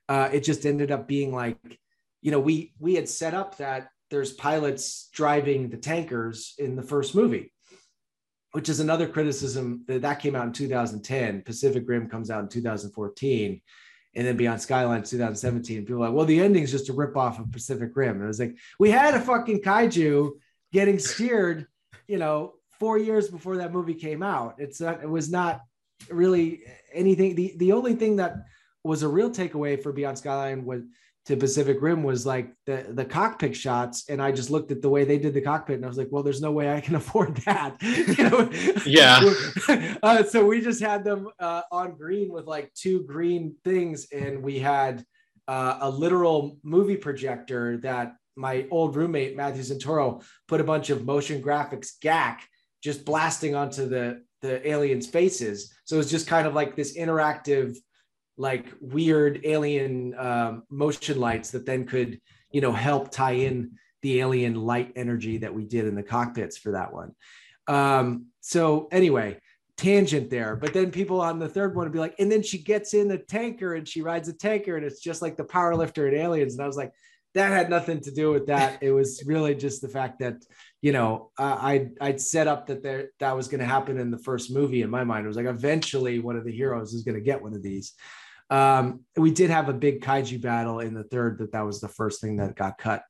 uh, 0.09 0.31
it 0.33 0.43
just 0.43 0.67
ended 0.67 0.91
up 0.91 1.07
being 1.07 1.33
like, 1.33 1.59
you 2.23 2.33
know, 2.33 2.41
we 2.41 2.73
we 2.81 2.95
had 2.97 3.09
set 3.09 3.35
up 3.35 3.59
that 3.59 3.89
there's 4.11 4.33
pilots 4.33 5.09
driving 5.13 5.69
the 5.69 5.77
tankers 5.77 6.55
in 6.59 6.75
the 6.75 6.83
first 6.83 7.15
movie 7.15 7.53
which 8.53 8.69
is 8.69 8.81
another 8.81 9.09
criticism 9.09 9.85
that, 9.87 10.03
that 10.03 10.21
came 10.21 10.35
out 10.35 10.47
in 10.47 10.53
2010 10.53 11.43
pacific 11.43 11.85
rim 11.87 12.09
comes 12.09 12.31
out 12.31 12.43
in 12.43 12.49
2014 12.49 13.61
and 14.15 14.27
then 14.27 14.37
Beyond 14.37 14.61
Skyline 14.61 15.03
2017. 15.03 15.85
People 15.85 16.01
like, 16.01 16.13
well, 16.13 16.27
the 16.27 16.41
ending's 16.41 16.71
just 16.71 16.89
a 16.89 16.93
rip 16.93 17.17
off 17.17 17.39
of 17.39 17.53
Pacific 17.53 17.91
Rim. 17.95 18.17
And 18.17 18.25
I 18.25 18.27
was 18.27 18.41
like, 18.41 18.57
we 18.79 18.91
had 18.91 19.15
a 19.15 19.21
fucking 19.21 19.63
kaiju 19.63 20.33
getting 20.73 20.99
steered, 20.99 21.67
you 22.09 22.19
know, 22.19 22.55
four 22.79 22.99
years 22.99 23.29
before 23.29 23.59
that 23.59 23.73
movie 23.73 23.95
came 23.95 24.23
out. 24.23 24.57
It's 24.59 24.81
not, 24.81 25.03
it 25.03 25.09
was 25.09 25.31
not 25.31 25.61
really 26.11 26.63
anything. 26.93 27.35
The 27.35 27.55
the 27.57 27.73
only 27.73 27.95
thing 27.95 28.17
that 28.17 28.37
was 28.83 29.03
a 29.03 29.09
real 29.09 29.31
takeaway 29.31 29.81
for 29.81 29.93
Beyond 29.93 30.19
Skyline 30.19 30.65
was 30.65 30.83
to 31.27 31.37
Pacific 31.37 31.79
Rim 31.81 32.03
was 32.03 32.25
like 32.25 32.53
the 32.67 32.87
the 32.91 33.05
cockpit 33.05 33.55
shots, 33.55 34.09
and 34.09 34.23
I 34.23 34.33
just 34.33 34.51
looked 34.51 34.73
at 34.73 34.83
the 34.83 34.89
way 34.89 35.05
they 35.05 35.19
did 35.19 35.35
the 35.35 35.41
cockpit, 35.41 35.77
and 35.77 35.85
I 35.85 35.89
was 35.89 35.99
like, 35.99 36.09
well, 36.11 36.23
there's 36.23 36.41
no 36.41 36.53
way 36.53 36.73
I 36.73 36.81
can 36.81 36.95
afford 37.03 37.37
that. 37.39 37.77
you 37.83 38.31
know? 38.31 38.51
Yeah. 38.87 39.97
uh, 40.03 40.25
so 40.25 40.45
we 40.45 40.61
just 40.61 40.83
had 40.83 41.05
them 41.05 41.29
uh, 41.39 41.63
on 41.71 41.97
green 41.97 42.33
with 42.33 42.47
like 42.47 42.73
two 42.75 43.03
green 43.05 43.55
things, 43.65 44.07
and 44.13 44.43
we 44.43 44.59
had 44.59 45.05
uh, 45.47 45.79
a 45.83 45.91
literal 45.91 46.59
movie 46.63 46.97
projector 46.97 47.77
that 47.79 48.15
my 48.37 48.67
old 48.71 48.97
roommate 48.97 49.37
Matthew 49.37 49.63
Santoro 49.63 50.23
put 50.49 50.61
a 50.61 50.65
bunch 50.65 50.91
of 50.91 51.05
motion 51.05 51.43
graphics 51.43 51.93
GAC 52.03 52.39
just 52.83 53.05
blasting 53.05 53.55
onto 53.55 53.89
the 53.89 54.23
the 54.43 54.67
aliens' 54.67 55.07
faces. 55.07 55.73
So 55.85 55.97
it 55.97 55.99
was 55.99 56.11
just 56.11 56.27
kind 56.27 56.47
of 56.47 56.55
like 56.55 56.75
this 56.75 56.97
interactive 56.97 57.77
like 58.41 58.67
weird 58.81 59.41
alien 59.45 60.15
um, 60.19 60.63
motion 60.71 61.21
lights 61.21 61.51
that 61.51 61.67
then 61.67 61.87
could 61.87 62.21
you 62.51 62.61
know 62.61 62.73
help 62.73 63.11
tie 63.11 63.33
in 63.33 63.73
the 64.03 64.21
alien 64.21 64.55
light 64.55 64.93
energy 64.97 65.39
that 65.39 65.55
we 65.55 65.65
did 65.65 65.87
in 65.87 65.95
the 65.95 66.03
cockpits 66.03 66.57
for 66.57 66.73
that 66.73 66.93
one 66.93 67.15
um, 67.67 68.27
so 68.41 68.89
anyway 68.91 69.39
tangent 69.81 70.29
there. 70.29 70.57
But 70.57 70.75
then 70.75 70.91
people 70.91 71.23
on 71.23 71.39
the 71.39 71.49
third 71.49 71.75
one 71.75 71.87
would 71.87 71.93
be 71.93 71.99
like, 71.99 72.15
and 72.19 72.31
then 72.31 72.43
she 72.43 72.59
gets 72.59 72.93
in 72.93 73.09
the 73.09 73.17
tanker 73.17 73.75
and 73.75 73.89
she 73.89 74.03
rides 74.03 74.29
a 74.29 74.33
tanker 74.35 74.77
and 74.77 74.85
it's 74.85 75.01
just 75.01 75.23
like 75.23 75.39
the 75.39 75.45
power 75.45 75.75
lifter 75.75 76.07
in 76.07 76.15
Aliens. 76.15 76.53
And 76.53 76.63
I 76.63 76.67
was 76.67 76.77
like, 76.77 76.93
that 77.33 77.51
had 77.51 77.71
nothing 77.71 78.01
to 78.01 78.11
do 78.11 78.31
with 78.31 78.47
that. 78.49 78.83
It 78.83 78.91
was 78.91 79.23
really 79.25 79.55
just 79.55 79.81
the 79.81 79.89
fact 79.89 80.19
that, 80.19 80.45
you 80.83 80.93
know, 80.93 81.31
uh, 81.39 81.57
I'd, 81.61 81.93
I'd 82.01 82.21
set 82.21 82.47
up 82.47 82.67
that 82.67 82.83
there, 82.83 83.11
that 83.21 83.35
was 83.35 83.49
going 83.49 83.61
to 83.61 83.67
happen 83.67 83.99
in 83.99 84.11
the 84.11 84.19
first 84.19 84.53
movie 84.53 84.83
in 84.83 84.91
my 84.91 85.05
mind. 85.05 85.25
It 85.25 85.29
was 85.29 85.37
like, 85.37 85.47
eventually 85.47 86.19
one 86.19 86.37
of 86.37 86.45
the 86.45 86.53
heroes 86.53 86.93
is 86.93 87.03
going 87.03 87.15
to 87.15 87.21
get 87.23 87.41
one 87.41 87.55
of 87.55 87.63
these. 87.63 87.95
Um, 88.51 89.05
we 89.17 89.31
did 89.31 89.51
have 89.51 89.69
a 89.69 89.73
big 89.73 90.03
kaiju 90.03 90.41
battle 90.41 90.81
in 90.81 90.93
the 90.93 91.05
third 91.05 91.39
that 91.39 91.53
that 91.53 91.65
was 91.65 91.81
the 91.81 91.89
first 91.89 92.21
thing 92.21 92.37
that 92.37 92.57
got 92.57 92.79
cut 92.79 93.05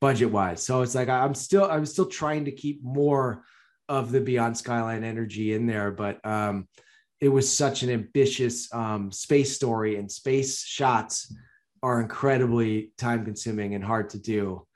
budget 0.00 0.30
wise. 0.30 0.62
So 0.62 0.82
it's 0.82 0.94
like, 0.94 1.08
I'm 1.08 1.34
still, 1.34 1.64
I'm 1.64 1.86
still 1.86 2.06
trying 2.06 2.44
to 2.44 2.52
keep 2.52 2.82
more 2.84 3.44
of 3.88 4.12
the 4.12 4.20
Beyond 4.20 4.56
Skyline 4.56 5.04
energy 5.04 5.54
in 5.54 5.66
there, 5.66 5.90
but 5.90 6.24
um, 6.26 6.68
it 7.20 7.28
was 7.28 7.56
such 7.56 7.82
an 7.82 7.90
ambitious 7.90 8.72
um, 8.74 9.12
space 9.12 9.54
story, 9.54 9.96
and 9.96 10.10
space 10.10 10.62
shots 10.62 11.34
are 11.82 12.00
incredibly 12.00 12.92
time 12.98 13.24
consuming 13.24 13.74
and 13.74 13.84
hard 13.84 14.10
to 14.10 14.18
do. 14.18 14.66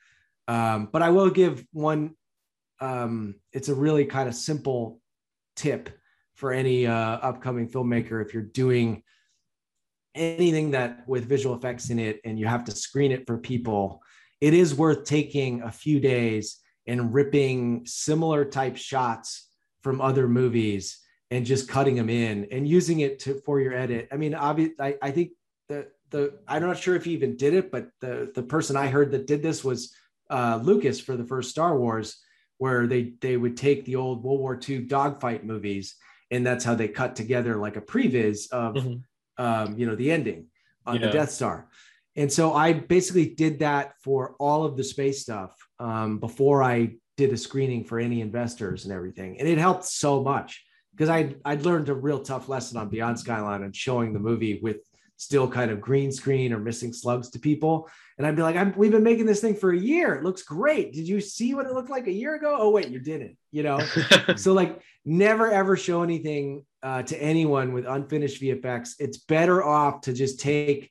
Um, 0.48 0.88
but 0.92 1.02
I 1.02 1.10
will 1.10 1.30
give 1.30 1.64
one. 1.72 2.14
Um, 2.80 3.36
it's 3.52 3.68
a 3.68 3.74
really 3.74 4.04
kind 4.04 4.28
of 4.28 4.34
simple 4.34 5.00
tip 5.56 5.90
for 6.34 6.52
any 6.52 6.86
uh, 6.86 6.92
upcoming 6.94 7.68
filmmaker 7.68 8.24
if 8.24 8.34
you're 8.34 8.42
doing 8.42 9.02
anything 10.16 10.72
that 10.72 11.06
with 11.06 11.26
visual 11.26 11.54
effects 11.54 11.90
in 11.90 11.98
it 11.98 12.20
and 12.24 12.38
you 12.38 12.46
have 12.46 12.64
to 12.64 12.72
screen 12.72 13.12
it 13.12 13.26
for 13.26 13.38
people 13.38 14.02
it 14.40 14.54
is 14.54 14.74
worth 14.74 15.04
taking 15.04 15.62
a 15.62 15.70
few 15.70 16.00
days 16.00 16.58
and 16.86 17.12
ripping 17.12 17.84
similar 17.86 18.44
type 18.44 18.76
shots 18.76 19.48
from 19.82 20.00
other 20.00 20.28
movies 20.28 20.98
and 21.30 21.46
just 21.46 21.68
cutting 21.68 21.96
them 21.96 22.10
in 22.10 22.46
and 22.52 22.68
using 22.68 23.00
it 23.00 23.18
to 23.20 23.40
for 23.44 23.60
your 23.60 23.72
edit. 23.72 24.08
I 24.12 24.16
mean, 24.16 24.34
obviously, 24.34 24.76
I, 24.78 24.96
I 25.02 25.10
think 25.10 25.30
the 25.68 25.88
the 26.10 26.38
I'm 26.46 26.62
not 26.62 26.78
sure 26.78 26.94
if 26.94 27.04
he 27.04 27.12
even 27.12 27.36
did 27.36 27.54
it, 27.54 27.70
but 27.70 27.88
the 28.00 28.30
the 28.34 28.42
person 28.42 28.76
I 28.76 28.88
heard 28.88 29.10
that 29.12 29.26
did 29.26 29.42
this 29.42 29.64
was 29.64 29.94
uh, 30.30 30.60
Lucas 30.62 31.00
for 31.00 31.16
the 31.16 31.24
first 31.24 31.50
Star 31.50 31.78
Wars, 31.78 32.20
where 32.58 32.86
they 32.86 33.14
they 33.20 33.36
would 33.36 33.56
take 33.56 33.84
the 33.84 33.96
old 33.96 34.22
World 34.22 34.40
War 34.40 34.60
II 34.68 34.80
dogfight 34.80 35.44
movies 35.44 35.96
and 36.30 36.44
that's 36.44 36.64
how 36.64 36.74
they 36.74 36.88
cut 36.88 37.16
together 37.16 37.56
like 37.56 37.76
a 37.76 37.80
previs 37.80 38.50
of 38.50 38.74
mm-hmm. 38.74 38.94
Um, 39.38 39.78
you 39.78 39.86
know 39.86 39.94
the 39.94 40.10
ending 40.10 40.46
on 40.84 40.96
yeah. 40.96 41.06
the 41.06 41.12
Death 41.12 41.30
Star. 41.30 41.68
And 42.16 42.32
so 42.32 42.54
I 42.54 42.72
basically 42.72 43.34
did 43.34 43.58
that 43.58 43.92
for 44.02 44.36
all 44.38 44.64
of 44.64 44.76
the 44.76 44.84
space 44.84 45.20
stuff 45.20 45.54
um, 45.78 46.18
before 46.18 46.62
I 46.62 46.96
did 47.18 47.32
a 47.32 47.36
screening 47.36 47.84
for 47.84 47.98
any 47.98 48.22
investors 48.22 48.84
and 48.84 48.92
everything. 48.92 49.38
And 49.38 49.46
it 49.46 49.58
helped 49.58 49.84
so 49.84 50.22
much 50.22 50.64
because 50.92 51.10
I 51.10 51.34
I'd 51.44 51.62
learned 51.62 51.88
a 51.88 51.94
real 51.94 52.20
tough 52.20 52.48
lesson 52.48 52.78
on 52.78 52.88
Beyond 52.88 53.18
Skyline 53.18 53.62
and 53.62 53.76
showing 53.76 54.12
the 54.12 54.18
movie 54.18 54.60
with 54.62 54.78
still 55.16 55.48
kind 55.48 55.70
of 55.70 55.80
green 55.80 56.12
screen 56.12 56.52
or 56.52 56.58
missing 56.58 56.92
slugs 56.92 57.30
to 57.30 57.38
people. 57.38 57.88
And 58.18 58.26
I'd 58.26 58.36
be 58.36 58.42
like, 58.42 58.76
we've 58.76 58.92
been 58.92 59.02
making 59.02 59.26
this 59.26 59.40
thing 59.40 59.54
for 59.54 59.72
a 59.72 59.78
year. 59.78 60.14
It 60.14 60.24
looks 60.24 60.42
great. 60.42 60.92
Did 60.92 61.08
you 61.08 61.20
see 61.20 61.54
what 61.54 61.66
it 61.66 61.72
looked 61.72 61.90
like 61.90 62.06
a 62.06 62.12
year 62.12 62.34
ago? 62.34 62.56
Oh, 62.58 62.70
wait, 62.70 62.88
you 62.88 62.98
didn't, 62.98 63.36
you 63.50 63.62
know? 63.62 63.80
so, 64.36 64.52
like, 64.52 64.80
never 65.04 65.50
ever 65.50 65.76
show 65.76 66.02
anything 66.02 66.64
uh, 66.82 67.02
to 67.02 67.22
anyone 67.22 67.72
with 67.72 67.86
unfinished 67.86 68.40
VFX. 68.42 68.94
It's 68.98 69.18
better 69.18 69.64
off 69.64 70.02
to 70.02 70.12
just 70.12 70.40
take 70.40 70.90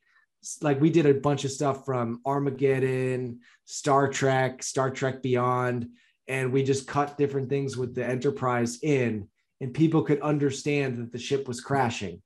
like 0.62 0.80
we 0.80 0.90
did 0.90 1.06
a 1.06 1.14
bunch 1.14 1.44
of 1.46 1.52
stuff 1.52 1.86
from 1.86 2.22
Armageddon, 2.26 3.40
Star 3.66 4.08
Trek, 4.08 4.62
Star 4.62 4.92
Trek 4.92 5.22
Beyond, 5.22 5.90
and 6.28 6.52
we 6.52 6.64
just 6.64 6.88
cut 6.88 7.18
different 7.18 7.50
things 7.50 7.78
with 7.78 7.96
the 7.96 8.06
Enterprise 8.06 8.80
in, 8.84 9.28
and 9.62 9.74
people 9.74 10.04
could 10.04 10.22
understand 10.22 10.98
that 10.98 11.12
the 11.12 11.18
ship 11.18 11.48
was 11.48 11.62
crashing, 11.62 12.22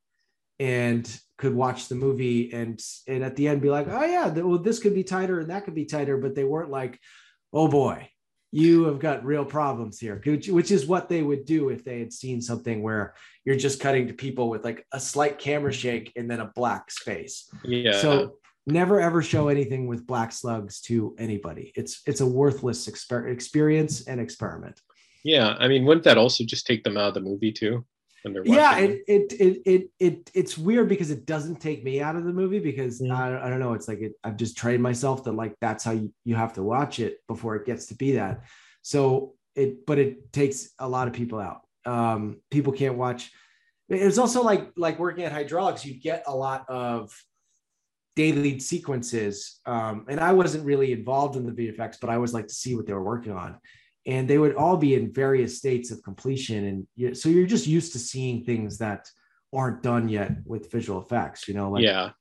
and 0.60 1.20
could 1.40 1.56
watch 1.56 1.88
the 1.88 1.96
movie 1.96 2.52
and 2.54 2.80
and 3.08 3.24
at 3.24 3.36
the 3.36 3.48
end 3.48 3.62
be 3.62 3.70
like, 3.70 3.88
oh 3.90 4.06
yeah, 4.06 4.28
well 4.28 4.60
this 4.60 4.80
could 4.80 4.94
be 4.94 5.04
tighter 5.04 5.40
and 5.40 5.50
that 5.50 5.64
could 5.64 5.74
be 5.74 5.86
tighter, 5.86 6.18
but 6.18 6.36
they 6.36 6.44
weren't 6.44 6.70
like, 6.70 7.00
oh 7.54 7.68
boy, 7.68 8.10
you 8.52 8.84
have 8.84 9.00
got 9.00 9.26
real 9.26 9.46
problems 9.46 10.00
here, 10.00 10.22
which 10.26 10.70
is 10.70 10.86
what 10.86 11.08
they 11.08 11.24
would 11.24 11.46
do 11.46 11.70
if 11.70 11.84
they 11.84 12.00
had 12.00 12.12
seen 12.12 12.42
something 12.42 12.84
where 12.84 13.16
you're 13.46 13.56
just 13.56 13.80
cutting 13.80 14.08
to 14.08 14.14
people 14.14 14.50
with 14.50 14.66
like 14.66 14.86
a 14.92 15.00
slight 15.00 15.40
camera 15.40 15.72
shake 15.72 16.12
and 16.16 16.30
then 16.30 16.42
a 16.42 16.52
black 16.56 16.92
space. 16.92 17.50
Yeah. 17.64 18.00
So 18.02 18.36
never 18.68 19.00
ever 19.00 19.22
show 19.22 19.48
anything 19.48 19.88
with 19.88 20.06
black 20.06 20.34
slugs 20.34 20.82
to 20.82 21.16
anybody. 21.18 21.72
It's 21.76 22.02
it's 22.06 22.22
a 22.22 22.28
worthless 22.28 22.88
exper- 22.88 23.32
experience 23.32 24.08
and 24.08 24.20
experiment. 24.20 24.80
Yeah, 25.24 25.56
I 25.58 25.68
mean, 25.68 25.86
wouldn't 25.86 26.06
that 26.06 26.18
also 26.18 26.44
just 26.44 26.68
take 26.68 26.84
them 26.84 26.98
out 26.98 27.10
of 27.10 27.14
the 27.14 27.22
movie 27.22 27.52
too? 27.52 27.86
Yeah 28.26 28.78
it, 28.78 29.04
it, 29.08 29.34
it 29.34 29.62
it 29.66 29.92
it 30.00 30.32
it's 30.34 30.58
weird 30.58 30.90
because 30.90 31.10
it 31.10 31.26
doesn't 31.26 31.62
take 31.62 31.84
me 31.84 32.02
out 32.02 32.16
of 32.16 32.26
the 32.26 32.34
movie 32.34 32.60
because 32.60 33.02
mm. 33.02 33.12
I, 33.12 33.46
I 33.46 33.50
don't 33.50 33.60
know 33.60 33.74
it's 33.74 33.88
like 33.88 34.02
it, 34.02 34.14
i've 34.24 34.38
just 34.38 34.58
trained 34.58 34.84
myself 34.84 35.24
that 35.24 35.34
like 35.34 35.56
that's 35.62 35.84
how 35.84 35.92
you, 35.92 36.14
you 36.26 36.36
have 36.36 36.54
to 36.54 36.64
watch 36.64 37.00
it 37.00 37.20
before 37.28 37.56
it 37.56 37.66
gets 37.66 37.88
to 37.88 37.96
be 37.96 38.14
that. 38.14 38.44
So 38.82 39.36
it 39.56 39.86
but 39.86 40.00
it 40.00 40.34
takes 40.34 40.70
a 40.80 40.88
lot 40.88 41.08
of 41.08 41.14
people 41.14 41.40
out. 41.40 41.62
Um 41.86 42.42
people 42.52 42.74
can't 42.74 42.98
watch 42.98 43.32
it's 43.88 44.20
also 44.20 44.44
like 44.44 44.72
like 44.76 45.00
working 45.00 45.24
at 45.24 45.34
Hydraulx 45.34 45.86
you 45.86 46.00
get 46.00 46.24
a 46.28 46.36
lot 46.36 46.70
of 46.70 47.12
daily 48.16 48.60
sequences. 48.60 49.60
Um 49.66 50.06
and 50.10 50.20
i 50.20 50.34
wasn't 50.34 50.66
really 50.66 50.92
involved 50.92 51.38
in 51.38 51.46
the 51.46 51.54
vfx 51.54 51.98
but 52.02 52.10
i 52.10 52.16
always 52.16 52.34
like 52.34 52.48
to 52.48 52.54
see 52.54 52.76
what 52.76 52.86
they 52.86 52.94
were 52.94 53.04
working 53.04 53.32
on 53.32 53.58
and 54.06 54.28
they 54.28 54.38
would 54.38 54.56
all 54.56 54.78
be 54.78 54.96
in 54.96 55.12
various 55.12 55.58
states 55.58 55.92
of 55.92 56.02
completion 56.04 56.88
and 56.98 57.18
so 57.18 57.30
you're 57.30 57.48
just 57.48 57.68
used 57.68 57.94
to 57.94 58.00
seeing 58.00 58.44
things 58.44 58.78
that 58.78 59.10
aren't 59.54 59.84
done 59.84 60.08
yet 60.08 60.32
with 60.46 60.72
visual 60.72 61.02
effects 61.02 61.48
you 61.48 61.54
know 61.54 61.70
like 61.70 61.84
yeah 61.84 62.12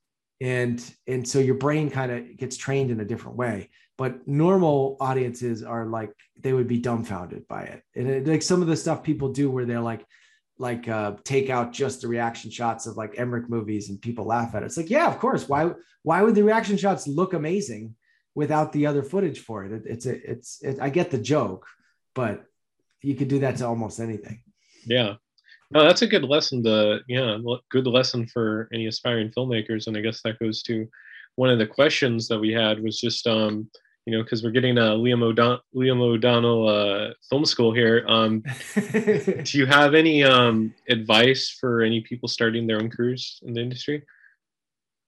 and 0.41 0.93
and 1.07 1.27
so 1.27 1.39
your 1.39 1.55
brain 1.55 1.89
kind 1.89 2.11
of 2.11 2.37
gets 2.37 2.57
trained 2.57 2.91
in 2.91 2.99
a 2.99 3.05
different 3.05 3.37
way 3.37 3.69
but 3.97 4.25
normal 4.27 4.97
audiences 5.01 5.63
are 5.63 5.85
like 5.85 6.11
they 6.39 6.53
would 6.53 6.67
be 6.67 6.77
dumbfounded 6.77 7.47
by 7.47 7.63
it 7.63 7.83
and 7.95 8.09
it, 8.09 8.27
like 8.27 8.41
some 8.41 8.61
of 8.61 8.67
the 8.67 8.75
stuff 8.75 9.03
people 9.03 9.31
do 9.31 9.49
where 9.51 9.65
they're 9.65 9.79
like 9.79 10.05
like 10.59 10.89
uh, 10.89 11.13
take 11.23 11.49
out 11.49 11.71
just 11.71 12.01
the 12.01 12.07
reaction 12.07 12.51
shots 12.51 12.85
of 12.85 12.97
like 12.97 13.17
Emmerich 13.17 13.49
movies 13.49 13.89
and 13.89 14.01
people 14.01 14.25
laugh 14.25 14.53
at 14.53 14.61
it. 14.61 14.65
It's 14.65 14.77
like, 14.77 14.89
yeah, 14.89 15.07
of 15.07 15.17
course. 15.17 15.47
Why 15.47 15.71
why 16.03 16.21
would 16.21 16.35
the 16.35 16.43
reaction 16.43 16.77
shots 16.77 17.07
look 17.07 17.33
amazing 17.33 17.95
without 18.35 18.71
the 18.71 18.85
other 18.85 19.03
footage 19.03 19.39
for 19.39 19.65
it. 19.65 19.71
it 19.71 19.83
it's 19.85 20.05
a, 20.05 20.31
it's, 20.31 20.61
it, 20.61 20.79
I 20.81 20.89
get 20.89 21.11
the 21.11 21.17
joke, 21.17 21.67
but 22.15 22.45
you 23.01 23.15
could 23.15 23.27
do 23.27 23.39
that 23.39 23.57
to 23.57 23.67
almost 23.67 23.99
anything. 23.99 24.41
Yeah. 24.85 25.15
No, 25.71 25.83
that's 25.83 26.01
a 26.01 26.07
good 26.07 26.23
lesson 26.23 26.63
to, 26.63 27.01
yeah, 27.07 27.37
good 27.69 27.85
lesson 27.85 28.25
for 28.27 28.69
any 28.73 28.87
aspiring 28.87 29.29
filmmakers. 29.29 29.87
And 29.87 29.95
I 29.95 30.01
guess 30.01 30.21
that 30.23 30.39
goes 30.39 30.63
to 30.63 30.87
one 31.35 31.49
of 31.49 31.59
the 31.59 31.67
questions 31.67 32.27
that 32.27 32.39
we 32.39 32.51
had 32.51 32.81
was 32.81 32.99
just, 32.99 33.27
um, 33.27 33.69
you 34.05 34.17
know, 34.17 34.23
because 34.23 34.43
we're 34.43 34.49
getting 34.49 34.77
a 34.79 34.81
Liam, 34.81 35.21
O'Don- 35.21 35.59
Liam 35.75 36.01
O'Donnell 36.01 36.67
uh, 36.67 37.13
film 37.29 37.45
school 37.45 37.71
here. 37.71 38.03
Um, 38.07 38.43
do 38.81 39.57
you 39.57 39.67
have 39.67 39.93
any 39.93 40.23
um, 40.23 40.73
advice 40.89 41.55
for 41.59 41.81
any 41.81 42.01
people 42.01 42.27
starting 42.27 42.65
their 42.65 42.77
own 42.77 42.89
careers 42.89 43.39
in 43.43 43.53
the 43.53 43.61
industry? 43.61 44.03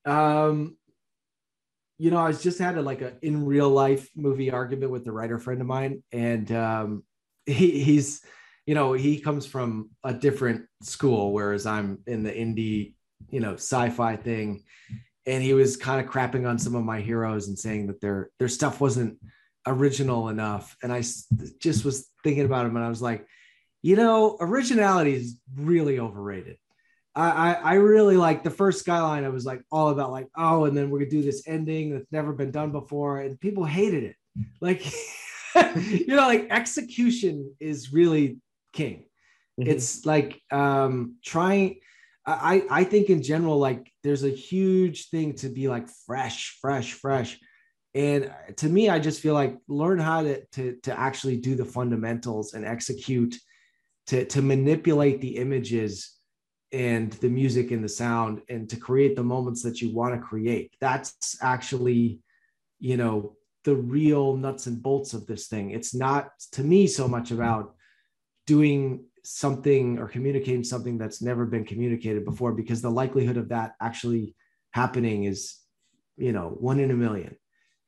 Um, 0.06 0.78
you 2.02 2.10
know, 2.10 2.18
I 2.18 2.30
was 2.30 2.42
just 2.42 2.58
had 2.58 2.80
a 2.80 2.82
like 2.82 3.04
a 3.04 3.14
in 3.22 3.46
real 3.46 3.70
life 3.70 4.10
movie 4.16 4.50
argument 4.50 4.92
with 4.92 5.08
a 5.08 5.12
writer 5.12 5.38
friend 5.38 5.62
of 5.62 5.68
mine, 5.68 6.02
and 6.12 6.52
um, 6.52 7.04
he, 7.46 7.84
he's, 7.84 8.24
you 8.66 8.74
know, 8.74 8.94
he 8.94 9.20
comes 9.20 9.46
from 9.46 9.92
a 10.04 10.12
different 10.12 10.66
school, 10.82 11.32
whereas 11.32 11.68
I'm 11.68 12.00
in 12.08 12.24
the 12.24 12.32
indie, 12.32 12.96
you 13.30 13.40
know, 13.40 13.54
sci-fi 13.54 14.16
thing, 14.16 14.64
and 15.28 15.44
he 15.44 15.54
was 15.54 15.78
kind 15.78 16.04
of 16.04 16.12
crapping 16.12 16.50
on 16.50 16.58
some 16.58 16.74
of 16.74 16.84
my 16.84 17.02
heroes 17.02 17.50
and 17.50 17.60
saying 17.60 17.86
that 17.86 18.02
their 18.02 18.32
their 18.40 18.48
stuff 18.48 18.82
wasn't 18.82 19.20
original 19.68 20.30
enough, 20.30 20.76
and 20.82 20.92
I 20.92 21.04
just 21.60 21.86
was 21.86 22.10
thinking 22.24 22.46
about 22.46 22.66
him, 22.66 22.76
and 22.78 22.84
I 22.84 22.90
was 22.90 23.04
like, 23.04 23.28
you 23.84 23.96
know, 23.96 24.38
originality 24.42 25.14
is 25.14 25.38
really 25.56 26.00
overrated. 26.00 26.58
I, 27.16 27.54
I 27.54 27.74
really 27.76 28.16
like 28.16 28.44
the 28.44 28.50
first 28.50 28.80
skyline. 28.80 29.26
I 29.26 29.30
was 29.30 29.46
like 29.46 29.62
all 29.72 29.90
about 29.90 30.12
like, 30.12 30.28
oh, 30.38 30.66
and 30.66 30.76
then 30.76 30.90
we're 30.90 31.00
gonna 31.00 31.12
do 31.12 31.22
this 31.22 31.44
ending 31.46 31.92
that's 31.92 32.12
never 32.12 32.32
been 32.32 32.52
done 32.52 32.72
before, 32.72 33.20
and 33.20 33.40
people 33.40 33.66
hated 33.66 34.04
it. 34.04 34.16
Like, 34.62 34.86
you 35.76 36.08
know, 36.08 36.28
like 36.28 36.48
execution 36.50 37.54
is 37.60 37.92
really 37.92 38.38
king. 38.72 39.06
Mm-hmm. 39.60 39.70
It's 39.70 40.06
like 40.06 40.42
um 40.52 41.18
trying. 41.24 41.80
I 42.26 42.64
I 42.70 42.84
think 42.86 43.10
in 43.10 43.24
general, 43.24 43.58
like 43.58 43.92
there's 44.04 44.24
a 44.24 44.30
huge 44.30 45.10
thing 45.10 45.34
to 45.38 45.50
be 45.50 45.68
like 45.68 45.90
fresh, 46.06 46.58
fresh, 46.62 46.94
fresh. 46.94 47.38
And 47.94 48.34
to 48.58 48.70
me, 48.70 48.88
I 48.88 49.00
just 49.00 49.20
feel 49.20 49.34
like 49.34 49.58
learn 49.68 50.00
how 50.00 50.22
to 50.22 50.46
to 50.54 50.78
to 50.84 50.98
actually 50.98 51.38
do 51.38 51.56
the 51.56 51.66
fundamentals 51.66 52.54
and 52.54 52.64
execute 52.64 53.36
to 54.08 54.24
to 54.26 54.42
manipulate 54.42 55.20
the 55.20 55.36
images 55.36 56.21
and 56.72 57.12
the 57.14 57.30
music 57.30 57.72
and 57.72 57.84
the 57.84 57.90
sound 57.90 58.42
and 58.50 58.70
to 58.70 58.78
create 58.78 59.16
the 59.16 59.24
moments 59.24 59.62
that 59.64 59.82
you 59.82 59.94
want 59.94 60.16
to 60.16 60.22
create. 60.22 60.74
That's 60.80 61.38
actually 61.42 62.22
you 62.80 62.98
know 62.98 63.36
the 63.64 63.76
real 63.76 64.36
nuts 64.36 64.66
and 64.68 64.82
bolts 64.82 65.14
of 65.14 65.28
this 65.28 65.48
thing. 65.48 65.72
It's 65.72 65.94
not 65.94 66.32
to 66.54 66.64
me 66.64 66.88
so 66.88 67.08
much 67.08 67.32
about 67.32 67.76
doing 68.48 69.06
something 69.24 70.00
or 70.00 70.08
communicating 70.08 70.64
something 70.64 70.98
that's 70.98 71.22
never 71.22 71.46
been 71.46 71.64
communicated 71.64 72.26
before 72.26 72.54
because 72.54 72.82
the 72.82 72.90
likelihood 72.90 73.38
of 73.38 73.50
that 73.50 73.76
actually 73.80 74.36
happening 74.72 75.26
is 75.26 75.58
you 76.18 76.32
know 76.32 76.50
one 76.60 76.80
in 76.80 76.92
a 76.92 76.96
million. 76.96 77.36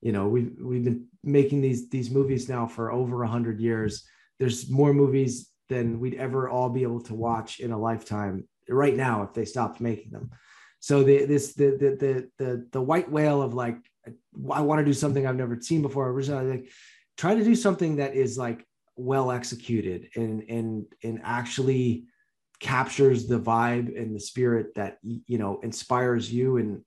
You 0.02 0.12
know 0.12 0.28
we've 0.28 0.54
we've 0.62 0.84
been 0.84 1.08
making 1.24 1.62
these 1.62 1.90
these 1.90 2.12
movies 2.12 2.50
now 2.50 2.68
for 2.68 2.92
over 2.92 3.24
a 3.24 3.28
hundred 3.28 3.60
years. 3.62 4.04
There's 4.40 4.70
more 4.70 4.94
movies 4.94 5.50
than 5.70 6.00
we'd 6.00 6.16
ever 6.16 6.50
all 6.50 6.70
be 6.70 6.84
able 6.84 7.02
to 7.02 7.16
watch 7.16 7.60
in 7.60 7.72
a 7.72 7.80
lifetime 7.80 8.48
right 8.70 8.96
now 8.96 9.24
if 9.24 9.34
they 9.34 9.46
stopped 9.46 9.82
making 9.82 10.12
them. 10.12 10.32
So 10.80 11.04
the 11.04 11.26
this 11.26 11.54
the 11.54 11.72
the 11.72 11.90
the 11.96 12.30
the, 12.44 12.68
the 12.72 12.82
white 12.82 13.10
whale 13.10 13.42
of 13.42 13.54
like 13.54 13.78
i 14.52 14.62
want 14.62 14.80
to 14.80 14.86
do 14.86 14.94
something 14.94 15.26
i've 15.26 15.36
never 15.36 15.60
seen 15.62 15.82
before 15.82 16.10
originally 16.10 16.50
like 16.50 16.70
try 17.18 17.36
to 17.36 17.44
do 17.44 17.56
something 17.56 17.98
that 17.98 18.16
is 18.16 18.38
like 18.38 18.66
well 18.96 19.32
executed 19.32 20.10
and 20.16 20.44
and 20.50 20.86
and 21.04 21.22
actually 21.24 22.06
captures 22.60 23.28
the 23.28 23.40
vibe 23.40 24.00
and 24.00 24.16
the 24.16 24.20
spirit 24.20 24.74
that 24.76 24.98
you 25.04 25.38
know 25.38 25.60
inspires 25.64 26.32
you 26.32 26.58
and 26.58 26.82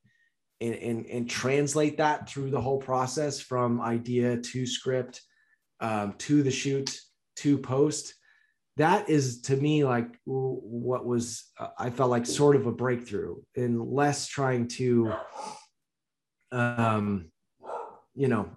and, 0.62 0.74
and, 0.74 1.06
and 1.06 1.28
translate 1.28 1.98
that 1.98 2.30
through 2.30 2.50
the 2.50 2.60
whole 2.60 2.78
process 2.78 3.38
from 3.38 3.78
idea 3.82 4.38
to 4.38 4.66
script 4.66 5.20
um, 5.80 6.14
to 6.16 6.42
the 6.42 6.50
shoot 6.50 6.98
to 7.36 7.58
post 7.58 8.14
that 8.76 9.08
is 9.08 9.40
to 9.42 9.56
me 9.56 9.84
like 9.84 10.08
what 10.24 11.06
was 11.06 11.44
uh, 11.58 11.68
i 11.78 11.90
felt 11.90 12.10
like 12.10 12.26
sort 12.26 12.56
of 12.56 12.66
a 12.66 12.72
breakthrough 12.72 13.36
in 13.54 13.90
less 13.90 14.26
trying 14.26 14.68
to 14.68 15.12
um 16.52 17.30
you 18.14 18.28
know 18.28 18.48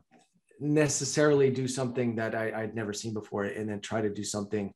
necessarily 0.60 1.50
do 1.50 1.68
something 1.68 2.16
that 2.16 2.36
I, 2.36 2.62
would 2.62 2.76
never 2.76 2.94
seen 2.94 3.14
before 3.14 3.46
and 3.46 3.70
then 3.70 3.80
try 3.80 4.02
to 4.02 4.10
do 4.10 4.24
something 4.24 4.74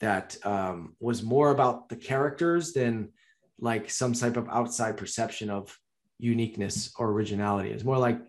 that 0.00 0.36
um, 0.44 0.94
was 1.00 1.22
more 1.22 1.50
about 1.50 1.88
the 1.88 1.96
characters 1.96 2.72
than 2.72 3.10
like 3.58 3.88
some 3.88 4.12
type 4.12 4.36
of 4.36 4.48
outside 4.48 4.96
perception 4.96 5.48
of 5.48 5.76
uniqueness 6.18 6.92
or 6.98 7.10
originality. 7.10 7.70
It's 7.70 7.84
more 7.84 7.98
like, 7.98 8.20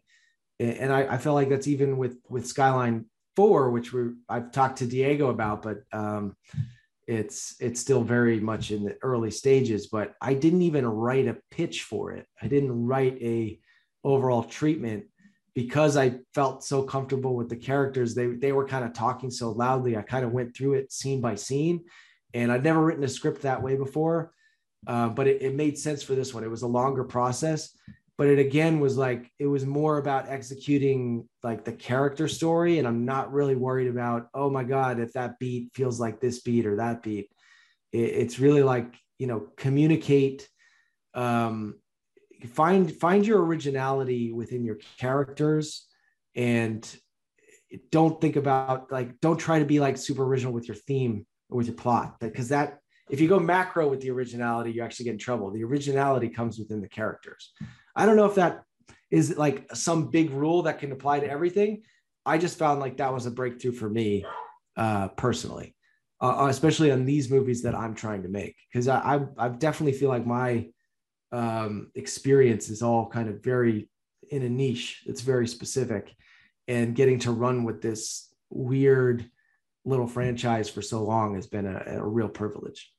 and 0.60 0.94
I, 0.94 1.16
I 1.16 1.18
feel 1.18 1.34
like 1.34 1.50
that's 1.50 1.68
even 1.68 1.98
with 1.98 2.18
with 2.30 2.48
Skyline 2.48 3.06
Four, 3.36 3.72
which 3.72 3.94
we 3.94 4.12
I've 4.30 4.52
talked 4.52 4.78
to 4.80 4.86
Diego 4.86 5.30
about, 5.30 5.62
but 5.64 5.84
um, 5.92 6.36
it's 7.08 7.56
it's 7.60 7.82
still 7.82 8.04
very 8.04 8.40
much 8.40 8.72
in 8.72 8.84
the 8.84 8.98
early 9.02 9.32
stages. 9.32 9.88
But 9.88 10.14
I 10.22 10.34
didn't 10.34 10.62
even 10.62 10.86
write 10.86 11.28
a 11.28 11.38
pitch 11.52 11.84
for 11.84 12.12
it. 12.12 12.28
I 12.42 12.48
didn't 12.48 12.86
write 12.86 13.18
a 13.22 13.60
overall 14.04 14.44
treatment 14.44 15.06
because 15.56 15.98
I 15.98 16.20
felt 16.34 16.64
so 16.64 16.84
comfortable 16.84 17.36
with 17.36 17.50
the 17.50 17.56
characters, 17.56 18.16
they 18.16 18.28
they 18.28 18.52
were 18.52 18.68
kind 18.68 18.84
of 18.84 18.94
talking 18.94 19.30
so 19.30 19.52
loudly. 19.52 19.96
I 19.96 20.02
kind 20.02 20.26
of 20.26 20.32
went 20.32 20.56
through 20.56 20.74
it 20.74 20.92
scene 20.92 21.22
by 21.22 21.36
scene, 21.36 21.84
and 22.34 22.52
I'd 22.52 22.64
never 22.64 22.84
written 22.84 23.04
a 23.04 23.10
script 23.10 23.44
that 23.44 23.62
way 23.62 23.76
before. 23.76 24.32
Uh, 24.86 25.10
but 25.10 25.28
it, 25.28 25.42
it 25.42 25.56
made 25.56 25.78
sense 25.78 26.04
for 26.04 26.16
this 26.16 26.34
one. 26.34 26.44
It 26.44 26.50
was 26.50 26.64
a 26.64 26.68
longer 26.68 27.04
process, 27.04 27.70
but 28.18 28.28
it 28.28 28.40
again 28.40 28.80
was 28.80 28.98
like 28.98 29.32
it 29.40 29.48
was 29.48 29.66
more 29.66 29.98
about 29.98 30.30
executing 30.30 31.28
like 31.42 31.66
the 31.66 31.74
character 31.74 32.28
story, 32.28 32.80
and 32.80 32.88
I'm 32.88 33.06
not 33.06 33.34
really 33.34 33.56
worried 33.56 33.88
about 33.88 34.28
oh 34.34 34.50
my 34.50 34.64
god 34.64 35.00
if 35.00 35.14
that 35.14 35.40
beat 35.40 35.72
feels 35.74 36.00
like 36.00 36.20
this 36.20 36.42
beat 36.42 36.66
or 36.66 36.78
that 36.78 37.04
beat. 37.04 37.30
It, 37.92 37.98
it's 37.98 38.40
really 38.40 38.64
like 38.64 38.96
you 39.18 39.28
know 39.28 39.48
communicate 39.58 40.48
um, 41.14 41.76
find 42.48 42.96
find 42.96 43.26
your 43.26 43.44
originality 43.44 44.32
within 44.32 44.64
your 44.64 44.78
characters 44.98 45.88
and 46.36 46.98
don't 47.92 48.20
think 48.22 48.36
about 48.36 48.92
like 48.92 49.20
don't 49.22 49.38
try 49.38 49.60
to 49.60 49.66
be 49.66 49.80
like 49.80 49.98
super 49.98 50.24
original 50.24 50.54
with 50.54 50.68
your 50.68 50.76
theme 50.76 51.26
or 51.50 51.58
with 51.58 51.68
your 51.68 51.76
plot 51.76 52.20
because 52.20 52.50
that 52.50 52.80
if 53.10 53.20
you 53.20 53.28
go 53.28 53.40
macro 53.40 53.88
with 53.88 54.02
the 54.02 54.12
originality 54.12 54.72
you 54.72 54.84
actually 54.84 55.06
get 55.06 55.14
in 55.14 55.18
trouble 55.18 55.52
the 55.52 55.64
originality 55.64 56.30
comes 56.30 56.60
within 56.60 56.82
the 56.82 56.88
characters 56.88 57.54
i 57.96 58.06
don't 58.06 58.16
know 58.16 58.26
if 58.26 58.36
that 58.36 58.64
is 59.12 59.38
like 59.38 59.68
some 59.74 60.10
big 60.10 60.32
rule 60.32 60.64
that 60.64 60.80
can 60.80 60.92
apply 60.92 61.20
to 61.20 61.30
everything 61.30 61.82
i 62.26 62.38
just 62.38 62.58
found 62.58 62.80
like 62.80 62.98
that 62.98 63.14
was 63.14 63.26
a 63.26 63.32
breakthrough 63.32 63.72
for 63.72 63.90
me 63.90 64.26
uh 64.78 65.08
personally 65.10 65.76
uh, 66.22 66.48
especially 66.50 66.92
on 66.92 67.06
these 67.06 67.30
movies 67.30 67.62
that 67.64 67.76
i'm 67.76 67.94
trying 67.94 68.24
to 68.24 68.30
make 68.30 68.56
because 68.72 68.88
I, 68.88 69.16
I 69.16 69.20
i 69.38 69.50
definitely 69.50 69.98
feel 69.98 70.10
like 70.10 70.26
my 70.26 70.68
um, 71.34 71.92
experience 71.96 72.70
is 72.70 72.84
all 72.84 73.10
kind 73.10 73.28
of 73.28 73.44
very 73.44 73.90
in 74.30 74.44
a 74.44 74.50
niche. 74.50 75.04
It's 75.06 75.22
very 75.22 75.48
specific, 75.48 76.16
and 76.68 76.96
getting 76.96 77.20
to 77.20 77.32
run 77.32 77.64
with 77.64 77.82
this 77.82 78.34
weird 78.50 79.30
little 79.84 80.08
franchise 80.08 80.70
for 80.70 80.82
so 80.82 81.04
long 81.04 81.36
has 81.36 81.48
been 81.48 81.66
a, 81.66 81.84
a 81.98 82.06
real 82.06 82.30
privilege. 82.30 82.92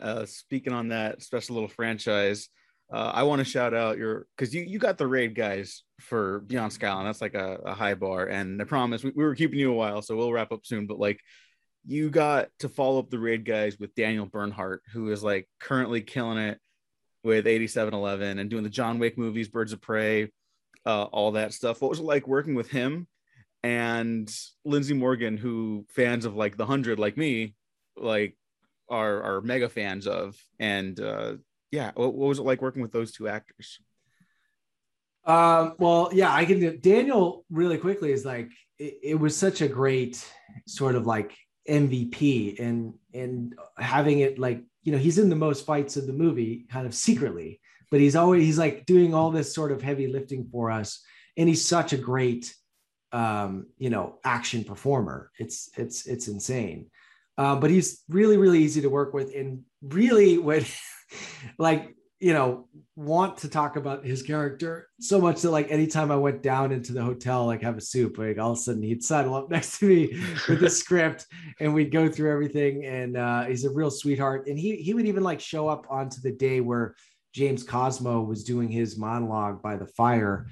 Uh, 0.00 0.24
speaking 0.24 0.72
on 0.72 0.88
that 0.88 1.22
special 1.22 1.54
little 1.54 1.68
franchise, 1.68 2.48
uh, 2.92 3.12
I 3.14 3.22
want 3.24 3.40
to 3.40 3.44
shout 3.44 3.74
out 3.74 3.98
your 3.98 4.26
because 4.36 4.54
you 4.54 4.62
you 4.62 4.78
got 4.78 4.98
the 4.98 5.06
raid 5.06 5.34
guys 5.34 5.82
for 6.00 6.40
Beyond 6.40 6.72
Skyline. 6.72 7.06
That's 7.06 7.20
like 7.20 7.34
a, 7.34 7.56
a 7.64 7.74
high 7.74 7.94
bar, 7.94 8.26
and 8.26 8.60
I 8.60 8.64
promise 8.64 9.02
we, 9.02 9.12
we 9.14 9.24
were 9.24 9.34
keeping 9.34 9.58
you 9.58 9.70
a 9.72 9.76
while, 9.76 10.02
so 10.02 10.16
we'll 10.16 10.32
wrap 10.32 10.52
up 10.52 10.64
soon. 10.64 10.86
But 10.86 10.98
like 10.98 11.20
you 11.86 12.10
got 12.10 12.48
to 12.60 12.68
follow 12.68 12.98
up 12.98 13.10
the 13.10 13.18
raid 13.18 13.44
guys 13.44 13.78
with 13.78 13.94
Daniel 13.94 14.26
Bernhardt, 14.26 14.82
who 14.92 15.10
is 15.10 15.22
like 15.22 15.48
currently 15.60 16.00
killing 16.00 16.38
it 16.38 16.58
with 17.22 17.46
8711 17.46 18.38
and 18.38 18.50
doing 18.50 18.64
the 18.64 18.70
John 18.70 18.98
Wick 18.98 19.18
movies, 19.18 19.48
Birds 19.48 19.72
of 19.72 19.80
Prey, 19.80 20.30
uh, 20.86 21.04
all 21.04 21.32
that 21.32 21.52
stuff. 21.52 21.80
What 21.80 21.90
was 21.90 22.00
it 22.00 22.04
like 22.04 22.26
working 22.26 22.54
with 22.54 22.70
him 22.70 23.06
and 23.62 24.30
Lindsey 24.64 24.94
Morgan, 24.94 25.36
who 25.36 25.86
fans 25.88 26.26
of 26.26 26.36
like 26.36 26.56
The 26.56 26.66
Hundred, 26.66 26.98
like 26.98 27.16
me, 27.16 27.54
like 27.96 28.36
are 28.88 29.22
are 29.22 29.40
mega 29.40 29.68
fans 29.68 30.06
of? 30.06 30.36
And 30.58 30.98
uh, 31.00 31.34
yeah, 31.74 31.90
what, 31.94 32.14
what 32.14 32.28
was 32.28 32.38
it 32.38 32.44
like 32.44 32.62
working 32.62 32.82
with 32.82 32.92
those 32.92 33.12
two 33.12 33.28
actors? 33.28 33.80
Um, 35.26 35.74
well, 35.78 36.10
yeah, 36.12 36.32
I 36.32 36.44
can. 36.44 36.80
Daniel 36.80 37.44
really 37.50 37.78
quickly 37.78 38.12
is 38.12 38.24
like 38.24 38.50
it, 38.78 38.98
it 39.02 39.14
was 39.14 39.36
such 39.36 39.60
a 39.60 39.68
great 39.68 40.24
sort 40.66 40.94
of 40.94 41.06
like 41.06 41.36
MVP 41.68 42.60
and 42.60 42.94
and 43.12 43.54
having 43.78 44.20
it 44.20 44.38
like 44.38 44.62
you 44.82 44.92
know 44.92 44.98
he's 44.98 45.18
in 45.18 45.30
the 45.30 45.36
most 45.36 45.64
fights 45.64 45.96
of 45.96 46.06
the 46.06 46.12
movie 46.12 46.66
kind 46.70 46.86
of 46.86 46.94
secretly 46.94 47.60
but 47.90 48.00
he's 48.00 48.16
always 48.16 48.44
he's 48.44 48.58
like 48.58 48.84
doing 48.84 49.14
all 49.14 49.30
this 49.30 49.54
sort 49.54 49.72
of 49.72 49.80
heavy 49.80 50.06
lifting 50.06 50.46
for 50.50 50.70
us 50.70 51.02
and 51.36 51.48
he's 51.48 51.66
such 51.66 51.94
a 51.94 51.96
great 51.96 52.54
um 53.12 53.66
you 53.78 53.88
know 53.88 54.18
action 54.24 54.62
performer 54.62 55.30
it's 55.38 55.70
it's 55.78 56.06
it's 56.06 56.28
insane 56.28 56.90
uh, 57.38 57.56
but 57.56 57.70
he's 57.70 58.02
really 58.10 58.36
really 58.36 58.62
easy 58.62 58.82
to 58.82 58.90
work 58.90 59.14
with 59.14 59.34
and 59.34 59.62
really 59.82 60.36
would 60.48 60.66
like 61.58 61.94
you 62.20 62.32
know 62.32 62.68
want 62.96 63.38
to 63.38 63.48
talk 63.48 63.76
about 63.76 64.04
his 64.04 64.22
character 64.22 64.88
so 65.00 65.20
much 65.20 65.42
that 65.42 65.50
like 65.50 65.70
anytime 65.70 66.10
I 66.10 66.16
went 66.16 66.42
down 66.42 66.72
into 66.72 66.92
the 66.92 67.02
hotel 67.02 67.46
like 67.46 67.62
have 67.62 67.76
a 67.76 67.80
soup 67.80 68.18
like 68.18 68.38
all 68.38 68.52
of 68.52 68.58
a 68.58 68.60
sudden 68.60 68.82
he'd 68.82 69.02
sidle 69.02 69.34
up 69.34 69.50
next 69.50 69.78
to 69.78 69.86
me 69.86 70.18
with 70.48 70.60
the 70.60 70.70
script 70.84 71.26
and 71.60 71.74
we'd 71.74 71.90
go 71.90 72.08
through 72.08 72.32
everything. 72.32 72.84
And 72.84 73.16
uh, 73.16 73.44
he's 73.44 73.64
a 73.64 73.70
real 73.70 73.90
sweetheart. 73.90 74.46
And 74.46 74.58
he 74.58 74.76
he 74.76 74.94
would 74.94 75.06
even 75.06 75.22
like 75.22 75.40
show 75.40 75.68
up 75.68 75.86
onto 75.90 76.20
the 76.20 76.32
day 76.32 76.60
where 76.60 76.94
James 77.32 77.62
Cosmo 77.62 78.22
was 78.22 78.44
doing 78.44 78.68
his 78.68 78.96
monologue 78.96 79.60
by 79.60 79.76
the 79.76 79.86
fire 79.86 80.46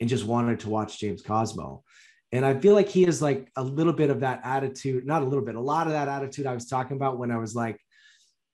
and 0.00 0.08
just 0.08 0.24
wanted 0.24 0.60
to 0.60 0.70
watch 0.70 1.00
James 1.00 1.22
Cosmo. 1.22 1.82
And 2.30 2.44
I 2.44 2.58
feel 2.58 2.74
like 2.74 2.88
he 2.88 3.04
is 3.04 3.20
like 3.20 3.50
a 3.56 3.62
little 3.62 3.92
bit 3.92 4.10
of 4.10 4.20
that 4.20 4.40
attitude 4.44 5.06
not 5.06 5.22
a 5.22 5.24
little 5.24 5.44
bit 5.44 5.54
a 5.54 5.60
lot 5.60 5.86
of 5.86 5.94
that 5.94 6.08
attitude 6.08 6.46
I 6.46 6.54
was 6.54 6.66
talking 6.66 6.96
about 6.96 7.18
when 7.18 7.30
I 7.30 7.38
was 7.38 7.54
like 7.54 7.80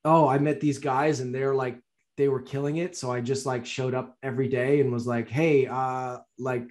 oh 0.05 0.29
I 0.29 0.39
met 0.39 0.61
these 0.61 0.79
guys 0.79 1.21
and 1.21 1.35
they're 1.35 1.55
like 1.55 1.79
they 2.17 2.29
were 2.29 2.41
killing 2.41 2.77
it. 2.77 2.97
So 2.97 3.11
I 3.11 3.21
just 3.21 3.47
like 3.47 3.67
showed 3.67 3.95
up 3.95 4.17
every 4.23 4.49
day 4.49 4.81
and 4.81 4.93
was 4.93 5.07
like, 5.07 5.29
hey, 5.29 5.67
uh, 5.67 6.19
like 6.39 6.71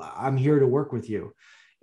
I'm 0.00 0.36
here 0.36 0.58
to 0.58 0.66
work 0.66 0.92
with 0.92 1.10
you 1.10 1.32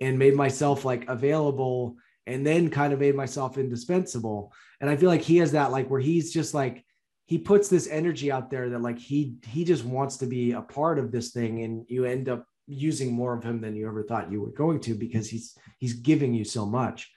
and 0.00 0.18
made 0.18 0.34
myself 0.34 0.84
like 0.84 1.08
available 1.08 1.96
and 2.26 2.44
then 2.44 2.70
kind 2.70 2.92
of 2.92 3.00
made 3.00 3.14
myself 3.14 3.58
indispensable. 3.58 4.52
And 4.80 4.90
I 4.90 4.96
feel 4.96 5.10
like 5.10 5.22
he 5.22 5.36
has 5.38 5.52
that 5.52 5.70
like 5.70 5.88
where 5.88 6.00
he's 6.00 6.32
just 6.32 6.54
like 6.54 6.84
he 7.26 7.38
puts 7.38 7.68
this 7.68 7.88
energy 7.88 8.30
out 8.30 8.50
there 8.50 8.68
that 8.70 8.82
like 8.82 8.98
he 8.98 9.36
he 9.46 9.64
just 9.64 9.84
wants 9.84 10.16
to 10.18 10.26
be 10.26 10.52
a 10.52 10.60
part 10.60 10.98
of 10.98 11.12
this 11.12 11.30
thing 11.30 11.62
and 11.62 11.84
you 11.88 12.04
end 12.04 12.28
up 12.28 12.46
using 12.66 13.12
more 13.12 13.36
of 13.36 13.44
him 13.44 13.60
than 13.60 13.76
you 13.76 13.86
ever 13.86 14.02
thought 14.02 14.32
you 14.32 14.40
were 14.40 14.52
going 14.52 14.80
to 14.80 14.94
because 14.94 15.28
he's 15.28 15.56
he's 15.78 15.94
giving 15.94 16.34
you 16.34 16.44
so 16.44 16.66
much 16.66 17.12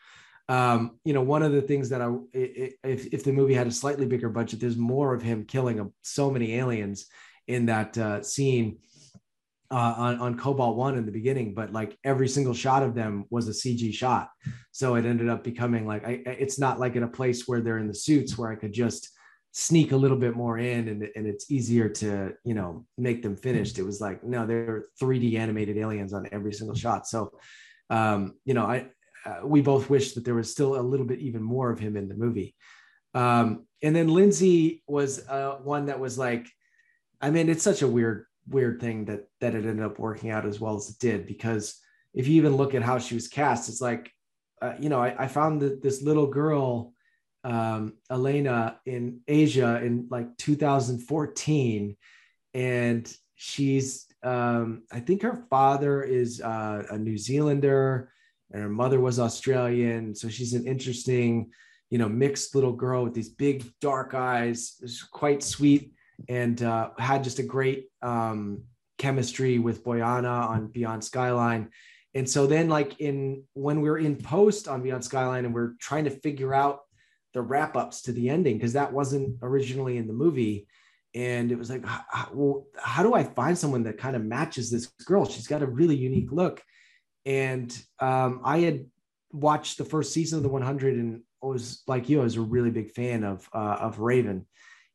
um, 0.50 1.00
you 1.04 1.14
know, 1.14 1.22
one 1.22 1.44
of 1.44 1.52
the 1.52 1.62
things 1.62 1.90
that 1.90 2.02
I, 2.02 2.14
if, 2.34 3.14
if 3.14 3.24
the 3.24 3.34
movie 3.34 3.54
had 3.54 3.68
a 3.68 3.72
slightly 3.72 4.06
bigger 4.06 4.30
budget, 4.30 4.60
there's 4.60 4.78
more 4.78 5.14
of 5.14 5.22
him 5.22 5.46
killing 5.46 5.92
so 6.02 6.32
many 6.32 6.56
aliens 6.56 7.08
in 7.48 7.66
that 7.66 7.98
uh, 7.98 8.24
scene 8.24 8.78
uh, 9.70 9.94
on, 9.98 10.20
on 10.20 10.38
Cobalt 10.38 10.78
One 10.78 10.98
in 10.98 11.06
the 11.06 11.12
beginning, 11.12 11.54
but 11.54 11.74
like 11.74 11.98
every 12.04 12.30
single 12.30 12.54
shot 12.54 12.84
of 12.84 12.96
them 12.96 13.26
was 13.30 13.48
a 13.50 13.52
CG 13.52 13.94
shot. 13.94 14.30
So 14.72 14.96
it 14.96 15.06
ended 15.06 15.28
up 15.28 15.44
becoming 15.44 15.86
like, 15.86 16.08
I, 16.08 16.22
it's 16.26 16.58
not 16.58 16.80
like 16.80 16.96
in 16.96 17.04
a 17.04 17.08
place 17.08 17.48
where 17.48 17.62
they're 17.62 17.80
in 17.80 17.88
the 17.88 17.94
suits 17.94 18.38
where 18.38 18.50
I 18.50 18.56
could 18.56 18.72
just 18.72 19.10
sneak 19.52 19.92
a 19.92 19.98
little 19.98 20.18
bit 20.18 20.36
more 20.36 20.58
in 20.58 20.88
and, 20.88 21.10
and 21.16 21.28
it's 21.28 21.52
easier 21.52 21.90
to, 21.90 22.34
you 22.46 22.54
know, 22.54 22.86
make 22.98 23.22
them 23.24 23.36
finished. 23.36 23.80
It 23.80 23.84
was 23.84 24.00
like, 24.00 24.24
no, 24.24 24.46
they're 24.46 24.86
3D 25.02 25.38
animated 25.38 25.78
aliens 25.78 26.14
on 26.14 26.30
every 26.32 26.54
single 26.54 26.76
shot. 26.76 27.08
So, 27.08 27.34
um, 27.90 28.36
you 28.46 28.54
know, 28.54 28.66
I, 28.66 28.88
uh, 29.28 29.46
we 29.46 29.62
both 29.62 29.90
wish 29.90 30.14
that 30.14 30.24
there 30.24 30.36
was 30.36 30.52
still 30.52 30.80
a 30.80 30.82
little 30.82 31.06
bit 31.06 31.20
even 31.20 31.44
more 31.44 31.70
of 31.70 31.80
him 31.80 31.98
in 31.98 32.08
the 32.08 32.16
movie. 32.16 32.56
Um, 33.14 33.66
and 33.82 33.96
then 33.96 34.08
Lindsey 34.08 34.84
was 34.88 35.28
uh, 35.28 35.58
one 35.64 35.88
that 35.88 36.00
was 36.00 36.18
like, 36.18 36.48
I 37.20 37.30
mean, 37.30 37.50
it's 37.50 37.64
such 37.64 37.82
a 37.82 37.88
weird, 37.88 38.26
weird 38.48 38.80
thing 38.80 39.06
that 39.06 39.28
that 39.42 39.56
it 39.56 39.66
ended 39.66 39.86
up 39.86 40.00
working 40.00 40.30
out 40.30 40.46
as 40.46 40.60
well 40.60 40.76
as 40.76 40.90
it 40.90 41.00
did 41.00 41.26
because 41.26 41.80
if 42.14 42.28
you 42.28 42.36
even 42.36 42.56
look 42.56 42.74
at 42.74 42.82
how 42.82 43.00
she 43.00 43.16
was 43.16 43.28
cast, 43.28 43.70
it's 43.70 43.82
like, 43.82 44.12
uh, 44.62 44.74
you 44.80 44.90
know, 44.90 45.02
I, 45.02 45.26
I 45.26 45.28
found 45.28 45.62
that 45.62 45.84
this 45.84 46.02
little 46.02 46.28
girl, 46.28 46.94
um, 47.44 47.94
Elena, 48.10 48.80
in 48.86 49.20
Asia 49.28 49.82
in 49.84 50.08
like 50.10 50.36
2014, 50.38 51.96
and 52.54 53.18
she's, 53.36 54.08
um, 54.24 54.84
I 54.92 55.00
think 55.00 55.22
her 55.22 55.46
father 55.50 56.02
is 56.02 56.42
uh, 56.42 56.88
a 56.90 56.98
New 56.98 57.18
Zealander, 57.18 58.12
and 58.52 58.62
her 58.62 58.70
mother 58.70 59.00
was 59.00 59.20
Australian, 59.20 60.16
so 60.16 60.30
she's 60.30 60.54
an 60.54 60.66
interesting, 60.66 61.52
you 61.90 61.98
know, 61.98 62.10
mixed 62.10 62.56
little 62.56 62.74
girl 62.74 63.04
with 63.04 63.14
these 63.14 63.30
big 63.30 63.70
dark 63.82 64.14
eyes, 64.14 65.08
quite 65.12 65.44
sweet, 65.44 65.92
and 66.30 66.62
uh, 66.64 66.92
had 66.98 67.24
just 67.24 67.40
a 67.40 67.44
great 67.44 67.88
um, 68.02 68.64
chemistry 68.98 69.60
with 69.60 69.84
Bojana 69.84 70.50
on 70.50 70.68
Beyond 70.68 71.04
Skyline 71.04 71.70
and 72.18 72.28
so 72.28 72.48
then, 72.48 72.68
like 72.68 73.00
in 73.00 73.44
when 73.54 73.80
we 73.80 73.90
are 73.90 73.98
in 74.00 74.16
post 74.16 74.68
on 74.68 74.82
Beyond 74.82 75.06
Skyline 75.06 75.46
and 75.46 75.54
we're 75.54 75.74
trying 75.80 76.06
to 76.06 76.10
figure 76.10 76.52
out 76.52 76.80
the 77.36 77.44
wrap 77.44 77.78
ups 77.78 78.02
to 78.04 78.12
the 78.12 78.30
ending 78.30 78.58
because 78.58 78.74
that 78.74 78.92
wasn't 78.92 79.38
originally 79.44 79.98
in 79.98 80.08
the 80.08 80.14
movie, 80.14 80.68
and 81.14 81.52
it 81.52 81.60
was 81.60 81.70
like, 81.70 81.86
well, 82.34 82.66
how 82.76 83.04
do 83.04 83.14
I 83.14 83.24
find 83.24 83.56
someone 83.56 83.84
that 83.84 84.00
kind 84.00 84.16
of 84.16 84.26
matches 84.26 84.72
this 84.72 84.88
girl? 85.06 85.26
She's 85.26 85.46
got 85.46 85.62
a 85.62 85.68
really 85.68 85.96
unique 85.96 86.32
look, 86.32 86.64
and 87.28 87.78
um, 88.00 88.42
I 88.44 88.60
had 88.60 88.86
watched 89.32 89.78
the 89.78 89.86
first 89.86 90.14
season 90.14 90.38
of 90.38 90.44
the 90.44 90.50
100 90.50 90.96
and 90.96 91.22
was 91.42 91.84
like 91.86 92.10
you, 92.10 92.22
I 92.22 92.24
was 92.24 92.38
a 92.38 92.42
really 92.42 92.72
big 92.72 92.92
fan 92.92 93.24
of 93.24 93.48
uh, 93.54 93.78
of 93.80 94.00
Raven. 94.00 94.48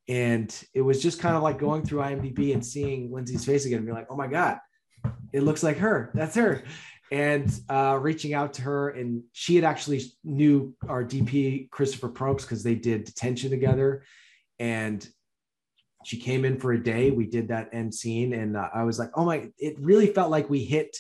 And 0.09 0.53
it 0.75 0.81
was 0.81 1.01
just 1.01 1.21
kind 1.21 1.37
of 1.37 1.45
like 1.45 1.59
going 1.59 1.85
through 1.85 2.01
IMDb 2.01 2.53
and 2.53 2.67
seeing 2.67 3.13
Lindsey's 3.13 3.45
face 3.45 3.65
again 3.65 3.79
and 3.79 3.87
be 3.87 3.93
like, 3.93 4.09
oh 4.11 4.17
my 4.17 4.27
God, 4.27 4.59
it 5.33 5.45
looks 5.45 5.63
like 5.63 5.79
her. 5.79 6.11
That's 6.15 6.35
her 6.35 6.65
and 7.13 7.61
uh, 7.69 7.99
reaching 8.01 8.33
out 8.33 8.55
to 8.55 8.63
her. 8.63 8.89
And 8.89 9.23
she 9.33 9.55
had 9.55 9.65
actually 9.65 10.03
knew 10.25 10.75
our 10.89 11.05
DP, 11.05 11.69
Christopher 11.71 12.09
Probst, 12.09 12.41
because 12.41 12.63
they 12.63 12.75
did 12.75 13.05
detention 13.05 13.51
together. 13.51 14.05
And 14.59 15.07
she 16.07 16.17
came 16.17 16.47
in 16.47 16.59
for 16.59 16.73
a 16.73 16.83
day. 16.83 17.11
We 17.11 17.27
did 17.27 17.49
that 17.49 17.69
end 17.75 17.95
scene. 17.95 18.33
And 18.33 18.57
uh, 18.57 18.71
I 18.75 18.85
was 18.85 18.99
like, 18.99 19.11
oh 19.15 19.27
my, 19.27 19.51
it 19.59 19.79
really 19.79 20.07
felt 20.07 20.31
like 20.31 20.49
we 20.49 20.65
hit 20.65 20.97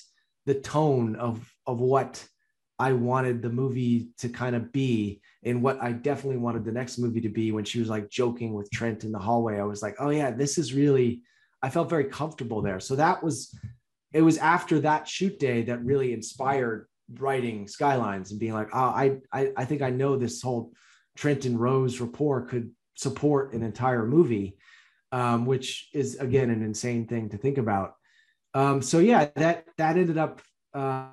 the 0.47 0.55
tone 0.55 1.16
of, 1.16 1.48
of 1.66 1.81
what 1.81 2.24
I 2.78 2.93
wanted 2.93 3.43
the 3.43 3.51
movie 3.51 4.09
to 4.19 4.28
kind 4.28 4.56
of 4.56 4.73
be 4.73 5.20
and 5.44 5.62
what 5.62 5.81
I 5.81 5.93
definitely 5.93 6.39
wanted 6.39 6.64
the 6.64 6.73
next 6.73 6.98
movie 6.98 7.20
to 7.20 7.28
be 7.28 7.52
when 7.52 7.64
she 7.64 7.78
was 7.78 7.89
like 7.89 8.10
joking 8.10 8.55
with 8.55 8.70
Trent 8.70 9.05
in 9.05 9.12
the 9.12 9.19
hallway. 9.19 9.59
I 9.59 9.64
was 9.64 9.82
like, 9.82 9.97
oh 9.98 10.10
yeah, 10.10 10.31
this 10.31 10.59
is 10.59 10.74
really, 10.74 11.23
I 11.62 11.70
felt 11.70 11.90
very 11.90 12.06
comfortable 12.06 12.62
there. 12.62 12.81
So 12.81 12.97
that 12.97 13.23
was 13.23 13.55
it 14.12 14.23
was 14.23 14.39
after 14.39 14.81
that 14.81 15.09
shoot 15.09 15.39
day 15.39 15.62
that 15.62 15.85
really 15.85 16.12
inspired 16.12 16.86
writing 17.14 17.66
skylines 17.66 18.31
and 18.31 18.40
being 18.40 18.55
like 18.55 18.69
oh 18.73 18.78
i 18.78 19.19
i, 19.32 19.52
I 19.56 19.64
think 19.64 19.82
i 19.82 19.90
know 19.90 20.16
this 20.16 20.40
whole 20.40 20.73
Trent 21.14 21.44
and 21.44 21.60
rose 21.60 22.01
rapport 22.01 22.47
could 22.47 22.70
support 22.94 23.52
an 23.52 23.62
entire 23.62 24.06
movie 24.06 24.56
um, 25.10 25.44
which 25.44 25.90
is 25.93 26.16
again 26.16 26.48
an 26.48 26.62
insane 26.62 27.06
thing 27.06 27.28
to 27.31 27.36
think 27.36 27.59
about 27.59 27.94
um, 28.55 28.83
so 28.83 28.99
yeah 28.99 29.29
that 29.37 29.66
that 29.79 29.97
ended 29.97 30.19
up 30.19 30.41
uh, 30.74 31.07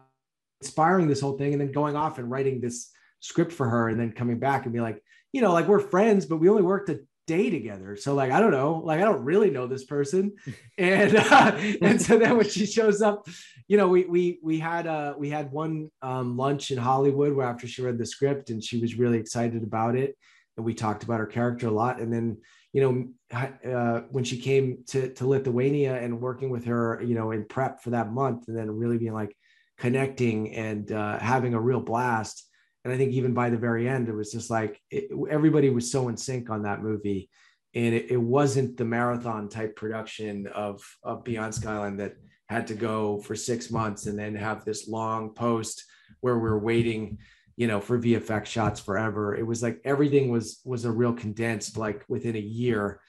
inspiring 0.61 1.07
this 1.07 1.21
whole 1.21 1.37
thing 1.37 1.53
and 1.53 1.61
then 1.61 1.71
going 1.71 1.95
off 1.95 2.17
and 2.17 2.29
writing 2.29 2.61
this 2.61 2.89
script 3.19 3.51
for 3.51 3.67
her 3.67 3.89
and 3.89 3.99
then 3.99 4.11
coming 4.11 4.39
back 4.39 4.65
and 4.65 4.73
be 4.73 4.79
like 4.79 5.01
you 5.33 5.41
know 5.41 5.51
like 5.51 5.67
we're 5.67 5.79
friends 5.79 6.25
but 6.25 6.37
we 6.37 6.49
only 6.49 6.63
worked 6.63 6.89
a 6.89 6.99
day 7.29 7.51
together. 7.51 7.95
So 7.95 8.15
like 8.15 8.31
I 8.31 8.39
don't 8.39 8.49
know, 8.49 8.81
like 8.83 8.99
I 8.99 9.03
don't 9.03 9.23
really 9.23 9.51
know 9.51 9.67
this 9.67 9.85
person, 9.85 10.33
and 10.79 11.15
uh, 11.15 11.51
and 11.81 12.01
so 12.01 12.17
then 12.17 12.35
when 12.37 12.49
she 12.49 12.65
shows 12.65 13.03
up, 13.03 13.27
you 13.67 13.77
know, 13.77 13.87
we 13.87 14.05
we 14.05 14.39
we 14.41 14.57
had 14.57 14.87
uh 14.87 15.13
we 15.15 15.29
had 15.29 15.51
one 15.51 15.91
um, 16.01 16.35
lunch 16.37 16.71
in 16.71 16.79
Hollywood 16.79 17.33
where 17.33 17.47
after 17.47 17.67
she 17.67 17.83
read 17.83 17.99
the 17.99 18.05
script 18.05 18.49
and 18.49 18.63
she 18.63 18.81
was 18.81 18.95
really 18.95 19.19
excited 19.19 19.61
about 19.61 19.95
it, 19.95 20.17
and 20.57 20.65
we 20.65 20.73
talked 20.73 21.03
about 21.03 21.19
her 21.19 21.27
character 21.27 21.67
a 21.67 21.71
lot, 21.71 22.01
and 22.01 22.11
then 22.11 22.37
you 22.73 22.81
know 22.81 23.37
uh, 23.65 24.01
when 24.11 24.23
she 24.23 24.37
came 24.37 24.83
to 24.87 25.13
to 25.13 25.27
Lithuania 25.27 25.99
and 25.99 26.21
working 26.21 26.49
with 26.49 26.65
her, 26.65 27.01
you 27.03 27.15
know, 27.15 27.31
in 27.31 27.45
prep 27.45 27.81
for 27.81 27.91
that 27.91 28.11
month, 28.11 28.47
and 28.47 28.57
then 28.57 28.69
really 28.71 28.97
being 28.97 29.13
like 29.13 29.35
connecting 29.77 30.53
and 30.53 30.91
uh, 30.91 31.17
having 31.19 31.53
a 31.53 31.61
real 31.61 31.79
blast. 31.79 32.45
And 32.83 32.93
I 32.93 32.97
think 32.97 33.13
even 33.13 33.33
by 33.33 33.49
the 33.49 33.57
very 33.57 33.87
end, 33.87 34.07
it 34.07 34.15
was 34.15 34.31
just 34.31 34.49
like 34.49 34.79
it, 34.89 35.09
everybody 35.29 35.69
was 35.69 35.91
so 35.91 36.07
in 36.09 36.17
sync 36.17 36.49
on 36.49 36.63
that 36.63 36.81
movie, 36.81 37.29
and 37.73 37.93
it, 37.93 38.11
it, 38.11 38.17
wasn't 38.17 38.77
the 38.77 38.85
marathon 38.85 39.49
type 39.49 39.75
production 39.75 40.47
of 40.47 40.81
of 41.03 41.23
Beyond 41.23 41.55
Skyline 41.55 41.97
that 41.97 42.13
had 42.47 42.67
to 42.67 42.73
go 42.73 43.19
for 43.21 43.35
six 43.35 43.69
months 43.69 44.07
and 44.07 44.17
then 44.17 44.35
have 44.35 44.65
this 44.65 44.87
long 44.87 45.33
post 45.33 45.83
where 46.21 46.39
we're 46.39 46.57
waiting, 46.57 47.19
you 47.59 47.67
know, 47.67 47.81
for 47.81 47.99
VFX 47.99 48.45
shots 48.45 48.79
forever. 48.79 49.35
It 49.35 49.45
was 49.45 49.61
like 49.61 49.81
everything 49.83 50.29
was 50.29 50.61
was 50.63 50.85
a 50.85 50.91
real 50.91 51.13
condensed, 51.13 51.77
like 51.77 52.05
within 52.07 52.37
a 52.37 52.39
year, 52.39 53.01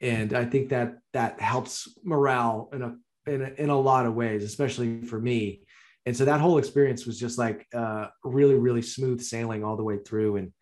and 0.00 0.32
I 0.32 0.44
think 0.44 0.68
that 0.70 0.98
that 1.12 1.40
helps 1.40 1.88
morale 2.04 2.70
in 2.72 2.82
a 2.82 2.94
in 3.26 3.42
a, 3.42 3.50
in 3.62 3.68
a 3.68 3.78
lot 3.78 4.06
of 4.06 4.14
ways, 4.14 4.44
especially 4.44 5.02
for 5.02 5.20
me. 5.20 5.62
And 6.06 6.16
so 6.16 6.24
that 6.24 6.40
whole 6.40 6.58
experience 6.58 7.04
was 7.04 7.18
just 7.18 7.36
like 7.36 7.66
uh, 7.74 8.06
really 8.22 8.54
really 8.54 8.82
smooth 8.82 9.20
sailing 9.20 9.64
all 9.64 9.76
the 9.76 9.82
way 9.82 9.98
through. 9.98 10.36
And 10.36 10.52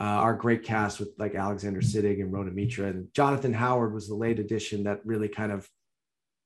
uh, 0.00 0.24
our 0.24 0.34
great 0.34 0.62
cast 0.62 0.98
with 0.98 1.10
like 1.18 1.34
alexander 1.34 1.80
siddig 1.80 2.20
and 2.20 2.30
rona 2.30 2.50
mitra 2.50 2.86
and 2.88 3.08
jonathan 3.14 3.54
howard 3.54 3.94
was 3.94 4.06
the 4.08 4.14
late 4.14 4.38
addition 4.38 4.84
that 4.84 5.00
really 5.06 5.26
kind 5.26 5.50
of 5.50 5.66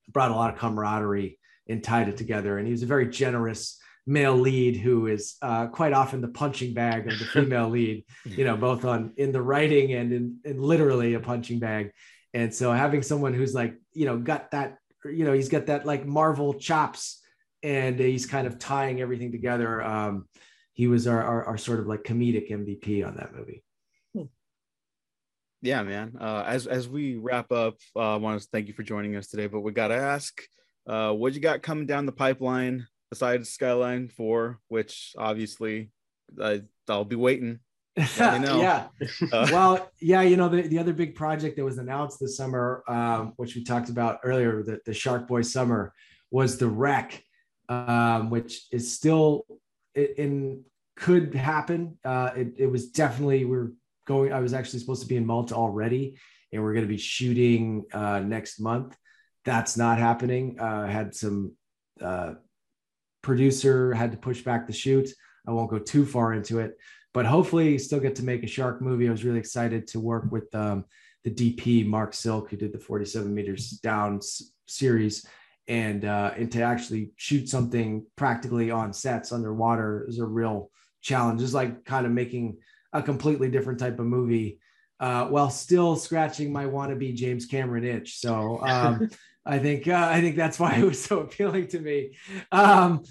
brought 0.07 0.31
a 0.31 0.33
lot 0.33 0.53
of 0.53 0.57
camaraderie 0.57 1.37
and 1.67 1.83
tied 1.83 2.09
it 2.09 2.17
together. 2.17 2.57
And 2.57 2.67
he 2.67 2.71
was 2.71 2.83
a 2.83 2.87
very 2.87 3.07
generous 3.07 3.79
male 4.07 4.35
lead 4.35 4.75
who 4.77 5.07
is 5.07 5.35
uh, 5.41 5.67
quite 5.67 5.93
often 5.93 6.21
the 6.21 6.27
punching 6.27 6.73
bag 6.73 7.07
of 7.07 7.19
the 7.19 7.25
female 7.33 7.69
lead 7.69 8.03
you 8.25 8.43
know 8.43 8.57
both 8.57 8.83
on 8.83 9.13
in 9.17 9.31
the 9.31 9.41
writing 9.41 9.93
and 9.93 10.11
in, 10.11 10.37
in 10.43 10.61
literally 10.61 11.13
a 11.13 11.19
punching 11.19 11.59
bag 11.59 11.91
and 12.33 12.53
so 12.53 12.71
having 12.71 13.03
someone 13.03 13.33
who's 13.33 13.53
like 13.53 13.75
you 13.93 14.05
know 14.05 14.17
got 14.17 14.51
that 14.51 14.77
you 15.05 15.25
know 15.25 15.33
he's 15.33 15.49
got 15.49 15.67
that 15.67 15.85
like 15.85 16.05
marvel 16.05 16.53
chops 16.53 17.21
and 17.63 17.99
he's 17.99 18.25
kind 18.25 18.47
of 18.47 18.59
tying 18.59 19.01
everything 19.01 19.31
together. 19.31 19.83
Um, 19.83 20.27
he 20.73 20.87
was 20.87 21.07
our, 21.07 21.21
our, 21.21 21.45
our 21.45 21.57
sort 21.57 21.79
of 21.79 21.87
like 21.87 22.03
comedic 22.03 22.49
MVP 22.51 23.05
on 23.05 23.15
that 23.17 23.35
movie. 23.35 23.63
Yeah, 25.63 25.83
man. 25.83 26.13
Uh, 26.19 26.43
as 26.47 26.65
as 26.65 26.89
we 26.89 27.17
wrap 27.17 27.51
up, 27.51 27.75
uh, 27.95 28.13
I 28.13 28.15
want 28.15 28.41
to 28.41 28.47
thank 28.51 28.67
you 28.67 28.73
for 28.73 28.81
joining 28.81 29.15
us 29.15 29.27
today. 29.27 29.45
But 29.45 29.59
we 29.59 29.71
got 29.71 29.89
to 29.89 29.95
ask, 29.95 30.41
uh, 30.87 31.11
what 31.11 31.35
you 31.35 31.39
got 31.39 31.61
coming 31.61 31.85
down 31.85 32.07
the 32.07 32.11
pipeline 32.11 32.87
besides 33.11 33.49
Skyline 33.49 34.07
Four, 34.07 34.59
which 34.67 35.13
obviously 35.17 35.91
I, 36.41 36.63
I'll 36.89 37.05
be 37.05 37.15
waiting. 37.15 37.59
yeah. 38.17 38.87
Uh, 39.31 39.47
well, 39.51 39.91
yeah, 39.99 40.21
you 40.21 40.37
know, 40.37 40.49
the, 40.49 40.63
the 40.63 40.79
other 40.79 40.93
big 40.93 41.13
project 41.13 41.57
that 41.57 41.63
was 41.63 41.77
announced 41.77 42.19
this 42.19 42.35
summer, 42.35 42.83
um, 42.87 43.33
which 43.35 43.55
we 43.55 43.63
talked 43.63 43.89
about 43.89 44.19
earlier, 44.23 44.63
the, 44.63 44.79
the 44.85 44.93
Shark 44.93 45.27
Boy 45.27 45.41
Summer, 45.41 45.93
was 46.31 46.57
the 46.57 46.67
wreck 46.67 47.23
um, 47.71 48.29
which 48.29 48.67
is 48.71 48.93
still 48.93 49.45
in 49.95 50.63
could 50.97 51.33
happen. 51.33 51.97
Uh, 52.03 52.31
it, 52.35 52.53
it 52.57 52.67
was 52.67 52.91
definitely 52.91 53.45
we're 53.45 53.71
going. 54.05 54.33
I 54.33 54.41
was 54.41 54.53
actually 54.53 54.79
supposed 54.79 55.01
to 55.03 55.07
be 55.07 55.15
in 55.15 55.25
Malta 55.25 55.55
already, 55.55 56.17
and 56.51 56.61
we're 56.61 56.73
going 56.73 56.85
to 56.85 56.89
be 56.89 56.97
shooting 56.97 57.85
uh, 57.93 58.19
next 58.19 58.59
month. 58.59 58.97
That's 59.45 59.77
not 59.77 59.97
happening. 59.97 60.59
Uh, 60.59 60.85
had 60.85 61.15
some 61.15 61.53
uh, 62.01 62.33
producer 63.21 63.93
had 63.93 64.11
to 64.11 64.17
push 64.17 64.41
back 64.41 64.67
the 64.67 64.73
shoot. 64.73 65.09
I 65.47 65.51
won't 65.51 65.71
go 65.71 65.79
too 65.79 66.05
far 66.05 66.33
into 66.33 66.59
it, 66.59 66.77
but 67.13 67.25
hopefully 67.25 67.77
still 67.77 67.99
get 67.99 68.15
to 68.17 68.23
make 68.23 68.43
a 68.43 68.47
shark 68.47 68.81
movie. 68.81 69.07
I 69.07 69.11
was 69.11 69.23
really 69.23 69.39
excited 69.39 69.87
to 69.87 69.99
work 69.99 70.31
with 70.31 70.53
um, 70.53 70.85
the 71.23 71.31
DP 71.31 71.85
Mark 71.85 72.13
Silk, 72.13 72.49
who 72.49 72.57
did 72.57 72.73
the 72.73 72.79
47 72.79 73.33
meters 73.33 73.71
down 73.71 74.17
s- 74.17 74.51
series 74.67 75.25
and 75.67 76.05
uh, 76.05 76.31
and 76.35 76.51
to 76.51 76.61
actually 76.61 77.11
shoot 77.15 77.47
something 77.47 78.05
practically 78.15 78.71
on 78.71 78.93
sets 78.93 79.31
underwater 79.31 80.05
is 80.07 80.19
a 80.19 80.25
real 80.25 80.71
challenge. 81.01 81.41
It's 81.41 81.53
like 81.53 81.85
kind 81.85 82.05
of 82.05 82.11
making 82.11 82.57
a 82.93 83.01
completely 83.01 83.49
different 83.49 83.79
type 83.79 83.99
of 83.99 84.05
movie 84.05 84.59
uh, 85.01 85.25
while 85.25 85.49
still 85.49 85.95
scratching 85.95 86.53
my 86.53 86.65
wannabe 86.65 87.15
James 87.15 87.47
Cameron 87.47 87.83
itch. 87.83 88.19
So 88.19 88.61
um, 88.61 89.09
I 89.45 89.57
think 89.57 89.87
uh, 89.87 90.07
I 90.09 90.21
think 90.21 90.35
that's 90.35 90.59
why 90.59 90.75
it 90.75 90.85
was 90.85 91.03
so 91.03 91.19
appealing 91.19 91.67
to 91.69 91.79
me. 91.79 92.15
Um, 92.51 93.03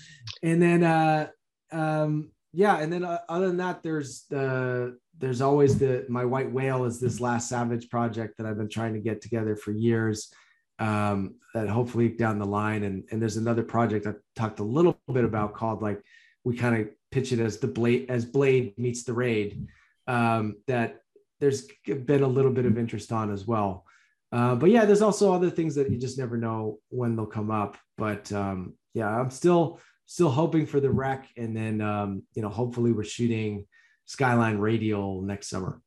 and 0.42 0.62
then 0.62 0.84
uh, 0.84 1.28
um, 1.72 2.30
yeah, 2.52 2.78
and 2.78 2.92
then 2.92 3.04
uh, 3.04 3.18
other 3.28 3.48
than 3.48 3.56
that, 3.56 3.82
there's 3.82 4.24
the 4.30 4.98
there's 5.18 5.40
always 5.40 5.78
the 5.78 6.06
my 6.08 6.24
white 6.24 6.50
whale 6.50 6.84
is 6.84 7.00
this 7.00 7.20
last 7.20 7.48
savage 7.48 7.90
project 7.90 8.38
that 8.38 8.46
I've 8.46 8.56
been 8.56 8.68
trying 8.68 8.94
to 8.94 9.00
get 9.00 9.20
together 9.20 9.56
for 9.56 9.72
years 9.72 10.32
um, 10.78 11.34
that 11.54 11.68
hopefully 11.68 12.08
down 12.08 12.38
the 12.38 12.46
line 12.46 12.84
and 12.84 13.04
and 13.10 13.20
there's 13.20 13.36
another 13.36 13.64
project 13.64 14.06
I 14.06 14.14
talked 14.36 14.60
a 14.60 14.64
little 14.64 14.98
bit 15.12 15.24
about 15.24 15.54
called 15.54 15.82
like 15.82 16.00
we 16.44 16.56
kind 16.56 16.80
of 16.80 16.88
pitch 17.10 17.32
it 17.32 17.40
as 17.40 17.58
the 17.58 17.66
blade 17.66 18.08
as 18.08 18.24
Blade 18.24 18.78
meets 18.78 19.02
the 19.02 19.12
Raid. 19.12 19.66
Um, 20.06 20.56
that 20.66 20.99
there's 21.40 21.66
been 21.86 22.22
a 22.22 22.28
little 22.28 22.52
bit 22.52 22.66
of 22.66 22.78
interest 22.78 23.12
on 23.12 23.32
as 23.32 23.46
well. 23.46 23.84
Uh, 24.32 24.54
but 24.54 24.70
yeah, 24.70 24.84
there's 24.84 25.02
also 25.02 25.34
other 25.34 25.50
things 25.50 25.74
that 25.74 25.90
you 25.90 25.98
just 25.98 26.18
never 26.18 26.36
know 26.36 26.78
when 26.88 27.16
they'll 27.16 27.26
come 27.26 27.50
up. 27.50 27.76
But 27.96 28.30
um, 28.32 28.74
yeah, 28.94 29.08
I'm 29.08 29.30
still 29.30 29.80
still 30.06 30.30
hoping 30.30 30.66
for 30.66 30.80
the 30.80 30.90
wreck, 30.90 31.28
and 31.36 31.56
then 31.56 31.80
um, 31.80 32.22
you 32.34 32.42
know, 32.42 32.48
hopefully 32.48 32.92
we're 32.92 33.04
shooting 33.04 33.66
Skyline 34.04 34.58
Radial 34.58 35.22
next 35.22 35.48
summer. 35.48 35.80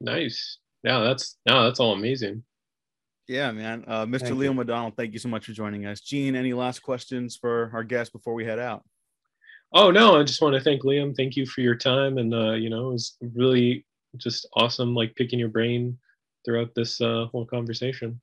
Nice. 0.00 0.58
Yeah, 0.82 1.00
that's 1.00 1.36
no, 1.46 1.64
that's 1.64 1.78
all 1.78 1.92
amazing. 1.92 2.42
Yeah, 3.28 3.52
man. 3.52 3.84
Uh, 3.86 4.06
Mr. 4.06 4.20
Thank 4.20 4.38
Liam 4.38 4.56
McDonald, 4.56 4.94
thank 4.96 5.12
you 5.12 5.20
so 5.20 5.28
much 5.28 5.46
for 5.46 5.52
joining 5.52 5.86
us. 5.86 6.00
Gene, 6.00 6.34
any 6.34 6.52
last 6.52 6.80
questions 6.80 7.36
for 7.36 7.70
our 7.72 7.84
guest 7.84 8.12
before 8.12 8.34
we 8.34 8.44
head 8.44 8.58
out? 8.58 8.82
Oh 9.72 9.92
no, 9.92 10.18
I 10.18 10.24
just 10.24 10.42
want 10.42 10.56
to 10.56 10.60
thank 10.60 10.82
Liam. 10.82 11.14
Thank 11.14 11.36
you 11.36 11.46
for 11.46 11.60
your 11.60 11.76
time, 11.76 12.18
and 12.18 12.34
uh, 12.34 12.52
you 12.54 12.70
know, 12.70 12.88
it 12.88 12.92
was 12.92 13.16
really 13.34 13.86
just 14.16 14.48
awesome, 14.54 14.94
like 14.94 15.14
picking 15.16 15.38
your 15.38 15.48
brain 15.48 15.98
throughout 16.44 16.74
this 16.74 17.00
uh, 17.00 17.26
whole 17.32 17.44
conversation. 17.44 18.20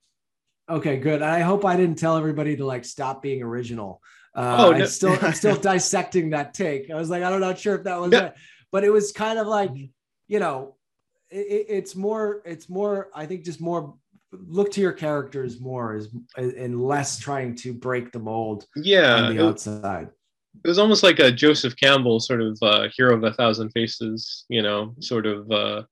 Okay, 0.70 0.98
good. 0.98 1.22
I 1.22 1.40
hope 1.40 1.66
I 1.66 1.78
didn't 1.78 1.98
tell 1.98 2.18
everybody 2.18 2.58
to 2.58 2.66
like 2.66 2.84
stop 2.84 3.22
being 3.22 3.42
original. 3.42 4.02
Uh, 4.36 4.58
oh, 4.60 4.72
no. 4.72 4.78
I'm 4.78 4.88
still 4.88 5.18
I'm 5.22 5.34
still 5.34 5.56
dissecting 5.62 6.32
that 6.32 6.54
take. 6.54 6.92
I 6.92 6.96
was 6.96 7.10
like, 7.10 7.24
I'm 7.24 7.40
not 7.40 7.40
know, 7.40 7.56
sure 7.56 7.76
if 7.76 7.84
that 7.84 8.00
was 8.00 8.14
it, 8.14 8.36
but 8.72 8.84
it 8.84 8.90
was 8.90 9.12
kind 9.12 9.40
of 9.40 9.48
like, 9.48 9.72
you 10.28 10.40
know, 10.40 10.76
it, 11.30 11.66
it's 11.70 11.96
more 11.96 12.42
it's 12.46 12.70
more 12.70 13.10
I 13.14 13.26
think 13.26 13.46
just 13.46 13.62
more 13.62 13.96
look 14.32 14.72
to 14.72 14.82
your 14.82 14.92
characters 14.92 15.60
more 15.62 15.96
is 15.96 16.10
and 16.36 16.82
less 16.82 17.18
trying 17.18 17.56
to 17.56 17.74
break 17.74 18.12
the 18.12 18.20
mold. 18.20 18.66
Yeah, 18.76 19.16
on 19.16 19.36
the 19.36 19.46
outside. 19.46 20.10
It 20.64 20.68
was 20.68 20.80
almost 20.80 21.04
like 21.04 21.20
a 21.20 21.32
Joseph 21.32 21.76
Campbell 21.76 22.20
sort 22.20 22.42
of 22.42 22.58
uh, 22.62 22.88
hero 22.96 23.16
of 23.16 23.24
a 23.24 23.34
thousand 23.34 23.70
faces, 23.72 24.46
you 24.50 24.62
know, 24.62 24.96
sort 25.00 25.26
of 25.26 25.50
uh, 25.52 25.84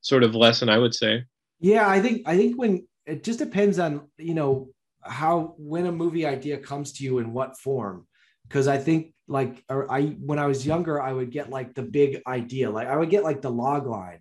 sort 0.00 0.24
of 0.24 0.34
lesson, 0.34 0.68
I 0.68 0.78
would 0.78 0.94
say. 0.94 1.24
Yeah, 1.60 1.88
I 1.88 2.00
think 2.00 2.22
I 2.26 2.36
think 2.36 2.58
when 2.58 2.86
it 3.06 3.24
just 3.24 3.38
depends 3.38 3.78
on 3.78 4.08
you 4.18 4.34
know 4.34 4.68
how 5.02 5.54
when 5.58 5.86
a 5.86 5.92
movie 5.92 6.26
idea 6.26 6.58
comes 6.58 6.92
to 6.92 7.04
you 7.04 7.18
in 7.18 7.32
what 7.32 7.58
form 7.58 8.06
because 8.46 8.68
i 8.68 8.78
think 8.78 9.12
like 9.28 9.64
i 9.68 10.16
when 10.20 10.38
i 10.38 10.46
was 10.46 10.66
younger 10.66 11.00
i 11.00 11.12
would 11.12 11.30
get 11.30 11.50
like 11.50 11.74
the 11.74 11.82
big 11.82 12.22
idea 12.26 12.70
like 12.70 12.86
i 12.86 12.96
would 12.96 13.10
get 13.10 13.24
like 13.24 13.42
the 13.42 13.50
log 13.50 13.86
line 13.86 14.20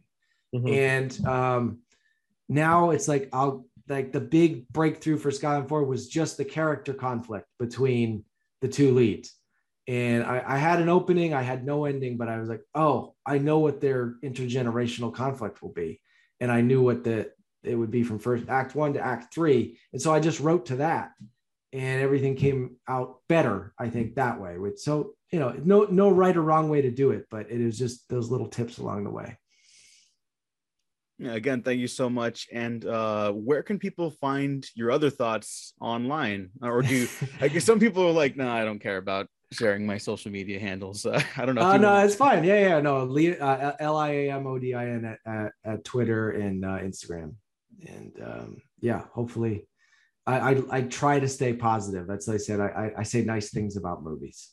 mm-hmm. 0.53 0.68
and 0.68 1.26
um 1.26 1.80
now 2.49 2.90
it's 2.90 3.08
like 3.08 3.30
i'll 3.34 3.66
like 3.88 4.12
the 4.12 4.20
big 4.20 4.68
breakthrough 4.70 5.18
for 5.18 5.32
skyline 5.32 5.68
4 5.68 5.84
was 5.84 6.08
just 6.08 6.38
the 6.38 6.45
character 6.45 6.94
conflict 6.94 7.48
between 7.60 8.24
the 8.62 8.68
two 8.68 8.94
leads 8.94 9.36
and 9.88 10.24
I, 10.24 10.44
I 10.45 10.58
had 10.58 10.80
an 10.80 10.90
opening 10.90 11.34
i 11.34 11.41
had 11.41 11.66
no 11.66 11.86
ending 11.86 12.18
but 12.18 12.30
i 12.30 12.40
was 12.40 12.49
like 12.49 12.62
oh 12.76 13.16
i 13.26 13.38
know 13.40 13.60
what 13.60 13.82
their 13.82 14.16
intergenerational 14.24 15.14
conflict 15.14 15.62
will 15.62 15.74
be 15.74 15.99
and 16.40 16.52
i 16.52 16.62
knew 16.62 16.82
what 16.84 17.03
the 17.03 17.32
it 17.64 17.76
would 17.76 17.91
be 17.91 18.03
from 18.03 18.20
first 18.20 18.45
act 18.49 18.76
one 18.76 18.94
to 18.94 18.99
act 18.99 19.34
three. 19.34 19.78
And 19.94 20.02
so 20.02 20.14
I 20.14 20.20
just 20.20 20.40
wrote 20.40 20.68
to 20.68 20.78
that 20.78 21.12
and 21.74 22.02
everything 22.02 22.36
came 22.36 22.78
out 22.88 23.20
better, 23.30 23.74
I 23.80 23.90
think 23.90 24.16
that 24.16 24.41
way. 24.41 24.58
So, 24.76 25.14
you 25.32 25.40
know, 25.40 25.56
no, 25.64 25.84
no 25.84 26.10
right 26.10 26.36
or 26.36 26.41
wrong 26.41 26.70
way 26.70 26.82
to 26.82 26.91
do 26.91 27.12
it, 27.12 27.28
but 27.30 27.49
it 27.49 27.62
is 27.62 27.78
just 27.78 28.10
those 28.10 28.30
little 28.30 28.48
tips 28.48 28.78
along 28.78 29.06
the 29.06 29.10
way. 29.10 29.38
Again, 31.24 31.62
thank 31.62 31.80
you 31.80 31.88
so 31.88 32.10
much. 32.10 32.48
And 32.52 32.84
uh, 32.84 33.32
where 33.32 33.62
can 33.62 33.78
people 33.78 34.10
find 34.10 34.66
your 34.74 34.90
other 34.90 35.12
thoughts 35.12 35.74
online? 35.80 36.49
Or 36.64 36.82
do 36.82 37.08
I 37.40 37.48
guess 37.48 37.64
some 37.64 37.80
people 37.80 38.03
are 38.08 38.12
like, 38.12 38.36
no, 38.36 38.45
nah, 38.45 38.56
I 38.56 38.66
don't 38.66 38.80
care 38.80 38.98
about 38.98 39.28
sharing 39.52 39.86
my 39.86 39.98
social 39.98 40.32
media 40.32 40.60
handles. 40.60 41.06
Uh, 41.06 41.22
I 41.38 41.45
don't 41.45 41.56
know. 41.56 41.61
Uh, 41.61 41.78
no, 41.78 41.98
it's 41.99 42.15
fine. 42.15 42.44
Yeah, 42.44 42.60
yeah, 42.60 42.82
no. 42.82 43.10
Uh, 43.10 43.73
L 43.80 43.98
I 43.98 44.10
A 44.10 44.32
M 44.32 44.48
O 44.48 44.57
D 44.57 44.73
I 44.73 44.88
N 44.88 45.18
at, 45.26 45.52
at 45.64 45.84
Twitter 45.84 46.32
and 46.32 46.64
uh, 46.65 46.80
Instagram 46.80 47.36
and 47.88 48.11
um, 48.23 48.61
yeah, 48.80 49.03
hopefully, 49.14 49.68
I, 50.26 50.53
I, 50.53 50.61
I 50.72 50.82
try 50.84 51.19
to 51.19 51.28
stay 51.28 51.53
positive. 51.53 52.07
That's 52.07 52.28
like 52.28 52.36
I 52.36 52.38
said. 52.38 52.60
I, 52.60 52.91
I 52.98 53.03
say 53.03 53.23
nice 53.23 53.49
things 53.49 53.78
about 53.78 54.03
movies. 54.03 54.49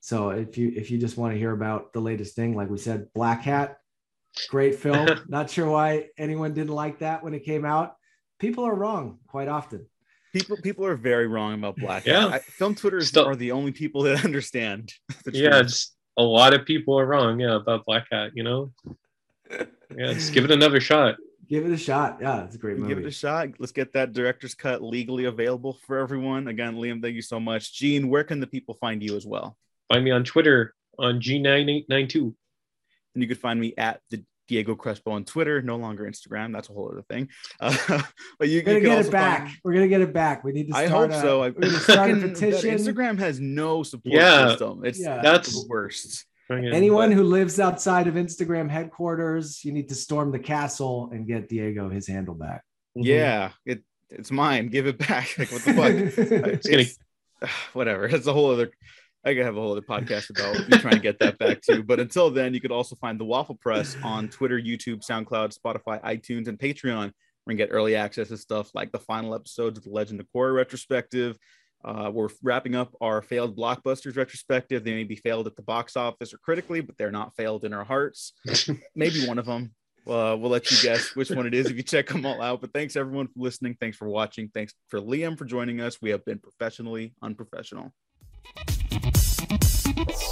So 0.00 0.30
if 0.30 0.56
you 0.56 0.72
if 0.74 0.90
you 0.90 0.98
just 0.98 1.16
want 1.16 1.34
to 1.34 1.38
hear 1.38 1.52
about 1.52 1.92
the 1.92 2.00
latest 2.00 2.34
thing, 2.34 2.56
like 2.56 2.70
we 2.70 2.78
said, 2.78 3.12
Black 3.14 3.42
Hat, 3.42 3.76
great 4.48 4.76
film. 4.76 5.08
Not 5.28 5.50
sure 5.50 5.70
why 5.70 6.08
anyone 6.16 6.54
didn't 6.54 6.74
like 6.74 7.00
that 7.00 7.22
when 7.22 7.34
it 7.34 7.44
came 7.44 7.64
out. 7.64 7.96
People 8.38 8.64
are 8.64 8.74
wrong 8.74 9.18
quite 9.26 9.48
often. 9.48 9.86
People 10.32 10.56
people 10.58 10.86
are 10.86 10.96
very 10.96 11.26
wrong 11.26 11.54
about 11.54 11.76
Black 11.76 12.04
Hat. 12.04 12.14
Yeah. 12.14 12.26
I, 12.28 12.38
film 12.38 12.74
Twitter 12.74 13.00
Still, 13.00 13.26
are 13.26 13.36
the 13.36 13.52
only 13.52 13.72
people 13.72 14.02
that 14.02 14.24
understand. 14.24 14.92
yeah, 15.32 15.62
just 15.62 15.94
a 16.16 16.22
lot 16.22 16.54
of 16.54 16.64
people 16.64 16.98
are 16.98 17.06
wrong. 17.06 17.40
Yeah, 17.40 17.56
about 17.56 17.84
Black 17.84 18.06
Hat. 18.10 18.32
You 18.34 18.44
know. 18.44 18.72
Yeah, 19.50 20.12
just 20.12 20.32
give 20.32 20.44
it 20.44 20.50
another 20.52 20.80
shot 20.80 21.16
give 21.50 21.66
it 21.66 21.72
a 21.72 21.76
shot. 21.76 22.18
Yeah, 22.20 22.44
it's 22.44 22.54
a 22.54 22.58
great 22.58 22.78
movie. 22.78 22.94
Give 22.94 23.04
it 23.04 23.06
a 23.06 23.10
shot. 23.10 23.48
Let's 23.58 23.72
get 23.72 23.92
that 23.94 24.12
director's 24.12 24.54
cut 24.54 24.82
legally 24.82 25.24
available 25.24 25.76
for 25.86 25.98
everyone. 25.98 26.48
Again, 26.48 26.76
Liam, 26.76 27.02
thank 27.02 27.16
you 27.16 27.22
so 27.22 27.40
much. 27.40 27.74
Gene, 27.74 28.08
where 28.08 28.24
can 28.24 28.40
the 28.40 28.46
people 28.46 28.74
find 28.74 29.02
you 29.02 29.16
as 29.16 29.26
well? 29.26 29.56
Find 29.92 30.04
me 30.04 30.12
on 30.12 30.24
Twitter 30.24 30.74
on 30.98 31.20
G9892. 31.20 32.14
And 33.14 33.22
you 33.22 33.26
can 33.26 33.36
find 33.36 33.60
me 33.60 33.74
at 33.76 34.00
the 34.10 34.24
Diego 34.50 34.74
Crespo 34.74 35.12
on 35.12 35.24
Twitter, 35.24 35.62
no 35.62 35.76
longer 35.76 36.04
Instagram. 36.04 36.52
That's 36.52 36.68
a 36.68 36.72
whole 36.72 36.90
other 36.90 37.02
thing. 37.02 37.28
Uh, 37.60 38.02
but 38.38 38.48
you, 38.48 38.60
are 38.60 38.62
gonna 38.62 38.80
get 38.80 39.06
it 39.06 39.12
back. 39.12 39.42
Find... 39.42 39.58
We're 39.62 39.74
gonna 39.74 39.88
get 39.88 40.00
it 40.00 40.12
back. 40.12 40.44
We 40.44 40.52
need 40.52 40.68
to. 40.68 40.76
I 40.76 40.86
hope 40.86 41.10
a, 41.10 41.20
so. 41.20 41.40
We're 41.40 41.50
gonna 41.50 41.78
start 41.78 42.10
a 42.10 42.16
petition. 42.16 42.70
Instagram 42.70 43.18
has 43.18 43.38
no 43.38 43.82
support 43.82 44.14
yeah, 44.14 44.48
system. 44.48 44.84
It's 44.84 44.98
yeah. 44.98 45.20
that's 45.22 45.52
the 45.52 45.68
worst. 45.68 46.24
Anyone 46.50 47.12
who 47.12 47.22
lives 47.22 47.60
outside 47.60 48.08
of 48.08 48.14
Instagram 48.14 48.68
headquarters, 48.68 49.64
you 49.64 49.72
need 49.72 49.88
to 49.90 49.94
storm 49.94 50.32
the 50.32 50.38
castle 50.38 51.10
and 51.12 51.26
get 51.26 51.48
Diego 51.48 51.88
his 51.88 52.08
handle 52.08 52.34
back. 52.34 52.64
Mm-hmm. 52.96 53.06
Yeah, 53.06 53.50
it 53.64 53.84
it's 54.08 54.30
mine. 54.30 54.68
Give 54.68 54.86
it 54.86 54.98
back. 54.98 55.34
Like 55.38 55.52
what 55.52 55.62
the 55.62 55.74
fuck? 55.74 55.92
it's, 56.46 56.66
it's, 56.66 56.98
whatever. 57.72 58.06
It's 58.06 58.26
a 58.26 58.32
whole 58.32 58.50
other. 58.50 58.70
I 59.24 59.34
could 59.34 59.44
have 59.44 59.56
a 59.56 59.60
whole 59.60 59.72
other 59.72 59.80
podcast 59.82 60.30
about 60.38 60.68
me 60.68 60.78
trying 60.78 60.94
to 60.94 61.00
get 61.00 61.18
that 61.18 61.38
back 61.38 61.60
too. 61.60 61.82
But 61.82 62.00
until 62.00 62.30
then, 62.30 62.54
you 62.54 62.60
could 62.60 62.72
also 62.72 62.96
find 62.96 63.18
the 63.18 63.24
Waffle 63.24 63.56
Press 63.56 63.96
on 64.02 64.28
Twitter, 64.28 64.58
YouTube, 64.58 65.06
SoundCloud, 65.06 65.56
Spotify, 65.58 66.02
iTunes, 66.02 66.48
and 66.48 66.58
Patreon. 66.58 67.12
We 67.46 67.52
can 67.52 67.58
get 67.58 67.70
early 67.70 67.96
access 67.96 68.28
to 68.28 68.36
stuff 68.36 68.70
like 68.74 68.92
the 68.92 68.98
final 68.98 69.34
episodes 69.34 69.78
of 69.78 69.84
the 69.84 69.90
Legend 69.90 70.20
of 70.20 70.26
Korra 70.34 70.54
retrospective, 70.54 71.36
uh, 71.84 72.10
we're 72.12 72.28
wrapping 72.42 72.74
up 72.74 72.94
our 73.00 73.22
failed 73.22 73.56
blockbusters 73.56 74.16
retrospective. 74.16 74.84
They 74.84 74.94
may 74.94 75.04
be 75.04 75.16
failed 75.16 75.46
at 75.46 75.56
the 75.56 75.62
box 75.62 75.96
office 75.96 76.34
or 76.34 76.38
critically, 76.38 76.80
but 76.80 76.96
they're 76.98 77.10
not 77.10 77.34
failed 77.36 77.64
in 77.64 77.72
our 77.72 77.84
hearts. 77.84 78.34
Maybe 78.94 79.26
one 79.26 79.38
of 79.38 79.46
them. 79.46 79.74
Uh, 80.06 80.36
we'll 80.38 80.50
let 80.50 80.70
you 80.70 80.76
guess 80.82 81.14
which 81.14 81.30
one 81.30 81.46
it 81.46 81.54
is 81.54 81.66
if 81.66 81.76
you 81.76 81.82
check 81.82 82.08
them 82.08 82.26
all 82.26 82.40
out. 82.42 82.60
But 82.60 82.72
thanks 82.72 82.96
everyone 82.96 83.28
for 83.28 83.34
listening. 83.36 83.76
Thanks 83.80 83.96
for 83.96 84.08
watching. 84.08 84.50
Thanks 84.52 84.74
for 84.88 85.00
Liam 85.00 85.38
for 85.38 85.44
joining 85.44 85.80
us. 85.80 85.98
We 86.02 86.10
have 86.10 86.24
been 86.24 86.38
professionally 86.38 87.14
unprofessional. 87.22 87.92
Yes. 90.08 90.29